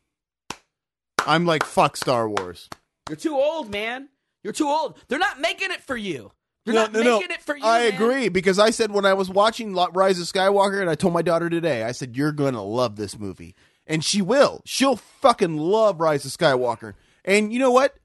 I'm 1.27 1.47
like 1.47 1.65
fuck 1.65 1.97
Star 1.97 2.29
Wars. 2.29 2.69
You're 3.09 3.17
too 3.17 3.35
old, 3.35 3.71
man. 3.71 4.09
You're 4.43 4.53
too 4.53 4.67
old. 4.69 4.99
They're 5.09 5.19
not 5.19 5.41
making 5.41 5.71
it 5.71 5.81
for 5.83 5.97
you. 5.97 6.33
They're 6.65 6.75
No, 6.75 6.83
not 6.83 6.93
no, 6.93 7.03
no. 7.03 7.21
it 7.21 7.43
for 7.43 7.57
you. 7.57 7.65
I 7.65 7.91
man. 7.91 7.95
agree 7.95 8.29
because 8.29 8.59
I 8.59 8.71
said 8.71 8.91
when 8.93 9.05
I 9.07 9.15
was 9.15 9.31
watching 9.31 9.75
Rise 9.75 10.21
of 10.21 10.27
Skywalker, 10.27 10.81
and 10.81 10.91
I 10.91 10.95
told 10.95 11.15
my 11.15 11.23
daughter 11.23 11.49
today, 11.49 11.85
I 11.85 11.93
said 11.93 12.17
you're 12.17 12.33
gonna 12.33 12.63
love 12.63 12.97
this 12.97 13.19
movie, 13.19 13.55
and 13.87 14.05
she 14.05 14.23
will. 14.23 14.63
She'll 14.65 14.97
fucking 14.97 15.57
love 15.57 16.01
Rise 16.01 16.25
of 16.25 16.33
Skywalker. 16.33 16.95
And 17.25 17.53
you 17.53 17.59
know 17.59 17.71
what? 17.71 17.97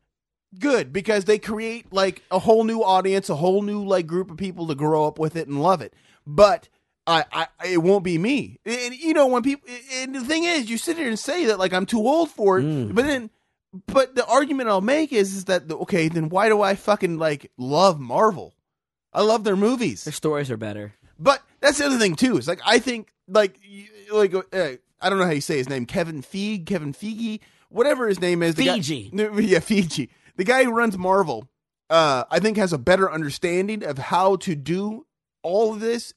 Good 0.60 0.94
because 0.94 1.26
they 1.26 1.40
create 1.40 1.92
like 1.92 2.24
a 2.32 2.40
whole 2.40 2.64
new 2.64 2.82
audience, 2.84 3.30
a 3.30 3.36
whole 3.36 3.62
new 3.62 3.84
like 3.86 4.08
group 4.08 4.32
of 4.32 4.38
people 4.38 4.68
to 4.68 4.76
grow 4.76 5.06
up 5.06 5.20
with 5.20 5.36
it 5.36 5.48
and 5.48 5.62
love 5.62 5.82
it. 5.82 5.94
But 6.26 6.70
I, 7.06 7.26
I 7.32 7.48
it 7.66 7.78
won't 7.80 8.04
be 8.04 8.18
me. 8.18 8.60
And 8.66 8.96
you 8.96 9.14
know 9.14 9.28
when 9.28 9.44
people, 9.44 9.70
and 9.96 10.16
the 10.16 10.22
thing 10.22 10.46
is, 10.46 10.70
you 10.70 10.78
sit 10.78 10.98
here 10.98 11.08
and 11.10 11.20
say 11.20 11.46
that 11.46 11.60
like 11.60 11.74
I'm 11.74 11.86
too 11.86 12.00
old 12.00 12.30
for 12.32 12.60
it, 12.60 12.64
Mm. 12.66 12.96
but 12.96 13.06
then. 13.06 13.30
But 13.86 14.16
the 14.16 14.26
argument 14.26 14.70
I'll 14.70 14.80
make 14.82 15.12
is, 15.12 15.36
is 15.36 15.46
that 15.46 15.70
okay, 15.70 16.08
then 16.08 16.30
why 16.30 16.48
do 16.48 16.62
I 16.62 16.74
fucking 16.76 17.18
like 17.20 17.52
love 17.58 18.00
Marvel? 18.00 18.56
I 19.14 19.22
love 19.22 19.44
their 19.44 19.58
movies. 19.58 20.06
Their 20.06 20.14
stories 20.14 20.50
are 20.50 20.58
better. 20.58 20.94
But 21.20 21.44
that's 21.60 21.78
the 21.78 21.86
other 21.86 21.98
thing 22.00 22.16
too. 22.16 22.38
Is 22.38 22.48
like 22.48 22.62
I 22.66 22.80
think 22.80 23.12
like 23.28 23.60
like 24.12 24.34
uh, 24.34 24.70
I 25.02 25.10
don't 25.10 25.20
know 25.20 25.26
how 25.26 25.32
you 25.32 25.42
say 25.42 25.58
his 25.58 25.70
name. 25.70 25.86
Kevin 25.86 26.22
Feige, 26.22 26.66
Kevin 26.66 26.94
Feige, 26.94 27.40
whatever 27.70 28.08
his 28.08 28.20
name 28.20 28.42
is. 28.44 28.56
the 28.56 28.66
guy- 28.66 28.74
Fiji. 28.76 29.10
No, 29.14 29.38
yeah, 29.40 29.60
Fiji. 29.60 30.10
The 30.36 30.44
guy 30.44 30.64
who 30.64 30.72
runs 30.72 30.98
Marvel, 30.98 31.48
uh, 31.90 32.24
I 32.30 32.40
think 32.40 32.58
has 32.58 32.74
a 32.74 32.78
better 32.78 33.12
understanding 33.12 33.84
of 33.84 33.98
how 33.98 34.36
to 34.38 34.56
do 34.56 35.06
all 35.44 35.74
of 35.74 35.80
this 35.80 36.14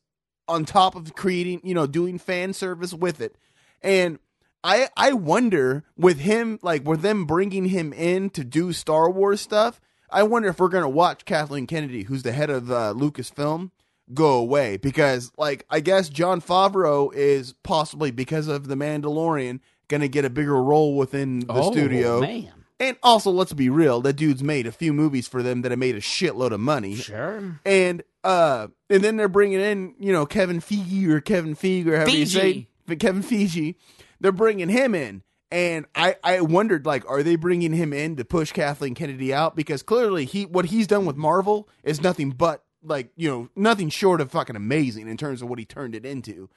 on 0.49 0.64
top 0.64 0.95
of 0.97 1.14
creating, 1.14 1.61
you 1.62 1.74
know, 1.74 1.87
doing 1.87 2.18
fan 2.18 2.53
service 2.53 2.93
with 2.93 3.20
it. 3.20 3.37
And 3.83 4.18
I 4.62 4.89
I 4.97 5.12
wonder 5.14 5.85
with 5.97 6.18
him 6.18 6.59
like 6.62 6.85
with 6.87 7.01
them 7.03 7.24
bringing 7.24 7.66
him 7.66 7.93
in 7.93 8.28
to 8.31 8.45
do 8.45 8.72
Star 8.72 9.09
Wars 9.11 9.41
stuff. 9.41 9.81
I 10.11 10.22
wonder 10.24 10.49
if 10.49 10.59
we're 10.59 10.68
gonna 10.68 10.89
watch 10.89 11.24
Kathleen 11.24 11.66
Kennedy, 11.66 12.03
who's 12.03 12.24
the 12.24 12.33
head 12.33 12.51
of 12.51 12.70
uh, 12.70 12.93
Lucasfilm, 12.97 13.70
go 14.14 14.34
away 14.38 14.76
because 14.76 15.30
like 15.38 15.64
I 15.70 15.80
guess 15.80 16.08
Jon 16.08 16.40
Favreau 16.40 17.12
is 17.14 17.54
possibly 17.62 18.11
because 18.11 18.48
of 18.48 18.68
the 18.68 18.74
Mandalorian 18.74 19.61
gonna 19.88 20.08
get 20.08 20.24
a 20.24 20.30
bigger 20.30 20.61
role 20.62 20.96
within 20.96 21.40
the 21.40 21.52
Oh, 21.54 21.72
studio. 21.72 22.20
man. 22.20 22.52
And 22.78 22.96
also, 23.02 23.30
let's 23.30 23.52
be 23.52 23.68
real, 23.68 24.00
that 24.00 24.14
dude's 24.14 24.42
made 24.42 24.66
a 24.66 24.72
few 24.72 24.94
movies 24.94 25.28
for 25.28 25.42
them 25.42 25.61
that 25.62 25.70
have 25.70 25.78
made 25.78 25.96
a 25.96 26.00
shitload 26.00 26.52
of 26.52 26.61
money. 26.61 26.94
Sure. 26.94 27.61
And 27.66 28.02
uh, 28.24 28.68
and 28.88 29.02
then 29.04 29.16
they're 29.18 29.28
bringing 29.28 29.61
in, 29.61 29.94
you 29.98 30.12
know, 30.12 30.24
Kevin 30.24 30.61
Feige 30.61 31.06
or 31.08 31.20
Kevin 31.20 31.54
Feige 31.54 31.86
or 31.88 31.96
however 31.96 32.11
you 32.11 32.24
say, 32.26 32.68
but 32.86 32.98
Kevin 32.98 33.20
Fiji. 33.22 33.76
They're 34.18 34.32
bringing 34.32 34.68
him 34.70 34.94
in, 34.94 35.22
and 35.50 35.86
I 35.94 36.16
I 36.24 36.40
wondered 36.40 36.86
like, 36.86 37.08
are 37.08 37.22
they 37.22 37.36
bringing 37.36 37.72
him 37.74 37.92
in 37.92 38.16
to 38.16 38.24
push 38.24 38.50
Kathleen 38.52 38.94
Kennedy 38.94 39.32
out? 39.32 39.56
Because 39.56 39.82
clearly 39.82 40.24
he 40.24 40.44
what 40.46 40.66
he's 40.66 40.86
done 40.86 41.04
with 41.06 41.16
Marvel 41.16 41.68
is 41.84 42.00
nothing 42.02 42.30
but 42.30 42.64
like 42.83 43.11
you 43.16 43.28
know 43.28 43.49
nothing 43.57 43.89
short 43.91 44.20
of 44.20 44.31
fucking 44.31 44.57
amazing 44.57 45.09
in 45.09 45.16
terms 45.16 45.43
of 45.43 45.49
what 45.49 45.59
he 45.59 45.64
turned 45.64 45.95
it 45.95 46.05
into. 46.07 46.49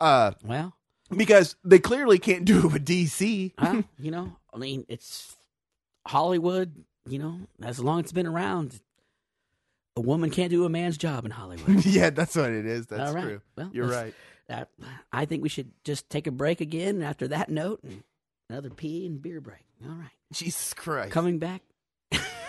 Uh, 0.00 0.32
Well, 0.44 0.74
because 1.16 1.56
they 1.64 1.78
clearly 1.78 2.18
can't 2.18 2.44
do 2.44 2.58
it 2.66 2.72
with 2.72 2.86
DC. 2.86 3.52
well, 3.60 3.84
you 3.98 4.10
know, 4.10 4.36
I 4.54 4.58
mean, 4.58 4.84
it's 4.88 5.36
Hollywood. 6.06 6.84
You 7.06 7.18
know, 7.18 7.40
as 7.62 7.80
long 7.80 7.98
as 8.00 8.04
it's 8.04 8.12
been 8.12 8.26
around, 8.26 8.78
a 9.96 10.00
woman 10.00 10.30
can't 10.30 10.50
do 10.50 10.64
a 10.64 10.68
man's 10.68 10.96
job 10.98 11.24
in 11.24 11.30
Hollywood. 11.30 11.84
yeah, 11.86 12.10
that's 12.10 12.36
what 12.36 12.50
it 12.50 12.66
is. 12.66 12.86
That's 12.86 13.12
right. 13.12 13.22
true. 13.22 13.40
Well, 13.56 13.70
You're 13.72 13.86
right. 13.88 14.14
Uh, 14.48 14.64
I 15.12 15.24
think 15.24 15.42
we 15.42 15.48
should 15.48 15.70
just 15.84 16.10
take 16.10 16.26
a 16.26 16.30
break 16.32 16.60
again 16.60 17.02
after 17.02 17.28
that 17.28 17.48
note 17.48 17.80
and 17.84 18.02
another 18.48 18.68
pee 18.70 19.06
and 19.06 19.20
beer 19.22 19.40
break. 19.40 19.64
All 19.84 19.94
right. 19.94 20.10
Jesus 20.32 20.74
Christ. 20.74 21.12
Coming 21.12 21.38
back, 21.38 21.62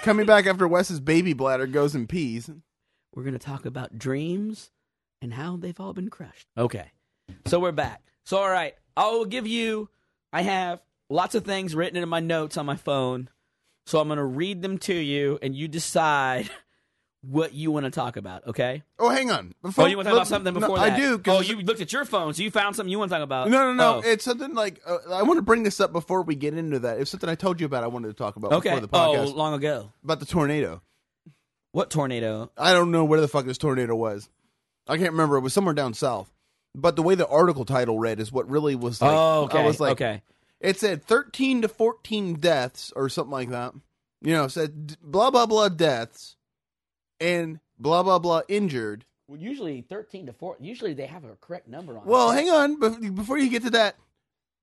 Coming 0.01 0.25
back 0.25 0.47
after 0.47 0.67
Wes's 0.67 0.99
baby 0.99 1.33
bladder 1.33 1.67
goes 1.67 1.93
and 1.93 2.09
pees. 2.09 2.49
We're 3.13 3.23
going 3.23 3.33
to 3.33 3.39
talk 3.39 3.65
about 3.65 3.97
dreams 3.97 4.71
and 5.21 5.33
how 5.33 5.57
they've 5.57 5.79
all 5.79 5.93
been 5.93 6.09
crushed. 6.09 6.47
Okay. 6.57 6.91
So 7.45 7.59
we're 7.59 7.71
back. 7.71 8.01
So, 8.25 8.37
all 8.37 8.49
right. 8.49 8.73
I 8.95 9.09
will 9.11 9.25
give 9.25 9.47
you, 9.47 9.89
I 10.33 10.41
have 10.43 10.81
lots 11.09 11.35
of 11.35 11.43
things 11.45 11.75
written 11.75 12.01
in 12.01 12.07
my 12.09 12.19
notes 12.19 12.57
on 12.57 12.65
my 12.65 12.75
phone. 12.75 13.29
So 13.85 13.99
I'm 13.99 14.07
going 14.07 14.17
to 14.17 14.23
read 14.23 14.61
them 14.61 14.77
to 14.79 14.93
you 14.93 15.39
and 15.41 15.55
you 15.55 15.67
decide 15.67 16.49
what 17.21 17.53
you 17.53 17.71
want 17.71 17.85
to 17.85 17.91
talk 17.91 18.15
about, 18.17 18.47
okay? 18.47 18.83
Oh, 18.97 19.09
hang 19.09 19.29
on. 19.31 19.53
Before, 19.61 19.83
Oh, 19.83 19.87
you 19.87 19.95
want 19.97 20.07
to 20.07 20.11
talk 20.11 20.17
about 20.19 20.27
something 20.27 20.53
no, 20.53 20.59
before 20.59 20.77
that? 20.77 20.83
I 20.83 20.89
that? 20.91 20.97
do. 20.97 21.17
'cause 21.19 21.37
Oh, 21.37 21.41
you 21.41 21.61
looked 21.61 21.81
at 21.81 21.91
your 21.93 22.05
phone, 22.05 22.33
so 22.33 22.41
you 22.43 22.49
found 22.51 22.75
something 22.75 22.91
you 22.91 22.97
want 22.99 23.09
to 23.11 23.15
talk 23.17 23.23
about. 23.23 23.49
No, 23.49 23.65
no, 23.65 23.73
no. 23.73 23.95
Oh. 23.97 24.01
It's 24.09 24.23
something 24.25 24.53
like 24.53 24.81
uh, 24.85 24.97
I 25.11 25.23
want 25.23 25.37
to 25.37 25.41
bring 25.43 25.63
this 25.63 25.79
up 25.79 25.91
before 25.91 26.21
we 26.23 26.35
get 26.35 26.55
into 26.55 26.79
that. 26.79 26.99
It's 26.99 27.11
something 27.11 27.29
I 27.29 27.35
told 27.35 27.59
you 27.59 27.65
about. 27.65 27.83
I 27.83 27.87
wanted 27.87 28.07
to 28.09 28.13
talk 28.13 28.35
about 28.37 28.53
okay. 28.53 28.69
before 28.79 28.87
the 28.87 28.89
Oh, 28.97 29.15
podcast 29.27 29.35
long 29.35 29.53
ago. 29.53 29.91
about 30.03 30.19
the 30.19 30.25
tornado. 30.25 30.81
What 31.71 31.89
tornado? 31.89 32.51
I 32.57 32.73
don't 32.73 32.91
know 32.91 33.05
where 33.05 33.21
the 33.21 33.27
fuck 33.27 33.45
this 33.45 33.57
tornado 33.57 33.95
was. 33.95 34.29
I 34.87 34.97
can't 34.97 35.11
remember. 35.11 35.37
It 35.37 35.41
was 35.41 35.53
somewhere 35.53 35.73
down 35.73 35.93
south. 35.93 36.31
But 36.75 36.95
the 36.95 37.03
way 37.03 37.15
the 37.15 37.27
article 37.27 37.65
title 37.65 37.99
read 37.99 38.19
is 38.19 38.31
what 38.31 38.49
really 38.49 38.75
was 38.75 39.01
like. 39.01 39.11
oh, 39.11 39.43
okay. 39.43 39.59
I 39.61 39.65
was 39.65 39.79
like, 39.79 39.93
okay. 39.93 40.21
it 40.59 40.79
said 40.79 41.03
13 41.03 41.63
to 41.63 41.67
14 41.67 42.35
deaths 42.35 42.91
or 42.95 43.09
something 43.09 43.31
like 43.31 43.49
that. 43.49 43.73
You 44.21 44.33
know, 44.33 44.47
said 44.47 44.97
blah 45.01 45.31
blah 45.31 45.45
blah 45.45 45.69
deaths 45.69 46.35
and 47.19 47.59
blah 47.79 48.03
blah 48.03 48.19
blah 48.19 48.41
injured. 48.47 49.05
Well, 49.27 49.39
usually 49.39 49.81
13 49.81 50.27
to 50.27 50.33
4. 50.33 50.57
Usually 50.59 50.93
they 50.93 51.05
have 51.07 51.23
a 51.23 51.35
correct 51.41 51.67
number 51.67 51.97
on 51.97 52.05
Well, 52.05 52.31
it. 52.31 52.35
hang 52.35 52.49
on. 52.49 52.79
bef- 52.79 53.15
Before 53.15 53.37
you 53.37 53.49
get 53.49 53.63
to 53.63 53.69
that, 53.71 53.95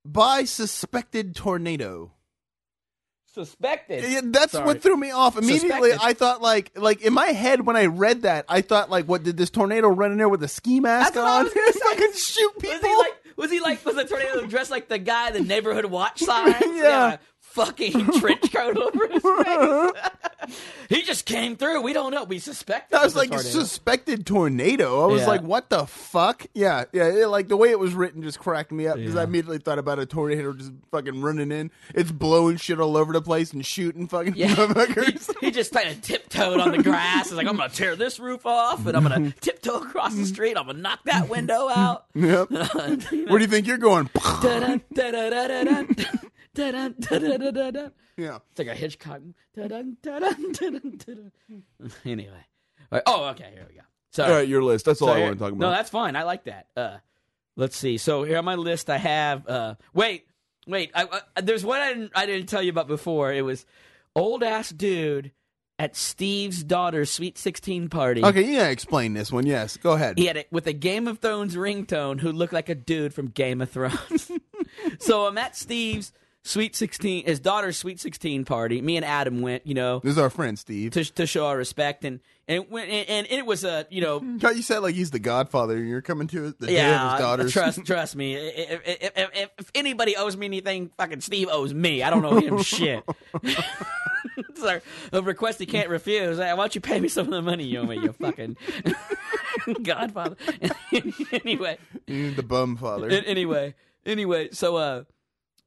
by 0.05 0.45
suspected 0.45 1.35
tornado. 1.35 2.13
Suspected. 3.45 4.05
Yeah, 4.11 4.21
that's 4.25 4.53
Sorry. 4.53 4.65
what 4.67 4.83
threw 4.83 4.97
me 4.97 5.11
off. 5.13 5.37
Immediately, 5.37 5.91
Suspected. 5.93 5.99
I 6.03 6.13
thought 6.15 6.43
like 6.43 6.73
like 6.77 7.03
in 7.03 7.13
my 7.13 7.27
head 7.27 7.65
when 7.67 7.77
I 7.77 7.87
read 7.87 8.23
that, 8.23 8.45
I 8.49 8.63
thought 8.63 8.91
like, 8.91 9.07
what 9.07 9.23
did 9.23 9.37
this 9.37 9.49
tornado 9.51 9.89
run 9.89 10.11
in 10.13 10.19
there 10.19 10.29
with 10.29 10.43
a 10.43 10.49
ski 10.49 10.81
mask 10.81 11.15
That's 11.15 11.17
what 11.17 11.27
I 11.27 11.39
on 11.39 11.45
was 11.45 11.55
gonna 11.55 11.67
and 11.67 11.75
say. 11.75 11.81
fucking 11.91 12.13
shoot 12.15 12.59
people? 12.59 12.79
Was 12.79 12.83
he 12.91 12.97
like? 12.97 13.13
Was 13.37 13.51
he 13.53 13.61
like? 13.61 13.85
Was 13.87 13.95
the 13.95 14.05
tornado 14.05 14.47
dressed 14.47 14.71
like 14.73 14.89
the 14.89 14.99
guy 14.99 15.31
the 15.31 15.41
neighborhood 15.41 15.85
watch 15.87 16.21
sign? 16.21 16.55
Yeah. 16.75 17.19
fucking 17.41 18.07
trench 18.21 18.53
coat 18.53 18.77
over 18.77 19.07
his 19.09 19.23
face. 19.23 20.03
he 20.89 21.03
just 21.03 21.25
came 21.27 21.57
through. 21.57 21.83
We 21.83 21.93
don't 21.93 22.13
know. 22.13 22.25
We 22.25 22.39
suspect. 22.39 22.93
I 22.95 23.05
was 23.05 23.15
like 23.17 23.31
tornado. 23.31 23.49
suspected 23.49 24.27
tornado. 24.27 25.03
I 25.05 25.07
was 25.07 25.23
Yeah. 25.23 25.27
like, 25.29 25.43
what 25.43 25.71
the 25.71 25.87
fuck? 25.87 26.47
Yeah, 26.55 26.85
yeah. 26.93 27.07
it- 27.09 27.29
like 27.29 27.49
the 27.49 27.57
way 27.57 27.71
it 27.71 27.79
was 27.79 27.95
written 27.95 28.23
just 28.23 28.39
cracked 28.39 28.73
me 28.73 28.87
up 28.87 28.97
because 28.97 29.17
I 29.17 29.25
immediately 29.25 29.59
thought 29.59 29.79
about 29.79 29.99
a 29.99 30.07
tornado 30.07 30.53
just 30.53 30.73
fucking 30.91 31.21
running 31.21 31.53
in. 31.53 31.71
It's 31.95 32.11
blowing 32.11 32.57
shit 32.57 32.81
all 32.81 32.97
over 32.97 33.13
the 33.13 33.23
place 33.23 33.53
and 33.53 33.65
shooting 33.65 34.09
fucking 34.09 34.35
Yeah, 34.37 34.49
he, 34.49 34.55
motherfuckers. 34.55 35.35
he 35.41 35.51
just 35.51 35.73
kind 35.73 35.89
of 35.91 36.01
tiptoed 36.03 36.61
on 36.61 36.73
the 36.73 36.83
grass. 36.83 37.29
He's 37.29 37.35
like, 37.37 37.47
I'm 37.47 37.57
gonna 37.57 37.69
tear 37.69 37.97
this 37.97 38.19
roof 38.19 38.47
off, 38.47 38.87
and 38.87 38.97
I'm 38.97 39.03
gonna 39.03 39.31
tiptoe 39.41 39.83
across 39.83 40.15
the 40.15 40.25
street. 40.27 40.57
I'm 40.57 40.67
gonna 40.67 40.79
knock 40.79 41.01
that 41.05 41.29
window 41.29 41.69
out. 41.69 42.07
yep. 42.15 42.49
You 42.51 42.57
know? 42.59 42.65
Where 43.27 43.39
do 43.39 43.45
you 43.45 43.47
think 43.47 43.67
you're 43.67 43.79
going? 43.79 44.09
Dun, 46.59 46.73
dun, 46.73 46.95
dun, 46.99 47.21
dun, 47.21 47.21
dun, 47.21 47.21
dun. 47.21 47.21
Dun, 47.21 47.21
dun, 47.21 47.21
dun, 47.21 47.21
dun, 47.21 47.41
dun, 47.41 47.55
dun, 47.55 47.73
dun. 47.73 47.93
yeah. 48.17 48.39
It's 48.51 48.59
like 48.59 48.69
a 48.69 48.75
Hitchcock. 48.75 49.21
Anyway, 52.05 52.45
right. 52.91 53.03
oh, 53.07 53.27
okay, 53.27 53.51
here 53.55 53.67
we 53.69 53.77
go. 53.77 53.83
So, 54.11 54.25
All 54.25 54.31
right, 54.31 54.49
your 54.49 54.63
list. 54.65 54.87
That's 54.87 55.01
all 55.01 55.09
so 55.09 55.15
I 55.15 55.21
want 55.21 55.35
to 55.35 55.39
talk 55.39 55.53
about. 55.53 55.61
No, 55.61 55.71
that's 55.71 55.91
fine. 55.91 56.17
I 56.17 56.25
like 56.25 56.45
that. 56.45 56.67
Uh, 56.77 56.97
let's 57.57 57.77
see. 57.77 57.99
So 57.99 58.25
here 58.25 58.39
on 58.39 58.45
my 58.45 58.57
list, 58.57 58.91
I 58.91 58.97
have. 58.97 59.47
Uh, 59.47 59.75
wait, 59.95 60.27
wait. 60.67 60.91
I, 60.95 61.21
I, 61.37 61.41
there's 61.43 61.65
one 61.65 61.81
I 61.81 61.93
didn't, 61.93 62.13
I 62.15 62.27
didn't 62.27 62.49
tell 62.49 62.63
you 62.63 62.71
about 62.71 62.89
before. 62.89 63.33
It 63.33 63.43
was 63.43 63.65
old 64.17 64.43
ass 64.43 64.71
dude 64.71 65.31
at 65.79 65.95
Steve's 65.95 66.65
daughter's 66.65 67.11
sweet 67.11 67.39
sixteen 67.39 67.89
party. 67.89 68.25
okay, 68.25 68.43
yeah. 68.43 68.69
Explain 68.69 69.13
this 69.13 69.31
one. 69.31 69.47
Yes, 69.47 69.77
go 69.77 69.93
ahead. 69.93 70.19
He 70.19 70.27
had 70.27 70.37
it 70.37 70.49
with 70.51 70.67
a 70.67 70.73
Game 70.73 71.07
of 71.07 71.19
Thrones 71.21 71.55
ringtone 71.55 72.19
who 72.19 72.33
looked 72.33 72.53
like 72.55 72.69
a 72.69 72.75
dude 72.75 73.15
from 73.15 73.29
Game 73.29 73.61
of 73.61 73.71
Thrones. 73.71 74.33
so 74.99 75.27
I'm 75.27 75.39
at 75.39 75.55
Steve's 75.55 76.13
sweet 76.49 76.75
sixteen, 76.75 77.25
his 77.25 77.41
daughter's 77.41 77.77
sweet 77.77 78.01
sixteen 78.01 78.45
party. 78.45 78.81
Me 78.81 78.97
and 78.97 79.05
Adam 79.05 79.43
went, 79.43 79.67
you 79.67 79.75
know, 79.75 80.01
This 80.01 80.13
is 80.13 80.19
our 80.19 80.31
friend 80.31 80.59
Steve. 80.59 80.93
to 80.93 81.05
to 81.05 81.27
show 81.27 81.47
our 81.47 81.57
respect, 81.57 82.05
and 82.05 82.21
and 82.49 82.65
and, 82.73 82.83
and 83.09 83.27
it 83.31 83.45
was 83.47 83.65
a, 83.65 83.87
you 83.91 84.01
know, 84.01 84.21
God, 84.39 84.57
you 84.57 84.63
said 84.63 84.79
like 84.79 84.95
he's 84.95 85.11
the 85.11 85.19
Godfather, 85.19 85.77
and 85.77 85.89
you're 85.89 86.03
coming 86.03 86.27
to 86.29 86.55
the 86.59 86.67
day 86.67 86.73
of 86.73 86.79
yeah, 86.79 87.13
his 87.13 87.21
daughters. 87.21 87.53
trust 87.53 87.85
trust 87.85 88.17
me. 88.17 88.35
If, 88.35 88.81
if, 88.87 89.13
if, 89.17 89.51
if 89.59 89.71
anybody 89.75 90.17
owes 90.17 90.37
me 90.37 90.47
anything, 90.47 90.91
fucking 90.97 91.21
Steve 91.21 91.49
owes 91.51 91.75
me. 91.75 92.03
I 92.03 92.11
don't 92.11 92.25
owe 92.25 92.41
him 92.41 92.63
shit. 92.63 93.05
so 94.55 94.81
a 95.13 95.23
request 95.23 95.59
he 95.59 95.67
can't 95.67 95.89
refuse. 95.89 96.39
Why 96.39 96.57
don't 96.57 96.75
you 96.75 96.81
pay 96.81 96.99
me 97.01 97.09
some 97.09 97.27
of 97.27 97.33
the 97.33 97.43
money 97.43 97.65
you 97.65 97.81
owe 97.81 97.85
me, 97.85 97.97
you 97.97 98.13
fucking 98.13 98.57
Godfather? 99.83 100.37
anyway, 101.45 101.79
the 102.07 102.43
bum 102.43 102.77
father. 102.77 103.09
anyway, 103.11 103.75
anyway, 104.07 104.49
so 104.53 104.77
uh, 104.77 105.05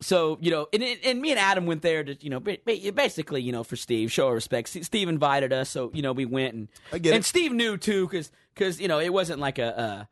so 0.02 0.38
you 0.42 0.52
know, 0.52 0.68
and, 0.74 0.84
and 0.84 1.22
me 1.22 1.32
and 1.32 1.40
Adam 1.40 1.66
went 1.66 1.82
there 1.84 2.04
to 2.04 2.16
you 2.24 2.30
know, 2.30 2.40
ba- 2.40 2.58
ba- 2.66 2.92
basically 2.94 3.42
you 3.42 3.52
know 3.52 3.64
for 3.64 3.76
Steve, 3.76 4.12
show 4.12 4.28
our 4.28 4.34
respect. 4.34 4.68
Steve 4.70 5.08
invited 5.10 5.54
us, 5.54 5.70
so 5.70 5.92
you 5.94 6.02
know 6.02 6.12
we 6.12 6.26
went 6.26 6.54
and 6.56 6.68
and 6.92 7.06
it. 7.06 7.26
Steve 7.26 7.52
knew 7.54 7.78
too, 7.78 8.08
because 8.08 8.32
because 8.54 8.82
you 8.82 8.88
know 8.88 9.00
it 9.00 9.14
wasn't 9.14 9.40
like 9.40 9.60
a. 9.60 9.80
Uh, 9.80 10.06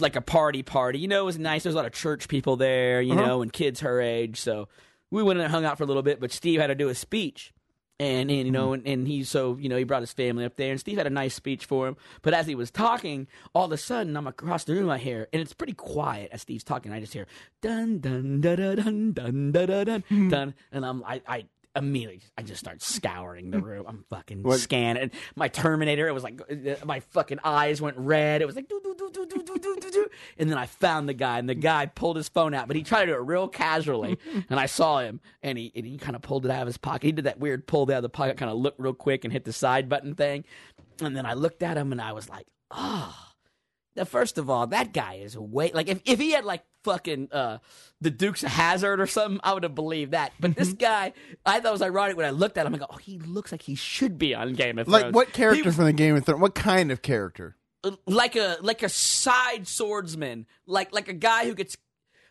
like 0.00 0.16
a 0.16 0.20
party 0.20 0.64
party, 0.64 0.98
you 0.98 1.06
know, 1.06 1.22
it 1.22 1.24
was 1.26 1.38
nice. 1.38 1.62
There 1.62 1.70
was 1.70 1.74
a 1.74 1.78
lot 1.78 1.86
of 1.86 1.92
church 1.92 2.26
people 2.26 2.56
there, 2.56 3.00
you 3.00 3.12
Uh-huh. 3.12 3.24
know, 3.24 3.42
and 3.42 3.52
kids 3.52 3.80
her 3.80 4.00
age. 4.00 4.40
So 4.40 4.66
we 5.12 5.22
went 5.22 5.38
and 5.38 5.48
hung 5.48 5.64
out 5.64 5.78
for 5.78 5.84
a 5.84 5.86
little 5.86 6.02
bit. 6.02 6.18
But 6.18 6.32
Steve 6.32 6.60
had 6.60 6.66
to 6.66 6.74
do 6.74 6.88
a 6.88 6.94
speech, 6.96 7.52
and, 7.98 8.30
and 8.30 8.46
you 8.46 8.50
know, 8.50 8.68
hmm. 8.68 8.74
and, 8.74 8.86
and 8.86 9.08
he 9.08 9.24
so 9.24 9.56
you 9.56 9.68
know 9.68 9.76
he 9.76 9.84
brought 9.84 10.02
his 10.02 10.12
family 10.12 10.44
up 10.44 10.56
there, 10.56 10.70
and 10.70 10.80
Steve 10.80 10.98
had 10.98 11.06
a 11.06 11.10
nice 11.10 11.34
speech 11.34 11.64
for 11.64 11.88
him. 11.88 11.96
But 12.22 12.34
as 12.34 12.46
he 12.46 12.54
was 12.54 12.70
talking, 12.70 13.26
all 13.54 13.66
of 13.66 13.72
a 13.72 13.76
sudden 13.76 14.16
I'm 14.16 14.26
across 14.26 14.64
the 14.64 14.74
room. 14.74 14.90
I 14.90 14.98
hear, 14.98 15.28
and 15.32 15.40
it's 15.40 15.54
pretty 15.54 15.72
quiet 15.72 16.30
as 16.32 16.42
Steve's 16.42 16.64
talking. 16.64 16.92
I 16.92 17.00
just 17.00 17.12
hear 17.12 17.26
dun 17.62 18.00
dun 18.00 18.40
dun 18.40 18.56
dun 18.56 19.12
dun 19.12 19.52
dun 19.52 19.52
dun 19.52 19.84
dun 19.84 20.28
dun, 20.28 20.54
and 20.72 20.84
I'm 20.84 21.02
I 21.04 21.22
I 21.26 21.44
immediately 21.76 22.22
I 22.36 22.42
just 22.42 22.58
start 22.60 22.82
scouring 22.82 23.50
the 23.50 23.60
room. 23.60 23.84
I'm 23.86 24.04
fucking 24.10 24.42
What- 24.42 24.58
scanning. 24.60 25.10
My 25.34 25.48
Terminator, 25.48 26.08
it 26.08 26.12
was 26.14 26.24
like 26.24 26.40
uh, 26.50 26.84
my 26.84 27.00
fucking 27.00 27.38
eyes 27.44 27.80
went 27.80 27.96
red. 27.98 28.42
It 28.42 28.46
was 28.46 28.56
like 28.56 28.68
do 28.68 28.80
do 28.82 28.94
do 28.98 29.10
do 29.12 29.26
do 29.26 29.42
do 29.42 29.58
do 29.58 29.76
do 29.80 29.90
do. 29.90 30.08
And 30.38 30.50
then 30.50 30.58
I 30.58 30.66
found 30.66 31.08
the 31.08 31.14
guy, 31.14 31.38
and 31.38 31.48
the 31.48 31.54
guy 31.54 31.86
pulled 31.86 32.16
his 32.16 32.28
phone 32.28 32.54
out, 32.54 32.66
but 32.66 32.76
he 32.76 32.82
tried 32.82 33.06
to 33.06 33.12
do 33.12 33.18
it 33.18 33.22
real 33.22 33.46
casually. 33.48 34.18
and 34.50 34.58
I 34.58 34.66
saw 34.66 35.00
him, 35.00 35.20
and 35.42 35.56
he 35.58 35.70
and 35.76 35.86
he 35.86 35.98
kind 35.98 36.16
of 36.16 36.22
pulled 36.22 36.44
it 36.46 36.50
out 36.50 36.62
of 36.62 36.66
his 36.66 36.78
pocket. 36.78 37.04
He 37.04 37.12
did 37.12 37.24
that 37.26 37.38
weird 37.38 37.66
pull 37.66 37.82
out 37.84 37.90
of 37.98 38.02
the 38.02 38.08
pocket, 38.08 38.36
kind 38.36 38.50
of 38.50 38.56
looked 38.58 38.80
real 38.80 38.94
quick, 38.94 39.24
and 39.24 39.32
hit 39.32 39.44
the 39.44 39.52
side 39.52 39.88
button 39.88 40.14
thing. 40.14 40.44
And 41.00 41.16
then 41.16 41.26
I 41.26 41.34
looked 41.34 41.62
at 41.62 41.76
him, 41.76 41.92
and 41.92 42.00
I 42.00 42.12
was 42.12 42.28
like, 42.28 42.46
oh. 42.70 43.14
First 44.04 44.38
of 44.38 44.50
all, 44.50 44.66
that 44.68 44.92
guy 44.92 45.14
is 45.22 45.36
way 45.36 45.70
like 45.72 45.88
if, 45.88 46.00
if 46.04 46.18
he 46.18 46.32
had 46.32 46.44
like 46.44 46.62
fucking 46.84 47.28
uh 47.32 47.58
the 48.00 48.10
Dukes 48.10 48.42
of 48.42 48.50
Hazzard 48.50 49.00
or 49.00 49.06
something, 49.06 49.40
I 49.42 49.54
would 49.54 49.62
have 49.62 49.74
believed 49.74 50.12
that. 50.12 50.32
But 50.38 50.54
this 50.54 50.72
guy, 50.72 51.12
I 51.44 51.60
thought 51.60 51.72
was 51.72 51.82
ironic 51.82 52.16
when 52.16 52.26
I 52.26 52.30
looked 52.30 52.58
at 52.58 52.66
him. 52.66 52.74
I 52.74 52.78
go, 52.78 52.86
oh, 52.90 52.96
he 52.96 53.18
looks 53.18 53.52
like 53.52 53.62
he 53.62 53.74
should 53.74 54.18
be 54.18 54.34
on 54.34 54.52
Game 54.52 54.78
of 54.78 54.86
Thrones. 54.86 55.04
Like 55.04 55.14
what 55.14 55.32
character 55.32 55.64
He- 55.70 55.70
from 55.74 55.86
the 55.86 55.92
Game 55.92 56.14
of 56.16 56.24
Thrones? 56.24 56.40
What 56.40 56.54
kind 56.54 56.90
of 56.92 57.02
character? 57.02 57.56
like 58.06 58.36
a 58.36 58.56
like 58.62 58.82
a 58.82 58.88
side 58.88 59.68
swordsman, 59.68 60.46
like 60.66 60.92
like 60.92 61.08
a 61.08 61.12
guy 61.12 61.46
who 61.46 61.54
gets 61.54 61.76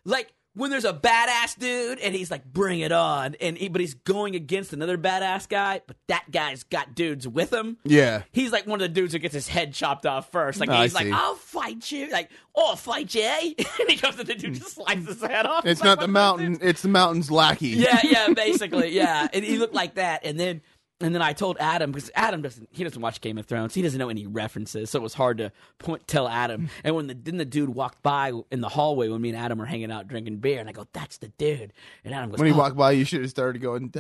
like 0.04 0.34
when 0.56 0.72
there's 0.72 0.86
a 0.86 0.94
badass 0.94 1.58
dude 1.60 2.00
and 2.00 2.16
he's 2.16 2.32
like 2.32 2.46
bring 2.46 2.80
it 2.80 2.92
on, 2.92 3.36
and 3.42 3.58
he, 3.58 3.68
but 3.68 3.82
he's 3.82 3.94
going 3.94 4.36
against 4.36 4.74
another 4.74 4.98
badass 4.98 5.48
guy, 5.48 5.82
but 5.86 5.98
that 6.08 6.26
guy's 6.32 6.64
got 6.64 6.96
dudes 6.96 7.28
with 7.28 7.54
him. 7.54 7.78
Yeah. 7.84 8.24
He's 8.32 8.52
like 8.52 8.66
one 8.66 8.82
of 8.82 8.82
the 8.82 8.90
dudes 8.90 9.14
who 9.14 9.20
gets 9.20 9.34
his 9.34 9.48
head 9.48 9.74
chopped 9.74 10.06
off 10.06 10.32
first. 10.32 10.60
Like 10.60 10.70
Oh, 10.70 10.74
I 10.74 10.84
he's 10.84 10.94
like, 10.96 11.06
see. 11.06 11.12
"I'll 11.12 11.36
fight 11.36 11.92
you." 11.92 12.10
Like, 12.10 12.30
"Oh, 12.56 12.70
I'll 12.72 12.76
fight 12.76 13.14
you," 13.14 13.24
eh? 13.24 13.54
and 13.80 13.90
he 13.90 13.98
comes 13.98 14.18
and 14.18 14.28
the 14.28 14.36
dude, 14.36 14.56
just 14.56 14.76
slices 14.76 15.08
his 15.08 15.22
head 15.22 15.46
off. 15.46 15.66
It's 15.66 15.82
like 15.82 15.86
not 15.86 16.00
the 16.00 16.08
mountain. 16.08 16.58
It's 16.62 16.82
the 16.82 16.88
mountain's 16.90 17.30
lackey. 17.30 17.68
yeah, 17.70 18.00
yeah, 18.04 18.28
basically, 18.36 18.90
yeah. 18.96 19.28
And 19.34 19.44
he 19.44 19.58
looked 19.58 19.74
like 19.76 19.96
that, 19.96 20.26
and 20.26 20.40
then 20.40 20.62
and 21.02 21.14
then 21.14 21.22
I 21.22 21.34
told 21.34 21.58
Adam 21.60 21.92
because 21.92 22.10
Adam 22.16 22.42
doesn't 22.42 22.70
he 22.72 22.84
doesn't 22.84 23.02
watch 23.02 23.20
Game 23.20 23.38
of 23.38 23.46
Thrones. 23.46 23.74
He 23.74 23.82
doesn't 23.82 24.00
know 24.00 24.08
any 24.08 24.28
references, 24.28 24.90
so 24.90 25.00
it 25.00 25.02
was 25.02 25.14
hard 25.14 25.40
to 25.40 25.52
point 25.78 26.08
tell 26.08 26.28
Adam. 26.28 26.70
And 26.86 26.96
when 26.96 27.08
the 27.08 27.14
then 27.14 27.36
the 27.38 27.46
dude 27.46 27.70
walked 27.70 28.02
by 28.02 28.32
in 28.50 28.62
the 28.62 28.70
hallway 28.70 29.10
when 29.10 29.22
me 29.22 29.30
and 29.30 29.38
Adam 29.38 29.60
were 29.60 29.66
hanging 29.66 29.92
out 29.92 30.08
drinking 30.08 30.38
beer, 30.38 30.60
and 30.60 30.70
I 30.70 30.72
go, 30.72 30.88
"That's 30.94 31.18
the 31.18 31.28
dude." 31.38 31.74
And 32.06 32.14
Adam 32.14 32.30
goes, 32.30 32.40
"When 32.40 32.48
he 32.48 32.54
oh. 32.54 32.58
walked 32.58 32.78
by, 32.78 32.92
you 32.92 33.04
should 33.04 33.22
have 33.22 33.30
started 33.30 33.62
going." 33.62 33.92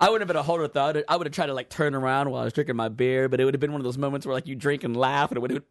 I 0.00 0.10
would 0.10 0.20
have 0.20 0.28
been 0.28 0.36
a 0.36 0.42
holder 0.42 0.66
thought. 0.66 0.96
I 1.08 1.16
would 1.16 1.26
have 1.26 1.34
tried 1.34 1.46
to 1.46 1.54
like 1.54 1.68
turn 1.68 1.94
around 1.94 2.30
while 2.30 2.42
I 2.42 2.44
was 2.44 2.52
drinking 2.52 2.76
my 2.76 2.88
beer, 2.88 3.28
but 3.28 3.40
it 3.40 3.44
would 3.44 3.54
have 3.54 3.60
been 3.60 3.72
one 3.72 3.80
of 3.80 3.84
those 3.84 3.98
moments 3.98 4.26
where 4.26 4.34
like 4.34 4.48
you 4.48 4.56
drink 4.56 4.82
and 4.82 4.96
laugh, 4.96 5.30
and 5.30 5.36
it 5.36 5.40
would 5.40 5.50
have 5.52 5.64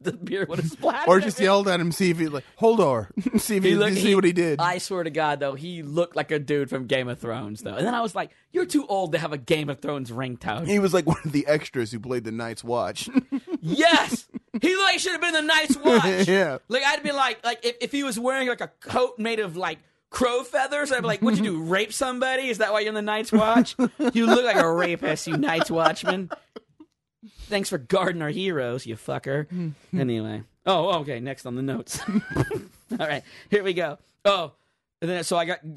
the 0.00 0.12
beer 0.12 0.46
would 0.48 0.58
have 0.58 0.70
splashed. 0.70 1.08
Or 1.08 1.20
just 1.20 1.40
yelled 1.40 1.68
at 1.68 1.80
him, 1.80 1.92
see 1.92 2.10
if 2.10 2.18
he 2.18 2.28
like 2.28 2.44
hold 2.56 2.80
or 2.80 3.10
see 3.38 3.56
if 3.56 3.64
he, 3.64 3.70
he, 3.70 3.76
looked, 3.76 3.94
see 3.96 4.08
he, 4.08 4.14
what 4.14 4.24
he 4.24 4.32
did. 4.32 4.60
I 4.60 4.78
swear 4.78 5.04
to 5.04 5.10
God, 5.10 5.40
though, 5.40 5.54
he 5.54 5.82
looked 5.82 6.16
like 6.16 6.19
a 6.30 6.38
dude 6.38 6.68
from 6.68 6.86
Game 6.86 7.08
of 7.08 7.18
Thrones, 7.18 7.62
though. 7.62 7.74
And 7.74 7.86
then 7.86 7.94
I 7.94 8.00
was 8.00 8.14
like, 8.14 8.30
"You're 8.52 8.66
too 8.66 8.86
old 8.86 9.12
to 9.12 9.18
have 9.18 9.32
a 9.32 9.38
Game 9.38 9.68
of 9.70 9.80
Thrones 9.80 10.10
ringtone." 10.10 10.66
he 10.66 10.78
was 10.78 10.92
like 10.92 11.06
one 11.06 11.20
of 11.24 11.32
the 11.32 11.46
extras 11.46 11.92
who 11.92 12.00
played 12.00 12.24
the 12.24 12.32
Night's 12.32 12.62
Watch. 12.62 13.08
yes, 13.62 14.28
he 14.60 14.76
like 14.76 14.98
should 14.98 15.12
have 15.12 15.20
been 15.20 15.32
the 15.32 15.42
Night's 15.42 15.76
Watch. 15.76 16.28
Yeah. 16.28 16.58
like 16.68 16.82
I'd 16.84 17.02
be 17.02 17.12
like, 17.12 17.44
like 17.44 17.64
if, 17.64 17.76
if 17.80 17.92
he 17.92 18.02
was 18.02 18.18
wearing 18.18 18.48
like 18.48 18.60
a 18.60 18.68
coat 18.80 19.18
made 19.18 19.38
of 19.40 19.56
like 19.56 19.78
crow 20.10 20.42
feathers, 20.42 20.92
I'd 20.92 21.00
be 21.00 21.06
like, 21.06 21.20
"What'd 21.22 21.38
you 21.38 21.44
do? 21.52 21.62
Rape 21.64 21.92
somebody? 21.92 22.48
Is 22.48 22.58
that 22.58 22.72
why 22.72 22.80
you're 22.80 22.88
in 22.88 22.94
the 22.94 23.02
Night's 23.02 23.32
Watch? 23.32 23.76
you 24.12 24.26
look 24.26 24.44
like 24.44 24.56
a 24.56 24.70
rapist, 24.70 25.26
you 25.26 25.36
Night's 25.36 25.70
Watchman." 25.70 26.30
Thanks 27.48 27.68
for 27.68 27.78
guarding 27.78 28.22
our 28.22 28.28
heroes, 28.30 28.86
you 28.86 28.94
fucker. 28.96 29.46
anyway. 29.92 30.42
Oh, 30.66 31.00
okay. 31.00 31.20
Next 31.20 31.46
on 31.46 31.56
the 31.56 31.62
notes. 31.62 32.00
All 32.08 33.06
right, 33.06 33.22
here 33.50 33.62
we 33.64 33.72
go. 33.72 33.98
Oh, 34.24 34.52
and 35.00 35.10
then 35.10 35.24
so 35.24 35.36
I 35.36 35.44
got. 35.44 35.60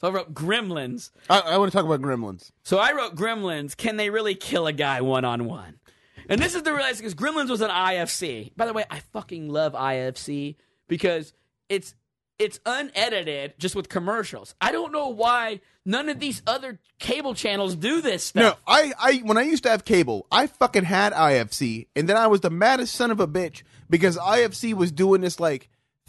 So 0.00 0.06
I 0.06 0.10
wrote 0.12 0.32
Gremlins. 0.32 1.10
I, 1.28 1.40
I 1.40 1.58
want 1.58 1.72
to 1.72 1.76
talk 1.76 1.84
about 1.84 2.00
Gremlins. 2.00 2.52
So 2.62 2.78
I 2.78 2.92
wrote 2.92 3.16
Gremlins. 3.16 3.76
Can 3.76 3.96
they 3.96 4.10
really 4.10 4.36
kill 4.36 4.68
a 4.68 4.72
guy 4.72 5.00
one 5.00 5.24
on 5.24 5.44
one? 5.46 5.80
And 6.28 6.40
this 6.40 6.54
is 6.54 6.62
the 6.62 6.72
realization 6.72 7.10
because 7.10 7.14
Gremlins 7.16 7.50
was 7.50 7.62
an 7.62 7.70
IFC. 7.70 8.52
By 8.56 8.66
the 8.66 8.72
way, 8.72 8.84
I 8.88 9.00
fucking 9.12 9.48
love 9.48 9.72
IFC 9.72 10.54
because 10.86 11.32
it's 11.68 11.94
it's 12.38 12.60
unedited, 12.64 13.54
just 13.58 13.74
with 13.74 13.88
commercials. 13.88 14.54
I 14.60 14.70
don't 14.70 14.92
know 14.92 15.08
why 15.08 15.60
none 15.84 16.08
of 16.08 16.20
these 16.20 16.42
other 16.46 16.78
cable 17.00 17.34
channels 17.34 17.74
do 17.74 18.00
this 18.00 18.22
stuff. 18.22 18.40
No. 18.40 18.54
I, 18.66 18.92
I 19.00 19.16
when 19.24 19.36
I 19.36 19.42
used 19.42 19.64
to 19.64 19.70
have 19.70 19.84
cable, 19.84 20.26
I 20.30 20.46
fucking 20.46 20.84
had 20.84 21.12
IFC, 21.12 21.88
and 21.96 22.08
then 22.08 22.16
I 22.16 22.28
was 22.28 22.40
the 22.40 22.50
maddest 22.50 22.94
son 22.94 23.10
of 23.10 23.18
a 23.18 23.26
bitch 23.26 23.62
because 23.90 24.16
IFC 24.16 24.74
was 24.74 24.92
doing 24.92 25.22
this 25.22 25.40
like 25.40 25.68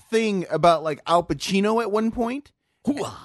thing 0.10 0.46
about 0.50 0.84
like 0.84 1.00
Al 1.08 1.24
Pacino 1.24 1.82
at 1.82 1.92
one 1.92 2.12
point, 2.12 2.52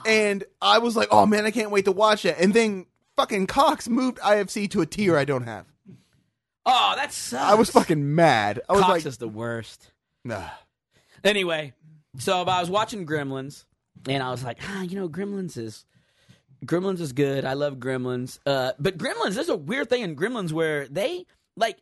and 0.07 0.45
I 0.61 0.79
was 0.79 0.97
like, 0.97 1.09
oh 1.11 1.27
man, 1.27 1.45
I 1.47 1.51
can't 1.51 1.71
wait 1.71 1.85
to 1.87 1.93
watch 1.93 2.25
it. 2.25 2.37
And 2.39 2.53
then 2.53 2.87
fucking 3.17 3.47
Cox 3.47 3.89
moved 3.89 4.19
IFC 4.19 4.71
to 4.71 4.81
a 4.81 4.87
tier 4.87 5.17
I 5.17 5.25
don't 5.25 5.45
have. 5.45 5.67
Oh, 6.67 6.95
that 6.97 7.13
sucks. 7.13 7.43
I 7.43 7.55
was 7.55 7.71
fucking 7.71 8.15
mad. 8.15 8.61
I 8.69 8.73
was 8.73 8.83
Cox 8.83 8.91
like, 8.91 9.07
is 9.07 9.19
the 9.19 9.29
worst. 9.29 9.93
nah. 10.25 10.49
Anyway, 11.23 11.73
so 12.19 12.43
I 12.43 12.61
was 12.61 12.71
watching 12.71 13.07
Gremlins, 13.07 13.65
and 14.09 14.23
I 14.23 14.31
was 14.31 14.45
like, 14.45 14.59
ah, 14.69 14.83
you 14.83 14.97
know, 14.97 15.09
Gremlins 15.09 15.57
is 15.57 15.85
Gremlins 16.65 17.01
is 17.01 17.13
good. 17.13 17.45
I 17.45 17.55
love 17.55 17.77
Gremlins. 17.77 18.39
Uh, 18.47 18.73
but 18.79 18.99
Gremlins, 18.99 19.35
there's 19.35 19.49
a 19.49 19.57
weird 19.57 19.89
thing 19.89 20.03
in 20.03 20.17
Gremlins 20.17 20.53
where 20.53 20.87
they 20.89 21.27
like 21.57 21.79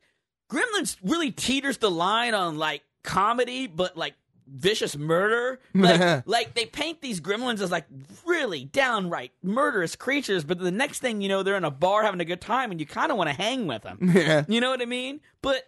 Gremlins 0.51 0.97
really 1.03 1.31
teeters 1.31 1.79
the 1.79 1.91
line 1.91 2.35
on 2.35 2.59
like 2.59 2.83
comedy, 3.03 3.67
but 3.67 3.97
like 3.97 4.15
vicious 4.53 4.97
murder. 4.97 5.61
Like, 5.75 6.23
like 6.27 6.55
they 6.55 6.67
paint 6.67 7.01
these 7.01 7.21
gremlins 7.21 7.61
as 7.61 7.71
like 7.71 7.87
really 8.27 8.65
downright 8.65 9.33
murderous 9.43 9.97
creatures, 9.97 10.45
but 10.45 10.59
the 10.59 10.71
next 10.71 11.01
thing 11.01 11.21
you 11.21 11.29
know, 11.29 11.43
they're 11.43 11.57
in 11.57 11.65
a 11.65 11.71
bar 11.71 12.03
having 12.03 12.21
a 12.21 12.25
good 12.25 12.41
time, 12.41 12.71
and 12.71 12.81
you 12.81 12.87
kind 12.87 13.11
of 13.11 13.19
want 13.19 13.31
to 13.31 13.37
hang 13.37 13.67
with 13.67 13.83
them. 13.83 13.99
Yeah. 14.13 14.45
You 14.47 14.61
know 14.61 14.71
what 14.71 14.83
I 14.83 14.85
mean? 14.85 15.21
But 15.41 15.65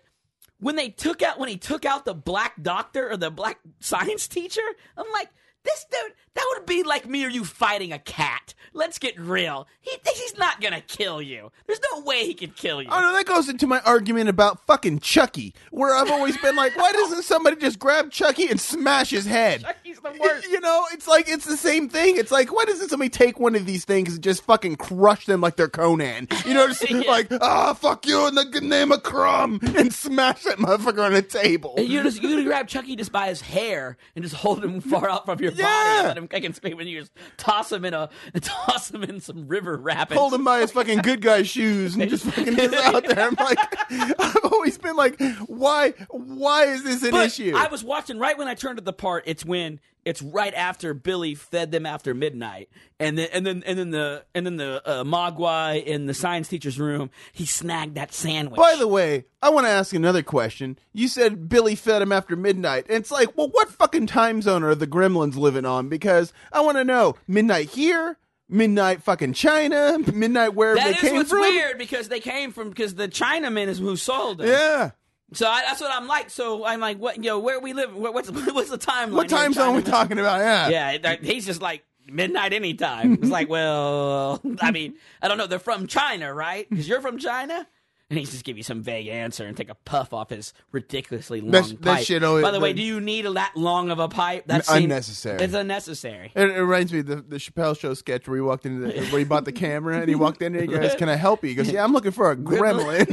when 0.60 0.76
they 0.76 0.90
took 0.90 1.22
out 1.22 1.38
when 1.38 1.48
he 1.48 1.56
took 1.56 1.84
out 1.84 2.04
the 2.04 2.14
black 2.14 2.62
doctor 2.62 3.10
or 3.10 3.16
the 3.16 3.30
black 3.30 3.58
science 3.80 4.28
teacher, 4.28 4.62
I'm 4.96 5.10
like, 5.12 5.30
this 5.64 5.86
dude, 5.90 6.12
that 6.34 6.44
would 6.54 6.66
be 6.66 6.82
like 6.82 7.08
me 7.08 7.24
or 7.24 7.28
you 7.28 7.44
fighting 7.44 7.92
a 7.92 7.98
cat. 7.98 8.54
Let's 8.76 8.98
get 8.98 9.18
real. 9.20 9.68
He 9.80 9.92
he's 10.14 10.36
not 10.36 10.60
gonna 10.60 10.80
kill 10.80 11.22
you. 11.22 11.52
There's 11.66 11.78
no 11.92 12.00
way 12.00 12.26
he 12.26 12.34
could 12.34 12.56
kill 12.56 12.82
you. 12.82 12.88
Oh 12.90 13.00
no, 13.00 13.12
that 13.12 13.24
goes 13.24 13.48
into 13.48 13.68
my 13.68 13.78
argument 13.80 14.28
about 14.28 14.66
fucking 14.66 14.98
Chucky, 14.98 15.54
where 15.70 15.94
I've 15.94 16.10
always 16.10 16.36
been 16.38 16.56
like, 16.56 16.76
why 16.76 16.90
doesn't 16.90 17.22
somebody 17.22 17.56
just 17.56 17.78
grab 17.78 18.10
Chucky 18.10 18.48
and 18.48 18.60
smash 18.60 19.10
his 19.10 19.26
head? 19.26 19.64
He's 19.84 20.00
the 20.00 20.10
worst. 20.20 20.48
You 20.54 20.60
know, 20.60 20.84
it's 20.92 21.06
like 21.08 21.28
it's 21.28 21.44
the 21.44 21.56
same 21.56 21.88
thing. 21.88 22.16
It's 22.16 22.30
like, 22.32 22.52
why 22.52 22.64
doesn't 22.64 22.88
somebody 22.88 23.10
take 23.10 23.38
one 23.40 23.54
of 23.54 23.64
these 23.66 23.84
things 23.84 24.14
and 24.14 24.22
just 24.22 24.42
fucking 24.44 24.76
crush 24.76 25.26
them 25.26 25.40
like 25.40 25.56
they're 25.56 25.68
Conan? 25.68 26.28
You 26.46 26.54
know, 26.54 26.66
just 26.68 26.88
Yeah. 26.90 27.00
like, 27.10 27.28
ah, 27.40 27.74
fuck 27.74 28.06
you 28.06 28.26
in 28.28 28.34
the 28.34 28.44
good 28.44 28.62
name 28.62 28.90
of 28.92 29.02
Crom, 29.02 29.58
and 29.76 29.92
smash 29.92 30.42
that 30.44 30.58
motherfucker 30.58 31.04
on 31.04 31.14
a 31.14 31.22
table. 31.22 31.74
You 31.78 32.02
just 32.02 32.22
you 32.22 32.42
grab 32.44 32.66
Chucky 32.68 32.96
just 32.96 33.12
by 33.12 33.28
his 33.28 33.40
hair 33.40 33.96
and 34.14 34.22
just 34.24 34.34
hold 34.36 34.64
him 34.64 34.80
far 34.80 35.08
out 35.08 35.26
from 35.26 35.38
your 35.40 35.50
body 35.52 35.53
Yeah. 35.58 35.98
and 35.98 36.08
let 36.08 36.18
him 36.18 36.28
kick 36.28 36.44
and 36.44 36.54
scream 36.54 36.78
and 36.80 36.88
you 36.88 37.00
just 37.00 37.12
toss 37.36 37.70
him 37.72 37.84
in 37.84 37.94
a 37.94 38.10
toss 38.40 38.90
him 38.90 39.02
in 39.04 39.20
some 39.20 39.46
river 39.48 39.76
rapids. 39.76 40.18
Hold 40.18 40.34
him 40.34 40.44
by 40.44 40.60
his 40.60 40.72
fucking 40.72 40.98
good 40.98 41.20
guy 41.20 41.42
shoes 41.42 41.94
and 41.96 42.08
just 42.10 42.24
fucking 42.30 42.56
just 42.56 42.74
out 42.74 43.04
there. 43.06 43.20
I'm 43.26 43.34
like, 43.34 43.58
I've 44.20 44.36
always 44.52 44.78
been 44.78 44.96
like, 44.96 45.20
why, 45.46 45.90
why 46.10 46.64
is 46.64 46.84
this 46.84 47.02
an 47.02 47.10
But 47.12 47.26
issue? 47.26 47.52
I 47.56 47.68
was 47.68 47.82
watching 47.84 48.18
right 48.18 48.36
when 48.36 48.48
I 48.48 48.54
turned 48.54 48.78
to 48.78 48.84
the 48.84 48.92
part. 48.92 49.24
It's 49.26 49.44
when 49.44 49.80
it's 50.04 50.22
right 50.22 50.54
after 50.54 50.94
Billy 50.94 51.34
fed 51.34 51.70
them 51.72 51.86
after 51.86 52.14
midnight, 52.14 52.68
and 53.00 53.16
then 53.18 53.28
and 53.32 53.46
then 53.46 53.62
and 53.66 53.78
then 53.78 53.90
the 53.90 54.24
and 54.34 54.44
then 54.46 54.56
the 54.56 54.82
uh, 54.86 55.04
Mogwai 55.04 55.82
in 55.84 56.06
the 56.06 56.14
science 56.14 56.48
teacher's 56.48 56.78
room. 56.78 57.10
He 57.32 57.46
snagged 57.46 57.94
that 57.96 58.12
sandwich. 58.12 58.58
By 58.58 58.76
the 58.76 58.88
way, 58.88 59.24
I 59.42 59.50
want 59.50 59.66
to 59.66 59.70
ask 59.70 59.94
another 59.94 60.22
question. 60.22 60.78
You 60.92 61.08
said 61.08 61.48
Billy 61.48 61.74
fed 61.74 62.02
him 62.02 62.12
after 62.12 62.36
midnight. 62.36 62.86
And 62.88 62.96
it's 62.98 63.10
like, 63.10 63.36
well, 63.36 63.48
what 63.48 63.68
fucking 63.70 64.06
time 64.06 64.42
zone 64.42 64.62
are 64.62 64.74
the 64.74 64.86
gremlins 64.86 65.36
living 65.36 65.64
on? 65.66 65.88
Because 65.88 66.32
I 66.52 66.60
want 66.60 66.78
to 66.78 66.84
know 66.84 67.16
midnight 67.26 67.70
here, 67.70 68.18
midnight 68.48 69.02
fucking 69.02 69.32
China, 69.32 69.98
midnight 70.12 70.54
wherever 70.54 70.76
that 70.76 70.84
they 70.84 70.90
is 70.96 71.00
came 71.00 71.16
what's 71.16 71.30
from. 71.30 71.40
weird 71.40 71.78
because 71.78 72.08
they 72.08 72.20
came 72.20 72.52
from 72.52 72.68
because 72.70 72.94
the 72.94 73.08
Chinaman 73.08 73.68
is 73.68 73.78
who 73.78 73.96
sold 73.96 74.38
them. 74.38 74.48
Yeah. 74.48 74.90
So 75.32 75.48
I, 75.48 75.62
that's 75.62 75.80
what 75.80 75.90
I'm 75.92 76.06
like. 76.06 76.30
So 76.30 76.64
I'm 76.64 76.80
like, 76.80 76.98
what? 76.98 77.22
Yo, 77.22 77.38
where 77.38 77.58
we 77.58 77.72
live? 77.72 77.94
What, 77.94 78.14
what's 78.14 78.30
what's 78.52 78.70
the 78.70 78.78
timeline? 78.78 79.12
What 79.12 79.28
time 79.28 79.52
zone 79.52 79.74
we 79.76 79.82
talking 79.82 80.18
about? 80.18 80.38
Yeah. 80.40 80.68
Yeah, 80.68 80.98
that- 80.98 81.22
he's 81.24 81.46
just 81.46 81.60
like 81.62 81.84
midnight 82.06 82.52
anytime. 82.52 83.14
It's 83.14 83.30
like, 83.30 83.48
well, 83.48 84.40
I 84.60 84.70
mean, 84.70 84.94
I 85.22 85.28
don't 85.28 85.38
know. 85.38 85.46
They're 85.46 85.58
from 85.58 85.86
China, 85.86 86.32
right? 86.32 86.68
Because 86.68 86.86
you're 86.88 87.00
from 87.00 87.18
China. 87.18 87.66
And 88.10 88.18
he's 88.18 88.30
just 88.32 88.44
give 88.44 88.58
you 88.58 88.62
some 88.62 88.82
vague 88.82 89.08
answer 89.08 89.46
and 89.46 89.56
take 89.56 89.70
a 89.70 89.74
puff 89.74 90.12
off 90.12 90.28
his 90.28 90.52
ridiculously 90.72 91.40
long 91.40 91.52
That's- 91.52 91.72
pipe. 91.72 91.80
that 91.80 92.04
shit 92.04 92.22
always- 92.22 92.42
By 92.44 92.50
the 92.50 92.60
way, 92.60 92.74
do 92.74 92.82
you 92.82 93.00
need 93.00 93.24
that 93.24 93.52
long 93.56 93.90
of 93.90 93.98
a 93.98 94.08
pipe? 94.08 94.46
That 94.46 94.66
seems- 94.66 94.84
Unnecessary. 94.84 95.42
It's 95.42 95.54
unnecessary. 95.54 96.30
It, 96.36 96.50
it 96.50 96.60
reminds 96.62 96.92
me 96.92 96.98
of 96.98 97.06
the, 97.06 97.16
the 97.16 97.36
Chappelle 97.36 97.76
show 97.76 97.94
sketch 97.94 98.28
where 98.28 98.36
he 98.36 98.42
walked 98.42 98.66
into 98.66 98.86
the, 98.86 99.06
where 99.06 99.18
he 99.20 99.24
bought 99.24 99.46
the 99.46 99.52
camera 99.52 99.98
and 100.00 100.08
he 100.08 100.14
walked 100.14 100.42
in 100.42 100.52
there. 100.52 100.62
And 100.62 100.70
he 100.70 100.78
goes, 100.78 100.94
"Can 100.96 101.08
I 101.08 101.16
help 101.16 101.42
you?" 101.42 101.48
He 101.48 101.54
goes, 101.56 101.70
"Yeah, 101.70 101.82
I'm 101.82 101.94
looking 101.94 102.12
for 102.12 102.30
a 102.30 102.36
gremlin." 102.84 103.06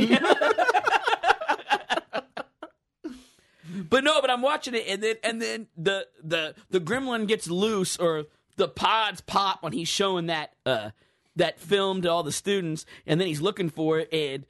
But 3.89 4.03
no, 4.03 4.21
but 4.21 4.29
I'm 4.29 4.41
watching 4.41 4.73
it, 4.75 4.85
and 4.87 5.01
then 5.01 5.15
and 5.23 5.41
then 5.41 5.67
the 5.77 6.07
the 6.23 6.55
the 6.69 6.79
gremlin 6.79 7.27
gets 7.27 7.49
loose, 7.49 7.97
or 7.97 8.25
the 8.57 8.67
pods 8.67 9.21
pop 9.21 9.63
when 9.63 9.73
he's 9.73 9.87
showing 9.87 10.27
that 10.27 10.53
uh 10.65 10.91
that 11.35 11.59
film 11.59 12.01
to 12.01 12.09
all 12.11 12.23
the 12.23 12.31
students, 12.31 12.85
and 13.05 13.19
then 13.19 13.27
he's 13.27 13.41
looking 13.41 13.69
for 13.69 13.99
it, 13.99 14.13
and 14.13 14.45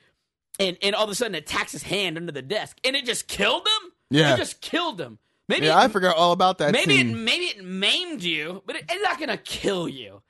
and 0.60 0.78
and 0.82 0.96
all 0.96 1.04
of 1.04 1.10
a 1.10 1.16
sudden 1.16 1.36
it 1.36 1.44
attacks 1.44 1.72
his 1.72 1.84
hand 1.84 2.18
under 2.18 2.32
the 2.32 2.42
desk, 2.42 2.78
and 2.84 2.96
it 2.96 3.06
just 3.06 3.28
killed 3.28 3.68
him. 3.68 3.92
Yeah. 4.10 4.34
it 4.34 4.38
just 4.38 4.62
killed 4.62 5.00
him. 5.00 5.20
Maybe 5.48 5.66
Yeah, 5.66 5.80
it, 5.80 5.86
I 5.86 5.88
forgot 5.88 6.16
all 6.18 6.32
about 6.32 6.60
that 6.60 6.72
maybe 6.72 7.00
it, 7.00 7.06
maybe 7.06 7.46
it 7.46 7.64
maimed 7.64 8.24
you, 8.24 8.62
but 8.66 8.76
it, 8.76 8.86
it's 8.90 9.04
not 9.04 9.20
gonna 9.20 9.38
kill 9.38 9.88
you. 9.88 10.22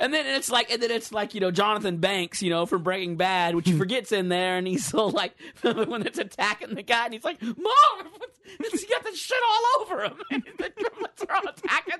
And 0.00 0.14
then 0.14 0.26
it's 0.26 0.50
like, 0.50 0.70
and 0.70 0.80
then 0.80 0.92
it's 0.92 1.10
like, 1.10 1.34
you 1.34 1.40
know, 1.40 1.50
Jonathan 1.50 1.96
Banks, 1.98 2.40
you 2.40 2.50
know, 2.50 2.66
from 2.66 2.82
Breaking 2.84 3.16
Bad, 3.16 3.56
which 3.56 3.66
he 3.66 3.72
hmm. 3.72 3.78
forgets 3.78 4.12
in 4.12 4.28
there, 4.28 4.56
and 4.56 4.66
he's 4.66 4.84
so 4.90 5.06
like, 5.06 5.34
when 5.62 6.06
it's 6.06 6.18
attacking 6.18 6.74
the 6.74 6.82
guy, 6.82 7.06
and 7.06 7.14
he's 7.14 7.24
like, 7.24 7.42
"Mom, 7.42 7.56
it's 8.60 8.84
got 8.84 9.02
this 9.04 9.18
shit 9.18 9.38
all 9.48 9.82
over 9.82 10.04
him," 10.04 10.18
and 10.30 10.44
the 10.56 11.26
are 11.28 11.36
all 11.36 11.48
attacking. 11.48 11.94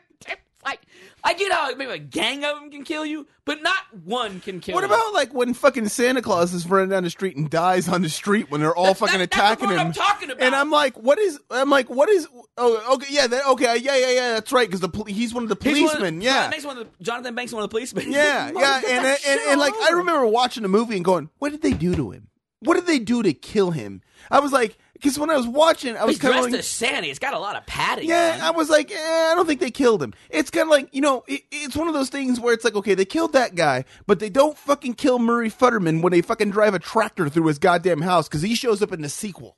Like, 0.64 0.80
I 1.22 1.34
get 1.34 1.52
how 1.52 1.72
maybe 1.76 1.92
a 1.92 1.98
gang 1.98 2.44
of 2.44 2.56
them 2.60 2.70
can 2.70 2.82
kill 2.82 3.06
you, 3.06 3.26
but 3.44 3.62
not 3.62 3.78
one 4.04 4.40
can 4.40 4.58
kill. 4.60 4.74
What 4.74 4.80
you. 4.82 4.86
about 4.86 5.14
like 5.14 5.32
when 5.32 5.54
fucking 5.54 5.88
Santa 5.88 6.20
Claus 6.20 6.52
is 6.52 6.66
running 6.68 6.88
down 6.90 7.04
the 7.04 7.10
street 7.10 7.36
and 7.36 7.48
dies 7.48 7.88
on 7.88 8.02
the 8.02 8.08
street 8.08 8.50
when 8.50 8.60
they're 8.60 8.74
all 8.74 8.86
That- 8.86 8.98
fucking 8.98 9.18
that- 9.20 9.30
that's 9.30 9.36
attacking 9.40 9.66
part 9.68 9.78
him? 9.80 9.86
I'm 9.86 9.92
talking 9.92 10.30
about. 10.30 10.42
And 10.42 10.54
I'm 10.56 10.70
like, 10.70 10.98
what 10.98 11.18
is? 11.20 11.38
I'm 11.50 11.70
like, 11.70 11.88
what 11.88 12.08
is? 12.08 12.26
Oh, 12.56 12.94
okay, 12.94 13.06
yeah, 13.08 13.28
that, 13.28 13.46
okay, 13.46 13.76
yeah, 13.78 13.96
yeah, 13.96 14.10
yeah. 14.10 14.32
That's 14.34 14.50
right, 14.52 14.68
because 14.68 14.80
the 14.80 14.88
poli- 14.88 15.12
he's 15.12 15.32
one 15.32 15.44
of 15.44 15.48
the 15.48 15.56
He's 15.62 15.74
one 15.80 15.84
of- 15.92 15.98
policemen. 15.98 16.20
Jonathan 16.20 16.22
yeah, 16.22 16.50
Banks, 16.50 16.64
one 16.64 16.78
of 16.78 16.86
the, 16.98 17.04
Jonathan 17.04 17.34
Banks, 17.36 17.52
one 17.52 17.62
of 17.62 17.70
the 17.70 17.72
policemen. 17.72 18.10
yeah, 18.12 18.50
yeah. 18.54 18.80
get 18.80 18.90
And 18.90 19.06
and, 19.06 19.40
and, 19.50 19.60
like 19.60 19.74
I 19.74 19.90
remember 19.94 20.26
watching 20.26 20.64
the 20.64 20.68
movie 20.68 20.96
and 20.96 21.04
going, 21.04 21.30
what 21.38 21.52
did 21.52 21.62
they 21.62 21.72
do 21.72 21.94
to 21.94 22.10
him? 22.10 22.28
What 22.60 22.74
did 22.74 22.86
they 22.86 22.98
do 22.98 23.22
to 23.22 23.32
kill 23.32 23.70
him? 23.70 24.02
I 24.32 24.40
was 24.40 24.50
like, 24.52 24.76
because 24.98 25.18
when 25.18 25.30
I 25.30 25.36
was 25.36 25.46
watching, 25.46 25.96
I 25.96 26.04
was 26.04 26.16
He's 26.16 26.20
kind 26.22 26.34
of 26.34 26.40
dressed 26.42 26.52
like, 26.52 26.58
as 26.60 26.66
Santa. 26.66 27.06
He's 27.06 27.18
got 27.18 27.34
a 27.34 27.38
lot 27.38 27.56
of 27.56 27.64
padding. 27.66 28.08
Yeah, 28.08 28.40
I 28.42 28.50
was 28.50 28.68
like, 28.68 28.90
eh, 28.90 28.94
I 28.96 29.32
don't 29.34 29.46
think 29.46 29.60
they 29.60 29.70
killed 29.70 30.02
him. 30.02 30.12
It's 30.30 30.50
kind 30.50 30.64
of 30.64 30.70
like, 30.70 30.88
you 30.92 31.00
know, 31.00 31.24
it, 31.28 31.42
it's 31.50 31.76
one 31.76 31.88
of 31.88 31.94
those 31.94 32.08
things 32.08 32.40
where 32.40 32.52
it's 32.52 32.64
like, 32.64 32.74
okay, 32.74 32.94
they 32.94 33.04
killed 33.04 33.32
that 33.32 33.54
guy, 33.54 33.84
but 34.06 34.18
they 34.18 34.28
don't 34.30 34.58
fucking 34.58 34.94
kill 34.94 35.18
Murray 35.18 35.50
Futterman 35.50 36.02
when 36.02 36.10
they 36.12 36.20
fucking 36.20 36.50
drive 36.50 36.74
a 36.74 36.78
tractor 36.78 37.28
through 37.28 37.46
his 37.46 37.58
goddamn 37.58 38.02
house 38.02 38.28
because 38.28 38.42
he 38.42 38.54
shows 38.54 38.82
up 38.82 38.92
in 38.92 39.02
the 39.02 39.08
sequel. 39.08 39.56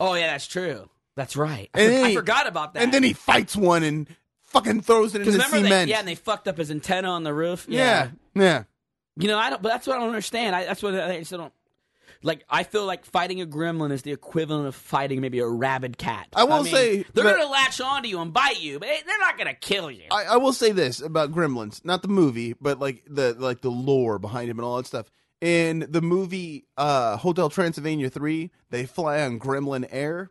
Oh 0.00 0.14
yeah, 0.14 0.28
that's 0.32 0.46
true. 0.46 0.88
That's 1.16 1.36
right. 1.36 1.68
I, 1.74 1.78
for- 1.78 1.88
then 1.90 2.04
I 2.04 2.08
he- 2.10 2.14
forgot 2.14 2.46
about 2.46 2.74
that. 2.74 2.82
And 2.82 2.92
then 2.94 3.02
he 3.02 3.12
fights 3.12 3.56
one 3.56 3.82
and 3.82 4.08
fucking 4.44 4.80
throws 4.82 5.14
it 5.14 5.22
in 5.22 5.26
the 5.26 5.32
remember, 5.32 5.56
they, 5.58 5.62
cement. 5.64 5.90
yeah, 5.90 5.98
and 5.98 6.08
they 6.08 6.14
fucked 6.14 6.48
up 6.48 6.56
his 6.58 6.70
antenna 6.70 7.08
on 7.10 7.22
the 7.24 7.34
roof. 7.34 7.66
yeah, 7.68 8.10
yeah. 8.34 8.64
you 9.16 9.28
know, 9.28 9.36
I 9.38 9.50
don't. 9.50 9.60
But 9.60 9.70
that's 9.70 9.86
what 9.86 9.96
I 9.96 10.00
don't 10.00 10.08
understand. 10.08 10.54
I, 10.56 10.64
that's 10.64 10.82
what 10.82 10.94
I 10.94 11.22
still 11.24 11.38
don't. 11.38 11.52
Like, 12.22 12.44
I 12.50 12.64
feel 12.64 12.84
like 12.84 13.04
fighting 13.04 13.40
a 13.40 13.46
gremlin 13.46 13.92
is 13.92 14.02
the 14.02 14.12
equivalent 14.12 14.66
of 14.66 14.74
fighting 14.74 15.20
maybe 15.20 15.38
a 15.38 15.46
rabid 15.46 15.98
cat. 15.98 16.26
I 16.34 16.44
will 16.44 16.64
mean, 16.64 16.72
say 16.74 17.04
they're 17.14 17.24
that- 17.24 17.36
gonna 17.36 17.50
latch 17.50 17.80
onto 17.80 18.08
you 18.08 18.20
and 18.20 18.32
bite 18.32 18.60
you, 18.60 18.78
but 18.80 18.88
they're 19.06 19.18
not 19.18 19.38
gonna 19.38 19.54
kill 19.54 19.90
you. 19.90 20.04
I, 20.10 20.24
I 20.24 20.36
will 20.36 20.52
say 20.52 20.72
this 20.72 21.00
about 21.00 21.30
Gremlins, 21.32 21.84
not 21.84 22.02
the 22.02 22.08
movie, 22.08 22.54
but 22.60 22.80
like 22.80 23.04
the 23.08 23.34
like 23.38 23.60
the 23.60 23.70
lore 23.70 24.18
behind 24.18 24.50
him 24.50 24.58
and 24.58 24.64
all 24.66 24.78
that 24.78 24.86
stuff. 24.86 25.10
In 25.40 25.86
the 25.88 26.02
movie 26.02 26.66
uh, 26.76 27.16
Hotel 27.18 27.48
Transylvania 27.48 28.10
three, 28.10 28.50
they 28.70 28.86
fly 28.86 29.20
on 29.22 29.38
Gremlin 29.38 29.86
Air, 29.90 30.30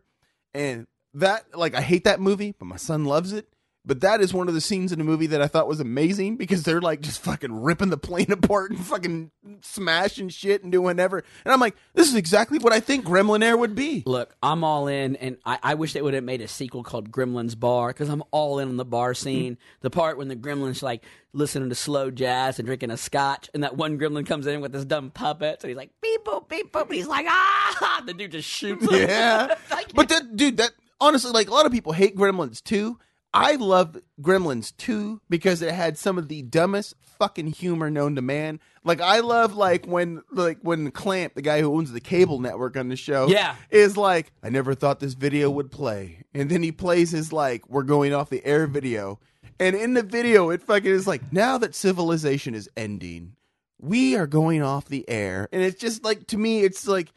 and 0.52 0.86
that 1.14 1.56
like 1.56 1.74
I 1.74 1.80
hate 1.80 2.04
that 2.04 2.20
movie, 2.20 2.54
but 2.58 2.66
my 2.66 2.76
son 2.76 3.06
loves 3.06 3.32
it. 3.32 3.48
But 3.88 4.02
that 4.02 4.20
is 4.20 4.32
one 4.34 4.46
of 4.48 4.54
the 4.54 4.60
scenes 4.60 4.92
in 4.92 4.98
the 4.98 5.04
movie 5.04 5.26
that 5.28 5.40
I 5.42 5.46
thought 5.48 5.66
was 5.66 5.80
amazing 5.80 6.36
because 6.36 6.62
they're 6.62 6.80
like 6.80 7.00
just 7.00 7.20
fucking 7.22 7.52
ripping 7.62 7.88
the 7.88 7.96
plane 7.96 8.30
apart 8.32 8.70
and 8.70 8.78
fucking 8.78 9.30
smashing 9.62 10.28
shit 10.28 10.62
and 10.62 10.70
doing 10.70 10.84
whatever. 10.84 11.24
And 11.44 11.52
I'm 11.52 11.58
like, 11.58 11.74
this 11.94 12.06
is 12.06 12.14
exactly 12.14 12.58
what 12.58 12.72
I 12.72 12.80
think 12.80 13.04
Gremlin 13.06 13.42
Air 13.42 13.56
would 13.56 13.74
be. 13.74 14.02
Look, 14.06 14.36
I'm 14.42 14.62
all 14.62 14.88
in, 14.88 15.16
and 15.16 15.38
I, 15.44 15.58
I 15.62 15.74
wish 15.74 15.94
they 15.94 16.02
would 16.02 16.12
have 16.14 16.22
made 16.22 16.42
a 16.42 16.48
sequel 16.48 16.82
called 16.84 17.10
Gremlins 17.10 17.58
Bar 17.58 17.88
because 17.88 18.08
I'm 18.10 18.22
all 18.30 18.58
in 18.58 18.68
on 18.68 18.76
the 18.76 18.84
bar 18.84 19.14
scene. 19.14 19.56
the 19.80 19.90
part 19.90 20.18
when 20.18 20.28
the 20.28 20.36
gremlins 20.36 20.82
like 20.82 21.02
listening 21.32 21.70
to 21.70 21.74
slow 21.74 22.10
jazz 22.10 22.58
and 22.58 22.66
drinking 22.66 22.90
a 22.90 22.96
scotch, 22.98 23.48
and 23.54 23.62
that 23.62 23.76
one 23.76 23.98
gremlin 23.98 24.26
comes 24.26 24.46
in 24.46 24.60
with 24.60 24.72
this 24.72 24.84
dumb 24.84 25.10
puppet, 25.10 25.60
and 25.62 25.70
he's 25.70 25.76
like 25.78 25.90
beep 26.02 26.24
boop 26.24 26.48
beep 26.48 26.72
boop, 26.72 26.82
and 26.86 26.94
he's 26.94 27.06
like 27.08 27.26
ah, 27.28 28.02
the 28.06 28.12
dude 28.12 28.32
just 28.32 28.48
shoots. 28.48 28.84
him. 28.84 29.08
Yeah. 29.08 29.54
Like- 29.70 29.94
but 29.94 30.08
that 30.10 30.36
dude, 30.36 30.58
that 30.58 30.72
honestly, 31.00 31.30
like 31.30 31.48
a 31.48 31.52
lot 31.54 31.64
of 31.64 31.72
people 31.72 31.92
hate 31.92 32.16
Gremlins 32.16 32.62
2. 32.62 32.98
I 33.34 33.56
love 33.56 33.96
Gremlins 34.22 34.74
2 34.78 35.20
because 35.28 35.60
it 35.62 35.72
had 35.74 35.98
some 35.98 36.16
of 36.18 36.28
the 36.28 36.42
dumbest 36.42 36.94
fucking 37.18 37.48
humor 37.48 37.90
known 37.90 38.14
to 38.16 38.22
man. 38.22 38.58
Like 38.84 39.00
I 39.00 39.20
love 39.20 39.54
like 39.54 39.86
when 39.86 40.22
like 40.32 40.58
when 40.62 40.90
Clamp, 40.90 41.34
the 41.34 41.42
guy 41.42 41.60
who 41.60 41.74
owns 41.76 41.92
the 41.92 42.00
cable 42.00 42.38
network 42.38 42.76
on 42.76 42.88
the 42.88 42.96
show, 42.96 43.28
Yeah. 43.28 43.54
is 43.70 43.96
like, 43.96 44.32
I 44.42 44.48
never 44.48 44.74
thought 44.74 45.00
this 45.00 45.14
video 45.14 45.50
would 45.50 45.70
play. 45.70 46.22
And 46.32 46.50
then 46.50 46.62
he 46.62 46.72
plays 46.72 47.10
his 47.10 47.32
like, 47.32 47.68
we're 47.68 47.82
going 47.82 48.14
off 48.14 48.30
the 48.30 48.44
air 48.46 48.66
video. 48.66 49.20
And 49.60 49.76
in 49.76 49.94
the 49.94 50.02
video, 50.04 50.50
it 50.50 50.62
fucking 50.62 50.90
is 50.90 51.06
like, 51.06 51.32
now 51.32 51.58
that 51.58 51.74
civilization 51.74 52.54
is 52.54 52.70
ending, 52.76 53.34
we 53.80 54.16
are 54.16 54.26
going 54.26 54.62
off 54.62 54.86
the 54.86 55.06
air. 55.08 55.48
And 55.52 55.62
it's 55.62 55.80
just 55.80 56.02
like 56.02 56.26
to 56.28 56.38
me, 56.38 56.60
it's 56.62 56.86
like 56.88 57.12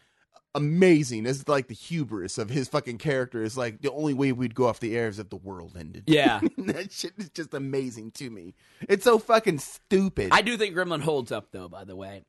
amazing. 0.55 1.25
It's 1.25 1.47
like 1.47 1.67
the 1.67 1.73
hubris 1.75 2.37
of 2.37 2.49
his 2.49 2.67
fucking 2.67 2.97
character 2.97 3.43
is 3.43 3.57
like 3.57 3.81
the 3.81 3.91
only 3.91 4.13
way 4.13 4.31
we'd 4.31 4.55
go 4.55 4.67
off 4.67 4.79
the 4.79 4.95
air 4.97 5.07
is 5.07 5.19
if 5.19 5.29
the 5.29 5.35
world 5.37 5.75
ended. 5.79 6.03
yeah. 6.07 6.39
that 6.57 6.91
shit 6.91 7.13
is 7.17 7.29
just 7.29 7.53
amazing 7.53 8.11
to 8.11 8.29
me. 8.29 8.53
It's 8.89 9.03
so 9.03 9.19
fucking 9.19 9.59
stupid. 9.59 10.29
I 10.31 10.41
do 10.41 10.57
think 10.57 10.75
Gremlin 10.75 11.01
holds 11.01 11.31
up 11.31 11.47
though. 11.51 11.67
By 11.69 11.83
the 11.83 11.95
way, 11.95 12.23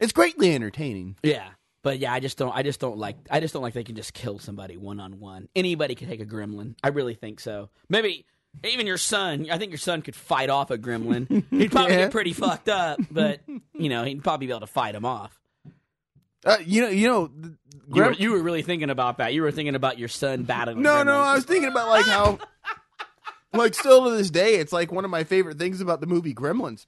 it's 0.00 0.12
greatly 0.12 0.54
entertaining. 0.54 1.16
yeah. 1.22 1.48
But 1.82 2.00
yeah, 2.00 2.12
I 2.12 2.18
just 2.18 2.36
don't. 2.36 2.50
I 2.52 2.64
just 2.64 2.80
don't 2.80 2.98
like. 2.98 3.14
I 3.30 3.38
just 3.38 3.54
don't 3.54 3.62
like 3.62 3.72
they 3.74 3.84
can 3.84 3.94
just 3.94 4.12
kill 4.12 4.40
somebody 4.40 4.76
one 4.76 4.98
on 4.98 5.20
one. 5.20 5.48
Anybody 5.54 5.94
can 5.94 6.08
take 6.08 6.20
a 6.20 6.26
gremlin. 6.26 6.74
I 6.82 6.88
really 6.88 7.14
think 7.14 7.38
so. 7.38 7.70
Maybe 7.88 8.26
even 8.64 8.88
your 8.88 8.98
son. 8.98 9.46
I 9.52 9.56
think 9.58 9.70
your 9.70 9.78
son 9.78 10.02
could 10.02 10.16
fight 10.16 10.50
off 10.50 10.72
a 10.72 10.78
gremlin. 10.78 11.28
He'd 11.50 11.70
probably 11.70 11.92
Yeah. 11.94 12.00
get 12.04 12.10
pretty 12.10 12.32
fucked 12.32 12.68
up, 12.68 12.98
but 13.08 13.40
you 13.72 13.88
know 13.88 14.02
he'd 14.02 14.24
probably 14.24 14.48
be 14.48 14.52
able 14.52 14.60
to 14.60 14.66
fight 14.66 14.96
him 14.96 15.04
off. 15.04 15.40
Uh, 16.46 16.58
you 16.64 16.80
know, 16.80 16.88
you 16.88 17.08
know, 17.08 17.30
You 17.92 18.02
were, 18.02 18.12
you 18.12 18.30
were 18.30 18.42
really 18.42 18.62
thinking 18.62 18.88
about 18.88 19.18
that. 19.18 19.34
You 19.34 19.42
were 19.42 19.50
thinking 19.50 19.74
about 19.74 19.98
your 19.98 20.08
son 20.08 20.44
battling. 20.44 20.80
No, 20.80 21.02
no. 21.02 21.18
I 21.20 21.34
was 21.34 21.44
thinking 21.44 21.68
about 21.70 21.88
like 21.88 22.06
how, 22.06 22.38
like, 23.52 23.74
still 23.74 24.04
to 24.04 24.16
this 24.16 24.30
day, 24.30 24.54
it's 24.54 24.72
like 24.72 24.92
one 24.92 25.04
of 25.04 25.10
my 25.10 25.24
favorite 25.24 25.58
things 25.58 25.80
about 25.80 26.00
the 26.00 26.06
movie 26.06 26.34
Gremlins 26.34 26.86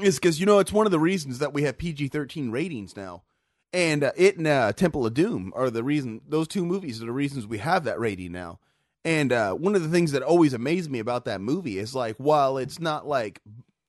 is 0.00 0.16
because 0.16 0.40
you 0.40 0.46
know 0.46 0.58
it's 0.58 0.72
one 0.72 0.86
of 0.86 0.92
the 0.92 0.98
reasons 1.00 1.38
that 1.40 1.52
we 1.52 1.62
have 1.62 1.78
PG 1.78 2.08
thirteen 2.08 2.50
ratings 2.50 2.96
now, 2.96 3.22
and 3.72 4.04
uh, 4.04 4.12
it 4.16 4.36
and 4.36 4.46
uh, 4.46 4.72
Temple 4.72 5.04
of 5.06 5.14
Doom 5.14 5.52
are 5.56 5.70
the 5.70 5.84
reason. 5.84 6.20
Those 6.28 6.48
two 6.48 6.64
movies 6.64 7.02
are 7.02 7.06
the 7.06 7.12
reasons 7.12 7.46
we 7.46 7.58
have 7.58 7.84
that 7.84 7.98
rating 8.00 8.32
now. 8.32 8.60
And 9.04 9.32
uh, 9.32 9.52
one 9.52 9.74
of 9.74 9.82
the 9.82 9.90
things 9.90 10.12
that 10.12 10.22
always 10.22 10.54
amazed 10.54 10.90
me 10.90 10.98
about 10.98 11.26
that 11.26 11.40
movie 11.40 11.78
is 11.78 11.94
like 11.94 12.16
while 12.16 12.56
it's 12.56 12.80
not 12.80 13.06
like 13.06 13.40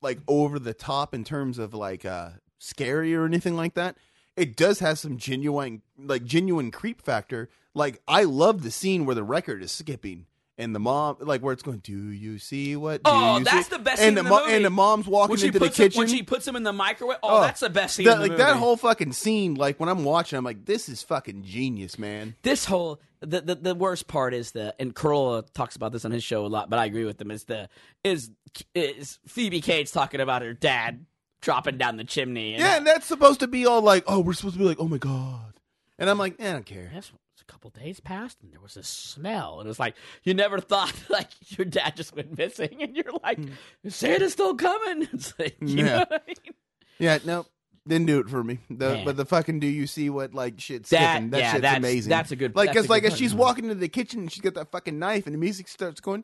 like 0.02 0.20
over 0.28 0.60
the 0.60 0.74
top 0.74 1.14
in 1.14 1.24
terms 1.24 1.58
of 1.58 1.74
like 1.74 2.06
uh, 2.06 2.32
scary 2.60 3.16
or 3.16 3.26
anything 3.26 3.56
like 3.56 3.76
that, 3.76 3.96
it 4.38 4.56
does 4.56 4.80
have 4.80 5.00
some 5.00 5.18
genuine 5.18 5.82
like 5.98 6.24
genuine 6.26 6.72
creep 6.72 7.02
factor. 7.02 7.50
Like 7.74 8.02
I 8.08 8.24
love 8.24 8.64
the 8.64 8.72
scene 8.72 9.06
where 9.06 9.16
the 9.16 9.24
record 9.24 9.62
is 9.64 9.72
skipping 9.72 10.26
and 10.58 10.74
the 10.74 10.80
mom 10.80 11.18
like 11.20 11.42
where 11.42 11.52
it's 11.54 11.64
going. 11.64 11.80
Do 11.80 11.92
you 11.92 12.40
see 12.40 12.76
what? 12.78 13.04
Do 13.04 13.12
Oh, 13.12 13.38
you 13.40 13.44
that's 13.44 13.68
see? 13.68 13.76
the 13.76 13.80
best 13.84 14.02
And 14.02 14.08
scene 14.08 14.14
the 14.16 14.20
in 14.20 14.24
the 14.26 14.30
mo- 14.30 14.40
movie. 14.42 14.54
and 14.56 14.66
the 14.66 14.70
mom's 14.70 15.08
walking 15.08 15.36
into 15.40 15.52
the 15.52 15.60
puts 15.60 15.78
him, 15.78 15.86
kitchen. 15.88 16.00
when 16.00 16.08
she 16.08 16.24
puts 16.24 16.48
him 16.48 16.56
in 16.56 16.64
the 16.64 16.72
microwave. 16.74 17.18
Oh, 17.22 17.38
oh, 17.38 17.42
that's 17.42 17.60
the 17.60 17.70
best 17.70 17.96
scene. 17.96 18.06
That, 18.06 18.16
in 18.18 18.22
the 18.22 18.28
like 18.30 18.38
that 18.38 18.56
whole 18.56 18.78
fucking 18.78 19.12
scene. 19.14 19.56
Like 19.56 19.80
when 19.80 19.90
I'm 19.90 20.04
watching, 20.06 20.38
I'm 20.38 20.46
like, 20.46 20.66
this 20.66 20.88
is 20.88 21.04
fucking 21.04 21.44
genius, 21.44 22.00
man. 22.00 22.36
this 22.44 22.64
whole 22.66 23.02
the, 23.22 23.42
the 23.42 23.56
the 23.56 23.76
worst 23.76 24.08
part 24.08 24.34
is 24.34 24.52
the 24.52 24.74
and 24.80 24.96
Carolla 24.96 25.44
talks 25.54 25.76
about 25.76 25.92
this 25.92 26.06
on 26.06 26.12
his 26.12 26.24
show 26.24 26.46
a 26.46 26.48
lot, 26.48 26.70
but 26.70 26.80
I 26.80 26.86
agree 26.86 27.06
with 27.06 27.20
him. 27.20 27.32
Is 27.32 27.44
the 27.46 27.68
is 28.06 28.32
is 28.74 29.20
Phoebe 29.28 29.60
Cates 29.62 29.92
talking 29.92 30.22
about 30.22 30.42
her 30.42 30.54
dad 30.54 31.06
dropping 31.46 31.78
down 31.78 31.96
the 31.96 32.04
chimney? 32.04 32.56
And 32.56 32.62
Yeah, 32.62 32.76
and 32.78 32.86
that's 32.86 33.06
supposed 33.06 33.40
to 33.40 33.48
be 33.48 33.66
all 33.66 33.82
like, 33.82 34.04
oh, 34.08 34.20
we're 34.20 34.34
supposed 34.34 34.56
to 34.56 34.60
be 34.60 34.66
like, 34.66 34.80
oh 34.82 34.88
my 34.90 34.98
god, 34.98 35.54
and 35.98 36.10
I'm 36.10 36.18
like, 36.18 36.36
eh, 36.40 36.50
I 36.50 36.54
don't 36.54 36.66
care. 36.66 36.92
Yes, 36.94 37.12
a 37.40 37.46
couple 37.46 37.70
days 37.70 38.00
passed 38.00 38.42
and 38.42 38.52
there 38.52 38.60
was 38.60 38.76
a 38.76 38.82
smell. 38.84 39.60
And 39.60 39.68
it 39.68 39.70
was 39.70 39.80
like 39.80 39.96
you 40.24 40.34
never 40.34 40.60
thought 40.60 40.94
like 41.10 41.30
your 41.58 41.66
dad 41.66 41.96
just 41.96 42.16
went 42.16 42.38
missing, 42.38 42.82
and 42.82 42.96
you're 42.96 43.14
like, 43.24 43.40
Santa's 43.88 44.34
still 44.34 44.56
coming. 44.56 45.08
It's 45.14 45.34
like, 45.40 45.56
you 45.62 45.68
Hmm. 45.68 45.78
Yeah. 45.78 45.86
know 45.86 45.98
what 46.00 46.12
I 46.14 46.20
mean? 46.28 46.54
Yeah, 46.98 47.18
no, 47.26 47.46
didn't 47.88 48.08
do 48.08 48.20
it 48.20 48.30
for 48.30 48.44
me. 48.44 48.60
The, 48.70 48.90
Man. 48.96 49.06
but 49.06 49.16
the 49.18 49.26
fucking 49.26 49.60
do 49.60 49.68
you 49.68 49.86
see 49.86 50.10
what 50.10 50.34
like 50.34 50.60
shit 50.60 50.86
That- 50.86 51.14
skipping? 51.14 51.30
That 51.32 51.40
yeah, 51.40 51.52
shit's 51.52 51.62
that's- 51.62 51.78
amazing. 51.78 52.10
that's 52.10 52.32
a 52.32 52.36
good- 52.36 52.56
like 52.56 52.68
that's 52.70 52.78
a 52.78 52.82
because 52.82 52.90
like 52.90 53.04
as 53.04 53.16
she's 53.18 53.36
walking 53.36 53.66
into 53.66 53.76
the 53.76 53.90
kitchen 53.90 54.22
and 54.22 54.32
she's 54.32 54.42
got 54.42 54.56
that 54.56 54.72
fucking 54.72 54.98
knife 54.98 55.26
and 55.28 55.34
the 55.36 55.40
music 55.40 55.68
starts 55.68 56.00
going. 56.02 56.24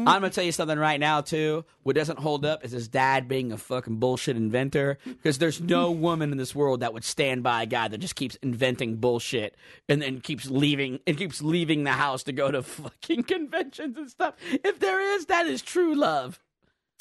I'm 0.00 0.04
gonna 0.04 0.30
tell 0.30 0.44
you 0.44 0.52
something 0.52 0.78
right 0.78 0.98
now 0.98 1.20
too. 1.20 1.64
What 1.82 1.94
doesn't 1.94 2.18
hold 2.18 2.44
up 2.46 2.64
is 2.64 2.72
his 2.72 2.88
dad 2.88 3.28
being 3.28 3.52
a 3.52 3.58
fucking 3.58 3.96
bullshit 3.96 4.36
inventor. 4.36 4.98
Because 5.04 5.38
there's 5.38 5.60
no 5.60 5.90
woman 6.06 6.32
in 6.32 6.38
this 6.38 6.54
world 6.54 6.80
that 6.80 6.94
would 6.94 7.04
stand 7.04 7.42
by 7.42 7.62
a 7.62 7.66
guy 7.66 7.88
that 7.88 7.98
just 7.98 8.16
keeps 8.16 8.36
inventing 8.36 8.96
bullshit 8.96 9.56
and 9.88 10.00
then 10.00 10.20
keeps 10.20 10.48
leaving 10.50 11.00
and 11.06 11.16
keeps 11.18 11.42
leaving 11.42 11.84
the 11.84 11.92
house 11.92 12.22
to 12.24 12.32
go 12.32 12.50
to 12.50 12.62
fucking 12.62 13.24
conventions 13.24 13.96
and 13.98 14.10
stuff. 14.10 14.34
If 14.50 14.78
there 14.80 15.00
is, 15.16 15.26
that 15.26 15.46
is 15.46 15.60
true 15.60 15.94
love. 15.94 16.40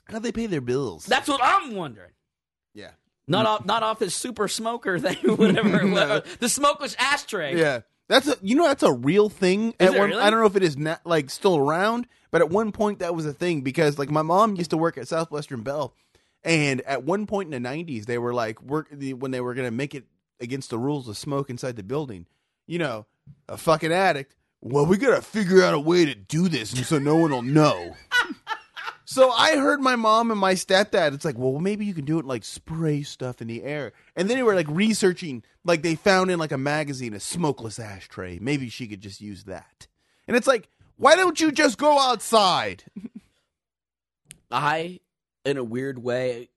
How 0.06 0.16
do 0.16 0.20
they 0.20 0.32
pay 0.32 0.48
their 0.48 0.62
bills? 0.62 1.06
That's 1.06 1.28
what 1.30 1.40
I'm 1.44 1.76
wondering. 1.76 2.12
yeah, 2.74 2.92
Not 3.28 3.46
off, 3.46 3.66
not 3.66 3.84
off 3.84 4.00
his 4.00 4.14
super 4.16 4.48
smoker 4.48 5.00
thing, 5.00 5.18
whatever. 5.38 5.88
was. 5.88 6.24
the 6.40 6.50
smokeless 6.50 6.96
ashtray. 7.00 7.58
yeah. 7.58 7.82
That's 8.10 8.28
a 8.28 8.36
you 8.42 8.56
know 8.56 8.68
that's 8.68 8.84
a 8.84 8.92
real 8.92 9.30
thing. 9.30 9.70
Is 9.80 9.90
at 9.90 9.96
it 9.96 10.00
one, 10.00 10.10
really? 10.10 10.22
I 10.22 10.30
don't 10.32 10.40
know 10.40 10.48
if 10.48 10.56
it 10.56 10.64
is 10.64 10.78
not, 10.78 11.06
like 11.06 11.30
still 11.30 11.56
around, 11.58 12.08
but 12.32 12.42
at 12.42 12.50
one 12.50 12.72
point 12.72 13.00
that 13.00 13.16
was 13.16 13.26
a 13.26 13.34
thing 13.34 13.62
because 13.62 13.98
like 13.98 14.10
my 14.10 14.24
mom 14.24 14.56
used 14.56 14.72
to 14.72 14.78
work 14.78 14.98
at 14.98 15.08
Southwestern 15.08 15.62
Bell, 15.62 15.94
and 16.44 16.82
at 16.82 17.04
one 17.04 17.28
point 17.28 17.54
in 17.54 17.64
the 17.64 17.70
'90s 17.70 18.08
they 18.08 18.18
were 18.18 18.34
like 18.34 18.62
work 18.64 18.88
when 18.92 19.32
they 19.32 19.42
were 19.42 19.54
gonna 19.54 19.72
make 19.72 19.94
it 19.94 20.06
against 20.40 20.72
the 20.72 20.80
rules 20.80 21.06
to 21.06 21.14
smoke 21.14 21.52
inside 21.52 21.76
the 21.76 21.84
building. 21.84 22.26
You 22.66 22.80
know, 22.80 23.06
a 23.48 23.58
fucking 23.58 23.94
addict. 23.94 24.36
Well, 24.62 24.88
we 24.88 24.98
gotta 24.98 25.22
figure 25.22 25.64
out 25.64 25.76
a 25.76 25.80
way 25.80 26.06
to 26.06 26.16
do 26.16 26.50
this, 26.50 26.74
and 26.74 26.86
so 26.86 26.98
no 26.98 27.16
one 27.16 27.32
will 27.32 27.44
know. 27.44 27.96
So 29.12 29.32
I 29.32 29.58
heard 29.58 29.82
my 29.82 29.96
mom 29.96 30.30
and 30.30 30.40
my 30.40 30.54
stepdad. 30.54 31.16
It's 31.16 31.26
like, 31.26 31.36
well, 31.36 31.58
maybe 31.58 31.84
you 31.84 31.96
can 31.96 32.06
do 32.06 32.20
it 32.20 32.26
like 32.26 32.46
spray 32.46 33.02
stuff 33.02 33.42
in 33.42 33.48
the 33.48 33.64
air. 33.64 33.92
And 34.16 34.30
then 34.30 34.38
they 34.38 34.44
were 34.44 34.54
like 34.54 34.68
researching, 34.70 35.42
like 35.66 35.82
they 35.82 35.96
found 35.96 36.30
in 36.30 36.38
like 36.38 36.52
a 36.52 36.60
magazine 36.60 37.16
a 37.16 37.20
smokeless 37.20 37.80
ashtray. 37.80 38.38
Maybe 38.40 38.70
she 38.70 38.86
could 38.86 39.02
just 39.02 39.20
use 39.20 39.46
that. 39.46 39.88
And 40.28 40.38
it's 40.38 40.46
like, 40.46 40.70
why 40.98 41.16
don't 41.16 41.42
you 41.42 41.52
just 41.52 41.80
go 41.80 41.98
outside? 41.98 42.84
I, 44.52 45.00
in 45.44 45.58
a 45.58 45.64
weird 45.64 46.04
way, 46.04 46.50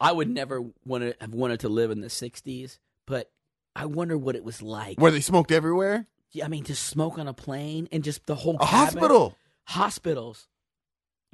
I 0.00 0.10
would 0.10 0.28
never 0.28 0.62
want 0.84 1.04
to 1.04 1.14
have 1.20 1.32
wanted 1.32 1.60
to 1.60 1.68
live 1.68 1.92
in 1.92 2.00
the 2.00 2.08
'60s, 2.08 2.78
but 3.06 3.30
I 3.76 3.86
wonder 3.86 4.18
what 4.18 4.34
it 4.34 4.42
was 4.42 4.62
like. 4.62 4.98
Where 4.98 5.12
they 5.12 5.20
smoked 5.20 5.52
everywhere? 5.52 6.08
Yeah, 6.32 6.46
I 6.46 6.48
mean, 6.48 6.64
to 6.64 6.74
smoke 6.74 7.20
on 7.20 7.28
a 7.28 7.34
plane 7.34 7.88
and 7.92 8.02
just 8.02 8.26
the 8.26 8.34
whole 8.34 8.56
A 8.56 8.66
cabin. 8.66 8.98
hospital. 8.98 9.36
hospitals, 9.64 10.48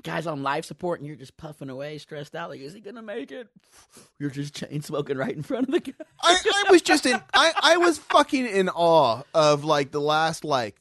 guys 0.03 0.27
on 0.27 0.43
life 0.43 0.65
support, 0.65 1.01
and 1.01 1.07
you're 1.07 1.17
just 1.17 1.37
puffing 1.37 1.71
away, 1.71 1.99
stressed 1.99 2.35
out. 2.35 2.51
Like, 2.51 2.61
is 2.61 2.75
he 2.75 2.81
gonna 2.81 3.03
make 3.03 3.33
it? 3.33 3.49
You're 4.19 4.31
just 4.31 4.55
chain 4.55 4.83
smoking 4.83 5.17
right 5.17 5.35
in 5.35 5.43
front 5.43 5.69
of 5.69 5.75
the 5.75 5.81
guy. 5.81 5.93
I, 6.23 6.65
I 6.67 6.71
was 6.71 6.83
just 6.83 7.07
in 7.07 7.21
I, 7.35 7.53
I 7.61 7.77
was 7.77 7.99
fucking 7.99 8.47
in 8.47 8.69
awe 8.69 9.23
of 9.35 9.65
like 9.65 9.91
the 9.91 10.01
last 10.01 10.45
like 10.45 10.81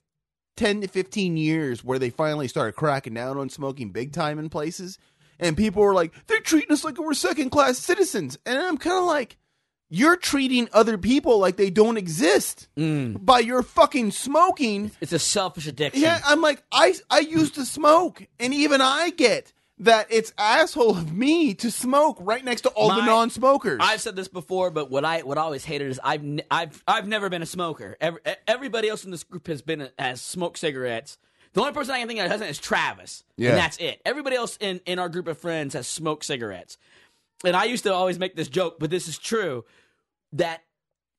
10 0.57 0.81
to 0.81 0.87
15 0.87 1.37
years 1.37 1.83
where 1.83 1.99
they 1.99 2.09
finally 2.09 2.47
started 2.47 2.73
cracking 2.73 3.13
down 3.13 3.37
on 3.37 3.49
smoking 3.49 3.91
big 3.91 4.13
time 4.13 4.39
in 4.39 4.49
places 4.49 4.97
and 5.39 5.57
people 5.57 5.81
were 5.81 5.93
like 5.93 6.13
they're 6.27 6.39
treating 6.39 6.71
us 6.71 6.83
like 6.83 6.97
we're 6.97 7.13
second 7.13 7.49
class 7.49 7.77
citizens 7.77 8.37
and 8.45 8.57
i'm 8.57 8.77
kind 8.77 8.97
of 8.97 9.03
like 9.03 9.37
you're 9.89 10.17
treating 10.17 10.67
other 10.73 10.97
people 10.97 11.37
like 11.39 11.57
they 11.57 11.69
don't 11.69 11.97
exist 11.97 12.67
mm. 12.77 13.23
by 13.23 13.39
your 13.39 13.61
fucking 13.63 14.11
smoking 14.11 14.91
It's 15.01 15.13
a 15.13 15.19
selfish 15.19 15.67
addiction. 15.67 16.01
yeah 16.01 16.19
i'm 16.25 16.41
like 16.41 16.63
i 16.71 16.93
i 17.09 17.19
used 17.19 17.55
to 17.55 17.65
smoke 17.65 18.25
and 18.39 18.53
even 18.53 18.81
i 18.81 19.11
get 19.11 19.53
that 19.79 20.07
it's 20.09 20.33
asshole 20.37 20.91
of 20.91 21.13
me 21.13 21.53
to 21.55 21.69
smoke 21.69 22.17
right 22.19 22.43
next 22.43 22.61
to 22.61 22.69
all 22.69 22.89
the 22.95 23.05
non-smokers 23.05 23.79
I've 23.83 23.99
said 23.99 24.15
this 24.15 24.29
before, 24.29 24.71
but 24.71 24.89
what 24.89 25.03
I 25.03 25.19
what 25.21 25.37
I 25.37 25.41
always 25.41 25.65
hated 25.65 25.89
is 25.89 25.99
I've 26.01 26.23
ne- 26.23 26.45
I've 26.49 26.81
I've 26.87 27.07
never 27.09 27.29
been 27.29 27.41
a 27.41 27.45
smoker. 27.45 27.97
Every, 27.99 28.21
everybody 28.47 28.87
else 28.87 29.03
in 29.03 29.11
this 29.11 29.25
group 29.25 29.47
has 29.47 29.61
been 29.61 29.89
has 29.99 30.21
smoked 30.21 30.59
cigarettes. 30.59 31.17
The 31.51 31.59
only 31.59 31.73
person 31.73 31.93
I 31.93 31.99
can 31.99 32.07
think 32.07 32.19
of 32.21 32.25
that 32.25 32.31
hasn't 32.31 32.49
is 32.51 32.57
Travis, 32.57 33.25
Yeah. 33.35 33.49
and 33.49 33.57
that's 33.57 33.75
it. 33.77 33.99
Everybody 34.05 34.37
else 34.37 34.57
in 34.61 34.79
in 34.85 34.97
our 34.97 35.09
group 35.09 35.27
of 35.27 35.37
friends 35.37 35.73
has 35.73 35.87
smoked 35.87 36.23
cigarettes, 36.23 36.77
and 37.43 37.55
I 37.55 37.65
used 37.65 37.83
to 37.83 37.93
always 37.93 38.19
make 38.19 38.35
this 38.35 38.47
joke, 38.47 38.77
but 38.79 38.89
this 38.89 39.07
is 39.07 39.17
true 39.17 39.65
that 40.33 40.63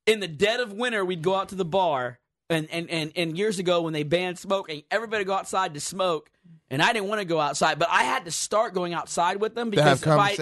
in 0.06 0.20
the 0.20 0.28
dead 0.28 0.60
of 0.60 0.72
winter 0.72 1.05
we'd 1.05 1.22
go 1.22 1.34
out 1.34 1.48
to 1.51 1.55
the 1.55 1.64
bar, 1.64 2.20
and 2.51 2.68
and 2.70 2.89
and, 2.90 3.12
and 3.16 3.36
years 3.39 3.59
ago 3.59 3.82
when 3.82 3.93
they 3.93 4.02
banned 4.02 4.39
smoking, 4.39 4.82
everybody 4.90 5.24
go 5.24 5.35
outside 5.35 5.74
to 5.74 5.81
smoke. 5.81 6.31
And 6.68 6.82
I 6.82 6.93
didn't 6.93 7.09
want 7.09 7.20
to 7.20 7.24
go 7.24 7.39
outside, 7.39 7.78
but 7.78 7.89
I 7.93 8.02
had 8.02 8.24
to 8.24 8.32
start 8.32 8.74
going 8.74 8.93
outside 8.93 9.40
with 9.40 9.55
them 9.55 9.70
because 9.70 9.85
have 9.85 10.02
if 10.02 10.09
I- 10.09 10.35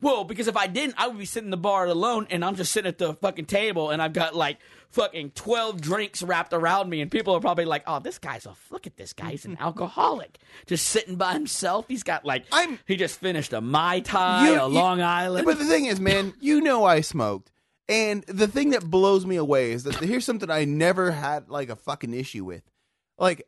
well, 0.00 0.22
because 0.22 0.46
if 0.46 0.56
I 0.56 0.68
didn't, 0.68 0.94
I 0.98 1.08
would 1.08 1.18
be 1.18 1.24
sitting 1.24 1.48
in 1.48 1.50
the 1.50 1.56
bar 1.56 1.86
alone, 1.86 2.28
and 2.30 2.44
I'm 2.44 2.54
just 2.54 2.70
sitting 2.70 2.88
at 2.88 2.98
the 2.98 3.14
fucking 3.14 3.46
table, 3.46 3.90
and 3.90 4.00
I've 4.00 4.12
got 4.12 4.36
like 4.36 4.58
fucking 4.90 5.30
twelve 5.30 5.80
drinks 5.80 6.22
wrapped 6.22 6.52
around 6.52 6.90
me, 6.90 7.00
and 7.00 7.10
people 7.10 7.34
are 7.34 7.40
probably 7.40 7.64
like, 7.64 7.82
"Oh, 7.88 7.98
this 7.98 8.18
guy's 8.18 8.46
a 8.46 8.54
look 8.70 8.86
at 8.86 8.96
this 8.96 9.12
guy, 9.14 9.30
he's 9.32 9.46
an 9.46 9.56
alcoholic, 9.58 10.38
just 10.66 10.86
sitting 10.88 11.16
by 11.16 11.32
himself. 11.32 11.86
He's 11.88 12.02
got 12.04 12.24
like, 12.24 12.44
I'm- 12.52 12.78
he 12.86 12.94
just 12.96 13.18
finished 13.18 13.52
a 13.52 13.60
mai 13.60 13.98
tai, 14.00 14.46
You- 14.50 14.60
a 14.60 14.68
you- 14.68 14.74
Long 14.74 15.00
Island. 15.00 15.44
But 15.44 15.58
the 15.58 15.64
thing 15.64 15.86
is, 15.86 15.98
man, 15.98 16.34
you 16.40 16.60
know 16.60 16.84
I 16.84 17.00
smoked. 17.00 17.50
And 17.88 18.22
the 18.24 18.48
thing 18.48 18.70
that 18.70 18.88
blows 18.88 19.26
me 19.26 19.36
away 19.36 19.72
is 19.72 19.84
that 19.84 19.96
here's 19.96 20.24
something 20.24 20.50
I 20.50 20.64
never 20.64 21.10
had 21.10 21.50
like 21.50 21.68
a 21.68 21.76
fucking 21.76 22.14
issue 22.14 22.44
with. 22.44 22.62
Like 23.18 23.46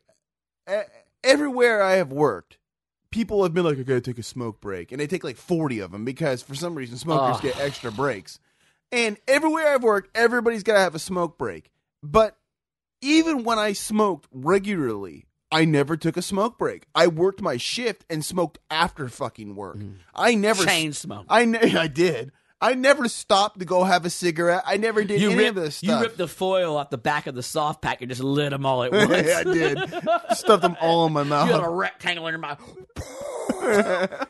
everywhere 1.23 1.81
I 1.81 1.93
have 1.93 2.11
worked, 2.11 2.57
people 3.11 3.43
have 3.43 3.53
been 3.53 3.65
like, 3.65 3.79
I 3.79 3.83
gotta 3.83 4.01
take 4.01 4.19
a 4.19 4.23
smoke 4.23 4.61
break. 4.61 4.91
And 4.91 5.01
they 5.01 5.07
take 5.07 5.23
like 5.23 5.37
40 5.37 5.79
of 5.79 5.91
them 5.91 6.05
because 6.05 6.41
for 6.41 6.55
some 6.55 6.75
reason 6.75 6.97
smokers 6.97 7.41
get 7.41 7.59
extra 7.59 7.91
breaks. 7.91 8.39
And 8.91 9.17
everywhere 9.27 9.73
I've 9.73 9.83
worked, 9.83 10.15
everybody's 10.15 10.63
gotta 10.63 10.79
have 10.79 10.95
a 10.95 10.99
smoke 10.99 11.37
break. 11.37 11.71
But 12.03 12.37
even 13.01 13.43
when 13.43 13.59
I 13.59 13.73
smoked 13.73 14.27
regularly, 14.31 15.25
I 15.51 15.65
never 15.65 15.95
took 15.97 16.17
a 16.17 16.21
smoke 16.21 16.57
break. 16.57 16.85
I 16.93 17.07
worked 17.07 17.41
my 17.41 17.57
shift 17.57 18.05
and 18.09 18.23
smoked 18.23 18.59
after 18.69 19.07
fucking 19.07 19.55
work. 19.55 19.77
Mm-hmm. 19.77 19.93
I 20.13 20.35
never 20.35 20.65
Chain 20.65 20.93
smoke. 20.93 21.25
I 21.29 21.45
ne- 21.45 21.75
I 21.77 21.87
did. 21.87 22.31
I 22.59 22.73
never 22.73 23.07
stopped 23.07 23.59
to 23.59 23.65
go 23.65 23.83
have 23.83 24.05
a 24.05 24.09
cigarette. 24.09 24.63
I 24.65 24.77
never 24.77 25.03
did 25.03 25.21
you 25.21 25.29
any 25.29 25.37
ripped, 25.37 25.57
of 25.57 25.63
this 25.63 25.83
you 25.83 25.99
ripped 25.99 26.17
the 26.17 26.27
foil 26.27 26.75
off 26.77 26.89
the 26.89 26.97
back 26.97 27.27
of 27.27 27.35
the 27.35 27.43
soft 27.43 27.81
pack 27.81 28.01
and 28.01 28.09
just 28.09 28.23
lit 28.23 28.49
them 28.49 28.65
all 28.65 28.83
at 28.83 28.91
once. 28.93 29.11
I 29.11 29.43
did. 29.43 29.77
Stuffed 30.31 30.63
them 30.63 30.75
all 30.81 31.05
in 31.05 31.13
my 31.13 31.23
mouth. 31.23 31.47
You 31.47 31.53
had 31.53 31.63
a 31.63 31.69
rectangle 31.69 32.25
in 32.27 32.31
your 32.33 32.39
mouth. 32.39 32.59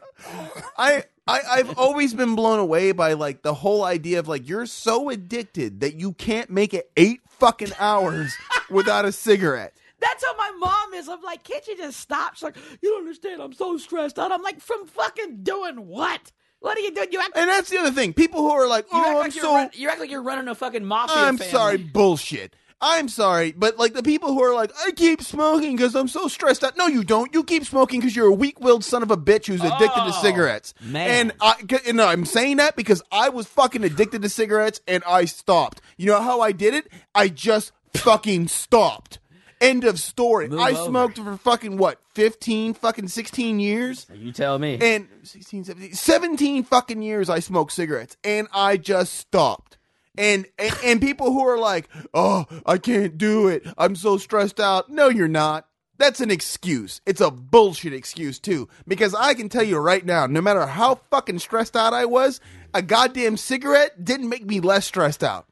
I, 0.77 1.03
I 1.27 1.41
I've 1.49 1.77
always 1.77 2.13
been 2.13 2.35
blown 2.35 2.59
away 2.59 2.91
by 2.91 3.13
like 3.13 3.43
the 3.43 3.53
whole 3.53 3.85
idea 3.85 4.19
of 4.19 4.27
like 4.27 4.47
you're 4.47 4.65
so 4.65 5.09
addicted 5.09 5.79
that 5.81 5.95
you 5.95 6.13
can't 6.13 6.49
make 6.49 6.73
it 6.73 6.91
eight 6.97 7.21
fucking 7.39 7.71
hours 7.79 8.35
without 8.69 9.05
a 9.05 9.11
cigarette. 9.11 9.73
That's 9.99 10.23
how 10.23 10.35
my 10.35 10.51
mom 10.59 10.93
is. 10.93 11.09
I'm 11.09 11.21
like, 11.21 11.43
can't 11.43 11.65
you 11.65 11.75
just 11.77 11.99
stop? 11.99 12.35
She's 12.35 12.43
like, 12.43 12.57
you 12.81 12.89
don't 12.89 12.99
understand. 12.99 13.41
I'm 13.41 13.53
so 13.53 13.77
stressed 13.77 14.19
out. 14.19 14.31
I'm 14.31 14.43
like, 14.43 14.59
from 14.59 14.85
fucking 14.85 15.43
doing 15.43 15.87
what? 15.87 16.31
What 16.59 16.77
are 16.77 16.81
you 16.81 16.91
doing? 16.93 17.09
You 17.11 17.19
act, 17.21 17.31
And 17.35 17.49
that's 17.49 17.69
the 17.69 17.77
other 17.77 17.91
thing. 17.91 18.13
People 18.13 18.41
who 18.41 18.51
are 18.51 18.67
like, 18.67 18.85
you 18.91 18.97
act 18.99 19.07
"Oh, 19.07 19.11
I'm 19.11 19.17
like 19.17 19.35
you're 19.35 19.43
so 19.43 19.53
run, 19.53 19.69
you 19.73 19.89
act 19.89 19.99
like 19.99 20.09
you're 20.09 20.23
running 20.23 20.47
a 20.47 20.55
fucking 20.55 20.83
mafia. 20.85 21.15
I'm 21.15 21.37
family. 21.37 21.51
sorry, 21.51 21.77
bullshit. 21.77 22.55
I'm 22.79 23.09
sorry, 23.09 23.53
but 23.53 23.77
like 23.79 23.93
the 23.93 24.03
people 24.03 24.29
who 24.33 24.43
are 24.43 24.53
like, 24.53 24.71
I 24.85 24.91
keep 24.91 25.23
smoking 25.23 25.75
because 25.75 25.95
I'm 25.95 26.07
so 26.07 26.27
stressed 26.27 26.63
out. 26.63 26.77
No, 26.77 26.85
you 26.85 27.03
don't. 27.03 27.33
You 27.33 27.43
keep 27.43 27.65
smoking 27.65 27.99
because 27.99 28.15
you're 28.15 28.27
a 28.27 28.31
weak-willed 28.33 28.83
son 28.83 29.01
of 29.01 29.09
a 29.09 29.17
bitch 29.17 29.47
who's 29.47 29.61
addicted 29.61 29.95
to 29.95 30.13
Oh, 30.13 30.19
cigarettes. 30.21 30.75
man. 30.83 31.09
And 31.09 31.31
I, 31.41 31.55
and 31.87 31.99
I'm 31.99 32.23
saying 32.25 32.57
that 32.57 32.75
because 32.75 33.01
I 33.11 33.29
was 33.29 33.47
fucking 33.47 33.83
addicted 33.83 34.21
to 34.21 34.29
cigarettes 34.29 34.79
and 34.87 35.03
I 35.07 35.25
stopped. 35.25 35.81
You 35.97 36.05
know 36.07 36.21
how 36.21 36.41
I 36.41 36.51
did 36.51 36.75
it? 36.75 36.87
I 37.15 37.29
just 37.29 37.71
fucking 37.95 38.47
stopped. 38.47 39.17
End 39.59 39.83
of 39.83 39.99
story. 39.99 40.47
Move 40.49 40.59
I 40.59 40.71
over. 40.71 40.85
smoked 40.89 41.17
for 41.17 41.35
fucking 41.37 41.77
what, 41.77 41.99
15 42.13 42.73
fucking 42.75 43.07
16 43.07 43.59
years? 43.59 44.05
You 44.13 44.31
tell 44.31 44.59
me. 44.59 44.77
and 44.79 45.07
16, 45.23 45.63
17, 45.65 45.93
17 45.93 46.63
fucking 46.63 47.01
years 47.01 47.29
I 47.29 47.39
smoked 47.39 47.71
cigarettes 47.71 48.17
and 48.23 48.47
I 48.53 48.77
just 48.77 49.13
stopped. 49.15 49.77
And, 50.17 50.45
and 50.57 50.73
and 50.83 51.01
people 51.01 51.31
who 51.31 51.41
are 51.47 51.59
like, 51.59 51.87
"Oh, 52.11 52.45
I 52.65 52.79
can't 52.79 53.19
do 53.19 53.47
it. 53.47 53.67
I'm 53.77 53.95
so 53.95 54.17
stressed 54.17 54.59
out." 54.59 54.89
No, 54.89 55.09
you're 55.09 55.27
not. 55.27 55.67
That's 55.99 56.21
an 56.21 56.31
excuse. 56.31 57.01
It's 57.05 57.21
a 57.21 57.29
bullshit 57.29 57.93
excuse 57.93 58.39
too 58.39 58.67
because 58.87 59.13
I 59.13 59.35
can 59.35 59.47
tell 59.47 59.61
you 59.63 59.77
right 59.77 60.03
now, 60.03 60.25
no 60.25 60.41
matter 60.41 60.65
how 60.65 60.95
fucking 61.11 61.37
stressed 61.39 61.75
out 61.75 61.93
I 61.93 62.05
was, 62.05 62.39
a 62.73 62.81
goddamn 62.81 63.37
cigarette 63.37 64.03
didn't 64.05 64.29
make 64.29 64.45
me 64.45 64.59
less 64.59 64.85
stressed 64.87 65.23
out. 65.23 65.45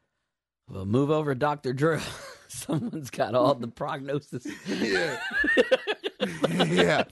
well, 0.68 0.84
move 0.84 1.10
over, 1.12 1.34
Doctor 1.36 1.72
Drew. 1.72 2.00
Someone's 2.66 3.10
got 3.10 3.34
all 3.34 3.54
the 3.54 3.68
prognosis. 3.68 4.46
Yeah. 4.66 5.18
yeah. 6.66 7.04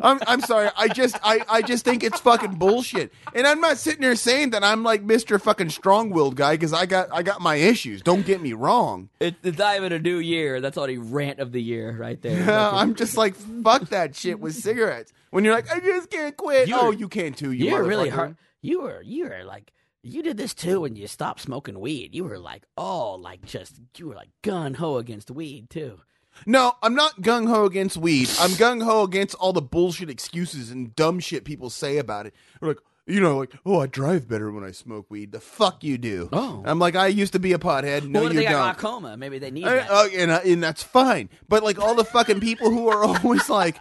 I'm 0.00 0.18
I'm 0.26 0.40
sorry. 0.40 0.70
I 0.76 0.88
just 0.88 1.16
I, 1.22 1.40
I 1.48 1.62
just 1.62 1.84
think 1.84 2.02
it's 2.02 2.20
fucking 2.20 2.54
bullshit. 2.54 3.12
And 3.34 3.46
I'm 3.46 3.60
not 3.60 3.78
sitting 3.78 4.02
here 4.02 4.16
saying 4.16 4.50
that 4.50 4.62
I'm 4.64 4.82
like 4.82 5.04
Mr. 5.04 5.40
fucking 5.40 5.70
strong-willed 5.70 6.36
guy 6.36 6.56
cuz 6.56 6.72
I 6.72 6.86
got 6.86 7.08
I 7.12 7.22
got 7.22 7.40
my 7.40 7.56
issues. 7.56 8.02
Don't 8.02 8.24
get 8.24 8.40
me 8.40 8.52
wrong. 8.52 9.08
It's 9.20 9.36
the 9.42 9.52
time 9.52 9.84
of 9.84 9.92
a 9.92 9.98
new 9.98 10.18
year. 10.18 10.60
That's 10.60 10.76
all 10.76 10.86
the 10.86 10.98
rant 10.98 11.38
of 11.38 11.52
the 11.52 11.62
year 11.62 11.96
right 11.98 12.20
there. 12.20 12.50
I'm 12.72 12.94
just 12.94 13.16
like 13.16 13.34
fuck 13.34 13.88
that 13.90 14.14
shit 14.14 14.40
with 14.40 14.54
cigarettes. 14.54 15.12
When 15.30 15.44
you're 15.44 15.54
like 15.54 15.70
I 15.74 15.80
just 15.80 16.10
can't 16.10 16.36
quit. 16.36 16.68
You're- 16.68 16.80
oh, 16.82 16.90
you 16.90 17.08
can 17.08 17.32
too. 17.34 17.52
You 17.52 17.70
You're 17.70 17.82
really 17.82 18.08
hard. 18.10 18.36
You 18.62 18.82
were 18.82 19.02
you 19.02 19.24
were 19.28 19.44
like 19.44 19.72
you 20.04 20.22
did 20.22 20.36
this 20.36 20.54
too 20.54 20.80
when 20.82 20.96
you 20.96 21.06
stopped 21.06 21.40
smoking 21.40 21.80
weed. 21.80 22.14
You 22.14 22.24
were 22.24 22.38
like 22.38 22.64
oh 22.76 23.14
like 23.14 23.44
just 23.44 23.80
you 23.96 24.08
were 24.08 24.14
like 24.14 24.30
gun 24.42 24.74
ho 24.74 24.98
against 24.98 25.30
weed 25.30 25.70
too. 25.70 26.00
No, 26.46 26.72
I'm 26.82 26.94
not 26.94 27.20
gung 27.22 27.48
ho 27.48 27.64
against 27.64 27.96
weed. 27.96 28.28
I'm 28.40 28.50
gung 28.52 28.82
ho 28.82 29.02
against 29.04 29.34
all 29.36 29.52
the 29.52 29.62
bullshit 29.62 30.10
excuses 30.10 30.70
and 30.70 30.94
dumb 30.96 31.20
shit 31.20 31.44
people 31.44 31.70
say 31.70 31.98
about 31.98 32.26
it. 32.26 32.34
They're 32.60 32.70
like, 32.70 32.80
you 33.06 33.20
know, 33.20 33.36
like, 33.38 33.52
oh, 33.64 33.80
I 33.80 33.86
drive 33.86 34.26
better 34.26 34.50
when 34.50 34.64
I 34.64 34.72
smoke 34.72 35.06
weed. 35.10 35.30
The 35.30 35.38
fuck 35.38 35.84
you 35.84 35.96
do. 35.96 36.28
Oh. 36.32 36.62
I'm 36.66 36.78
like, 36.80 36.96
I 36.96 37.06
used 37.06 37.34
to 37.34 37.38
be 37.38 37.52
a 37.52 37.58
pothead. 37.58 38.08
No, 38.08 38.22
well, 38.22 38.32
you 38.32 38.38
they 38.40 38.44
don't. 38.46 38.52
got 38.52 38.78
glaucoma? 38.78 39.16
Maybe 39.16 39.38
they 39.38 39.50
need 39.52 39.64
I- 39.66 39.74
that. 39.76 39.90
uh, 39.90 40.08
and, 40.12 40.30
uh, 40.32 40.40
and 40.44 40.62
that's 40.62 40.82
fine. 40.82 41.28
But 41.48 41.62
like 41.62 41.78
all 41.78 41.94
the 41.94 42.04
fucking 42.04 42.40
people 42.40 42.68
who 42.70 42.88
are 42.88 43.04
always 43.22 43.48
like, 43.48 43.76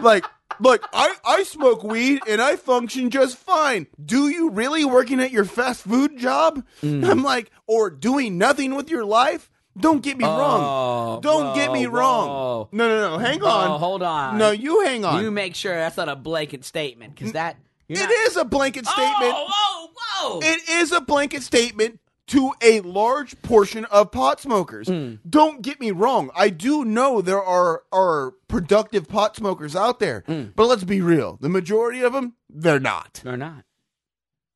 like, 0.00 0.24
look, 0.60 0.86
I, 0.92 1.14
I 1.24 1.42
smoke 1.44 1.82
weed 1.82 2.20
and 2.28 2.40
I 2.40 2.56
function 2.56 3.10
just 3.10 3.36
fine. 3.36 3.86
Do 4.04 4.28
you 4.28 4.50
really 4.50 4.84
working 4.84 5.20
at 5.20 5.30
your 5.32 5.44
fast 5.44 5.82
food 5.82 6.16
job? 6.18 6.64
Mm. 6.82 7.08
I'm 7.08 7.22
like, 7.22 7.50
or 7.66 7.90
doing 7.90 8.38
nothing 8.38 8.74
with 8.74 8.90
your 8.90 9.04
life? 9.04 9.50
Don't 9.76 10.02
get 10.04 10.16
me 10.16 10.24
Oh, 10.24 10.38
wrong. 10.38 11.20
Don't 11.20 11.54
get 11.56 11.72
me 11.72 11.86
wrong. 11.86 12.28
whoa. 12.28 12.68
No, 12.70 12.86
no, 12.88 13.10
no. 13.10 13.18
Hang 13.18 13.42
Oh, 13.42 13.46
on. 13.46 13.80
hold 13.80 14.02
on. 14.04 14.38
No, 14.38 14.52
you 14.52 14.84
hang 14.84 15.04
on. 15.04 15.20
You 15.22 15.32
make 15.32 15.56
sure 15.56 15.74
that's 15.74 15.96
not 15.96 16.08
a 16.08 16.14
blanket 16.14 16.64
statement 16.64 17.14
because 17.16 17.32
that 17.32 17.56
It 17.88 17.98
not- 17.98 18.10
is 18.10 18.36
a 18.36 18.44
blanket 18.44 18.86
statement. 18.86 19.34
Oh, 19.36 19.48
whoa, 19.52 20.38
whoa! 20.38 20.40
It 20.44 20.68
is 20.68 20.92
a 20.92 21.00
blanket 21.00 21.42
statement 21.42 21.98
to 22.28 22.52
a 22.62 22.80
large 22.80 23.40
portion 23.42 23.84
of 23.86 24.10
pot 24.10 24.40
smokers. 24.40 24.88
Hmm. 24.88 25.14
Don't 25.28 25.60
get 25.62 25.78
me 25.80 25.90
wrong. 25.90 26.30
I 26.34 26.48
do 26.50 26.84
know 26.84 27.20
there 27.20 27.42
are 27.42 27.82
are 27.92 28.32
productive 28.48 29.08
pot 29.08 29.36
smokers 29.36 29.76
out 29.76 29.98
there, 29.98 30.22
Hmm. 30.26 30.44
but 30.56 30.66
let's 30.66 30.84
be 30.84 31.00
real. 31.00 31.36
The 31.40 31.48
majority 31.50 32.00
of 32.02 32.12
them, 32.12 32.34
they're 32.48 32.80
not. 32.80 33.20
They're 33.24 33.36
not. 33.36 33.64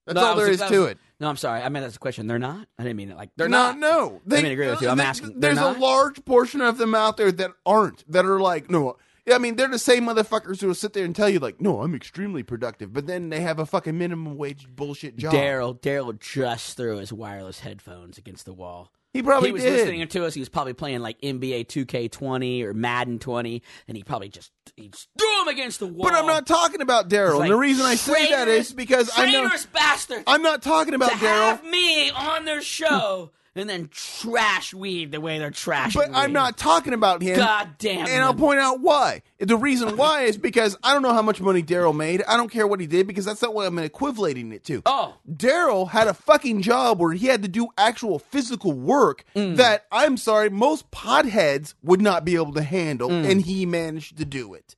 That's 0.07 0.17
No, 0.17 0.25
all 0.27 0.37
there 0.37 0.49
was- 0.49 0.61
is 0.63 0.69
to 0.69 0.79
was- 0.81 0.91
it. 0.93 0.99
No, 1.21 1.29
I'm 1.29 1.37
sorry. 1.37 1.61
I 1.63 1.69
meant 1.69 1.85
that's 1.85 1.97
a 1.97 1.99
question. 1.99 2.29
They're 2.29 2.39
not. 2.39 2.69
I 2.79 2.85
didn't 2.85 2.97
mean 2.97 3.11
it 3.11 3.17
like 3.17 3.31
they're 3.37 3.49
no, 3.49 3.73
not. 3.73 3.79
No, 3.79 4.21
I 4.31 4.41
mean, 4.43 4.53
agree 4.53 4.69
with 4.71 4.81
you. 4.81 4.89
I'm 4.89 4.99
th- 4.99 5.09
asking. 5.09 5.41
There's 5.41 5.57
not? 5.57 5.77
a 5.77 5.81
large 5.81 6.25
portion 6.25 6.61
of 6.61 6.79
them 6.79 6.95
out 6.95 7.17
there 7.17 7.33
that 7.33 7.51
aren't. 7.67 8.05
That 8.11 8.25
are 8.25 8.39
like, 8.41 8.71
no. 8.71 8.97
Yeah, 9.29 9.35
I 9.35 9.39
mean, 9.39 9.57
they're 9.57 9.69
the 9.69 9.79
same 9.79 10.05
motherfuckers 10.07 10.61
who 10.61 10.69
will 10.69 10.75
sit 10.75 10.95
there 10.95 11.05
and 11.05 11.15
tell 11.15 11.29
you 11.29 11.39
like, 11.39 11.61
no, 11.61 11.83
I'm 11.83 11.95
extremely 11.95 12.43
productive, 12.43 12.93
but 12.95 13.07
then 13.07 13.29
they 13.29 13.41
have 13.41 13.59
a 13.59 13.67
fucking 13.67 13.97
minimum 13.99 14.37
wage 14.37 14.67
bullshit 14.75 15.17
job. 15.17 15.35
Daryl. 15.35 15.79
Daryl 15.79 16.19
just 16.19 16.77
threw 16.77 16.97
his 16.97 17.13
wireless 17.13 17.61
headphones 17.61 18.17
against 18.17 18.47
the 18.47 18.55
wall. 18.55 18.91
he 19.13 19.23
probably 19.23 19.51
he 19.51 19.53
was 19.53 19.63
did. 19.63 19.73
listening 19.75 20.09
to 20.09 20.25
us. 20.25 20.33
He 20.33 20.41
was 20.41 20.49
probably 20.49 20.73
playing 20.73 21.01
like 21.01 21.21
NBA 21.21 21.67
2K20 21.67 22.63
or 22.65 22.73
Madden 22.73 23.19
20, 23.19 23.63
and 23.87 23.97
he 23.97 24.03
probably 24.03 24.31
just 24.31 24.51
he 24.77 24.89
just 24.89 25.09
threw 25.19 25.43
him 25.43 25.49
against 25.49 25.81
the 25.81 25.87
wall. 25.87 26.09
But 26.09 26.15
I'm 26.15 26.27
not 26.27 26.47
talking 26.47 26.81
about 26.81 27.11
Daryl. 27.11 27.43
And 27.43 27.51
the 27.51 27.57
reason 27.57 27.85
I 27.85 27.97
say 27.97 28.31
that 28.31 28.49
is 28.49 28.73
because 28.73 29.11
I 29.15 29.27
know 29.27 29.43
traitorous 29.43 29.67
bastard. 29.67 30.23
I'm 30.27 30.43
not 30.43 30.63
talking 30.63 30.95
about 30.95 31.11
Daryl. 31.13 31.51
have 31.51 31.65
me 31.65 32.11
on 32.11 32.47
their 32.47 32.63
show 32.63 33.33
and 33.59 33.69
then 33.69 33.89
trash 33.93 34.73
weed 34.73 35.13
the 35.13 35.21
way 35.21 35.39
they're 35.39 35.51
trashing. 35.51 35.95
But 35.95 36.11
I'm 36.15 36.33
not 36.33 36.57
talking 36.57 36.93
about 36.95 37.23
him. 37.23 37.37
God 37.37 37.71
damn. 37.79 38.07
And 38.07 38.23
I'll 38.23 38.35
point 38.35 38.61
out 38.61 38.81
why. 38.81 39.23
The 39.39 39.57
reason 39.57 39.97
why 39.97 40.23
is 40.23 40.37
because 40.39 40.77
I 40.83 40.93
don't 40.95 41.03
know 41.03 41.13
how 41.13 41.23
much 41.23 41.41
money 41.41 41.63
Daryl 41.63 41.95
made. 41.97 42.23
I 42.27 42.37
don't 42.37 42.51
care 42.51 42.67
what 42.67 42.81
he 42.81 42.87
did 42.87 43.07
because 43.07 43.25
that's 43.25 43.43
not 43.43 43.55
what 43.55 43.67
I'm 43.67 43.79
equivalating 43.79 44.53
it 44.53 44.65
to. 44.65 44.83
Oh, 44.87 45.15
Daryl 45.31 45.89
had 45.91 46.09
a 46.09 46.15
fucking 46.15 46.63
job 46.63 46.99
where 47.01 47.13
he 47.13 47.27
had 47.27 47.43
to 47.43 47.49
do 47.49 47.69
actual 47.77 48.19
physical 48.19 48.73
work 48.73 49.25
Mm. 49.35 49.57
that 49.57 49.87
I'm 49.93 50.17
sorry, 50.17 50.49
most 50.51 50.91
potheads 50.91 51.75
would 51.83 52.01
not 52.01 52.25
be 52.25 52.35
able 52.37 52.53
to 52.55 52.63
handle, 52.63 53.09
Mm. 53.11 53.31
and 53.31 53.43
he 53.43 53.67
managed 53.67 54.17
to 54.19 54.25
do 54.25 54.55
it. 54.55 54.75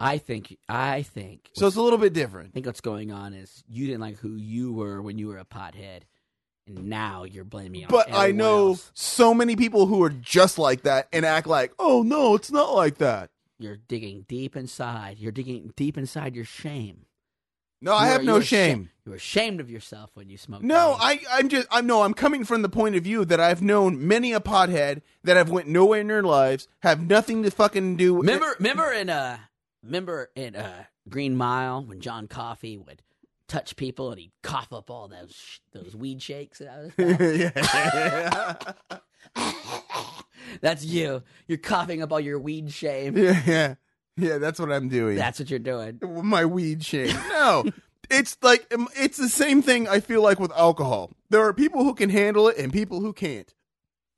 I 0.00 0.18
think 0.18 0.56
I 0.68 1.02
think 1.02 1.50
So 1.54 1.66
it's 1.66 1.76
a 1.76 1.82
little 1.82 1.98
bit 1.98 2.12
different. 2.12 2.50
I 2.50 2.52
think 2.52 2.66
what's 2.66 2.80
going 2.80 3.10
on 3.10 3.34
is 3.34 3.64
you 3.68 3.86
didn't 3.86 4.00
like 4.00 4.16
who 4.18 4.36
you 4.36 4.72
were 4.72 5.02
when 5.02 5.18
you 5.18 5.26
were 5.26 5.38
a 5.38 5.44
pothead, 5.44 6.02
and 6.68 6.88
now 6.88 7.24
you're 7.24 7.44
blaming. 7.44 7.82
it 7.82 7.84
on 7.84 7.90
But 7.90 8.12
I 8.12 8.30
know 8.32 8.68
else. 8.68 8.90
so 8.94 9.34
many 9.34 9.56
people 9.56 9.86
who 9.86 10.02
are 10.02 10.10
just 10.10 10.58
like 10.58 10.82
that 10.82 11.08
and 11.12 11.24
act 11.26 11.46
like, 11.46 11.72
oh 11.78 12.02
no, 12.02 12.34
it's 12.34 12.50
not 12.52 12.74
like 12.74 12.98
that. 12.98 13.30
you're 13.58 13.76
digging 13.76 14.24
deep 14.28 14.54
inside. 14.56 15.18
You're 15.18 15.32
digging 15.32 15.72
deep 15.76 15.98
inside 15.98 16.36
your 16.36 16.44
shame. 16.44 17.06
No, 17.80 17.92
I 17.92 18.06
You 18.06 18.12
have 18.12 18.20
are- 18.22 18.24
no 18.24 18.40
shame. 18.40 18.84
asha- 18.84 19.06
You're 19.06 19.14
ashamed 19.16 19.60
of 19.60 19.70
yourself 19.70 20.10
when 20.14 20.28
you 20.28 20.36
smoke. 20.36 20.62
No, 20.62 20.90
weed. 20.90 20.98
I, 21.00 21.38
I'm 21.38 21.48
just, 21.48 21.66
I'm 21.70 21.86
no, 21.86 22.02
I'm 22.02 22.12
coming 22.14 22.44
from 22.44 22.62
the 22.62 22.68
point 22.68 22.96
of 22.96 23.04
view 23.04 23.24
that 23.24 23.38
I've 23.40 23.62
known 23.62 24.06
many 24.06 24.32
a 24.32 24.40
pothead 24.40 25.02
that 25.24 25.36
have 25.36 25.48
went 25.50 25.68
nowhere 25.68 26.00
in 26.00 26.08
their 26.08 26.22
lives, 26.24 26.66
have 26.82 27.00
nothing 27.08 27.42
to 27.44 27.50
fucking 27.52 27.96
do. 27.96 28.16
remember, 28.16 28.54
remember 28.58 28.92
in 28.92 29.08
uh, 29.10 29.38
remember 29.84 30.30
in 30.34 30.56
uh, 30.56 30.84
Green 31.08 31.36
Mile 31.36 31.84
when 31.84 32.00
John 32.00 32.26
Coffey 32.26 32.76
would 32.76 33.00
touch 33.48 33.76
people 33.76 34.10
and 34.10 34.20
he'd 34.20 34.32
cough 34.42 34.72
up 34.72 34.90
all 34.90 35.08
those 35.08 35.34
sh- 35.34 35.58
those 35.72 35.96
weed 35.96 36.22
shakes. 36.22 36.60
out 36.60 36.84
of 36.84 36.92
yeah. 36.98 38.54
That's 40.60 40.84
you. 40.84 41.22
You're 41.46 41.58
coughing 41.58 42.02
up 42.02 42.12
all 42.12 42.20
your 42.20 42.38
weed 42.38 42.72
shame. 42.72 43.16
yeah, 43.16 43.42
yeah, 43.46 43.74
yeah. 44.16 44.38
That's 44.38 44.58
what 44.58 44.72
I'm 44.72 44.88
doing. 44.88 45.16
That's 45.16 45.38
what 45.38 45.50
you're 45.50 45.58
doing. 45.58 46.00
my 46.22 46.44
weed 46.44 46.84
shame. 46.84 47.14
No, 47.28 47.64
it's 48.10 48.36
like 48.42 48.66
um, 48.72 48.88
it's 48.96 49.18
the 49.18 49.28
same 49.28 49.62
thing. 49.62 49.88
I 49.88 50.00
feel 50.00 50.22
like 50.22 50.40
with 50.40 50.52
alcohol, 50.52 51.10
there 51.30 51.42
are 51.42 51.52
people 51.52 51.84
who 51.84 51.94
can 51.94 52.10
handle 52.10 52.48
it 52.48 52.56
and 52.56 52.72
people 52.72 53.00
who 53.00 53.12
can't. 53.12 53.52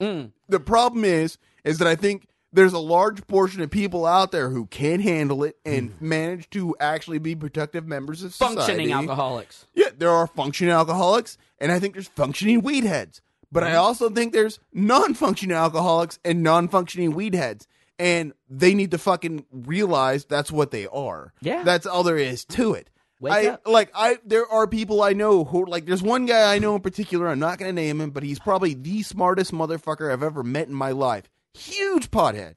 Mm. 0.00 0.32
The 0.48 0.60
problem 0.60 1.04
is, 1.04 1.36
is 1.64 1.78
that 1.78 1.88
I 1.88 1.94
think 1.96 2.26
there's 2.52 2.72
a 2.72 2.78
large 2.78 3.26
portion 3.26 3.62
of 3.62 3.70
people 3.70 4.06
out 4.06 4.32
there 4.32 4.50
who 4.50 4.66
can't 4.66 5.02
handle 5.02 5.44
it 5.44 5.56
and 5.64 5.90
hmm. 5.90 6.08
manage 6.08 6.50
to 6.50 6.76
actually 6.80 7.18
be 7.18 7.34
productive 7.34 7.86
members 7.86 8.22
of 8.22 8.32
society. 8.32 8.56
Functioning 8.56 8.92
alcoholics. 8.92 9.66
Yeah, 9.74 9.90
there 9.96 10.10
are 10.10 10.26
functioning 10.26 10.72
alcoholics, 10.72 11.38
and 11.58 11.70
I 11.70 11.78
think 11.78 11.94
there's 11.94 12.08
functioning 12.08 12.62
weed 12.62 12.84
heads. 12.84 13.20
But 13.52 13.64
I 13.64 13.72
hmm. 13.72 13.78
also 13.78 14.10
think 14.10 14.32
there's 14.32 14.58
non-functioning 14.72 15.56
alcoholics 15.56 16.18
and 16.24 16.42
non-functioning 16.42 17.12
weed 17.12 17.34
heads, 17.34 17.66
and 17.98 18.32
they 18.48 18.74
need 18.74 18.92
to 18.92 18.98
fucking 18.98 19.44
realize 19.52 20.24
that's 20.24 20.52
what 20.52 20.70
they 20.70 20.86
are. 20.86 21.32
Yeah. 21.40 21.62
that's 21.64 21.86
all 21.86 22.02
there 22.02 22.18
is 22.18 22.44
to 22.46 22.74
it. 22.74 22.90
Wake 23.20 23.32
I 23.34 23.46
up. 23.48 23.68
like 23.68 23.90
I. 23.94 24.18
There 24.24 24.46
are 24.46 24.66
people 24.66 25.02
I 25.02 25.12
know 25.12 25.44
who 25.44 25.66
like. 25.66 25.84
There's 25.84 26.02
one 26.02 26.24
guy 26.24 26.54
I 26.54 26.58
know 26.58 26.74
in 26.74 26.80
particular. 26.80 27.28
I'm 27.28 27.38
not 27.38 27.58
going 27.58 27.68
to 27.68 27.74
name 27.74 28.00
him, 28.00 28.10
but 28.10 28.22
he's 28.22 28.38
probably 28.38 28.72
the 28.72 29.02
smartest 29.02 29.52
motherfucker 29.52 30.10
I've 30.10 30.22
ever 30.22 30.42
met 30.42 30.68
in 30.68 30.74
my 30.74 30.92
life. 30.92 31.28
Huge 31.54 32.10
pothead, 32.10 32.56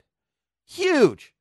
huge, 0.65 1.33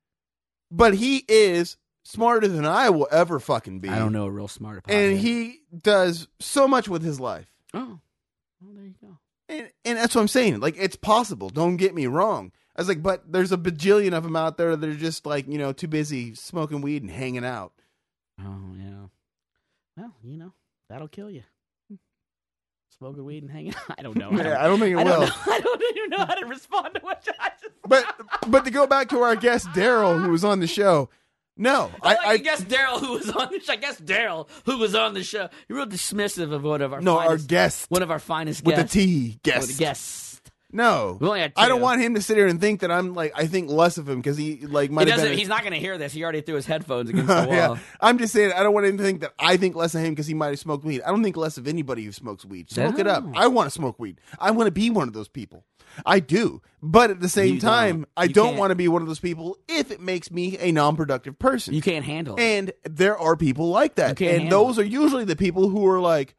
but 0.71 0.95
he 0.95 1.25
is 1.29 1.77
smarter 2.03 2.49
than 2.49 2.65
I 2.65 2.91
will 2.91 3.09
ever 3.11 3.39
fucking 3.39 3.81
be. 3.81 3.89
I 3.89 3.99
don't 3.99 4.13
know 4.13 4.25
a 4.25 4.31
real 4.31 4.49
smart 4.49 4.79
about 4.79 4.95
And 4.95 5.19
he 5.19 5.61
does 5.77 6.29
so 6.41 6.67
much 6.67 6.89
with 6.89 7.03
his 7.03 7.21
life. 7.21 7.53
Oh, 7.75 8.01
well, 8.61 8.75
there 8.75 8.85
you 8.85 8.95
go. 9.01 9.19
And, 9.49 9.71
and 9.85 9.99
that's 9.99 10.15
what 10.15 10.23
I'm 10.23 10.29
saying. 10.29 10.61
Like, 10.61 10.77
it's 10.79 10.97
possible. 10.97 11.51
Don't 11.51 11.77
get 11.77 11.95
me 11.95 12.07
wrong. 12.07 12.53
I 12.75 12.81
was 12.81 12.89
like, 12.89 13.03
but 13.03 13.31
there's 13.31 13.53
a 13.53 13.59
bajillion 13.59 14.15
of 14.15 14.23
them 14.23 14.37
out 14.37 14.57
there 14.57 14.75
that 14.75 14.89
are 14.89 14.95
just 14.95 15.27
like, 15.27 15.47
you 15.47 15.59
know, 15.59 15.73
too 15.73 15.89
busy 15.89 16.35
smoking 16.35 16.81
weed 16.81 17.03
and 17.03 17.11
hanging 17.11 17.45
out. 17.45 17.73
Oh 18.41 18.75
yeah. 18.79 19.07
Well, 19.97 20.15
you 20.25 20.39
know 20.39 20.55
that'll 20.89 21.09
kill 21.09 21.31
you. 21.31 21.43
Smoking 23.03 23.25
weed 23.25 23.43
and 23.43 23.51
hanging. 23.53 23.75
out. 23.75 23.83
I 23.99 24.03
don't 24.03 24.17
know. 24.17 24.29
I 24.31 24.37
don't, 24.37 24.45
Yeah, 24.47 24.65
I 24.65 24.67
don't 24.69 24.79
think 24.81 24.95
it 24.97 24.99
I 24.99 25.05
don't 25.05 25.21
will. 25.21 25.27
know. 25.27 25.33
I 25.53 25.61
don't 25.61 25.83
even 25.97 26.11
know 26.11 26.19
how 26.25 26.35
to 26.35 26.47
respond 26.47 26.95
to 26.95 27.01
what 27.01 27.29
I 27.41 27.51
just. 27.61 27.75
But 27.87 28.07
but 28.49 28.65
to 28.65 28.71
go 28.71 28.87
back 28.87 29.09
to 29.11 29.21
our 29.23 29.35
guest 29.37 29.67
Daryl, 29.69 30.23
who 30.25 30.31
was 30.31 30.45
on 30.45 30.61
the 30.61 30.67
show, 30.69 31.09
no, 31.57 31.91
I, 32.01 32.09
I, 32.11 32.15
like 32.15 32.27
I 32.27 32.37
to 32.39 32.43
guess 32.45 32.61
Daryl 32.63 33.01
who 33.01 33.13
was 33.13 33.29
on 33.31 33.49
the 33.51 33.61
show. 33.61 33.73
I 33.73 33.77
guess 33.77 34.01
Daryl 34.01 34.49
who 34.67 34.79
was 34.79 34.95
on 34.95 35.15
the 35.15 35.23
show. 35.25 35.49
You're 35.69 35.79
real 35.79 35.87
dismissive 35.87 36.53
of 36.53 36.63
one 36.63 36.81
of 36.81 36.93
our 36.93 37.01
no, 37.01 37.19
our 37.19 37.37
guest 37.39 37.91
one 37.91 38.03
of 38.03 38.11
our 38.11 38.19
finest 38.21 38.63
guests. 38.65 38.67
with 38.67 38.77
the 38.77 38.83
guests. 38.83 38.95
T 38.95 39.29
With 39.33 39.43
guest. 39.43 39.69
the 39.69 39.85
guest. 39.85 40.32
No, 40.75 41.19
We 41.21 41.27
only 41.29 41.41
had 41.41 41.53
I 41.57 41.69
don't 41.69 41.81
want 41.83 42.01
him 42.01 42.15
to 42.15 42.23
sit 42.23 42.37
here 42.39 42.47
and 42.47 42.59
think 42.61 42.81
that 42.81 42.91
I'm 42.91 43.13
like 43.15 43.33
I 43.37 43.47
think 43.47 43.71
less 43.71 43.99
of 43.99 44.09
him 44.09 44.17
because 44.21 44.37
he 44.39 44.59
like 44.67 44.89
He 44.91 44.95
might 44.95 45.07
have 45.07 45.17
doesn't. 45.17 45.27
been. 45.31 45.35
a- 45.35 45.39
He's 45.39 45.49
not 45.49 45.61
going 45.61 45.75
to 45.75 45.79
hear 45.79 45.99
this. 45.99 46.13
He 46.13 46.23
already 46.23 46.41
threw 46.41 46.55
his 46.55 46.67
headphones 46.67 47.11
against 47.11 47.29
the 47.29 47.35
wall. 47.35 47.47
yeah, 47.49 47.77
I'm 48.01 48.17
just 48.19 48.33
saying 48.33 48.53
I 48.57 48.63
don't 48.63 48.73
want 48.73 48.87
him 48.87 48.97
to 48.97 49.03
think 49.05 49.21
that 49.21 49.35
I 49.39 49.57
think 49.59 49.77
less 49.77 49.95
of 49.95 50.01
him 50.03 50.11
because 50.11 50.27
he 50.27 50.35
might 50.35 50.49
have 50.49 50.59
smoked 50.59 50.85
weed. 50.85 51.03
I 51.03 51.11
don't 51.11 51.23
think 51.23 51.37
less 51.37 51.59
of 51.59 51.69
anybody 51.69 52.05
who 52.05 52.13
smokes 52.13 52.45
weed. 52.45 52.71
Smoke 52.71 52.99
it 52.99 53.07
up. 53.07 53.25
No. 53.25 53.33
I 53.39 53.49
want 53.49 53.67
to 53.67 53.71
smoke 53.71 53.99
weed. 53.99 54.19
I 54.39 54.51
want 54.53 54.67
to 54.67 54.71
be 54.73 54.89
one 54.91 55.09
of 55.09 55.15
those 55.15 55.29
people. 55.29 55.65
I 56.07 56.21
do, 56.21 56.63
but 56.83 57.11
at 57.11 57.21
the 57.21 57.29
same 57.29 57.57
You 57.57 57.61
time, 57.61 57.97
don't. 57.97 58.09
I 58.17 58.25
You 58.25 58.33
don't 58.33 58.47
can't. 58.47 58.59
want 58.59 58.71
to 58.71 58.75
be 58.75 58.89
one 58.89 59.03
of 59.03 59.09
those 59.09 59.21
people 59.21 59.59
if 59.69 59.91
it 59.91 60.01
makes 60.01 60.31
me 60.31 60.57
a 60.59 60.73
non-productive 60.73 61.39
person. 61.39 61.75
You 61.75 61.83
can't 61.83 62.05
handle 62.07 62.37
it. 62.37 62.41
and 62.43 62.73
there 62.85 63.19
are 63.19 63.37
people 63.37 63.69
like 63.69 63.97
that, 63.97 64.17
can't 64.17 64.31
and 64.33 64.41
handle 64.45 64.65
those 64.69 64.79
are 64.79 64.85
usually 64.85 65.25
the 65.27 65.37
people 65.37 65.69
who 65.69 65.87
are 65.87 66.01
like 66.01 66.35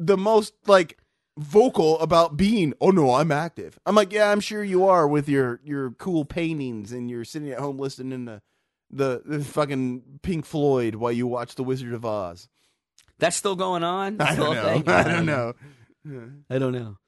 the 0.00 0.16
most 0.16 0.52
like 0.66 0.98
vocal 1.38 1.98
about 2.00 2.36
being 2.36 2.72
oh 2.80 2.90
no 2.90 3.14
i'm 3.14 3.30
active 3.30 3.78
i'm 3.84 3.94
like 3.94 4.12
yeah 4.12 4.30
i'm 4.30 4.40
sure 4.40 4.64
you 4.64 4.86
are 4.86 5.06
with 5.06 5.28
your 5.28 5.60
your 5.62 5.90
cool 5.92 6.24
paintings 6.24 6.92
and 6.92 7.10
you're 7.10 7.24
sitting 7.24 7.50
at 7.50 7.58
home 7.58 7.76
listening 7.78 8.24
to 8.26 8.40
the, 8.90 9.20
the 9.24 9.44
fucking 9.44 10.02
pink 10.22 10.46
floyd 10.46 10.94
while 10.94 11.12
you 11.12 11.26
watch 11.26 11.54
the 11.56 11.62
wizard 11.64 11.92
of 11.92 12.04
oz 12.06 12.48
That's 13.18 13.36
still 13.36 13.56
going 13.56 13.82
on. 13.84 14.20
i 14.20 14.34
don't 14.34 14.54
know 14.54 14.64
thing? 14.64 14.84
i 14.88 15.02
don't 15.02 15.26
know 15.26 15.52
I 16.48 16.58
don't 16.60 16.72
know. 16.72 16.98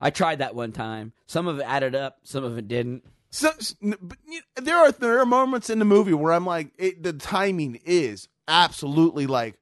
I 0.00 0.10
tried 0.10 0.40
that 0.40 0.56
one 0.56 0.72
time. 0.72 1.12
Some 1.26 1.46
of 1.46 1.60
it 1.60 1.62
added 1.62 1.94
up. 1.94 2.16
Some 2.24 2.42
of 2.42 2.58
it 2.58 2.66
didn't. 2.66 3.04
so, 3.30 3.52
but, 3.80 4.18
there 4.56 4.76
are 4.76 4.90
there 4.90 5.20
are 5.20 5.26
moments 5.26 5.70
in 5.70 5.78
the 5.78 5.84
movie 5.84 6.12
where 6.14 6.32
i'm 6.32 6.44
like 6.44 6.72
it, 6.76 7.00
the 7.04 7.12
timing 7.12 7.78
is 7.84 8.26
absolutely 8.48 9.28
like 9.28 9.54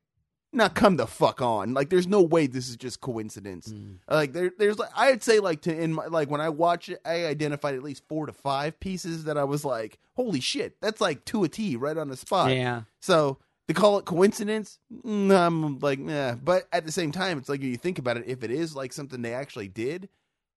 now 0.53 0.69
come 0.69 0.97
the 0.97 1.07
fuck 1.07 1.43
on. 1.43 1.75
Like 1.75 1.91
there's 1.91 2.07
no 2.07 2.23
way 2.23 2.47
this 2.47 2.69
is 2.69 2.77
just 2.77 3.01
coincidence. 3.01 3.73
Like 4.09 4.33
there 4.33 4.51
there's 4.57 4.79
like 4.79 4.91
i'd 4.97 5.23
say 5.23 5.39
like 5.41 5.63
to 5.63 5.77
in 5.77 5.93
my 5.95 6.07
like 6.07 6.31
when 6.31 6.41
i 6.41 6.49
watch 6.49 6.89
it 6.89 7.01
i 7.05 7.27
identified 7.27 7.75
at 7.75 7.83
least 7.83 8.03
four 8.09 8.27
to 8.27 8.33
five 8.33 8.79
pieces 8.81 9.25
that 9.25 9.37
i 9.37 9.45
was 9.45 9.65
like 9.65 9.99
holy 10.15 10.41
shit 10.41 10.81
that's 10.81 11.01
like 11.01 11.25
to 11.27 11.45
a 11.45 11.49
t 11.49 11.77
right 11.77 11.97
on 11.97 12.09
the 12.09 12.17
spot. 12.17 12.51
Yeah. 12.53 12.83
so 13.01 13.39
to 13.69 13.75
call 13.75 13.99
it 13.99 14.05
coincidence 14.05 14.79
mm, 15.05 15.31
i'm 15.37 15.79
like 15.79 15.99
yeah 16.03 16.35
but 16.43 16.67
at 16.73 16.85
the 16.87 16.93
same 16.93 17.13
time 17.13 17.39
it's 17.39 17.49
like 17.49 17.63
you 17.63 17.77
think 17.77 17.99
about 17.99 18.17
it 18.17 18.25
if 18.27 18.43
it 18.43 18.51
is 18.51 18.75
like 18.75 18.93
something 18.93 19.23
they 19.23 19.35
actually 19.35 19.69
did 19.69 20.09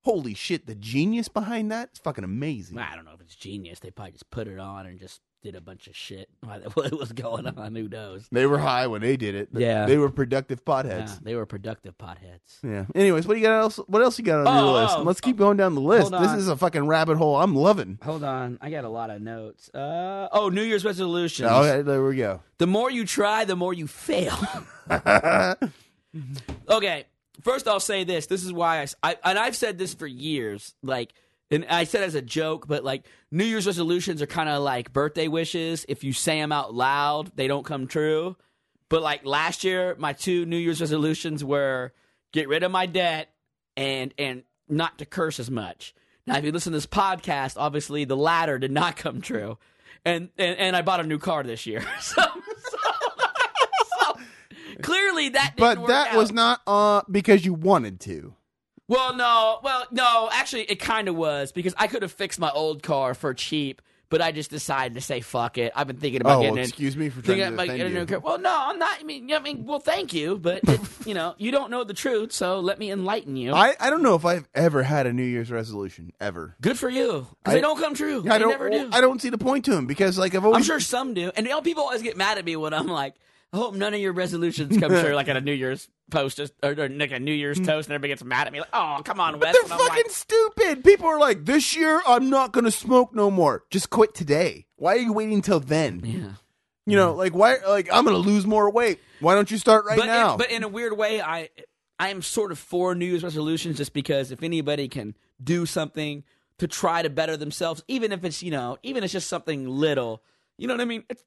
holy 0.03 0.33
shit 0.33 0.65
the 0.65 0.75
genius 0.75 1.27
behind 1.27 1.71
that 1.71 1.89
is 1.93 1.99
fucking 1.99 2.23
amazing. 2.23 2.77
I 2.77 2.95
don't 2.95 3.05
know 3.05 3.13
if 3.13 3.21
it's 3.21 3.35
genius. 3.35 3.79
They 3.79 3.91
probably 3.91 4.13
just 4.13 4.29
put 4.31 4.47
it 4.47 4.57
on 4.59 4.85
and 4.85 4.99
just 4.99 5.21
did 5.41 5.55
a 5.55 5.61
bunch 5.61 5.87
of 5.87 5.95
shit. 5.95 6.29
What 6.73 6.91
was 6.97 7.11
going 7.11 7.47
on? 7.47 7.75
Who 7.75 7.87
knows? 7.87 8.27
They 8.31 8.45
were 8.45 8.57
high 8.59 8.87
when 8.87 9.01
they 9.01 9.17
did 9.17 9.35
it. 9.35 9.49
Yeah. 9.53 9.85
They 9.85 9.97
were 9.97 10.09
productive 10.09 10.61
Yeah, 10.65 10.73
potheads. 10.73 11.23
they 11.23 11.35
were 11.35 11.45
productive 11.45 11.97
potheads. 11.97 12.59
Yeah. 12.63 12.85
Anyways, 12.95 13.27
what 13.27 13.33
do 13.35 13.39
you 13.39 13.45
got 13.45 13.59
else? 13.61 13.77
What 13.87 14.01
else 14.01 14.17
you 14.19 14.25
got 14.25 14.45
on 14.45 14.47
Oh, 14.47 14.65
your 14.73 14.81
list? 14.83 14.95
oh, 14.97 15.01
Let's 15.03 15.21
keep 15.21 15.37
going 15.37 15.57
down 15.57 15.75
the 15.75 15.81
list. 15.81 16.11
This 16.11 16.33
is 16.33 16.47
a 16.47 16.55
fucking 16.55 16.87
rabbit 16.87 17.17
hole. 17.17 17.37
I'm 17.37 17.55
loving. 17.55 17.99
Hold 18.03 18.23
on, 18.23 18.57
I 18.61 18.69
got 18.69 18.83
a 18.85 18.89
lot 18.89 19.09
of 19.09 19.21
notes. 19.21 19.69
Uh, 19.73 20.27
oh, 20.31 20.49
New 20.49 20.63
Year's 20.63 20.85
resolutions. 20.85 21.49
Oh, 21.51 21.63
okay, 21.63 21.81
there 21.81 22.03
we 22.03 22.15
go. 22.17 22.41
The 22.57 22.67
more 22.67 22.91
you 22.91 23.05
try, 23.05 23.45
the 23.45 23.55
more 23.55 23.73
you 23.73 23.87
fail. 23.87 24.37
okay, 26.69 27.05
first 27.41 27.67
I'll 27.67 27.79
say 27.79 28.03
this. 28.03 28.27
This 28.27 28.43
is 28.43 28.51
why 28.53 28.85
I 29.03 29.15
and 29.23 29.37
I've 29.39 29.55
said 29.55 29.77
this 29.77 29.93
for 29.93 30.07
years. 30.07 30.73
Like, 30.83 31.13
and 31.51 31.65
I 31.69 31.83
said 31.83 32.03
as 32.03 32.15
a 32.15 32.21
joke, 32.21 32.67
but 32.67 32.83
like 32.83 33.05
New 33.29 33.43
Year's 33.45 33.67
resolutions 33.67 34.21
are 34.21 34.27
kind 34.27 34.49
of 34.49 34.63
like 34.63 34.91
birthday 34.93 35.27
wishes. 35.27 35.85
If 35.89 36.03
you 36.03 36.13
say 36.13 36.39
them 36.39 36.51
out 36.51 36.73
loud, 36.73 37.31
they 37.35 37.47
don't 37.47 37.65
come 37.65 37.87
true. 37.87 38.35
But 38.89 39.01
like 39.03 39.25
last 39.25 39.63
year, 39.63 39.95
my 39.99 40.13
two 40.13 40.45
New 40.45 40.57
Year's 40.57 40.81
resolutions 40.81 41.43
were 41.43 41.93
get 42.33 42.47
rid 42.47 42.63
of 42.63 42.71
my 42.71 42.85
debt 42.85 43.33
and 43.77 44.13
and 44.17 44.43
not 44.67 44.97
to 44.99 45.05
curse 45.05 45.39
as 45.39 45.51
much. 45.51 45.93
Now, 46.27 46.37
if 46.37 46.45
you 46.45 46.51
listen 46.51 46.71
to 46.71 46.77
this 46.77 46.85
podcast, 46.85 47.55
obviously 47.57 48.05
the 48.05 48.15
latter 48.17 48.57
did 48.59 48.71
not 48.71 48.95
come 48.95 49.21
true, 49.21 49.57
and 50.05 50.29
and, 50.37 50.57
and 50.57 50.75
I 50.75 50.81
bought 50.81 50.99
a 50.99 51.03
new 51.03 51.19
car 51.19 51.43
this 51.43 51.65
year. 51.65 51.83
So, 52.01 52.21
so, 52.21 52.77
so 53.99 54.19
clearly 54.81 55.29
that 55.29 55.55
didn't 55.55 55.81
But 55.81 55.87
that 55.87 56.09
out. 56.09 56.17
was 56.17 56.31
not 56.31 56.61
uh 56.67 57.01
because 57.09 57.45
you 57.45 57.53
wanted 57.53 57.99
to. 58.01 58.35
Well, 58.91 59.15
no, 59.15 59.59
well, 59.63 59.85
no. 59.91 60.27
Actually, 60.33 60.63
it 60.63 60.75
kind 60.81 61.07
of 61.07 61.15
was 61.15 61.53
because 61.53 61.73
I 61.77 61.87
could 61.87 62.01
have 62.01 62.11
fixed 62.11 62.39
my 62.39 62.51
old 62.51 62.83
car 62.83 63.13
for 63.13 63.33
cheap, 63.33 63.81
but 64.09 64.21
I 64.21 64.33
just 64.33 64.49
decided 64.49 64.95
to 64.95 65.01
say 65.01 65.21
fuck 65.21 65.57
it. 65.57 65.71
I've 65.73 65.87
been 65.87 65.95
thinking 65.95 66.19
about 66.19 66.39
Oh, 66.39 66.41
getting 66.41 66.57
it. 66.57 66.67
excuse 66.67 66.97
me 66.97 67.07
for 67.07 67.21
trying 67.21 67.37
to 67.37 67.47
about 67.53 67.67
getting 67.67 67.81
a 67.83 67.87
you. 67.87 67.95
new 67.99 68.05
car. 68.05 68.19
Well, 68.19 68.37
no, 68.37 68.53
I'm 68.53 68.77
not. 68.77 68.97
I 68.99 69.03
mean, 69.03 69.31
I 69.33 69.39
mean, 69.39 69.65
well, 69.65 69.79
thank 69.79 70.13
you, 70.13 70.37
but 70.37 70.59
it, 70.67 70.81
you 71.05 71.13
know, 71.13 71.35
you 71.37 71.51
don't 71.51 71.71
know 71.71 71.85
the 71.85 71.93
truth, 71.93 72.33
so 72.33 72.59
let 72.59 72.79
me 72.79 72.91
enlighten 72.91 73.37
you. 73.37 73.53
I, 73.53 73.75
I 73.79 73.89
don't 73.89 74.03
know 74.03 74.15
if 74.15 74.25
I've 74.25 74.49
ever 74.53 74.83
had 74.83 75.07
a 75.07 75.13
New 75.13 75.23
Year's 75.23 75.49
resolution 75.49 76.11
ever. 76.19 76.57
Good 76.59 76.77
for 76.77 76.89
you, 76.89 77.27
because 77.45 77.53
they 77.53 77.61
don't 77.61 77.79
come 77.79 77.95
true. 77.95 78.19
I 78.29 78.33
they 78.33 78.39
don't. 78.39 78.49
never 78.49 78.69
do. 78.69 78.89
I 78.91 78.99
don't 78.99 79.21
see 79.21 79.29
the 79.29 79.37
point 79.37 79.63
to 79.65 79.71
them 79.71 79.87
because 79.87 80.17
like 80.19 80.35
I've 80.35 80.43
always. 80.43 80.57
I'm 80.57 80.63
sure 80.63 80.81
some 80.81 81.13
do, 81.13 81.31
and 81.37 81.45
you 81.45 81.53
know, 81.53 81.61
people 81.61 81.83
always 81.83 82.01
get 82.01 82.17
mad 82.17 82.37
at 82.37 82.43
me 82.43 82.57
when 82.57 82.73
I'm 82.73 82.87
like, 82.87 83.13
I 83.53 83.57
hope 83.57 83.75
none 83.75 83.93
of 83.93 83.99
your 83.99 84.13
resolutions 84.13 84.77
come 84.77 84.91
true, 84.91 85.13
like 85.13 85.27
at 85.27 85.35
a 85.35 85.41
New 85.41 85.51
Year's 85.51 85.89
post 86.09 86.39
or, 86.39 86.47
or 86.63 86.89
like 86.89 87.11
a 87.11 87.19
New 87.19 87.33
Year's 87.33 87.57
hmm. 87.57 87.65
toast, 87.65 87.89
and 87.89 87.93
everybody 87.93 88.09
gets 88.09 88.23
mad 88.23 88.47
at 88.47 88.53
me, 88.53 88.59
like, 88.59 88.69
oh, 88.71 89.01
come 89.03 89.19
on, 89.19 89.39
Wes. 89.39 89.53
They're 89.53 89.61
And 89.63 89.71
fucking 89.71 90.03
like, 90.05 90.09
stupid. 90.09 90.83
People 90.83 91.07
are 91.07 91.19
like, 91.19 91.45
this 91.45 91.75
year 91.75 92.01
I'm 92.07 92.29
not 92.29 92.53
going 92.53 92.63
to 92.63 92.71
smoke 92.71 93.13
no 93.13 93.29
more. 93.29 93.63
Just 93.69 93.89
quit 93.89 94.13
today. 94.13 94.67
Why 94.77 94.93
are 94.93 94.99
you 94.99 95.13
waiting 95.13 95.35
until 95.35 95.59
then? 95.59 96.01
yeah. 96.03 96.33
You 96.87 96.97
know, 96.97 97.13
like 97.13 97.33
why? 97.33 97.57
Like 97.67 97.89
I'm 97.93 98.05
going 98.05 98.21
to 98.21 98.27
lose 98.27 98.45
more 98.45 98.69
weight. 98.69 98.99
Why 99.19 99.35
don't 99.35 99.51
you 99.51 99.57
start 99.57 99.85
right 99.85 99.97
but 99.97 100.07
now? 100.07 100.31
In, 100.31 100.37
but 100.39 100.51
in 100.51 100.63
a 100.63 100.67
weird 100.67 100.97
way, 100.97 101.21
I 101.21 101.49
I 101.99 102.09
am 102.09 102.23
sort 102.23 102.51
of 102.51 102.57
for 102.57 102.95
New 102.95 103.05
Year's 103.05 103.23
resolutions 103.23 103.77
just 103.77 103.93
because 103.93 104.31
if 104.31 104.41
anybody 104.41 104.87
can 104.87 105.15
do 105.41 105.67
something 105.67 106.23
to 106.57 106.67
try 106.67 107.03
to 107.03 107.09
better 107.09 107.37
themselves, 107.37 107.83
even 107.87 108.11
if 108.11 108.25
it's 108.25 108.41
you 108.41 108.49
know, 108.49 108.77
even 108.81 109.03
if 109.03 109.05
it's 109.05 109.13
just 109.13 109.27
something 109.27 109.67
little, 109.67 110.23
you 110.57 110.67
know 110.67 110.73
what 110.73 110.81
I 110.81 110.85
mean? 110.85 111.03
It's 111.07 111.23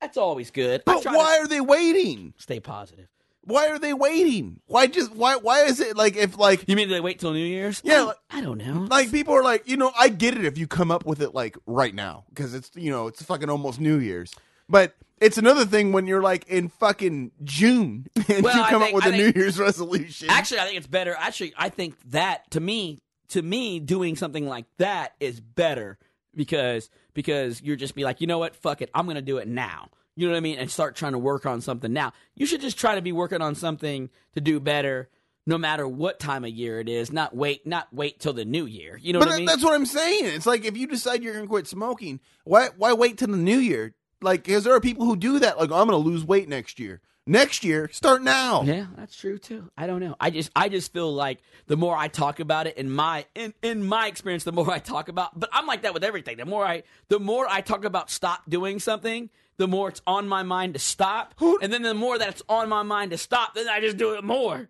that's 0.00 0.16
always 0.16 0.50
good. 0.50 0.82
But 0.84 1.04
why 1.04 1.12
to 1.36 1.42
are 1.44 1.46
they 1.48 1.60
waiting? 1.60 2.34
stay 2.38 2.60
positive? 2.60 3.08
Why 3.42 3.68
are 3.68 3.78
they 3.78 3.94
waiting? 3.94 4.60
Why 4.66 4.86
just 4.86 5.12
why 5.14 5.36
why 5.36 5.64
is 5.64 5.80
it 5.80 5.96
like 5.96 6.14
if 6.16 6.38
like 6.38 6.64
You 6.68 6.76
mean 6.76 6.88
they 6.90 7.00
wait 7.00 7.18
till 7.18 7.32
New 7.32 7.44
Year's? 7.44 7.80
Yeah, 7.84 8.00
I, 8.00 8.02
like- 8.04 8.16
I 8.30 8.40
don't 8.42 8.58
know. 8.58 8.86
like 8.90 9.10
people 9.10 9.34
are 9.34 9.42
like 9.42 9.66
you 9.66 9.76
know 9.76 9.92
I 9.98 10.08
get 10.08 10.36
it 10.36 10.44
if 10.44 10.58
you 10.58 10.66
come 10.66 10.90
up 10.90 11.06
with 11.06 11.22
it 11.22 11.34
like 11.34 11.56
right 11.66 11.94
now 11.94 12.24
because 12.28 12.52
it's 12.54 12.70
you 12.74 12.90
know 12.90 13.06
it's 13.06 13.22
fucking 13.22 13.48
almost 13.48 13.80
New 13.80 13.98
Year's, 13.98 14.34
but 14.68 14.94
it's 15.20 15.38
another 15.38 15.64
thing 15.64 15.92
when 15.92 16.06
you're 16.06 16.22
like 16.22 16.46
in 16.48 16.68
fucking 16.68 17.30
June 17.42 18.06
and 18.28 18.44
Well, 18.44 18.56
you 18.56 18.62
come 18.64 18.82
think- 18.82 18.90
up 18.90 18.94
with 18.94 19.04
I 19.04 19.08
a 19.08 19.10
think- 19.12 19.34
New 19.36 19.40
Year's 19.42 19.58
resolution. 19.58 20.28
Actually, 20.30 20.60
I 20.60 20.64
think 20.66 20.76
it's 20.76 20.86
better. 20.86 21.16
Actually, 21.18 21.54
I 21.56 21.70
think 21.70 21.96
that 22.10 22.50
to 22.52 22.60
me, 22.60 22.98
to 23.28 23.40
me, 23.42 23.80
doing 23.80 24.16
something 24.16 24.46
like 24.46 24.66
that 24.76 25.14
is 25.18 25.40
better 25.40 25.98
because 26.34 26.90
because 27.14 27.62
you're 27.62 27.76
just 27.76 27.94
be 27.94 28.04
like, 28.04 28.20
you 28.20 28.26
know 28.26 28.38
what, 28.38 28.56
fuck 28.56 28.82
it, 28.82 28.90
I'm 28.94 29.06
gonna 29.06 29.22
do 29.22 29.38
it 29.38 29.48
now. 29.48 29.90
You 30.16 30.26
know 30.26 30.32
what 30.32 30.38
I 30.38 30.40
mean, 30.40 30.58
and 30.58 30.70
start 30.70 30.96
trying 30.96 31.12
to 31.12 31.18
work 31.18 31.46
on 31.46 31.60
something 31.60 31.92
now. 31.92 32.12
You 32.34 32.44
should 32.46 32.60
just 32.60 32.78
try 32.78 32.94
to 32.94 33.02
be 33.02 33.12
working 33.12 33.40
on 33.40 33.54
something 33.54 34.10
to 34.34 34.40
do 34.40 34.60
better, 34.60 35.08
no 35.46 35.56
matter 35.56 35.86
what 35.88 36.18
time 36.18 36.44
of 36.44 36.50
year 36.50 36.80
it 36.80 36.88
is. 36.88 37.12
Not 37.12 37.34
wait, 37.34 37.66
not 37.66 37.88
wait 37.92 38.20
till 38.20 38.32
the 38.32 38.44
new 38.44 38.66
year. 38.66 38.98
You 39.00 39.12
know 39.12 39.20
but 39.20 39.28
what 39.28 39.34
I 39.34 39.38
mean? 39.38 39.46
that's 39.46 39.64
what 39.64 39.74
I'm 39.74 39.86
saying. 39.86 40.26
It's 40.26 40.46
like 40.46 40.64
if 40.64 40.76
you 40.76 40.86
decide 40.86 41.22
you're 41.22 41.34
gonna 41.34 41.46
quit 41.46 41.66
smoking, 41.66 42.20
why 42.44 42.68
why 42.76 42.92
wait 42.92 43.18
till 43.18 43.28
the 43.28 43.36
New 43.36 43.58
Year? 43.58 43.94
Like, 44.22 44.44
because 44.44 44.64
there 44.64 44.74
are 44.74 44.80
people 44.80 45.06
who 45.06 45.16
do 45.16 45.38
that. 45.38 45.58
Like, 45.58 45.70
I'm 45.70 45.86
gonna 45.86 45.96
lose 45.96 46.24
weight 46.24 46.48
next 46.48 46.78
year. 46.78 47.00
Next 47.30 47.62
year, 47.62 47.88
start 47.92 48.24
now. 48.24 48.62
Yeah, 48.64 48.86
that's 48.96 49.16
true 49.16 49.38
too. 49.38 49.70
I 49.76 49.86
don't 49.86 50.00
know. 50.00 50.16
I 50.18 50.30
just 50.30 50.50
I 50.56 50.68
just 50.68 50.92
feel 50.92 51.14
like 51.14 51.38
the 51.68 51.76
more 51.76 51.96
I 51.96 52.08
talk 52.08 52.40
about 52.40 52.66
it 52.66 52.76
in 52.76 52.90
my 52.90 53.24
in, 53.36 53.54
in 53.62 53.84
my 53.84 54.08
experience, 54.08 54.42
the 54.42 54.50
more 54.50 54.68
I 54.68 54.80
talk 54.80 55.08
about 55.08 55.38
but 55.38 55.48
I'm 55.52 55.64
like 55.64 55.82
that 55.82 55.94
with 55.94 56.02
everything. 56.02 56.38
The 56.38 56.44
more 56.44 56.66
I 56.66 56.82
the 57.06 57.20
more 57.20 57.46
I 57.48 57.60
talk 57.60 57.84
about 57.84 58.10
stop 58.10 58.50
doing 58.50 58.80
something, 58.80 59.30
the 59.58 59.68
more 59.68 59.90
it's 59.90 60.02
on 60.08 60.26
my 60.26 60.42
mind 60.42 60.74
to 60.74 60.80
stop. 60.80 61.36
And 61.62 61.72
then 61.72 61.82
the 61.82 61.94
more 61.94 62.18
that 62.18 62.30
it's 62.30 62.42
on 62.48 62.68
my 62.68 62.82
mind 62.82 63.12
to 63.12 63.18
stop, 63.18 63.54
then 63.54 63.68
I 63.68 63.80
just 63.80 63.96
do 63.96 64.14
it 64.14 64.24
more. 64.24 64.68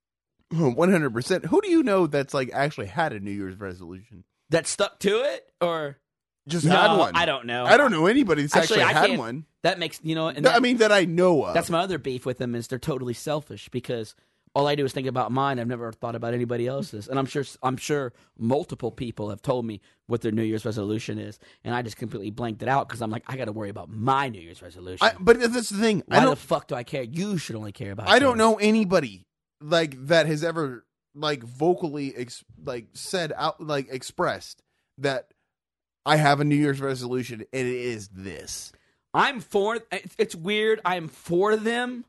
One 0.50 0.90
hundred 0.90 1.14
percent. 1.14 1.46
Who 1.46 1.60
do 1.60 1.70
you 1.70 1.84
know 1.84 2.08
that's 2.08 2.34
like 2.34 2.50
actually 2.52 2.88
had 2.88 3.12
a 3.12 3.20
New 3.20 3.30
Year's 3.30 3.60
resolution? 3.60 4.24
That 4.48 4.66
stuck 4.66 4.98
to 4.98 5.22
it 5.22 5.48
or 5.60 5.98
Just 6.48 6.64
No, 6.64 6.76
had 6.76 6.96
one. 6.96 7.16
I 7.16 7.26
don't 7.26 7.46
know. 7.46 7.64
I 7.64 7.76
don't 7.76 7.92
know 7.92 8.06
anybody 8.06 8.42
that's 8.42 8.56
actually, 8.56 8.82
I 8.82 8.92
had 8.92 9.18
one. 9.18 9.44
That 9.62 9.78
makes 9.78 10.00
you 10.02 10.14
know 10.14 10.28
and 10.28 10.46
I 10.46 10.58
mean, 10.58 10.78
that 10.78 10.90
I 10.90 11.04
know 11.04 11.44
of. 11.44 11.54
That's 11.54 11.70
my 11.70 11.80
other 11.80 11.98
beef 11.98 12.24
with 12.24 12.38
them 12.38 12.54
is 12.54 12.66
they're 12.68 12.78
totally 12.78 13.12
selfish 13.14 13.68
because 13.68 14.14
all 14.54 14.66
I 14.66 14.74
do 14.74 14.84
is 14.84 14.92
think 14.92 15.06
about 15.06 15.30
mine. 15.30 15.60
I've 15.60 15.68
never 15.68 15.92
thought 15.92 16.16
about 16.16 16.34
anybody 16.34 16.66
else's, 16.66 17.08
and 17.08 17.18
I'm 17.18 17.26
sure 17.26 17.44
I'm 17.62 17.76
sure 17.76 18.12
multiple 18.38 18.90
people 18.90 19.30
have 19.30 19.42
told 19.42 19.64
me 19.64 19.80
what 20.06 20.22
their 20.22 20.32
New 20.32 20.42
Year's 20.42 20.64
resolution 20.64 21.18
is, 21.18 21.38
and 21.62 21.74
I 21.74 21.82
just 21.82 21.96
completely 21.96 22.30
blanked 22.30 22.62
it 22.62 22.68
out 22.68 22.88
because 22.88 23.02
I'm 23.02 23.10
like, 23.10 23.22
I 23.26 23.36
got 23.36 23.44
to 23.44 23.52
worry 23.52 23.68
about 23.68 23.90
my 23.90 24.28
New 24.28 24.40
Year's 24.40 24.62
resolution. 24.62 25.06
I, 25.06 25.12
but 25.20 25.38
that's 25.38 25.68
the 25.68 25.78
thing. 25.78 26.02
Why 26.06 26.24
the 26.24 26.36
fuck 26.36 26.68
do 26.68 26.74
I 26.74 26.82
care? 26.82 27.02
You 27.02 27.38
should 27.38 27.56
only 27.56 27.72
care 27.72 27.92
about. 27.92 28.08
I 28.08 28.18
don't 28.18 28.38
know 28.38 28.56
anybody 28.56 29.26
like 29.60 30.06
that 30.06 30.26
has 30.26 30.42
ever 30.42 30.84
like 31.14 31.42
vocally 31.42 32.14
ex- 32.16 32.44
like 32.64 32.86
said 32.94 33.32
out 33.36 33.60
like 33.60 33.88
expressed 33.90 34.62
that 34.98 35.32
I 36.04 36.16
have 36.16 36.40
a 36.40 36.44
New 36.44 36.56
Year's 36.56 36.80
resolution 36.80 37.44
and 37.52 37.68
it 37.68 37.74
is 37.74 38.08
this. 38.08 38.72
I'm 39.12 39.40
for. 39.40 39.78
It's, 40.18 40.34
weird. 40.34 40.80
I'm 40.84 41.08
for 41.08 41.56
them, 41.56 42.04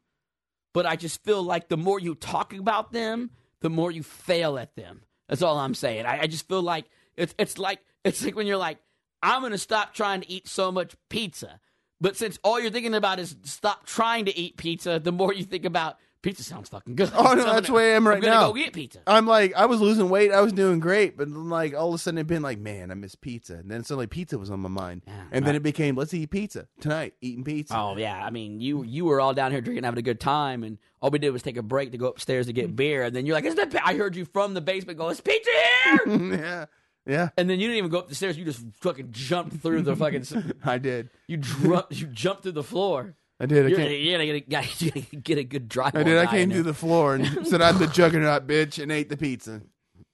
but 0.73 0.85
I 0.85 0.95
just 0.95 1.23
feel 1.23 1.41
like 1.41 1.67
the 1.67 1.77
more 1.77 1.99
you 1.99 2.15
talk 2.15 2.53
about 2.53 2.91
them, 2.91 3.31
the 3.61 3.69
more 3.69 3.91
you 3.91 4.03
fail 4.03 4.57
at 4.57 4.75
them. 4.75 5.01
That's 5.27 5.41
all 5.41 5.57
I'm 5.57 5.73
saying. 5.73 6.05
I, 6.05 6.21
I 6.21 6.27
just 6.27 6.47
feel 6.47 6.61
like 6.61 6.85
it's 7.15 7.33
it's 7.39 7.57
like 7.57 7.79
it's 8.03 8.23
like 8.23 8.35
when 8.35 8.45
you're 8.45 8.57
like, 8.57 8.77
I'm 9.23 9.41
gonna 9.41 9.57
stop 9.57 9.93
trying 9.93 10.21
to 10.21 10.29
eat 10.29 10.47
so 10.47 10.71
much 10.71 10.95
pizza, 11.09 11.59
but 11.99 12.17
since 12.17 12.37
all 12.43 12.59
you're 12.59 12.71
thinking 12.71 12.95
about 12.95 13.19
is 13.19 13.35
stop 13.43 13.85
trying 13.85 14.25
to 14.25 14.37
eat 14.37 14.57
pizza, 14.57 14.99
the 14.99 15.11
more 15.11 15.33
you 15.33 15.43
think 15.43 15.65
about 15.65 15.97
pizza 16.21 16.43
sounds 16.43 16.69
fucking 16.69 16.95
good. 16.95 17.11
Oh, 17.15 17.33
no, 17.33 17.43
So 17.45 17.53
that's 17.53 17.69
where 17.69 17.93
I 17.93 17.95
am 17.95 18.07
right 18.07 18.17
I'm 18.17 18.21
now. 18.29 18.47
Go 18.47 18.53
get 18.53 18.73
pizza. 18.73 18.99
I'm 19.07 19.25
like 19.25 19.53
I 19.55 19.65
was 19.65 19.81
losing 19.81 20.09
weight, 20.09 20.31
I 20.31 20.41
was 20.41 20.53
doing 20.53 20.79
great, 20.79 21.17
but 21.17 21.29
then 21.29 21.49
like 21.49 21.73
all 21.73 21.89
of 21.89 21.95
a 21.95 21.97
sudden 21.97 22.17
it 22.17 22.27
been 22.27 22.41
like, 22.41 22.59
man, 22.59 22.91
I 22.91 22.93
miss 22.93 23.15
pizza, 23.15 23.55
and 23.55 23.69
then 23.71 23.83
suddenly 23.83 24.07
pizza 24.07 24.37
was 24.37 24.49
on 24.51 24.59
my 24.59 24.69
mind, 24.69 25.03
Yeah, 25.07 25.23
and 25.31 25.45
then 25.45 25.55
it 25.55 25.63
became 25.63 25.95
let's 25.95 26.13
eat 26.13 26.29
pizza 26.29 26.67
tonight, 26.79 27.13
eating 27.21 27.43
pizza. 27.43 27.75
Oh 27.77 27.95
yeah, 27.97 28.23
I 28.23 28.29
mean 28.29 28.59
you 28.61 28.83
you 28.83 29.05
were 29.05 29.19
all 29.21 29.33
down 29.33 29.51
here 29.51 29.61
drinking, 29.61 29.83
having 29.83 29.99
a 29.99 30.03
good 30.03 30.19
time, 30.19 30.63
and 30.63 30.77
all 31.01 31.09
we 31.09 31.19
did 31.19 31.31
was 31.31 31.41
take 31.41 31.57
a 31.57 31.63
break 31.63 31.91
to 31.91 31.97
go 31.97 32.07
upstairs 32.07 32.45
to 32.47 32.51
Mm. 32.53 32.55
get 32.55 32.75
beer, 32.75 33.03
and 33.03 33.15
then 33.15 33.25
you're 33.25 33.35
like, 33.35 33.45
"Is 33.45 33.55
that?" 33.55 33.73
I 33.83 33.95
heard 33.95 34.15
you 34.15 34.25
from 34.25 34.53
the 34.53 34.61
basement 34.61 34.97
go, 34.99 35.09
"Is 35.09 35.19
pizza 35.21 35.49
here?" 35.83 35.99
yeah, 36.37 36.65
yeah, 37.07 37.29
and 37.37 37.49
then 37.49 37.59
you 37.59 37.67
didn't 37.67 37.79
even 37.79 37.89
go 37.89 37.97
up 37.99 38.07
the 38.09 38.15
stairs; 38.15 38.37
you 38.37 38.45
just 38.45 38.63
fucking 38.81 39.07
jumped 39.11 39.57
through 39.61 39.81
the 39.81 39.95
fucking. 39.95 40.25
I 40.63 40.77
did, 40.77 41.09
You 41.27 41.37
dru- 41.37 41.81
you 41.89 42.05
jumped 42.07 42.43
through 42.43 42.51
the 42.51 42.63
floor. 42.63 43.15
I 43.41 43.47
did. 43.47 43.65
I 43.65 43.69
You're, 43.69 43.77
came, 43.79 43.91
you're 44.05 44.17
gonna 44.19 44.39
get, 44.39 44.81
you 44.81 44.91
gotta 44.91 45.15
get 45.17 45.37
a 45.39 45.43
good 45.43 45.67
drywall. 45.67 45.95
I 45.95 46.03
did. 46.03 46.17
I 46.19 46.27
came 46.27 46.51
through 46.51 46.63
the 46.63 46.75
floor 46.75 47.15
and 47.15 47.25
said, 47.47 47.59
"I'm 47.61 47.79
the 47.79 47.87
juggernaut, 47.87 48.45
bitch," 48.45 48.81
and 48.81 48.91
ate 48.91 49.09
the 49.09 49.17
pizza. 49.17 49.61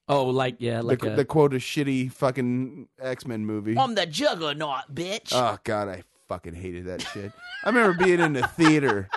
Oh, 0.07 0.27
like 0.27 0.55
yeah, 0.59 0.79
like 0.79 0.99
the, 1.01 1.11
a, 1.11 1.15
the 1.17 1.25
quote 1.25 1.53
a 1.53 1.57
shitty 1.57 2.09
fucking 2.13 2.87
X 3.01 3.27
Men 3.27 3.45
movie. 3.45 3.77
I'm 3.77 3.95
the 3.95 4.05
juggernaut, 4.05 4.93
bitch. 4.95 5.33
Oh 5.33 5.57
god, 5.65 5.89
I 5.89 6.03
fucking 6.29 6.53
hated 6.53 6.85
that 6.85 7.01
shit. 7.01 7.33
I 7.65 7.69
remember 7.69 8.01
being 8.05 8.21
in 8.21 8.31
the 8.31 8.47
theater. 8.47 9.09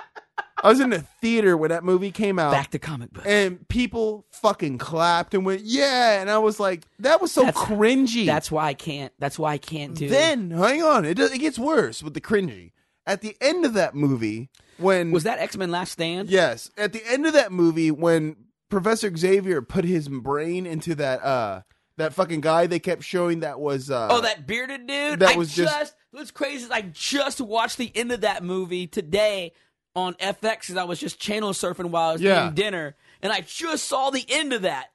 I 0.63 0.67
was 0.69 0.79
in 0.81 0.89
the 0.91 0.99
theater 0.99 1.55
when 1.57 1.69
that 1.71 1.83
movie 1.83 2.11
came 2.11 2.37
out, 2.37 2.51
Back 2.51 2.69
to 2.71 2.79
comic 2.79 3.11
books. 3.11 3.25
and 3.25 3.67
people 3.67 4.25
fucking 4.31 4.77
clapped 4.77 5.33
and 5.33 5.45
went, 5.45 5.61
"Yeah!" 5.61 6.19
And 6.19 6.29
I 6.29 6.37
was 6.39 6.59
like, 6.59 6.83
"That 6.99 7.21
was 7.21 7.31
so 7.31 7.43
That's- 7.45 7.63
cringy." 7.63 8.25
That's 8.25 8.51
why 8.51 8.65
I 8.67 8.73
can't. 8.73 9.13
That's 9.19 9.39
why 9.39 9.53
I 9.53 9.57
can't 9.57 9.95
do. 9.95 10.09
then 10.09 10.51
hang 10.51 10.83
on, 10.83 11.05
it 11.05 11.13
does, 11.15 11.31
it 11.31 11.39
gets 11.39 11.57
worse 11.57 12.03
with 12.03 12.13
the 12.13 12.21
cringy. 12.21 12.73
At 13.07 13.21
the 13.21 13.35
end 13.41 13.65
of 13.65 13.73
that 13.73 13.95
movie, 13.95 14.49
when 14.77 15.11
was 15.11 15.23
that 15.23 15.39
X 15.39 15.57
Men 15.57 15.71
Last 15.71 15.91
Stand? 15.93 16.29
Yes, 16.29 16.69
at 16.77 16.93
the 16.93 17.01
end 17.07 17.25
of 17.25 17.33
that 17.33 17.51
movie, 17.51 17.91
when 17.91 18.35
Professor 18.69 19.15
Xavier 19.15 19.61
put 19.61 19.85
his 19.85 20.07
brain 20.07 20.65
into 20.65 20.95
that 20.95 21.23
uh 21.23 21.61
That 21.97 22.13
fucking 22.13 22.41
guy 22.41 22.67
they 22.67 22.79
kept 22.79 23.03
showing 23.03 23.41
that 23.41 23.59
was 23.59 23.89
uh 23.91 24.07
Oh, 24.09 24.21
that 24.21 24.47
bearded 24.47 24.87
dude. 24.87 25.19
that 25.19 25.35
I 25.35 25.37
was 25.37 25.53
just- 25.53 25.93
what's 26.11 26.31
crazy 26.31 26.63
is 26.65 26.71
I 26.71 26.81
just 26.81 27.41
watched 27.41 27.77
the 27.77 27.91
end 27.95 28.11
of 28.11 28.21
that 28.21 28.43
movie 28.43 28.87
today 28.87 29.53
on 29.95 30.13
FX 30.15 30.59
because 30.61 30.77
I 30.77 30.83
was 30.85 30.99
just 30.99 31.19
channel 31.19 31.51
surfing 31.51 31.89
while 31.89 32.09
I 32.09 32.13
was 32.13 32.21
Yeah. 32.21 32.43
eating 32.45 32.55
dinner, 32.55 32.95
and 33.21 33.31
I 33.33 33.41
just 33.41 33.85
saw 33.85 34.09
the 34.09 34.25
end 34.29 34.53
of 34.53 34.61
that. 34.61 34.87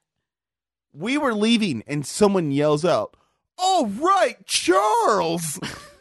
we 0.92 1.18
were 1.18 1.34
leaving 1.34 1.82
and 1.86 2.06
someone 2.06 2.50
yells 2.50 2.82
out, 2.84 3.14
all 3.58 3.86
right 3.86 4.46
Charles!" 4.46 5.60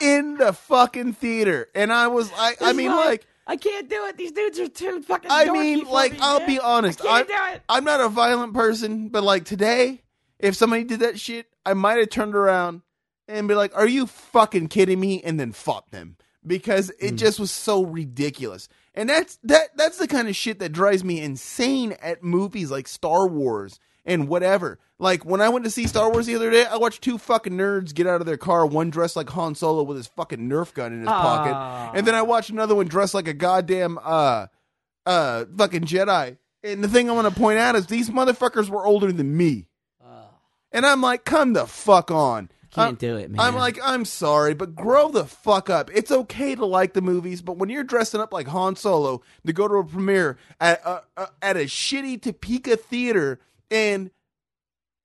in 0.00 0.36
the 0.36 0.52
fucking 0.52 1.14
theater, 1.14 1.68
and 1.74 1.92
I 1.92 2.08
was 2.08 2.30
like, 2.32 2.58
I 2.60 2.72
mean, 2.72 2.90
like, 2.90 3.26
I 3.46 3.56
can't 3.56 3.88
do 3.88 4.06
it. 4.06 4.16
These 4.16 4.32
dudes 4.32 4.58
are 4.58 4.68
too 4.68 5.02
fucking. 5.02 5.30
I 5.30 5.46
mean, 5.50 5.84
like, 5.84 6.12
me, 6.12 6.18
I'll 6.20 6.38
man. 6.40 6.48
be 6.48 6.58
honest, 6.58 7.00
I 7.02 7.04
can't 7.04 7.14
I'm, 7.14 7.26
do 7.26 7.54
it. 7.56 7.62
I'm 7.68 7.84
not 7.84 8.00
a 8.00 8.08
violent 8.08 8.54
person, 8.54 9.08
but 9.08 9.22
like 9.22 9.44
today, 9.44 10.02
if 10.38 10.54
somebody 10.56 10.84
did 10.84 11.00
that 11.00 11.18
shit, 11.20 11.46
I 11.64 11.74
might 11.74 11.98
have 11.98 12.10
turned 12.10 12.34
around 12.34 12.82
and 13.28 13.48
be 13.48 13.54
like, 13.54 13.76
"Are 13.76 13.86
you 13.88 14.06
fucking 14.06 14.68
kidding 14.68 15.00
me?" 15.00 15.22
and 15.22 15.38
then 15.40 15.52
fought 15.52 15.90
them 15.90 16.16
because 16.46 16.90
it 17.00 17.10
Hmm. 17.10 17.16
just 17.16 17.40
was 17.40 17.50
so 17.50 17.82
ridiculous. 17.84 18.68
And 18.94 19.08
that's 19.10 19.38
that 19.44 19.76
that's 19.76 19.98
the 19.98 20.08
kind 20.08 20.28
of 20.28 20.36
shit 20.36 20.58
that 20.60 20.72
drives 20.72 21.04
me 21.04 21.20
insane 21.20 21.96
at 22.00 22.22
movies 22.22 22.70
like 22.70 22.88
Star 22.88 23.26
Wars 23.28 23.78
and 24.06 24.28
whatever. 24.28 24.78
Like 24.98 25.24
when 25.26 25.42
I 25.42 25.50
went 25.50 25.64
to 25.66 25.70
see 25.70 25.86
Star 25.86 26.10
Wars 26.10 26.24
the 26.26 26.36
other 26.36 26.50
day, 26.50 26.64
I 26.64 26.76
watched 26.78 27.02
two 27.02 27.18
fucking 27.18 27.52
nerds 27.52 27.92
get 27.94 28.06
out 28.06 28.20
of 28.22 28.26
their 28.26 28.38
car, 28.38 28.64
one 28.64 28.88
dressed 28.88 29.16
like 29.16 29.28
Han 29.30 29.54
Solo 29.54 29.82
with 29.82 29.98
his 29.98 30.06
fucking 30.06 30.48
Nerf 30.48 30.72
gun 30.72 30.92
in 30.94 31.00
his 31.00 31.08
pocket, 31.08 31.98
and 31.98 32.06
then 32.06 32.14
I 32.14 32.22
watched 32.22 32.48
another 32.48 32.74
one 32.74 32.86
dressed 32.88 33.12
like 33.12 33.28
a 33.28 33.34
goddamn 33.34 33.98
uh 34.02 34.46
uh 35.04 35.44
fucking 35.56 35.82
Jedi. 35.82 36.38
And 36.62 36.82
the 36.82 36.88
thing 36.88 37.10
I 37.10 37.12
want 37.12 37.32
to 37.32 37.38
point 37.38 37.58
out 37.58 37.76
is 37.76 37.86
these 37.86 38.08
motherfuckers 38.10 38.68
were 38.68 38.86
older 38.86 39.12
than 39.12 39.36
me. 39.36 39.68
And 40.72 40.84
I'm 40.84 41.00
like, 41.00 41.24
come 41.24 41.52
the 41.52 41.66
fuck 41.66 42.10
on. 42.10 42.50
Can't 42.72 42.86
I'm- 42.86 42.94
do 42.96 43.16
it, 43.16 43.30
man. 43.30 43.40
I'm 43.40 43.54
like, 43.54 43.78
I'm 43.82 44.04
sorry, 44.04 44.52
but 44.52 44.74
grow 44.74 45.10
the 45.10 45.24
fuck 45.24 45.70
up. 45.70 45.90
It's 45.94 46.10
okay 46.10 46.54
to 46.54 46.66
like 46.66 46.92
the 46.92 47.00
movies, 47.00 47.40
but 47.40 47.56
when 47.56 47.68
you're 47.70 47.84
dressing 47.84 48.20
up 48.20 48.32
like 48.32 48.48
Han 48.48 48.76
Solo 48.76 49.22
to 49.46 49.52
go 49.52 49.68
to 49.68 49.74
a 49.76 49.84
premiere 49.84 50.36
at 50.60 50.84
uh, 50.84 51.00
uh, 51.16 51.26
at 51.40 51.56
a 51.56 51.60
shitty 51.60 52.20
Topeka 52.20 52.76
theater, 52.76 53.40
and 53.70 54.10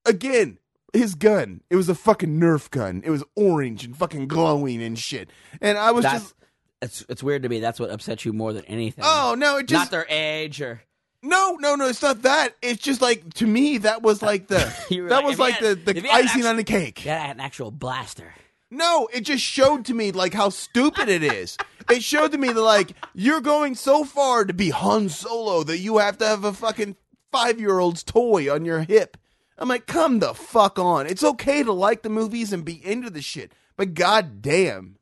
again, 0.06 0.58
his 0.94 1.16
gun, 1.16 1.62
it 1.70 1.76
was 1.76 1.90
a 1.90 1.96
fucking 1.96 2.40
Nerf 2.40 2.70
gun. 2.70 3.02
It 3.06 3.10
was 3.10 3.24
orange 3.36 3.86
and 3.86 3.96
fucking 3.96 4.28
glowing 4.28 4.82
and 4.82 4.98
shit. 4.98 5.30
And 5.62 5.78
I 5.78 5.92
was 5.92 6.04
that's 6.04 6.24
just, 6.24 6.36
it's 6.82 7.06
it's 7.10 7.24
weird 7.24 7.44
to 7.44 7.50
me. 7.50 7.60
That's 7.60 7.80
what 7.80 7.90
upsets 7.90 8.26
you 8.26 8.34
more 8.34 8.54
than 8.54 8.66
anything. 8.66 9.04
oh 9.08 9.36
no, 9.38 9.58
it 9.58 9.68
just 9.68 9.86
not 9.86 9.92
their 9.92 10.06
age 10.10 10.62
or 10.62 10.82
No, 11.24 11.58
no, 11.60 11.76
no, 11.76 11.88
it's 11.88 12.02
not 12.02 12.24
that. 12.24 12.56
It's 12.62 12.82
just 12.82 13.02
like 13.02 13.34
to 13.36 13.48
me 13.48 13.78
that 13.80 14.02
was 14.02 14.22
like 14.24 14.48
the 14.48 14.56
that 14.90 15.10
like, 15.10 15.26
was 15.26 15.40
like 15.40 15.54
had- 15.56 15.86
the, 15.86 15.94
the 15.94 16.10
icing 16.10 16.42
actu- 16.42 16.46
on 16.48 16.58
the 16.58 16.64
cake. 16.64 17.06
yeah, 17.06 17.30
an 17.32 17.40
actual 17.40 17.72
blaster. 17.72 18.34
No, 18.74 19.10
it 19.14 19.22
just 19.22 19.44
showed 19.44 19.86
to 19.86 19.94
me 19.94 20.12
like 20.14 20.34
how 20.34 20.48
stupid 20.50 21.10
it 21.10 21.24
is. 21.24 21.58
it 21.90 22.02
showed 22.04 22.32
to 22.32 22.38
me 22.38 22.48
that 22.54 22.62
like 22.62 22.94
you're 23.14 23.42
going 23.42 23.76
so 23.76 24.06
far 24.06 24.46
to 24.46 24.54
be 24.54 24.70
Han 24.70 25.10
Solo 25.10 25.64
that 25.64 25.80
you 25.80 25.98
have 25.98 26.18
to 26.20 26.26
have 26.26 26.46
a 26.46 26.54
fucking 26.54 26.96
five 27.32 27.60
year 27.60 27.80
old's 27.80 28.04
toy 28.04 28.54
on 28.54 28.66
your 28.66 28.82
hip. 28.82 29.18
I'm 29.58 29.70
like, 29.70 29.86
come 29.86 30.20
the 30.20 30.34
fuck 30.34 30.80
on. 30.80 31.06
It's 31.06 31.24
okay 31.24 31.64
to 31.64 31.72
like 31.72 32.02
the 32.02 32.10
movies 32.10 32.52
and 32.52 32.66
be 32.66 32.84
into 32.84 33.10
the 33.10 33.22
shit, 33.22 33.54
but 33.78 33.94
god 33.94 34.42
damn. 34.42 34.98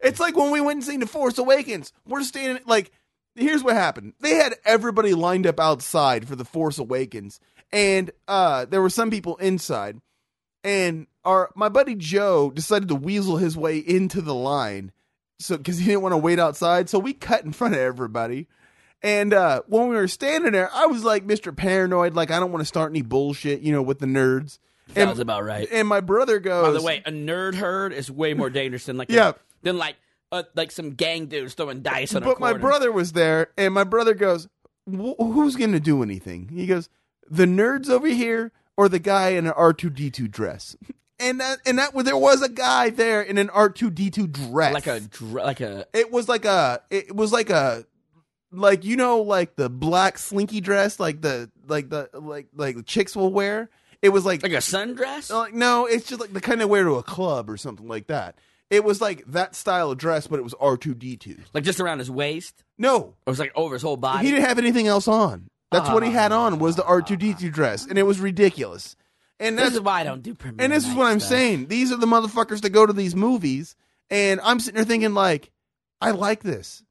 It's 0.00 0.20
like 0.20 0.36
when 0.36 0.50
we 0.50 0.60
went 0.60 0.78
and 0.78 0.84
seen 0.84 1.00
The 1.00 1.06
Force 1.06 1.38
Awakens. 1.38 1.92
We're 2.06 2.22
standing 2.22 2.62
like 2.66 2.92
here's 3.34 3.62
what 3.62 3.74
happened. 3.74 4.14
They 4.20 4.34
had 4.34 4.56
everybody 4.64 5.14
lined 5.14 5.46
up 5.46 5.60
outside 5.60 6.26
for 6.26 6.36
The 6.36 6.44
Force 6.44 6.78
Awakens, 6.78 7.40
and 7.72 8.10
uh 8.26 8.64
there 8.64 8.82
were 8.82 8.90
some 8.90 9.10
people 9.10 9.36
inside. 9.36 10.00
And 10.64 11.06
our 11.24 11.50
my 11.54 11.68
buddy 11.68 11.94
Joe 11.94 12.50
decided 12.50 12.88
to 12.88 12.94
weasel 12.94 13.36
his 13.36 13.56
way 13.56 13.78
into 13.78 14.22
the 14.22 14.34
line. 14.34 14.92
So 15.38 15.58
cuz 15.58 15.78
he 15.78 15.86
didn't 15.86 16.02
want 16.02 16.14
to 16.14 16.18
wait 16.18 16.38
outside, 16.38 16.88
so 16.88 16.98
we 16.98 17.12
cut 17.12 17.44
in 17.44 17.52
front 17.52 17.74
of 17.74 17.80
everybody. 17.80 18.48
And 19.02 19.32
uh 19.32 19.62
when 19.66 19.88
we 19.88 19.96
were 19.96 20.08
standing 20.08 20.52
there, 20.52 20.70
I 20.72 20.86
was 20.86 21.04
like 21.04 21.26
Mr. 21.26 21.56
Paranoid, 21.56 22.14
like 22.14 22.30
I 22.30 22.40
don't 22.40 22.50
want 22.50 22.62
to 22.62 22.66
start 22.66 22.90
any 22.90 23.02
bullshit, 23.02 23.60
you 23.60 23.72
know, 23.72 23.82
with 23.82 23.98
the 24.00 24.06
nerds. 24.06 24.58
Sounds 24.94 25.18
about 25.18 25.44
right. 25.44 25.68
And 25.70 25.86
my 25.86 26.00
brother 26.00 26.38
goes 26.38 26.66
By 26.66 26.72
the 26.72 26.82
way, 26.82 27.02
a 27.04 27.10
nerd 27.10 27.54
herd 27.54 27.92
is 27.92 28.10
way 28.10 28.34
more 28.34 28.50
dangerous 28.50 28.86
than 28.86 28.96
like 28.96 29.10
Yeah. 29.10 29.28
a, 29.30 29.34
than 29.62 29.78
like 29.78 29.96
uh, 30.32 30.42
like 30.54 30.70
some 30.70 30.90
gang 30.90 31.26
dudes 31.26 31.54
throwing 31.54 31.80
dice 31.82 32.14
on 32.14 32.22
a 32.22 32.26
but 32.26 32.40
my 32.40 32.52
brother 32.52 32.92
was 32.92 33.12
there, 33.12 33.48
and 33.56 33.72
my 33.72 33.84
brother 33.84 34.12
goes, 34.12 34.46
"Who's 34.86 35.56
going 35.56 35.72
to 35.72 35.80
do 35.80 36.02
anything?" 36.02 36.48
He 36.52 36.66
goes, 36.66 36.90
"The 37.30 37.46
nerds 37.46 37.88
over 37.88 38.08
here, 38.08 38.52
or 38.76 38.90
the 38.90 38.98
guy 38.98 39.30
in 39.30 39.46
an 39.46 39.52
R 39.52 39.72
two 39.72 39.90
D 39.90 40.10
two 40.10 40.28
dress." 40.28 40.76
And 41.20 41.40
that, 41.40 41.58
and 41.66 41.80
that 41.80 41.92
there 42.04 42.16
was 42.16 42.42
a 42.42 42.48
guy 42.48 42.90
there 42.90 43.20
in 43.20 43.38
an 43.38 43.50
R 43.50 43.68
two 43.70 43.90
D 43.90 44.08
two 44.08 44.28
dress, 44.28 44.72
like 44.72 44.86
a 44.86 45.00
like 45.20 45.60
a 45.60 45.84
It 45.92 46.12
was 46.12 46.28
like 46.28 46.44
a. 46.44 46.80
It 46.90 47.12
was 47.12 47.32
like 47.32 47.50
a. 47.50 47.84
Like 48.50 48.84
you 48.84 48.96
know, 48.96 49.20
like 49.20 49.56
the 49.56 49.68
black 49.68 50.18
slinky 50.18 50.60
dress, 50.60 50.98
like 50.98 51.20
the 51.20 51.50
like 51.66 51.90
the 51.90 52.08
like 52.14 52.46
like 52.54 52.76
the 52.76 52.82
chicks 52.82 53.14
will 53.14 53.32
wear. 53.32 53.68
It 54.00 54.10
was 54.10 54.24
like 54.24 54.42
like 54.42 54.52
a 54.52 54.56
sundress. 54.56 55.30
uh, 55.30 55.48
no, 55.52 55.86
it's 55.86 56.06
just 56.06 56.20
like 56.20 56.32
the 56.32 56.40
kind 56.40 56.62
of 56.62 56.68
wear 56.68 56.84
to 56.84 56.94
a 56.96 57.02
club 57.02 57.50
or 57.50 57.56
something 57.56 57.86
like 57.88 58.06
that. 58.06 58.36
It 58.70 58.84
was 58.84 59.00
like 59.00 59.24
that 59.28 59.54
style 59.54 59.90
of 59.90 59.98
dress, 59.98 60.26
but 60.26 60.38
it 60.38 60.42
was 60.42 60.54
R 60.54 60.76
two 60.76 60.94
D 60.94 61.16
two. 61.16 61.36
like 61.52 61.64
just 61.64 61.80
around 61.80 61.98
his 61.98 62.10
waist. 62.10 62.64
No, 62.78 63.14
it 63.26 63.30
was 63.30 63.38
like 63.38 63.52
over 63.54 63.74
his 63.74 63.82
whole 63.82 63.96
body. 63.96 64.24
he 64.26 64.30
didn't 64.30 64.46
have 64.46 64.58
anything 64.58 64.86
else 64.86 65.08
on. 65.08 65.48
That's 65.70 65.90
what 65.90 66.02
he 66.02 66.10
had 66.10 66.32
on 66.32 66.58
was 66.58 66.76
the 66.76 66.84
R 66.84 67.02
two 67.02 67.16
D 67.16 67.34
two 67.34 67.50
dress, 67.50 67.86
and 67.86 67.98
it 67.98 68.04
was 68.04 68.18
ridiculous. 68.20 68.96
And 69.40 69.56
this 69.58 69.64
that's 69.66 69.74
is 69.76 69.80
why 69.82 70.00
I 70.00 70.04
don't 70.04 70.22
do 70.22 70.34
premiere. 70.34 70.64
and 70.64 70.72
this 70.72 70.88
is 70.88 70.94
what 70.94 71.06
I'm 71.06 71.20
stuff. 71.20 71.30
saying. 71.30 71.66
These 71.68 71.92
are 71.92 71.96
the 71.96 72.06
motherfuckers 72.06 72.62
that 72.62 72.70
go 72.70 72.86
to 72.86 72.92
these 72.92 73.14
movies, 73.14 73.76
and 74.10 74.40
I'm 74.42 74.58
sitting 74.60 74.76
there 74.76 74.84
thinking 74.84 75.12
like, 75.14 75.50
I 76.00 76.10
like 76.12 76.42
this. 76.42 76.82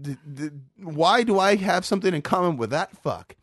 D- 0.00 0.16
d- 0.32 0.50
why 0.82 1.22
do 1.22 1.38
I 1.38 1.56
have 1.56 1.84
something 1.84 2.14
in 2.14 2.22
common 2.22 2.56
with 2.56 2.70
that 2.70 2.96
fuck? 2.96 3.36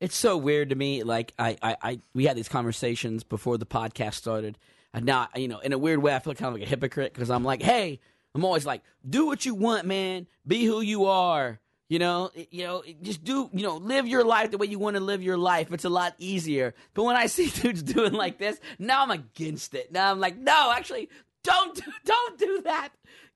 It's 0.00 0.16
so 0.16 0.36
weird 0.36 0.70
to 0.70 0.74
me. 0.74 1.02
Like 1.02 1.32
I, 1.38 1.56
I, 1.62 1.76
I 1.82 1.98
we 2.14 2.26
had 2.26 2.36
these 2.36 2.48
conversations 2.48 3.22
before 3.22 3.58
the 3.58 3.66
podcast 3.66 4.14
started, 4.14 4.58
and 4.92 5.04
now 5.04 5.28
you 5.36 5.48
know, 5.48 5.60
in 5.60 5.72
a 5.72 5.78
weird 5.78 6.00
way, 6.02 6.14
I 6.14 6.18
feel 6.18 6.34
kind 6.34 6.48
of 6.48 6.60
like 6.60 6.66
a 6.66 6.70
hypocrite 6.70 7.14
because 7.14 7.30
I'm 7.30 7.44
like, 7.44 7.62
hey, 7.62 8.00
I'm 8.34 8.44
always 8.44 8.66
like, 8.66 8.82
do 9.08 9.26
what 9.26 9.44
you 9.44 9.54
want, 9.54 9.86
man. 9.86 10.26
Be 10.46 10.64
who 10.64 10.80
you 10.80 11.06
are. 11.06 11.60
You 11.88 11.98
know, 11.98 12.30
you 12.50 12.64
know, 12.64 12.82
just 13.02 13.22
do, 13.22 13.50
you 13.52 13.62
know, 13.62 13.76
live 13.76 14.08
your 14.08 14.24
life 14.24 14.50
the 14.50 14.56
way 14.56 14.66
you 14.66 14.78
want 14.78 14.96
to 14.96 15.02
live 15.02 15.22
your 15.22 15.36
life. 15.36 15.70
It's 15.72 15.84
a 15.84 15.90
lot 15.90 16.14
easier. 16.18 16.74
But 16.94 17.02
when 17.02 17.16
I 17.16 17.26
see 17.26 17.50
dudes 17.60 17.82
doing 17.82 18.14
like 18.14 18.38
this, 18.38 18.58
now 18.78 19.02
I'm 19.02 19.10
against 19.10 19.74
it. 19.74 19.92
Now 19.92 20.10
I'm 20.10 20.18
like, 20.18 20.38
no, 20.38 20.72
actually, 20.74 21.10
don't, 21.44 21.74
do, 21.74 21.82
don't 22.06 22.38
do 22.38 22.62
that. 22.62 22.90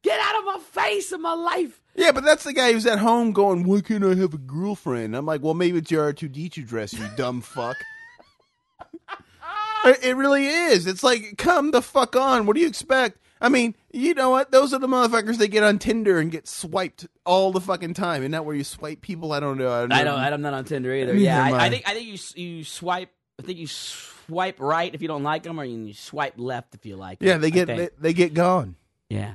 Get 0.06 0.20
out 0.20 0.38
of 0.38 0.44
my 0.44 0.58
face 0.82 1.10
of 1.10 1.20
my 1.20 1.32
life. 1.34 1.80
Yeah, 1.96 2.12
but 2.12 2.22
that's 2.22 2.44
the 2.44 2.52
guy 2.52 2.72
who's 2.72 2.86
at 2.86 3.00
home 3.00 3.32
going, 3.32 3.64
"Why 3.64 3.80
can't 3.80 4.04
I 4.04 4.14
have 4.14 4.34
a 4.34 4.38
girlfriend?" 4.38 5.16
I'm 5.16 5.26
like, 5.26 5.42
"Well, 5.42 5.54
maybe 5.54 5.78
it's 5.78 5.90
your 5.90 6.04
R 6.04 6.12
two 6.12 6.28
D 6.28 6.48
two 6.48 6.62
dress, 6.62 6.92
you 6.92 7.04
dumb 7.16 7.40
fuck." 7.40 7.76
It 9.84 9.98
it 10.04 10.16
really 10.16 10.46
is. 10.46 10.86
It's 10.86 11.02
like, 11.02 11.34
come 11.38 11.70
the 11.70 11.82
fuck 11.82 12.14
on. 12.16 12.46
What 12.46 12.54
do 12.56 12.60
you 12.62 12.66
expect? 12.68 13.18
I 13.40 13.48
mean, 13.48 13.74
you 13.92 14.14
know 14.14 14.30
what? 14.30 14.50
Those 14.50 14.72
are 14.72 14.78
the 14.78 14.86
motherfuckers 14.86 15.38
that 15.38 15.48
get 15.48 15.62
on 15.62 15.78
Tinder 15.78 16.18
and 16.18 16.30
get 16.30 16.48
swiped 16.48 17.06
all 17.24 17.52
the 17.52 17.60
fucking 17.60 17.94
time. 17.94 18.22
Isn't 18.22 18.32
that 18.32 18.44
where 18.44 18.54
you 18.56 18.64
swipe 18.64 19.00
people? 19.00 19.32
I 19.32 19.40
don't 19.40 19.58
know. 19.58 19.70
I 19.72 19.80
don't. 19.80 19.92
I 19.92 19.98
know. 20.02 20.16
don't. 20.16 20.32
I'm 20.32 20.42
not 20.42 20.54
on 20.54 20.64
Tinder 20.64 20.92
either. 20.94 21.12
Neither 21.14 21.24
Yeah, 21.24 21.44
I, 21.44 21.50
I. 21.50 21.64
I 21.66 21.70
think 21.70 21.82
I 21.88 21.94
think 21.94 22.06
you 22.06 22.42
you 22.42 22.64
swipe. 22.64 23.10
I 23.38 23.42
think 23.42 23.58
you 23.58 23.66
swipe 23.66 24.60
right 24.60 24.92
if 24.94 25.02
you 25.02 25.08
don't 25.08 25.22
like 25.22 25.42
them, 25.42 25.60
or 25.60 25.64
you 25.64 25.92
swipe 25.94 26.34
left 26.36 26.74
if 26.74 26.86
you 26.86 26.96
like. 26.96 27.20
'em, 27.22 27.28
Yeah, 27.28 27.38
they 27.38 27.50
get 27.50 27.66
they, 27.66 27.88
they 27.98 28.12
get 28.14 28.32
gone. 28.34 28.76
yeah, 29.10 29.34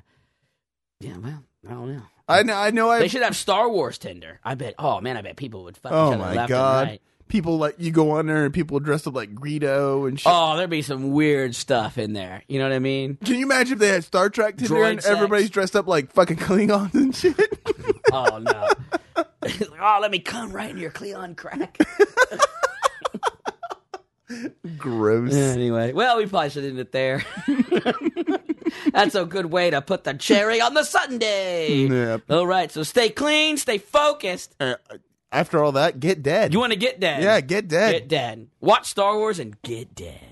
yeah. 1.01 1.17
Well, 1.17 1.43
I 1.67 1.73
don't 1.73 1.95
know. 1.95 2.01
I 2.27 2.43
know. 2.43 2.55
I 2.55 2.71
know. 2.71 2.89
I. 2.89 2.99
They 2.99 3.07
should 3.07 3.23
have 3.23 3.35
Star 3.35 3.69
Wars 3.69 3.97
Tinder. 3.97 4.39
I 4.43 4.55
bet. 4.55 4.75
Oh 4.79 5.01
man, 5.01 5.17
I 5.17 5.21
bet 5.21 5.35
people 5.35 5.63
would 5.65 5.77
fuck 5.77 5.91
oh 5.91 6.09
each 6.09 6.13
other 6.15 6.23
my 6.23 6.33
left 6.33 6.49
god. 6.49 6.81
and 6.81 6.89
right. 6.91 7.01
People 7.27 7.57
like 7.57 7.75
you 7.77 7.91
go 7.91 8.11
on 8.11 8.25
there 8.25 8.43
and 8.43 8.53
people 8.53 8.77
dressed 8.81 9.07
up 9.07 9.15
like 9.15 9.33
Greedo 9.33 10.05
and 10.05 10.19
shit. 10.19 10.29
Oh, 10.29 10.57
there'd 10.57 10.69
be 10.69 10.81
some 10.81 11.11
weird 11.11 11.55
stuff 11.55 11.97
in 11.97 12.11
there. 12.11 12.43
You 12.49 12.59
know 12.59 12.65
what 12.65 12.75
I 12.75 12.79
mean? 12.79 13.17
Can 13.23 13.35
you 13.35 13.45
imagine 13.45 13.73
if 13.73 13.79
they 13.79 13.87
had 13.87 14.03
Star 14.03 14.29
Trek 14.29 14.57
Tinder 14.57 14.73
Droid 14.75 14.91
and 14.91 15.01
sex. 15.01 15.15
everybody's 15.15 15.49
dressed 15.49 15.77
up 15.77 15.87
like 15.87 16.11
fucking 16.11 16.35
Klingons 16.37 16.93
and 16.93 17.15
shit? 17.15 17.37
Oh 18.13 18.39
no. 18.39 18.67
oh, 19.81 19.99
let 20.01 20.11
me 20.11 20.19
come 20.19 20.51
right 20.51 20.69
in 20.69 20.77
your 20.77 20.91
Cleon 20.91 21.33
crack. 21.35 21.77
Gross. 24.77 25.33
anyway, 25.33 25.93
well, 25.93 26.17
we 26.17 26.25
probably 26.25 26.49
should 26.49 26.65
end 26.65 26.79
it 26.79 26.91
there. 26.91 27.23
That's 28.93 29.15
a 29.15 29.25
good 29.25 29.47
way 29.47 29.69
to 29.69 29.81
put 29.81 30.03
the 30.03 30.13
cherry 30.13 30.61
on 30.61 30.73
the 30.73 30.83
sundae. 30.83 31.87
Yep. 31.87 32.31
All 32.31 32.47
right, 32.47 32.71
so 32.71 32.83
stay 32.83 33.09
clean, 33.09 33.57
stay 33.57 33.77
focused. 33.77 34.55
Uh, 34.59 34.75
after 35.31 35.63
all 35.63 35.73
that, 35.73 35.99
get 35.99 36.23
dead. 36.23 36.53
You 36.53 36.59
want 36.59 36.73
to 36.73 36.79
get 36.79 36.99
dead? 36.99 37.23
yeah, 37.23 37.39
get 37.41 37.67
dead. 37.67 37.91
Get 37.93 38.07
dead. 38.07 38.47
Watch 38.59 38.87
Star 38.89 39.17
Wars 39.17 39.39
and 39.39 39.61
get 39.61 39.95
dead. 39.95 40.30